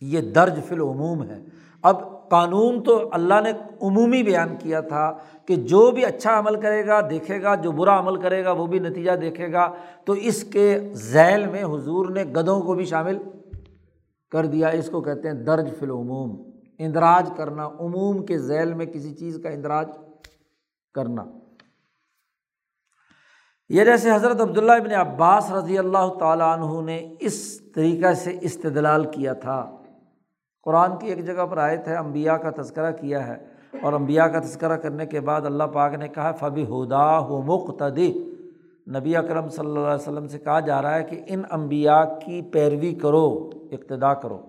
یہ 0.00 0.20
درج 0.20 0.60
فی 0.68 0.74
العموم 0.74 1.22
ہے۔ 1.22 1.44
اب 1.82 2.28
قانون 2.28 2.82
تو 2.82 3.08
اللہ 3.12 3.40
نے 3.40 3.50
عمومی 3.82 4.22
بیان 4.22 4.56
کیا 4.56 4.80
تھا 4.80 5.18
کہ 5.46 5.56
جو 5.56 5.90
بھی 5.90 6.04
اچھا 6.04 6.38
عمل 6.38 6.60
کرے 6.60 6.86
گا، 6.86 7.00
دیکھے 7.10 7.42
گا، 7.42 7.54
جو 7.54 7.72
برا 7.72 7.98
عمل 7.98 8.20
کرے 8.20 8.44
گا، 8.44 8.50
وہ 8.50 8.66
بھی 8.66 8.78
نتیجہ 8.78 9.12
دیکھے 9.12 9.52
گا۔ 9.52 9.74
تو 10.04 10.12
اس 10.12 10.44
کے 10.44 10.78
ذیل 10.92 11.46
میں 11.46 11.64
حضور 11.64 12.10
نے 12.10 12.24
گدوں 12.24 12.60
کو 12.60 12.74
بھی 12.74 12.84
شامل 12.84 13.18
کر 14.30 14.46
دیا۔ 14.46 14.68
اس 14.68 14.90
کو 14.90 15.00
کہتے 15.00 15.28
ہیں 15.28 15.34
درج 15.34 15.70
فی 15.78 15.84
العموم۔ 15.86 16.50
اندراج 16.78 17.30
کرنا، 17.36 17.66
عموم 17.66 18.26
کے 18.26 18.38
ذیل 18.38 18.74
میں 18.74 18.86
کسی 18.86 19.14
چیز 19.14 19.40
کا 19.42 19.48
اندراج 19.48 19.88
کرنا۔ 20.94 21.24
یہ 23.68 23.84
جیسے 23.84 24.10
حضرت 24.10 24.40
عبداللہ 24.40 24.72
ابن 24.72 24.90
عباس 24.90 25.52
رضی 25.52 25.78
اللہ 25.78 26.14
تعالیٰ 26.18 26.58
عنہ 26.58 26.86
نے 26.86 27.14
اس 27.20 27.60
طریقہ 27.74 28.12
سے 28.12 28.38
استدلال 28.40 29.04
کیا 29.04 29.32
تھا۔ 29.32 29.76
قرآن 30.62 30.98
کی 30.98 31.06
ایک 31.06 31.26
جگہ 31.26 31.46
پر 31.46 31.58
آئے 31.58 31.76
تھے 31.76 31.94
امبیا 31.96 32.36
کا 32.36 32.62
تذکرہ 32.62 32.90
کیا 32.90 33.26
ہے۔ 33.26 33.46
اور 33.82 33.92
امبیا 33.92 34.28
کا 34.28 34.40
تذکرہ 34.40 34.76
کرنے 34.76 35.06
کے 35.06 35.20
بعد 35.20 35.40
اللہ 35.40 35.64
پاک 35.64 35.94
نے 35.94 36.08
کہا 36.08 36.32
فبی 36.32 36.64
ہدا 36.64 37.18
ہو 37.18 37.42
مقتدی۔ 37.42 38.34
نبی 38.88 39.16
اکرم 39.16 39.48
صلی 39.48 39.66
اللہ 39.66 39.80
علیہ 39.80 39.94
وسلم 39.94 40.28
سے 40.28 40.38
کہا 40.38 40.60
جا 40.60 40.82
رہا 40.82 40.94
ہے 40.94 41.04
کہ 41.04 41.20
ان 41.26 41.42
امبیا 41.50 42.04
کی 42.04 42.42
پیروی 42.42 42.94
کرو، 42.94 43.50
اقتدا 43.72 44.14
کرو۔ 44.14 44.46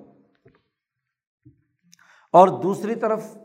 اور 2.32 2.48
دوسری 2.48 2.96
طرف 2.96 3.38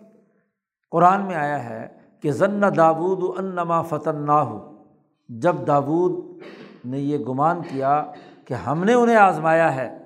قرآن 0.90 1.26
میں 1.26 1.34
آیا 1.34 1.68
ہے 1.70 1.88
کہ 2.22 2.30
ضن 2.30 2.62
داود 2.76 3.38
انما 3.38 3.82
فتح 3.82 4.10
نہ 4.10 4.32
ہو 4.32 4.84
جب 5.28 5.56
داود 5.66 6.42
نے 6.84 6.98
یہ 6.98 7.18
گمان 7.18 7.62
کیا 7.62 8.04
کہ 8.44 8.54
ہم 8.54 8.84
نے 8.84 8.94
انہیں 8.94 9.16
آزمایا 9.16 9.76
ہے 9.76 10.05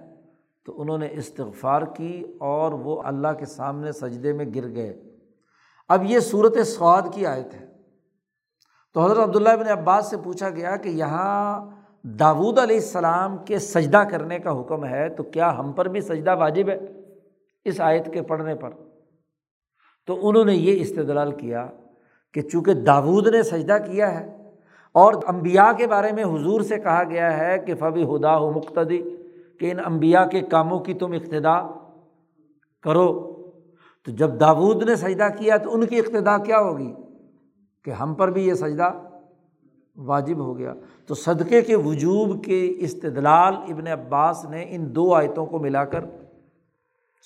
تو 0.70 0.82
انہوں 0.82 0.98
نے 0.98 1.09
استغفار 1.10 1.82
کی 1.82 2.24
اور 2.40 2.72
وہ 2.72 3.02
اللہ 3.02 3.28
کے 3.38 3.44
سامنے 3.44 3.92
سجدے 3.92 4.32
میں 4.32 4.44
گر 4.55 4.74
گئے۔ 4.74 5.02
اب 5.88 6.05
یہ 6.05 6.18
صورت 6.18 6.66
سواد 6.66 7.02
کی 7.14 7.26
آیت 7.26 7.55
ہے۔ 7.55 7.66
تو 8.94 9.05
حضرت 9.05 9.18
عبداللہ 9.18 9.56
بن 9.60 9.78
عباس 9.78 10.10
سے 10.10 10.16
پوچھا 10.16 10.51
گیا 10.51 10.76
کہ 10.76 10.88
یہاں 10.88 11.70
داود 12.05 12.59
علیہ 12.59 12.76
السلام 12.76 13.36
کے 13.36 13.59
سجدہ 13.59 14.02
کرنے 14.10 14.38
کا 14.38 14.60
حکم 14.60 14.84
ہے 14.84 15.09
تو 15.09 15.22
کیا 15.22 15.59
ہم 15.59 15.72
پر 15.72 15.88
بھی 15.88 16.01
سجدہ 16.01 16.36
واجب 16.36 16.68
ہے 16.68 16.78
اس 17.64 17.80
آیت 17.80 18.12
کے 18.12 18.22
پڑھنے 18.22 18.55
پر؟ 18.55 18.70
تو 20.06 20.28
انہوں 20.28 20.44
نے 20.44 20.55
یہ 20.55 20.80
استدلال 20.80 21.32
کیا 21.32 21.66
کہ 22.34 22.42
چونکہ 22.42 22.74
داود 22.74 23.28
نے 23.28 23.42
سجدہ 23.42 23.78
کیا 23.90 24.20
ہے 24.20 24.51
اور 24.92 25.14
امبیا 25.26 25.72
کے 25.72 25.86
بارے 25.86 26.12
میں 26.12 26.24
حضور 26.24 26.60
سے 26.60 26.78
کہا 26.78 27.02
گیا 27.02 27.38
ہے 27.38 27.59
کہ 27.59 27.74
فبی 27.74 28.05
ہدا 28.05 28.36
ہو 28.36 28.52
مقتدی 28.52 29.16
کہ 29.60 29.70
ان 29.70 29.78
امبیا 29.84 30.26
کے 30.26 30.40
کاموں 30.40 30.80
کی 30.80 30.94
تم 30.94 31.12
اقتدا 31.12 31.66
کرو۔ 32.82 33.30
تو 34.04 34.10
جب 34.10 34.40
داود 34.40 34.82
نے 34.82 34.96
سجدہ 34.96 35.28
کیا 35.38 35.56
تو 35.56 35.74
ان 35.74 35.86
کی 35.86 35.98
اقتدا 35.98 36.38
کیا 36.38 36.58
ہوگی؟ 36.58 36.94
کہ 37.84 37.90
ہم 37.90 38.14
پر 38.14 38.30
بھی 38.30 38.46
یہ 38.46 38.54
سجدہ 38.54 38.92
واجب 39.96 40.38
ہو 40.38 40.58
گیا۔ 40.58 40.74
تو 41.06 41.14
صدقے 41.14 41.62
کے 41.62 41.76
وجوب 41.76 42.44
کے 42.44 42.74
استدلال 42.78 43.54
ابن 43.54 43.86
عباس 43.86 44.44
نے 44.44 44.66
ان 44.68 44.94
دو 44.94 45.14
آیتوں 45.14 45.46
کو 45.46 45.58
ملا 45.58 45.84
کر 45.84 46.04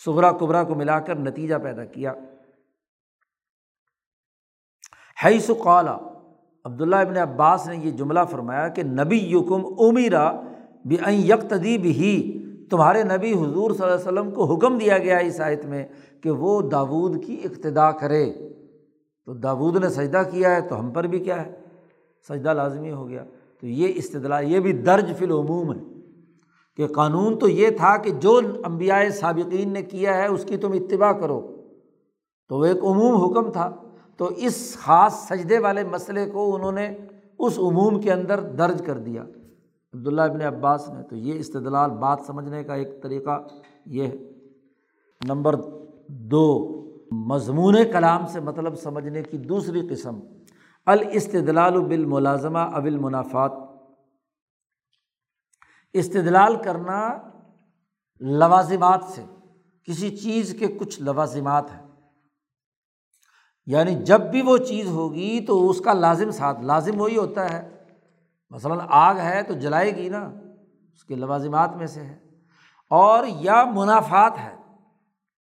سغرا 0.04 0.32
کبرا 0.32 0.64
کو 0.64 0.74
ملا 0.74 1.00
کر 1.00 1.14
نتیجہ 1.14 1.54
پیدا 1.62 1.84
کیا۔ 1.84 2.12
حیث 5.24 5.50
قالا 5.64 5.98
عبداللہ 6.64 6.96
ابن 6.96 7.16
عباس 7.16 7.68
نے 7.68 7.76
یہ 7.76 7.90
جملہ 7.90 8.20
فرمایا 8.30 8.68
کہ 8.68 8.82
نبی 8.82 9.18
یکم 9.18 9.66
امیرا 9.78 10.40
بھی 10.84 10.96
یکتدی 11.12 11.78
بھی 11.78 12.40
تمہارے 12.70 13.02
نبی 13.02 13.32
حضور 13.32 13.70
صلی 13.70 13.84
اللہ 13.84 13.94
علیہ 13.94 14.20
وسلم 14.20 14.30
کو 14.30 14.44
حکم 14.44 14.78
دیا 14.78 14.98
گیا 14.98 15.16
اس 15.16 15.40
آیت 15.40 15.64
میں 15.64 15.86
کہ 16.20 16.30
وہ 16.30 16.62
داود 16.62 17.24
کی 17.24 17.40
اقتدا 17.44 17.90
کرے۔ 17.90 18.32
تو 19.26 19.34
داود 19.34 19.76
نے 19.76 19.88
سجدہ 19.88 20.22
کیا 20.30 20.56
ہے 20.56 20.60
تو 20.60 20.80
ہم 20.80 20.90
پر 20.90 21.04
بھی 21.04 21.18
کیا 21.18 21.46
ہے؟ 21.46 21.52
سجدہ 22.28 22.54
لازمی 22.54 22.90
ہو 22.90 23.08
گیا۔ 23.08 23.24
تو 23.60 23.66
یہ 23.66 23.92
استدلا 23.94 24.40
یہ 24.40 24.60
بھی 24.60 24.72
درج 24.72 25.16
فی 25.18 25.24
العموم 25.24 25.72
ہے 25.72 25.80
کہ 26.76 26.86
قانون 26.86 27.38
تو 27.38 27.48
یہ 27.48 27.70
تھا 27.70 27.96
کہ 27.96 28.10
جو 28.10 28.40
امبیا 28.64 29.10
سابقین 29.10 29.72
نے 29.72 29.82
کیا 29.82 30.16
ہے 30.16 30.26
اس 30.26 30.44
کی 30.44 30.56
تم 30.56 30.72
اتباع 30.72 31.12
کرو۔ 31.12 31.56
تو 32.48 32.58
وہ 32.58 32.64
ایک 32.64 32.76
عموم 32.76 33.16
حکم 33.16 33.52
تھا۔ 33.52 33.70
تو 34.16 34.30
اس 34.36 34.76
خاص 34.80 35.14
سجدے 35.28 35.58
والے 35.58 35.84
مسئلے 35.84 36.26
کو 36.26 36.54
انہوں 36.54 36.72
نے 36.72 36.90
اس 37.38 37.58
عموم 37.58 38.00
کے 38.00 38.12
اندر 38.12 38.40
درج 38.40 38.82
کر 38.86 38.98
دیا۔ 38.98 39.24
عبداللہ 39.94 40.20
ابن 40.20 40.42
عباس 40.42 40.88
نے، 40.88 41.02
تو 41.02 41.16
یہ 41.16 41.38
استدلال 41.38 41.90
بات 41.90 42.20
سمجھنے 42.26 42.64
کا 42.64 42.74
ایک 42.74 43.02
طریقہ 43.02 43.46
یہ 43.86 44.06
ہے۔ 44.06 44.14
نمبر 45.24 45.54
دو، 46.08 46.74
مضمون 47.12 47.74
کلام 47.92 48.26
سے 48.26 48.40
مطلب 48.40 48.74
سمجھنے 48.74 49.22
کی 49.22 49.38
دوسری 49.38 49.88
قسم، 49.90 50.20
الاستدلال 50.86 51.84
بالملازمہ 51.84 52.58
اب 52.58 52.84
المنافات۔ 52.84 53.52
استدلال 55.92 56.56
کرنا 56.56 57.18
لوازمات 58.20 59.00
سے، 59.04 59.24
کسی 59.84 60.16
چیز 60.16 60.56
کے 60.58 60.66
کچھ 60.66 61.02
لوازمات 61.02 61.70
ہیں۔ 61.70 61.86
یعنی 63.66 63.94
جب 63.94 64.20
بھی 64.20 64.42
وہ 64.42 64.56
چیز 64.56 64.88
ہوگی 64.88 65.40
تو 65.46 65.70
اس 65.70 65.80
کا 65.80 65.92
لازم 65.92 66.30
ساتھ، 66.30 66.60
لازم 66.60 67.00
وہی 67.00 67.16
ہوتا 67.16 67.52
ہے 67.52 67.73
مثلاً 68.54 68.78
آگ 68.88 69.14
ہے 69.14 69.42
تو 69.42 69.54
جلائے 69.54 69.96
گی 69.96 70.08
نا، 70.08 70.32
اس 70.92 71.04
کے 71.04 71.14
لوازمات 71.14 71.76
میں 71.76 71.86
سے 71.86 72.00
ہے۔ 72.00 72.18
اور 72.90 73.24
یا 73.26 73.64
منافعات 73.64 74.32
ہے 74.38 74.56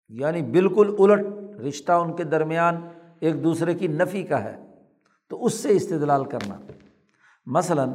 یعنی 0.09 0.41
بالکل 0.41 0.95
الٹ 0.99 1.25
رشتہ 1.59 1.91
ان 1.91 2.15
کے 2.15 2.23
درمیان 2.23 2.87
ایک 3.19 3.43
دوسرے 3.43 3.73
کی 3.73 3.87
نفی 3.87 4.23
کا 4.23 4.43
ہے، 4.43 4.63
تو 5.27 5.45
اس 5.45 5.53
سے 5.53 5.69
استدلال 5.69 6.25
کرنا۔ 6.25 6.55
مثلاً 7.45 7.89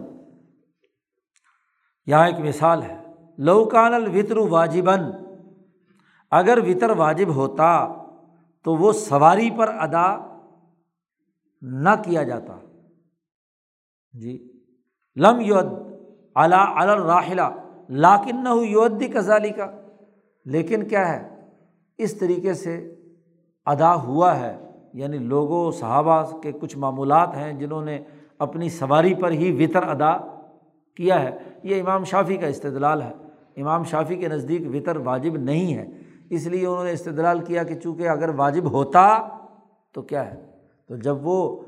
یہاں 2.07 2.27
ایک 2.27 2.39
مثال 2.39 2.83
ہے 2.83 3.03
لوکان 3.39 3.95
الوطر 3.95 4.37
واجباً، 4.37 5.01
اگر 6.31 6.59
وطر 6.59 6.91
واجب 6.91 7.35
ہوتا 7.35 7.89
تو 8.63 8.77
وہ 8.77 8.93
سواری 8.93 9.51
پر 9.51 9.69
ادا 9.69 10.39
نہ 11.63 11.89
کیا 12.05 12.23
جاتا۔ 12.23 12.59
جی۔ 14.13 14.48
لم 15.19 15.41
یود 15.41 15.67
اعلیٰ 16.37 16.67
الراحلہ 16.77 17.43
لاکن 17.89 18.45
نہ 18.45 18.49
ہو 18.49 18.65
یودی 18.65 19.07
کزالی 19.07 19.51
کا 19.51 19.67
لیکن 20.45 20.89
کیا 20.89 21.13
ہے؟ 21.13 21.29
اس 21.99 22.19
طریقے 22.19 22.55
سے 22.55 22.95
ادا 23.67 23.95
ہوا 23.95 24.41
ہے 24.41 24.57
یعنی 24.93 25.19
لوگوں، 25.19 25.71
صحابہ 25.71 26.41
کے 26.41 26.53
کچھ 26.53 26.79
معمولات 26.79 27.37
ہیں 27.37 27.53
جنہوں 27.53 27.85
نے 27.85 27.99
اپنی 28.39 28.69
سواری 28.69 29.15
پر 29.15 29.31
ہی 29.31 29.65
وطر 29.65 29.83
ادا 29.83 30.17
کیا 30.97 31.23
ہے۔ 31.23 31.31
یہ 31.63 31.83
امام 31.83 32.05
شافی 32.05 32.37
کا 32.37 32.47
استدلال 32.47 33.03
ہے۔ 33.03 33.13
امام 33.57 33.85
شافی 33.85 34.17
کے 34.17 34.29
نزدیک 34.29 34.63
وطر 34.75 34.97
واجب 34.97 35.37
نہیں 35.37 35.75
ہے۔ 35.75 35.87
اس 36.31 36.47
لیے 36.47 36.67
انہوں 36.67 36.85
نے 36.85 36.93
استدلال 36.93 37.41
کیا 37.41 37.63
کہ 37.63 37.75
چونکہ 37.75 38.09
اگر 38.09 38.29
واجب 38.29 38.71
ہوتا 38.71 39.19
تو 39.95 40.03
کیا 40.03 40.31
ہے؟ 40.31 40.47
تو 40.89 40.97
جب 40.97 41.17
وہ 41.27 41.61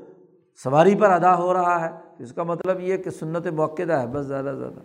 سواری 0.63 0.95
پر 0.95 1.09
ادا 1.09 1.37
ہو 1.37 1.53
رہا 1.53 1.85
ہے، 1.85 2.23
اس 2.23 2.33
کا 2.33 2.43
مطلب 2.43 2.79
یہ 2.79 2.97
کہ 2.97 3.09
سنت 3.09 3.47
موقع 3.47 3.83
ہے، 3.83 4.07
بس 4.07 4.25
زیادہ 4.25 4.55
زیادہ۔ 4.59 4.79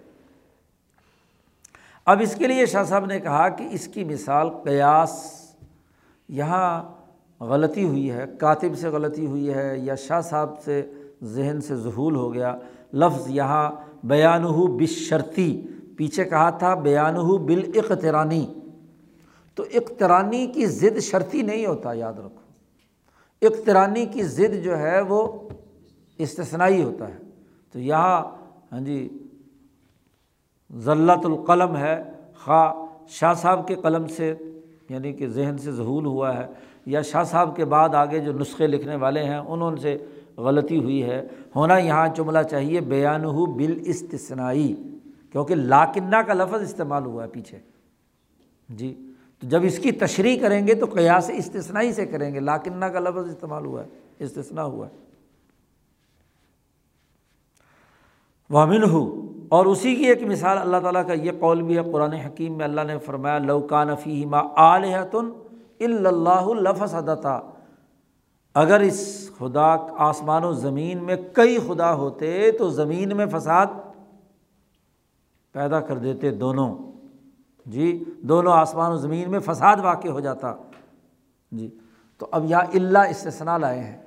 اب 2.06 2.20
اس 2.20 2.34
کے 2.34 2.46
لیے 2.46 2.66
شاہ 2.66 2.84
صاحب 2.84 3.06
نے 3.06 3.20
کہا 3.20 3.48
کہ 3.48 3.68
اس 3.70 3.88
کی 3.88 4.04
مثال 4.04 4.48
قیاس 4.64 5.42
یہاں 6.28 6.84
غلطی 7.40 7.84
ہوئی 7.84 8.10
ہے، 8.10 8.24
کاتب 8.40 8.78
سے 8.78 8.88
غلطی 8.88 9.26
ہوئی 9.26 9.54
ہے 9.54 9.78
یا 9.78 9.94
شاہ 9.94 10.20
صاحب 10.20 10.54
سے 10.64 10.92
ذہن 11.22 11.60
سے 11.60 11.76
ظہول 11.76 12.16
ہو 12.16 12.34
گیا۔ 12.34 12.56
لفظ 12.94 13.28
یہاں 13.28 13.72
بیان 14.04 14.44
ہو 14.44 14.66
بشرتی 14.66 15.62
پیچھے 15.96 16.24
کہا 16.24 16.50
تھا 16.50 16.74
بیان 16.74 17.16
ہو 17.16 17.38
بالاقترانی۔ 17.38 18.54
تو 19.54 19.62
اقترانی 19.62 20.46
کی 20.46 20.66
ضد 20.66 20.98
شرطی 20.98 21.42
نہیں 21.42 21.66
ہوتا، 21.66 21.92
یاد 21.92 22.12
رکھو۔ 22.12 22.46
اقترانی 23.42 24.06
کی 24.06 24.22
ضد 24.22 24.64
جو 24.64 24.78
ہے 24.78 25.00
وہ 25.00 25.48
استثنائی 26.18 26.82
ہوتا 26.82 27.08
ہے۔ 27.08 27.18
تو 27.72 27.78
یہاں 27.80 28.24
ہاں 28.72 28.80
جی 28.80 29.08
ذلت 30.76 31.26
القلم 31.26 31.76
ہے۔ 31.76 32.02
خواہ 32.44 32.72
شاہ 33.08 33.34
صاحب 33.34 33.68
کے 33.68 33.74
قلم 33.74 34.06
سے 34.06 34.34
یعنی 34.88 35.12
کہ 35.12 35.28
ذہن 35.28 35.58
سے 35.58 35.72
ظہول 35.72 36.06
ہوا 36.06 36.36
ہے، 36.36 36.46
یا 36.86 37.02
شاہ 37.02 37.24
صاحب 37.24 37.56
کے 37.56 37.64
بعد 37.64 37.88
آگے 37.88 38.18
جو 38.18 38.32
نسخے 38.32 38.66
لکھنے 38.66 38.96
والے 38.96 39.24
ہیں، 39.24 39.38
انہوں 39.38 39.76
سے 39.76 39.96
غلطی 40.36 40.78
ہوئی 40.78 41.02
ہے۔ 41.02 41.26
ہونا 41.56 41.78
یہاں 41.78 42.08
جملہ 42.08 42.42
چاہیے 42.50 42.80
بیان 42.80 43.24
ہو 43.24 43.46
بال 43.46 43.78
استثنائی 43.84 44.74
کیونکہ 45.32 45.54
لاکنہ 45.54 46.16
کا 46.16 46.34
لفظ 46.34 46.62
استعمال 46.62 47.06
ہوا 47.06 47.24
ہے 47.24 47.28
پیچھے۔ 47.28 47.58
جی 48.68 49.12
تو 49.40 49.48
جب 49.48 49.60
اس 49.62 49.78
کی 49.78 49.92
تشریح 49.92 50.40
کریں 50.40 50.66
گے 50.66 50.74
تو 50.74 50.86
قیاس 50.86 51.30
استثنائی 51.34 51.92
سے 51.92 52.06
کریں 52.06 52.34
گے، 52.34 52.40
لاکنہ 52.40 52.84
کا 52.84 52.98
لفظ 52.98 53.28
استعمال 53.28 53.66
ہوا 53.66 53.84
ہے 53.84 53.88
استثنا 54.18 54.64
ہوا 54.64 54.86
ہے۔ 54.86 55.05
وامن 58.50 58.82
ہو 58.90 59.30
اور 59.48 59.66
اسی 59.66 59.94
کی 59.94 60.04
ایک 60.04 60.22
مثال 60.22 60.58
اللہ 60.58 60.76
تعالیٰ 60.76 61.06
کا 61.06 61.12
یہ 61.12 61.30
قول 61.38 61.62
بھی 61.62 61.78
ہے، 61.78 61.82
قرآن 61.92 62.12
حکیم 62.12 62.56
میں 62.56 62.64
اللہ 62.64 62.80
نے 62.80 62.98
فرمایا 62.98 63.38
لوکان 63.38 63.96
فی 63.96 64.24
ما 64.24 64.42
علیہتن 64.56 65.30
اللہ 65.80 66.30
الفظ 66.30 66.94
اگر 68.54 68.80
اس 68.80 69.30
خدا 69.38 69.76
آسمان 69.98 70.44
و 70.44 70.52
زمین 70.52 71.04
میں 71.04 71.16
کئی 71.32 71.58
خدا 71.66 71.94
ہوتے، 71.94 72.50
تو 72.52 72.68
زمین 72.68 73.16
میں 73.16 73.26
فساد 73.26 73.66
پیدا 75.52 75.80
کر 75.80 75.98
دیتے 75.98 76.30
دونوں۔ 76.30 76.76
جی 77.66 78.04
دونوں 78.22 78.52
آسمان 78.52 78.92
و 78.92 78.96
زمین 78.96 79.30
میں 79.30 79.38
فساد 79.38 79.76
واقع 79.82 80.08
ہو 80.08 80.20
جاتا۔ 80.20 80.54
جی 81.52 81.70
تو 82.18 82.26
اب 82.30 82.44
یہاں 82.44 82.62
اللہ 82.74 82.98
استثنا 82.98 83.58
لائے 83.58 83.80
ہیں۔ 83.80 83.98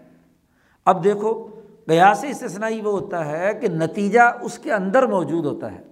اب 0.86 1.04
دیکھو 1.04 1.48
قیاس 1.90 2.24
استثنائی 2.24 2.82
وہ 2.82 2.92
ہوتا 2.92 3.26
ہے 3.26 3.54
کہ 3.62 3.68
نتیجہ 3.68 4.20
اس 4.42 4.60
کے 4.60 4.74
اندر 4.74 5.08
موجود 5.08 5.46
ہوتا 5.46 5.72
ہے۔ 5.72 5.84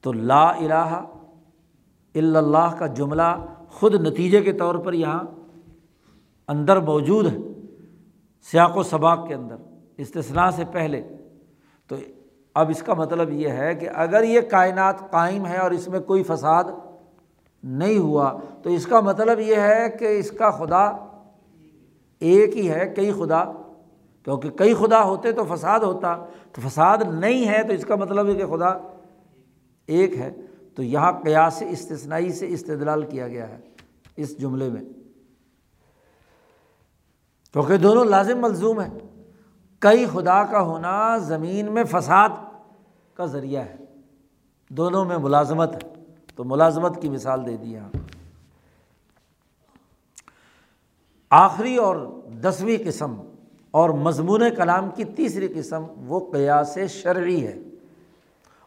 تو 0.00 0.12
لا 0.12 0.50
الہ 0.50 1.04
الا 2.14 2.38
اللہ 2.38 2.76
کا 2.78 2.86
جملہ 2.86 3.46
خود 3.68 3.94
نتیجے 3.94 4.42
کے 4.42 4.52
طور 4.52 4.74
پر 4.74 4.92
یہاں 4.92 5.24
اندر 6.48 6.80
موجود 6.80 7.26
ہے، 7.26 7.38
سیاق 8.42 8.76
و 8.76 8.82
سباق 8.82 9.28
کے 9.28 9.34
اندر 9.34 9.56
استثنا 9.96 10.50
سے 10.50 10.64
پہلے۔ 10.72 11.02
تو 11.88 11.96
اب 12.54 12.70
اس 12.70 12.82
کا 12.82 12.94
مطلب 12.94 13.30
یہ 13.30 13.48
ہے 13.48 13.74
کہ 13.74 13.88
اگر 13.94 14.22
یہ 14.22 14.40
کائنات 14.40 15.10
قائم 15.10 15.46
ہے 15.46 15.56
اور 15.56 15.70
اس 15.70 15.88
میں 15.88 16.00
کوئی 16.00 16.22
فساد 16.22 16.64
نہیں 17.62 17.98
ہوا، 17.98 18.38
تو 18.62 18.70
اس 18.70 18.86
کا 18.86 19.00
مطلب 19.00 19.40
یہ 19.40 19.56
ہے 19.56 19.90
کہ 19.98 20.18
اس 20.18 20.30
کا 20.30 20.50
خدا 20.50 20.84
ایک 22.18 22.56
ہی 22.56 22.70
ہے، 22.70 22.92
کئی 22.96 23.12
خدا 23.12 23.44
کیونکہ 24.24 24.50
کئی 24.50 24.74
خدا 24.74 25.02
ہوتے 25.02 25.32
تو 25.32 25.44
فساد 25.44 25.80
ہوتا، 25.80 26.26
تو 26.52 26.68
فساد 26.68 26.98
نہیں 27.12 27.48
ہے 27.48 27.62
تو 27.62 27.72
اس 27.72 27.84
کا 27.84 27.94
مطلب 27.94 28.28
ہے 28.28 28.34
کہ 28.34 28.46
خدا 28.46 28.68
ایک 29.86 30.16
ہے۔ 30.16 30.36
تو 30.74 30.82
یہاں 30.82 31.12
قیاس 31.12 31.62
استثنائی 31.70 32.32
سے 32.32 32.48
استدلال 32.48 33.02
کیا 33.02 33.28
گیا 33.28 33.48
ہے 33.48 33.60
اس 34.16 34.38
جملے 34.38 34.68
میں۔ 34.68 34.82
کیونکہ 37.52 37.76
دونوں 37.76 38.04
لازم 38.04 38.40
ملزوم 38.40 38.80
ہیں۔ 38.80 38.98
کئی 39.78 40.06
خدا 40.06 40.44
کا 40.44 40.60
ہونا 40.60 41.18
زمین 41.18 41.72
میں 41.72 41.84
فساد 41.84 42.28
کا 43.14 43.24
ذریعہ 43.24 43.62
ہے۔ 43.62 43.76
دونوں 44.70 45.04
میں 45.04 45.18
ملازمت 45.18 45.74
ہے۔ 45.74 46.04
تو 46.34 46.44
ملازمت 46.44 47.02
کی 47.02 47.08
مثال 47.08 47.46
دے 47.46 47.56
دی 47.56 47.72
یہاں۔ 47.72 47.96
آخری 51.30 51.76
اور 51.76 52.20
دسویں 52.42 52.78
قسم 52.86 53.20
اور 53.70 53.90
مضمون 53.90 54.42
کلام 54.56 54.88
کی 54.94 55.04
تیسری 55.04 55.48
قسم 55.54 55.84
وہ 56.06 56.32
قیاس 56.32 56.78
شرعی 56.88 57.46
ہے۔ 57.46 57.58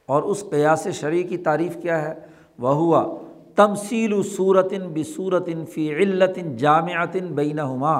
اور 0.05 0.23
اس 0.23 0.43
قیاس 0.51 0.87
شرعی 0.93 1.23
کی 1.23 1.37
تعریف 1.37 1.77
کیا 1.81 2.09
ہے؟ 2.09 2.13
وہ 2.59 2.69
ہوا 2.69 3.17
تمسیل 3.55 4.23
صورتن 4.23 4.81
بصورتن 4.93 5.65
فی 5.65 5.95
علت 5.95 6.39
جامعتن 6.57 7.25
بین 7.25 7.59
ہما 7.59 7.99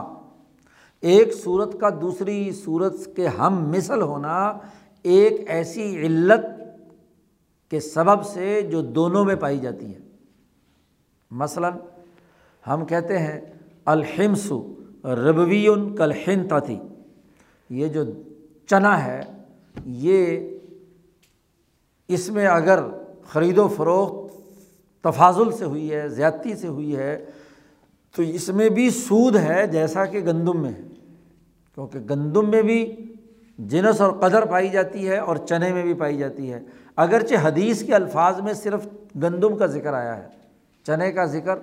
ایک 1.01 1.33
صورت 1.33 1.79
کا 1.79 1.89
دوسری 2.01 2.51
صورت 2.51 2.93
کے 3.15 3.27
ہم 3.27 3.69
مثل 3.69 4.01
ہونا 4.01 4.57
ایک 5.03 5.33
ایسی 5.47 6.05
علت 6.05 6.45
کے 7.71 7.79
سبب 7.79 8.25
سے 8.25 8.61
جو 8.61 8.81
دونوں 8.81 9.25
میں 9.25 9.35
پائی 9.35 9.57
جاتی 9.57 9.93
ہے۔ 9.93 9.99
مثلاً 11.31 11.73
ہم 12.67 12.85
کہتے 12.85 13.19
ہیں 13.19 13.41
الحمس 13.85 14.51
ربوی 15.05 15.67
کلحن 15.97 16.47
تھی 16.65 16.79
یہ 17.73 17.87
جو 17.87 18.03
چنا 18.67 19.05
ہے، 19.05 19.21
یہ 19.85 20.49
اس 22.07 22.29
میں 22.29 22.47
اگر 22.47 22.79
خرید 23.27 23.57
و 23.57 23.67
فروخت 23.67 24.33
تفاضل 25.01 25.51
سے 25.51 25.65
ہوئی 25.65 25.93
ہے، 25.93 26.09
زیادتی 26.09 26.55
سے 26.55 26.67
ہوئی 26.67 26.95
ہے، 26.95 27.25
تو 28.15 28.21
اس 28.21 28.49
میں 28.49 28.69
بھی 28.69 28.89
سود 28.89 29.35
ہے 29.35 29.67
جیسا 29.67 30.05
کہ 30.05 30.19
گندم 30.19 30.61
میں 30.61 30.69
ہے۔ 30.69 30.81
کیونکہ 31.75 31.99
گندم 32.09 32.49
میں 32.49 32.61
بھی 32.61 32.95
جنس 33.59 34.01
اور 34.01 34.11
قدر 34.11 34.45
پائی 34.45 34.69
جاتی 34.69 35.07
ہے 35.07 35.17
اور 35.17 35.35
چنے 35.35 35.73
میں 35.73 35.83
بھی 35.83 35.93
پائی 35.93 36.17
جاتی 36.17 36.53
ہے۔ 36.53 36.59
اگرچہ 36.95 37.35
حدیث 37.41 37.83
کے 37.83 37.95
الفاظ 37.95 38.39
میں 38.39 38.53
صرف 38.53 38.87
گندم 39.15 39.57
کا 39.57 39.65
ذکر 39.65 39.93
آیا 39.93 40.23
ہے، 40.23 40.27
چنے 40.87 41.11
کا 41.11 41.25
ذکر، 41.25 41.59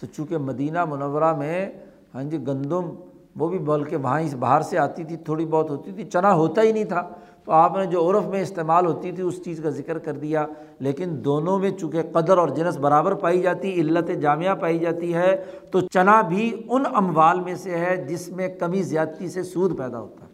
تو 0.00 0.06
چونکہ 0.06 0.38
مدینہ 0.38 0.84
منورہ 0.84 1.36
میں 1.36 1.66
ہاں 2.14 2.22
جی 2.22 2.38
گندم 2.46 2.90
وہ 3.38 3.48
بھی 3.48 3.58
بول 3.58 3.84
کے 3.84 3.96
وہاں 3.96 4.20
اس 4.20 4.34
باہر 4.34 4.60
سے 4.60 4.78
آتی 4.78 5.04
تھی، 5.04 5.16
تھوڑی 5.16 5.46
بہت 5.46 5.70
ہوتی 5.70 5.92
تھی، 5.92 6.04
چنا 6.04 6.34
ہوتا 6.34 6.62
ہی 6.62 6.72
نہیں 6.72 6.84
تھا۔ 6.84 7.08
تو 7.44 7.52
آپ 7.52 7.76
نے 7.76 7.86
جو 7.86 8.10
عرف 8.10 8.24
میں 8.24 8.40
استعمال 8.40 8.86
ہوتی 8.86 9.12
تھی، 9.12 9.22
اس 9.22 9.44
چیز 9.44 9.60
کا 9.62 9.70
ذکر 9.70 9.98
کر 9.98 10.12
دیا۔ 10.12 10.46
لیکن 10.78 11.20
دونوں 11.24 11.58
میں 11.58 11.70
چونکہ 11.70 12.02
قدر 12.12 12.38
اور 12.38 12.48
جنس 12.48 12.76
برابر 12.76 13.14
پائی 13.14 13.42
جاتی، 13.42 13.80
علت 13.80 14.10
جامعہ 14.20 14.54
پائی 14.54 14.78
جاتی 14.78 15.14
ہے، 15.14 15.44
تو 15.70 15.80
چنا 15.80 16.20
بھی 16.20 16.62
ان 16.68 16.82
اموال 16.94 17.40
میں 17.40 17.54
سے 17.54 17.78
ہے 17.78 18.04
جس 18.08 18.28
میں 18.28 18.48
کمی 18.48 18.82
زیادتی 18.82 19.28
سے 19.28 19.42
سود 19.42 19.78
پیدا 19.78 20.00
ہوتا 20.00 20.24
ہے۔ 20.24 20.28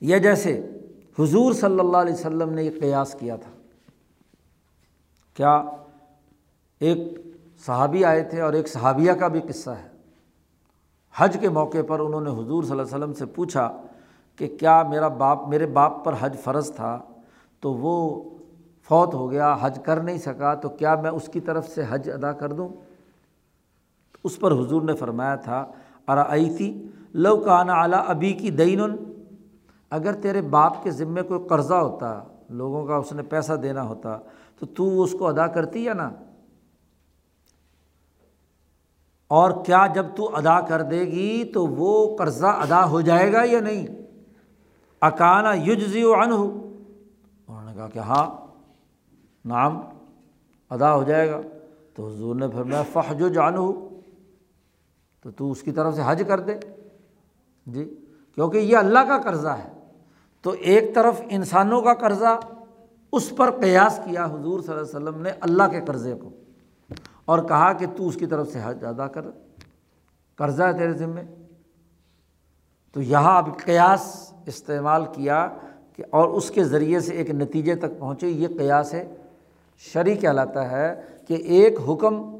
یہ 0.00 0.18
جیسے 0.18 0.70
حضور 1.18 1.52
صلی 1.52 1.80
اللہ 1.80 1.96
علیہ 1.96 2.14
وسلم 2.14 2.50
نے 2.50 2.62
یہ 2.62 2.80
قیاس 2.80 3.16
کیا 3.20 3.36
تھا۔ 3.36 3.50
کیا 5.34 5.62
ایک 6.80 6.98
صحابی 7.66 8.04
آئے 8.04 8.22
تھے 8.22 8.40
اور 8.40 8.52
ایک 8.52 8.68
صحابیہ 8.68 9.12
کا 9.12 9.28
بھی 9.28 9.40
قصہ 9.40 9.70
ہے۔ 9.70 9.97
حج 11.14 11.36
کے 11.40 11.48
موقع 11.48 11.82
پر 11.86 12.00
انہوں 12.00 12.20
نے 12.20 12.30
حضور 12.30 12.62
صلی 12.62 12.70
اللہ 12.70 12.82
علیہ 12.82 12.96
وسلم 12.96 13.12
سے 13.12 13.26
پوچھا 13.26 13.70
کہ 14.36 14.48
کیا 14.58 14.82
میرا 14.82 15.08
باپ، 15.08 15.48
میرے 15.48 15.66
باپ 15.66 16.04
پر 16.04 16.14
حج 16.20 16.36
فرض 16.44 16.72
تھا؟ 16.72 16.98
تو 17.60 17.72
وہ 17.74 17.94
فوت 18.88 19.14
ہو 19.14 19.30
گیا، 19.30 19.56
حج 19.60 19.78
کر 19.84 20.00
نہیں 20.00 20.18
سکا، 20.18 20.54
تو 20.54 20.68
کیا 20.68 20.94
میں 20.94 21.10
اس 21.10 21.28
کی 21.32 21.40
طرف 21.40 21.68
سے 21.68 21.84
حج 21.88 22.10
ادا 22.10 22.32
کر 22.32 22.52
دوں؟ 22.52 22.68
اس 24.24 24.38
پر 24.40 24.52
حضور 24.52 24.82
نے 24.82 24.94
فرمایا 24.94 25.34
تھا 25.34 25.64
ارا 26.08 26.24
تھی 26.56 26.72
لو 27.14 27.36
کانا 27.36 27.80
اعلیٰ 27.80 28.02
ابھی 28.06 28.32
کی 28.32 28.50
دین 28.50 28.80
اگر 29.92 30.12
تیرے 30.12 30.40
باپ 30.42 30.82
کے 30.82 30.90
ذمے 30.90 31.22
کوئی 31.22 31.40
قرضہ 31.48 31.74
ہوتا، 31.74 32.20
لوگوں 32.50 32.86
کا 32.86 32.96
اس 32.96 33.12
نے 33.12 33.22
پیسہ 33.22 33.52
دینا 33.52 33.82
ہوتا، 33.82 34.18
تو 34.58 34.66
تو 34.66 35.02
اس 35.02 35.12
کو 35.18 35.26
ادا 35.26 35.46
کرتی 35.46 35.84
یا 35.84 35.92
نا 35.92 36.10
اور 39.28 39.64
کیا 39.66 39.86
جب 39.94 40.06
تو 40.16 40.36
ادا 40.36 40.60
کر 40.60 40.82
دے 40.82 41.00
گی 41.00 41.44
تو 41.44 41.66
وہ 41.66 42.16
قرضہ 42.16 42.46
ادا 42.46 42.90
ہو 42.90 43.00
جائے 43.00 43.32
گا 43.32 43.44
یا 43.44 43.60
نہیں؟ 43.60 43.86
اکانا 45.00 45.54
یجزی 45.54 46.04
و 46.04 46.14
ان 46.14 46.32
ہو 46.32 46.44
انہوں 47.48 47.64
نے 47.64 47.72
کہا 47.74 47.88
کہ 47.92 47.98
ہاں 47.98 48.46
نام 49.44 49.80
ادا 50.70 50.94
ہو 50.94 51.02
جائے 51.02 51.30
گا۔ 51.30 51.40
تو 51.94 52.08
حضور 52.08 52.36
نے 52.36 52.48
پھر 52.48 52.62
میں 52.62 52.82
فحج 52.92 53.22
و 53.22 53.28
جان 53.28 53.56
ہو 53.56 53.88
تو 55.22 55.30
تو 55.30 55.50
اس 55.50 55.62
کی 55.62 55.72
طرف 55.72 55.94
سے 55.94 56.02
حج 56.04 56.22
کر 56.28 56.40
دے۔ 56.40 56.54
جی 57.66 57.94
کیونکہ 58.34 58.58
یہ 58.58 58.76
اللہ 58.76 58.98
کا 58.98 59.18
قرضہ 59.18 59.48
ہے۔ 59.48 59.72
تو 60.42 60.50
ایک 60.50 60.94
طرف 60.94 61.22
انسانوں 61.30 61.82
کا 61.82 61.94
قرضہ، 61.94 62.40
اس 63.12 63.32
پر 63.36 63.50
قیاس 63.50 64.00
کیا 64.04 64.24
حضور 64.24 64.60
صلی 64.60 64.74
اللہ 64.74 64.86
علیہ 64.86 65.08
وسلم 65.08 65.22
نے 65.22 65.30
اللہ 65.40 65.62
کے 65.70 65.80
قرضے 65.86 66.14
کو۔ 66.14 66.30
اور 67.28 67.38
کہا 67.38 67.72
کہ 67.72 67.86
تو 67.96 68.08
اس 68.08 68.14
کی 68.14 68.26
طرف 68.26 68.52
سے 68.52 68.60
حج 68.64 68.84
ادا 68.84 69.06
کر، 69.06 69.24
قرضہ 70.36 70.62
ہے 70.62 70.72
تیرے 70.72 70.92
ذمے۔ 70.92 71.22
تو 72.92 73.02
یہاں 73.02 73.38
اب 73.38 73.58
قیاس 73.64 74.32
استعمال 74.46 75.04
کیا 75.04 75.48
کہ 75.92 76.04
اور 76.10 76.28
اس 76.28 76.50
کے 76.50 76.64
ذریعے 76.64 77.00
سے 77.00 77.14
ایک 77.14 77.30
نتیجے 77.30 77.74
تک 77.74 77.98
پہنچے۔ 77.98 78.28
یہ 78.28 78.48
قیاس 78.58 78.94
ہے 78.94 79.16
شرع 79.78 80.14
کہلاتا 80.14 80.70
ہے 80.70 81.02
کہ 81.26 81.34
ایک 81.34 81.78
حکم 81.88 82.36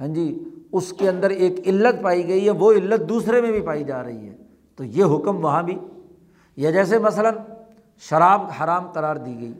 ہاں 0.00 0.08
جی 0.08 0.44
اس 0.72 0.92
کے 0.92 1.08
اندر 1.08 1.30
ایک 1.30 1.68
علت 1.68 2.02
پائی 2.02 2.28
گئی 2.28 2.44
ہے، 2.44 2.50
وہ 2.50 2.72
علت 2.72 3.08
دوسرے 3.08 3.40
میں 3.40 3.52
بھی 3.52 3.60
پائی 3.60 3.84
جا 3.84 4.02
رہی 4.02 4.28
ہے۔ 4.28 4.36
تو 4.76 4.84
یہ 4.84 5.04
حکم 5.04 5.44
وہاں 5.44 5.62
بھی، 5.62 5.78
یا 6.56 6.70
جیسے 6.70 6.98
مثلاً 6.98 7.34
شراب 7.98 8.42
حرام 8.60 8.92
قرار 8.92 9.16
دی 9.16 9.40
گئی، 9.40 9.52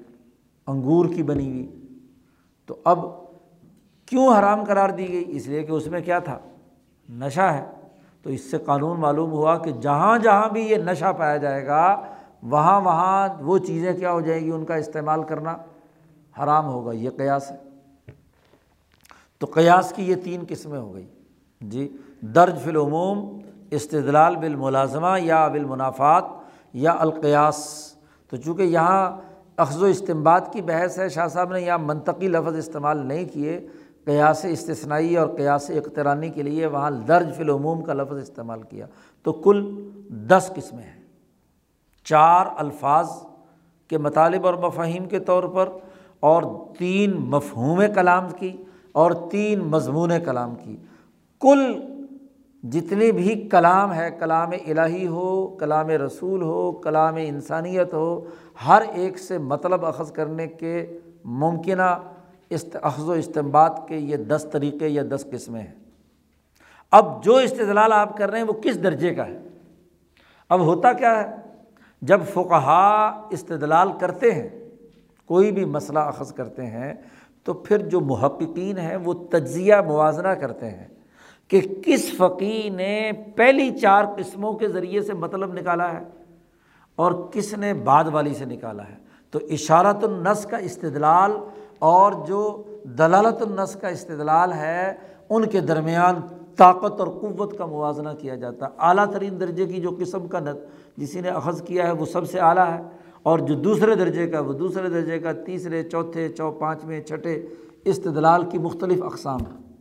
انگور 0.67 1.07
کی 1.07 1.23
بنی 1.23 1.51
ہوئی۔ 1.51 1.83
تو 2.67 2.77
اب 2.85 3.20
کیوں 4.11 4.39
حرام 4.39 4.65
قرار 4.65 4.89
دی 4.89 5.09
گئی؟ 5.09 5.25
اس 5.27 5.47
لیے 5.47 5.63
کہ 5.63 5.73
اس 5.73 5.87
میں 5.87 6.01
کیا 6.01 6.19
تھا؟ 6.19 6.39
نشہ 7.09 7.41
ہے۔ 7.41 7.65
تو 8.23 8.31
اس 8.31 8.51
سے 8.51 8.59
قانون 8.59 9.01
معلوم 9.01 9.33
ہوا 9.33 9.59
کہ 9.59 9.73
جہاں 9.73 10.19
جہاں 10.19 10.49
بھی 10.49 10.71
یہ 10.71 10.77
نشہ 10.77 11.13
پایا 11.19 11.37
جائے 11.37 11.67
گا، 11.67 12.01
وہاں 12.43 12.81
وہاں 12.81 13.29
وہ 13.41 13.59
چیزیں 13.59 13.93
کیا 13.93 14.13
ہو 14.13 14.21
جائیں 14.21 14.45
گی؟ 14.45 14.51
ان 14.51 14.65
کا 14.65 14.75
استعمال 14.75 15.23
کرنا 15.23 15.57
حرام 16.43 16.67
ہوگا۔ 16.67 16.93
یہ 16.93 17.11
قیاس 17.11 17.51
ہے۔ 17.51 17.57
تو 19.39 19.47
قیاس 19.55 19.93
کی 19.97 20.03
یہ 20.03 20.15
تین 20.15 20.45
قسمیں 20.49 20.81
ہو 20.81 20.95
گئی۔ 20.95 21.07
جی 21.61 21.97
درج 22.21 22.61
فی 22.63 22.71
العموم، 22.71 23.39
استدلال 23.71 24.37
بالملازمہ 24.37 25.21
یا 25.21 25.49
بالمنافات 25.49 26.25
یا 26.73 26.97
القیاس۔ 26.99 27.93
تو 28.31 28.37
چونکہ 28.37 28.63
یہاں 28.63 29.21
اخذ 29.57 29.83
و 29.83 29.87
استمباد 29.87 30.41
کی 30.53 30.63
بحث 30.63 30.99
ہے، 30.99 31.09
شاہ 31.09 31.29
صاحب 31.29 31.53
نے 31.53 31.61
یہاں 31.61 31.79
منطقی 31.79 32.29
لفظ 32.29 32.57
استعمال 32.57 33.07
نہیں 33.07 33.25
کیے۔ 33.25 33.69
قیاس 34.11 34.45
استثنائی 34.45 35.17
اور 35.17 35.29
قیاس 35.29 35.71
اقترانی 35.71 36.29
کے 36.29 36.43
لیے 36.43 36.67
وہاں 36.67 36.91
درج 36.91 37.35
فی 37.37 37.43
العموم 37.43 37.83
کا 37.83 37.93
لفظ 37.95 38.23
استعمال 38.23 38.63
کیا۔ 38.63 38.87
تو 39.23 39.33
کل 39.33 39.89
دس 40.09 40.51
قسمیں 40.57 40.83
ہیں۔ 40.83 41.03
چار 42.05 42.47
الفاظ 42.57 43.09
کے 43.89 43.99
مطالب 43.99 44.47
اور 44.47 44.55
مفاہیم 44.55 45.05
کے 45.05 45.19
طور 45.19 45.43
پر 45.43 45.69
اور 46.21 46.43
تین 46.79 47.11
مفہوم 47.11 47.83
کلام 47.95 48.27
کی 48.37 48.57
اور 48.93 49.11
تین 49.31 49.59
مضمون 49.59 50.13
کلام 50.25 50.55
کی۔ 50.55 50.77
کل 51.41 51.81
جتنی 52.63 53.13
بھی 53.13 53.49
کلام 53.49 53.95
ہے، 53.95 54.11
کلام 54.21 54.51
الہی 54.51 55.07
ہو، 55.07 55.47
کلام 55.47 55.89
رسول 55.89 56.43
ہو، 56.43 56.73
کلام 56.73 57.15
انسانیت 57.19 57.95
ہو، 57.95 58.25
ہر 58.69 58.83
ایک 58.95 59.19
سے 59.19 59.39
مطلب 59.39 59.87
اخذ 59.87 60.13
کرنے 60.13 60.47
کے 60.47 60.99
ممکنہ 61.25 62.03
اخذ 62.75 63.09
و 63.09 63.13
استمباد 63.13 63.71
کے 63.89 63.97
یہ 63.97 64.17
دس 64.17 64.47
طریقے 64.53 64.89
یا 64.89 65.03
دس 65.11 65.27
قسمیں 65.33 65.61
ہیں۔ 65.61 65.75
اب 66.91 67.25
جو 67.25 67.37
استدلال 67.37 67.93
آپ 67.93 68.17
کر 68.17 68.31
رہے 68.31 68.39
ہیں 68.39 68.47
وہ 68.47 68.53
کس 68.53 68.83
درجے 68.83 69.15
کا 69.15 69.27
ہے؟ 69.27 69.43
اب 70.49 70.61
ہوتا 70.61 70.93
کیا 70.93 71.21
ہے؟ 71.21 71.37
جب 72.03 72.21
فقہا 72.33 73.07
استدلال 73.31 73.89
کرتے 74.01 74.33
ہیں، 74.33 74.49
کوئی 75.27 75.53
بھی 75.53 75.65
مسئلہ 75.65 75.99
اخذ 75.99 76.33
کرتے 76.33 76.67
ہیں، 76.67 76.95
تو 77.45 77.53
پھر 77.53 77.79
جو 77.79 78.01
محققین 78.01 78.79
ہیں 78.79 78.97
وہ 78.97 79.15
تجزیہ 79.31 79.75
موازنہ 79.87 80.29
کرتے 80.29 80.71
ہیں 80.71 80.89
کہ 81.49 81.61
کس 81.87 82.17
فقی 82.17 82.69
نے 82.69 83.13
پہلی 83.37 83.79
چار 83.79 84.05
قسموں 84.17 84.53
کے 84.53 84.69
ذریعے 84.69 85.01
سے 85.01 85.15
مطلب 85.15 85.53
نکالا 85.53 85.93
ہے 85.93 86.05
اور 86.97 87.13
کس 87.33 87.55
نے 87.55 87.75
بعد 87.75 88.05
والی 88.05 88.35
سے 88.35 88.45
نکالا 88.45 88.89
ہے۔ 88.89 88.97
تو 89.31 89.39
اشارت 89.51 90.05
النس 90.05 90.45
کا 90.45 90.57
استدلال 90.57 91.33
اور 91.81 92.13
جو 92.27 92.63
دلالت 92.85 93.43
النس 93.43 93.75
کا 93.75 93.89
استدلال 93.89 94.53
ہے، 94.53 94.95
ان 95.31 95.47
کے 95.47 95.61
درمیان 95.61 96.15
طاقت 96.57 97.01
اور 97.01 97.09
قوت 97.09 97.59
کا 97.59 97.67
موازنہ 97.67 98.09
کیا 98.19 98.35
جاتا۔ 98.35 98.67
ہے 98.67 98.71
اعلیٰ 98.79 99.11
ترین 99.11 99.41
درجے 99.41 99.67
کی 99.67 99.81
جو 99.81 99.91
قسم 99.99 100.29
کا 100.29 100.41
نت 100.41 100.57
جسی 100.97 101.21
نے 101.21 101.29
اخذ 101.29 101.63
کیا 101.63 101.87
ہے، 101.87 101.93
وہ 101.93 102.07
سب 102.07 102.31
سے 102.31 102.41
اعلیٰ 102.41 102.79
ہے۔ 102.79 102.83
اور 103.23 103.39
جو 103.39 103.55
دوسرے 103.55 103.95
درجے 103.95 104.27
کا، 104.27 104.41
وہ 104.41 104.53
دوسرے 104.53 104.89
درجے 104.89 105.19
کا، 105.19 105.33
تیسرے، 105.33 105.83
چوتھے، 105.83 106.29
چو، 106.29 106.51
پانچویں، 106.51 107.01
چھٹے، 107.01 107.47
استدلال 107.85 108.45
کی 108.51 108.59
مختلف 108.59 109.03
اقسام 109.03 109.41
ہیں۔ 109.41 109.73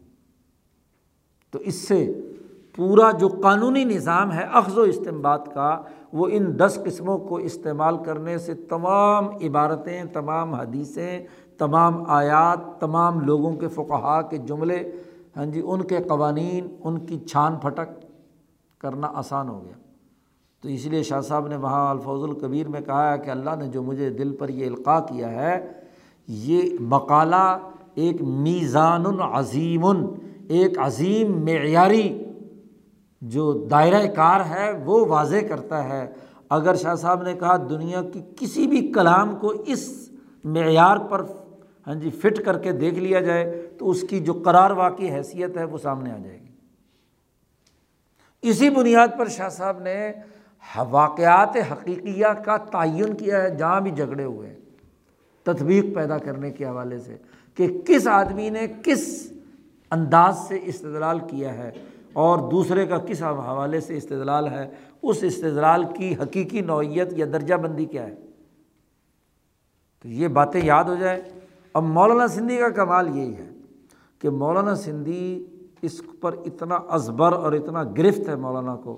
تو 1.51 1.59
اس 1.59 1.75
سے 1.75 2.21
پورا 2.75 3.11
جو 3.11 3.27
قانونی 3.27 3.83
نظام 3.83 4.31
ہے، 4.31 4.43
اخذ 4.53 4.77
و 4.77 4.81
استعمال 4.81 5.39
کا، 5.53 5.81
وہ 6.13 6.27
ان 6.31 6.59
دس 6.59 6.79
قسموں 6.85 7.17
کو 7.17 7.35
استعمال 7.35 8.03
کرنے 8.03 8.37
سے 8.37 8.53
تمام 8.53 9.29
عبارتیں، 9.29 10.03
تمام 10.03 10.53
حدیثیں 10.53 11.27
تمام 11.59 12.03
آیات، 12.07 12.79
تمام 12.79 13.19
لوگوں 13.19 13.55
کے 13.55 13.67
فقہا 13.67 14.21
کے 14.21 14.37
جملے 14.37 14.91
ہاں 15.37 15.45
جی 15.45 15.61
ان 15.65 15.81
کے 15.81 15.97
قوانین، 15.97 16.75
ان 16.83 16.99
کی 16.99 17.19
چھان 17.19 17.55
پھٹک 17.55 18.05
کرنا 18.81 19.11
آسان 19.13 19.49
ہو 19.49 19.63
گیا۔ 19.63 19.73
تو 20.61 20.69
اس 20.69 20.85
لیے 20.85 21.03
شاہ 21.03 21.21
صاحب 21.21 21.47
نے 21.47 21.55
وہاں 21.55 21.89
الفوظ 21.89 22.23
القبیر 22.23 22.67
میں 22.67 22.81
کہا 22.81 23.13
ہے 23.13 23.19
کہ 23.19 23.29
اللہ 23.29 23.49
نے 23.59 23.67
جو 23.67 23.83
مجھے 23.83 24.09
دل 24.09 24.35
پر 24.35 24.49
یہ 24.49 24.67
القاع 24.67 24.99
کیا 24.99 25.31
ہے، 25.31 25.67
یہ 26.27 26.61
مقالہ 26.79 27.57
ایک 27.95 28.21
میزان 28.21 29.05
عظیم، 29.33 29.85
ایک 30.47 30.79
عظیم 30.79 31.45
معیاری 31.45 32.23
جو 33.21 33.53
دائرۂ 33.53 34.15
کار 34.15 34.41
ہے، 34.41 34.83
وہ 34.85 35.05
واضح 35.05 35.47
کرتا 35.49 35.83
ہے۔ 35.83 36.13
اگر 36.49 36.75
شاہ 36.75 36.95
صاحب 36.95 37.23
نے 37.23 37.33
کہا 37.33 37.57
دنیا 37.57 38.01
کی 38.01 38.21
کسی 38.35 38.67
بھی 38.67 38.91
کلام 38.91 39.35
کو 39.35 39.53
اس 39.65 40.09
معیار 40.43 40.97
پر 40.97 41.25
ہاں 41.89 41.95
جی 41.95 42.09
فٹ 42.09 42.45
کر 42.45 42.57
کے 42.57 42.71
دیکھ 42.71 42.95
لیا 42.95 43.19
جائے 43.19 43.69
تو 43.77 43.89
اس 43.89 44.01
کی 44.01 44.19
جو 44.19 44.33
قرار 44.33 44.71
واقعی 44.71 45.09
حیثیت 45.09 45.57
ہے 45.57 45.63
وہ 45.63 45.77
سامنے 45.77 46.11
آ 46.11 46.17
جائے 46.17 46.39
گی۔ 46.41 46.49
اسی 48.41 48.69
بنیاد 48.69 49.07
پر 49.17 49.27
شاہ 49.27 49.49
صاحب 49.49 49.79
نے 49.79 50.11
واقعات 50.89 51.57
حقیقیہ 51.71 52.27
کا 52.45 52.57
تعین 52.57 53.13
کیا 53.13 53.41
ہے، 53.41 53.55
جہاں 53.55 53.81
بھی 53.81 53.91
جھگڑے 53.91 54.23
ہوئے 54.23 54.49
ہیں۔ 54.49 54.55
تطبیق 55.43 55.95
پیدا 55.95 56.17
کرنے 56.17 56.51
کے 56.51 56.65
حوالے 56.65 56.99
سے 56.99 57.15
کہ 57.55 57.81
کس 57.87 58.07
آدمی 58.07 58.49
نے 58.49 58.67
کس 58.83 59.33
انداز 59.91 60.37
سے 60.47 60.59
استدلال 60.63 61.19
کیا 61.19 61.53
ہے 61.53 61.71
اور 62.13 62.51
دوسرے 62.51 62.85
کا 62.85 62.97
کس 62.97 63.23
حوالے 63.23 63.79
سے 63.79 63.97
استدلال 63.97 64.47
ہے، 64.47 64.69
اس 65.01 65.17
استدلال 65.21 65.83
کی 65.97 66.13
حقیقی 66.13 66.61
نوعیت 66.61 67.07
یا 67.11 67.25
درجہ 67.33 67.55
بندی 67.55 67.85
کیا 67.85 68.07
ہے۔ 68.07 68.15
تو 70.01 70.07
یہ 70.07 70.27
باتیں 70.27 70.61
یاد 70.63 70.83
ہو 70.83 70.95
جائیں۔ 70.95 71.38
اب 71.75 71.83
مولانا 71.83 72.27
سندھی 72.27 72.57
کا 72.57 72.69
کمال 72.69 73.17
یہی 73.17 73.33
ہے 73.33 73.49
کہ 74.19 74.29
مولانا 74.29 74.75
سندھی 74.75 75.45
اس 75.81 76.01
پر 76.21 76.35
اتنا 76.45 76.79
ازبر 76.89 77.33
اور 77.33 77.53
اتنا 77.53 77.83
گرفت 77.83 78.29
ہے 78.29 78.35
مولانا 78.35 78.75
کو 78.75 78.97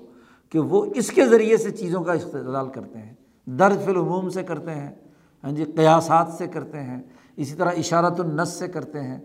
کہ 0.50 0.60
وہ 0.60 0.86
اس 0.96 1.12
کے 1.12 1.26
ذریعے 1.26 1.58
سے 1.58 1.72
چیزوں 1.72 2.04
کا 2.04 2.14
استدلال 2.14 2.70
کرتے 2.70 3.00
ہیں، 3.00 3.14
درد 3.46 3.86
فی 3.86 3.92
العموم 3.92 4.30
سے 4.30 4.44
کرتے 4.44 4.72
ہیں 4.72 4.96
ہاں 5.44 5.52
جی 5.52 5.64
قیاسات 5.66 6.28
سے 6.38 6.48
کرتے 6.48 6.80
ہیں، 6.80 7.02
اسی 7.36 7.56
طرح 7.56 7.72
اشارت 7.78 8.20
النس 8.20 8.50
سے 8.50 8.68
کرتے 8.68 9.02
ہیں، 9.02 9.20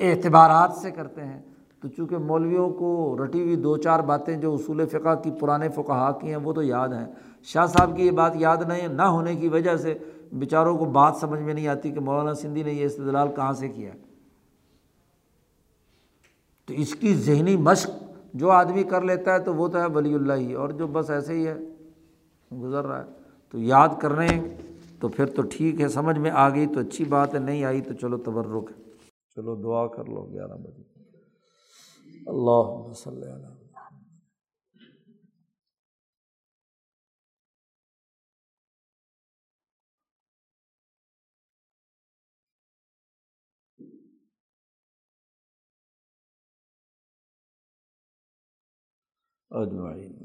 اعتبارات 0.00 0.72
سے 0.72 0.90
کرتے 0.90 1.24
ہیں۔ 1.24 1.42
تو 1.80 1.88
چونکہ 1.88 2.18
مولویوں 2.18 2.70
کو 2.70 3.16
رٹی 3.24 3.42
ہوئی 3.42 3.56
دو 3.56 3.76
چار 3.76 4.00
باتیں 4.00 4.36
جو 4.36 4.54
اصول 4.54 4.86
فقہ 4.86 5.14
کی 5.14 5.30
پرانے 5.40 5.68
فقہا 5.68 6.10
کی 6.12 6.28
ہیں، 6.28 6.36
وہ 6.36 6.52
تو 6.52 6.62
یاد 6.62 6.88
ہیں۔ 6.88 7.06
شاہ 7.42 7.66
صاحب 7.66 7.96
کی 7.96 8.06
یہ 8.06 8.10
بات 8.10 8.32
یاد 8.34 8.56
نہیں، 8.68 8.88
نہ 8.88 9.02
ہونے 9.02 9.36
کی 9.36 9.48
وجہ 9.48 9.76
سے 9.76 9.98
بیچاروں 10.32 10.78
کو 10.78 10.84
بات 10.84 11.16
سمجھ 11.20 11.40
میں 11.40 11.54
نہیں 11.54 11.68
آتی 11.68 11.90
کہ 11.90 12.00
مولانا 12.00 12.34
سندھی 12.34 12.62
نے 12.62 12.72
یہ 12.72 12.84
استدلال 12.84 13.28
کہاں 13.36 13.52
سے 13.52 13.68
کیا 13.68 13.92
تو 16.66 16.74
اس 16.74 16.94
کی 16.94 17.14
ذہنی 17.14 17.56
مشق 17.56 17.90
جو 18.34 18.50
آدمی 18.50 18.82
کر 18.82 19.02
لیتا 19.02 19.34
ہے 19.34 19.38
تو 19.38 19.54
وہ 19.54 19.68
تو 19.68 19.78
ہے 19.78 19.86
ولی 19.86 20.14
اللہ 20.14 20.32
ہی، 20.32 20.52
اور 20.52 20.68
جو 20.68 20.86
بس 20.86 21.10
ایسے 21.10 21.34
ہی 21.34 21.46
ہے، 21.46 21.56
گزر 22.62 22.84
رہا 22.84 23.04
ہے۔ 23.04 23.10
تو 23.52 23.58
یاد 23.58 23.88
کر 24.00 24.10
رہے 24.12 24.28
ہیں، 24.28 24.56
تو 25.00 25.08
پھر 25.08 25.26
تو 25.26 25.42
ٹھیک 25.42 25.80
ہے، 25.80 25.88
سمجھ 25.88 26.18
میں 26.18 26.30
آ 26.30 26.48
گئی، 26.48 26.66
تو 26.66 26.80
اچھی 26.80 27.04
بات 27.04 27.34
ہے، 27.34 27.38
نہیں 27.38 27.64
آئی 27.64 27.80
تو 27.80 27.94
چلو 27.94 28.16
تبرک 28.16 28.70
ہے۔ 28.70 28.82
چلو 29.34 29.54
دعا 29.54 29.86
کر 29.86 30.04
لو 30.04 30.26
گیارہ 30.32 30.56
بجے۔ 30.56 30.82
اللہ 32.26 32.90
وسلم۔ 32.90 33.57
اجمعین 49.52 50.17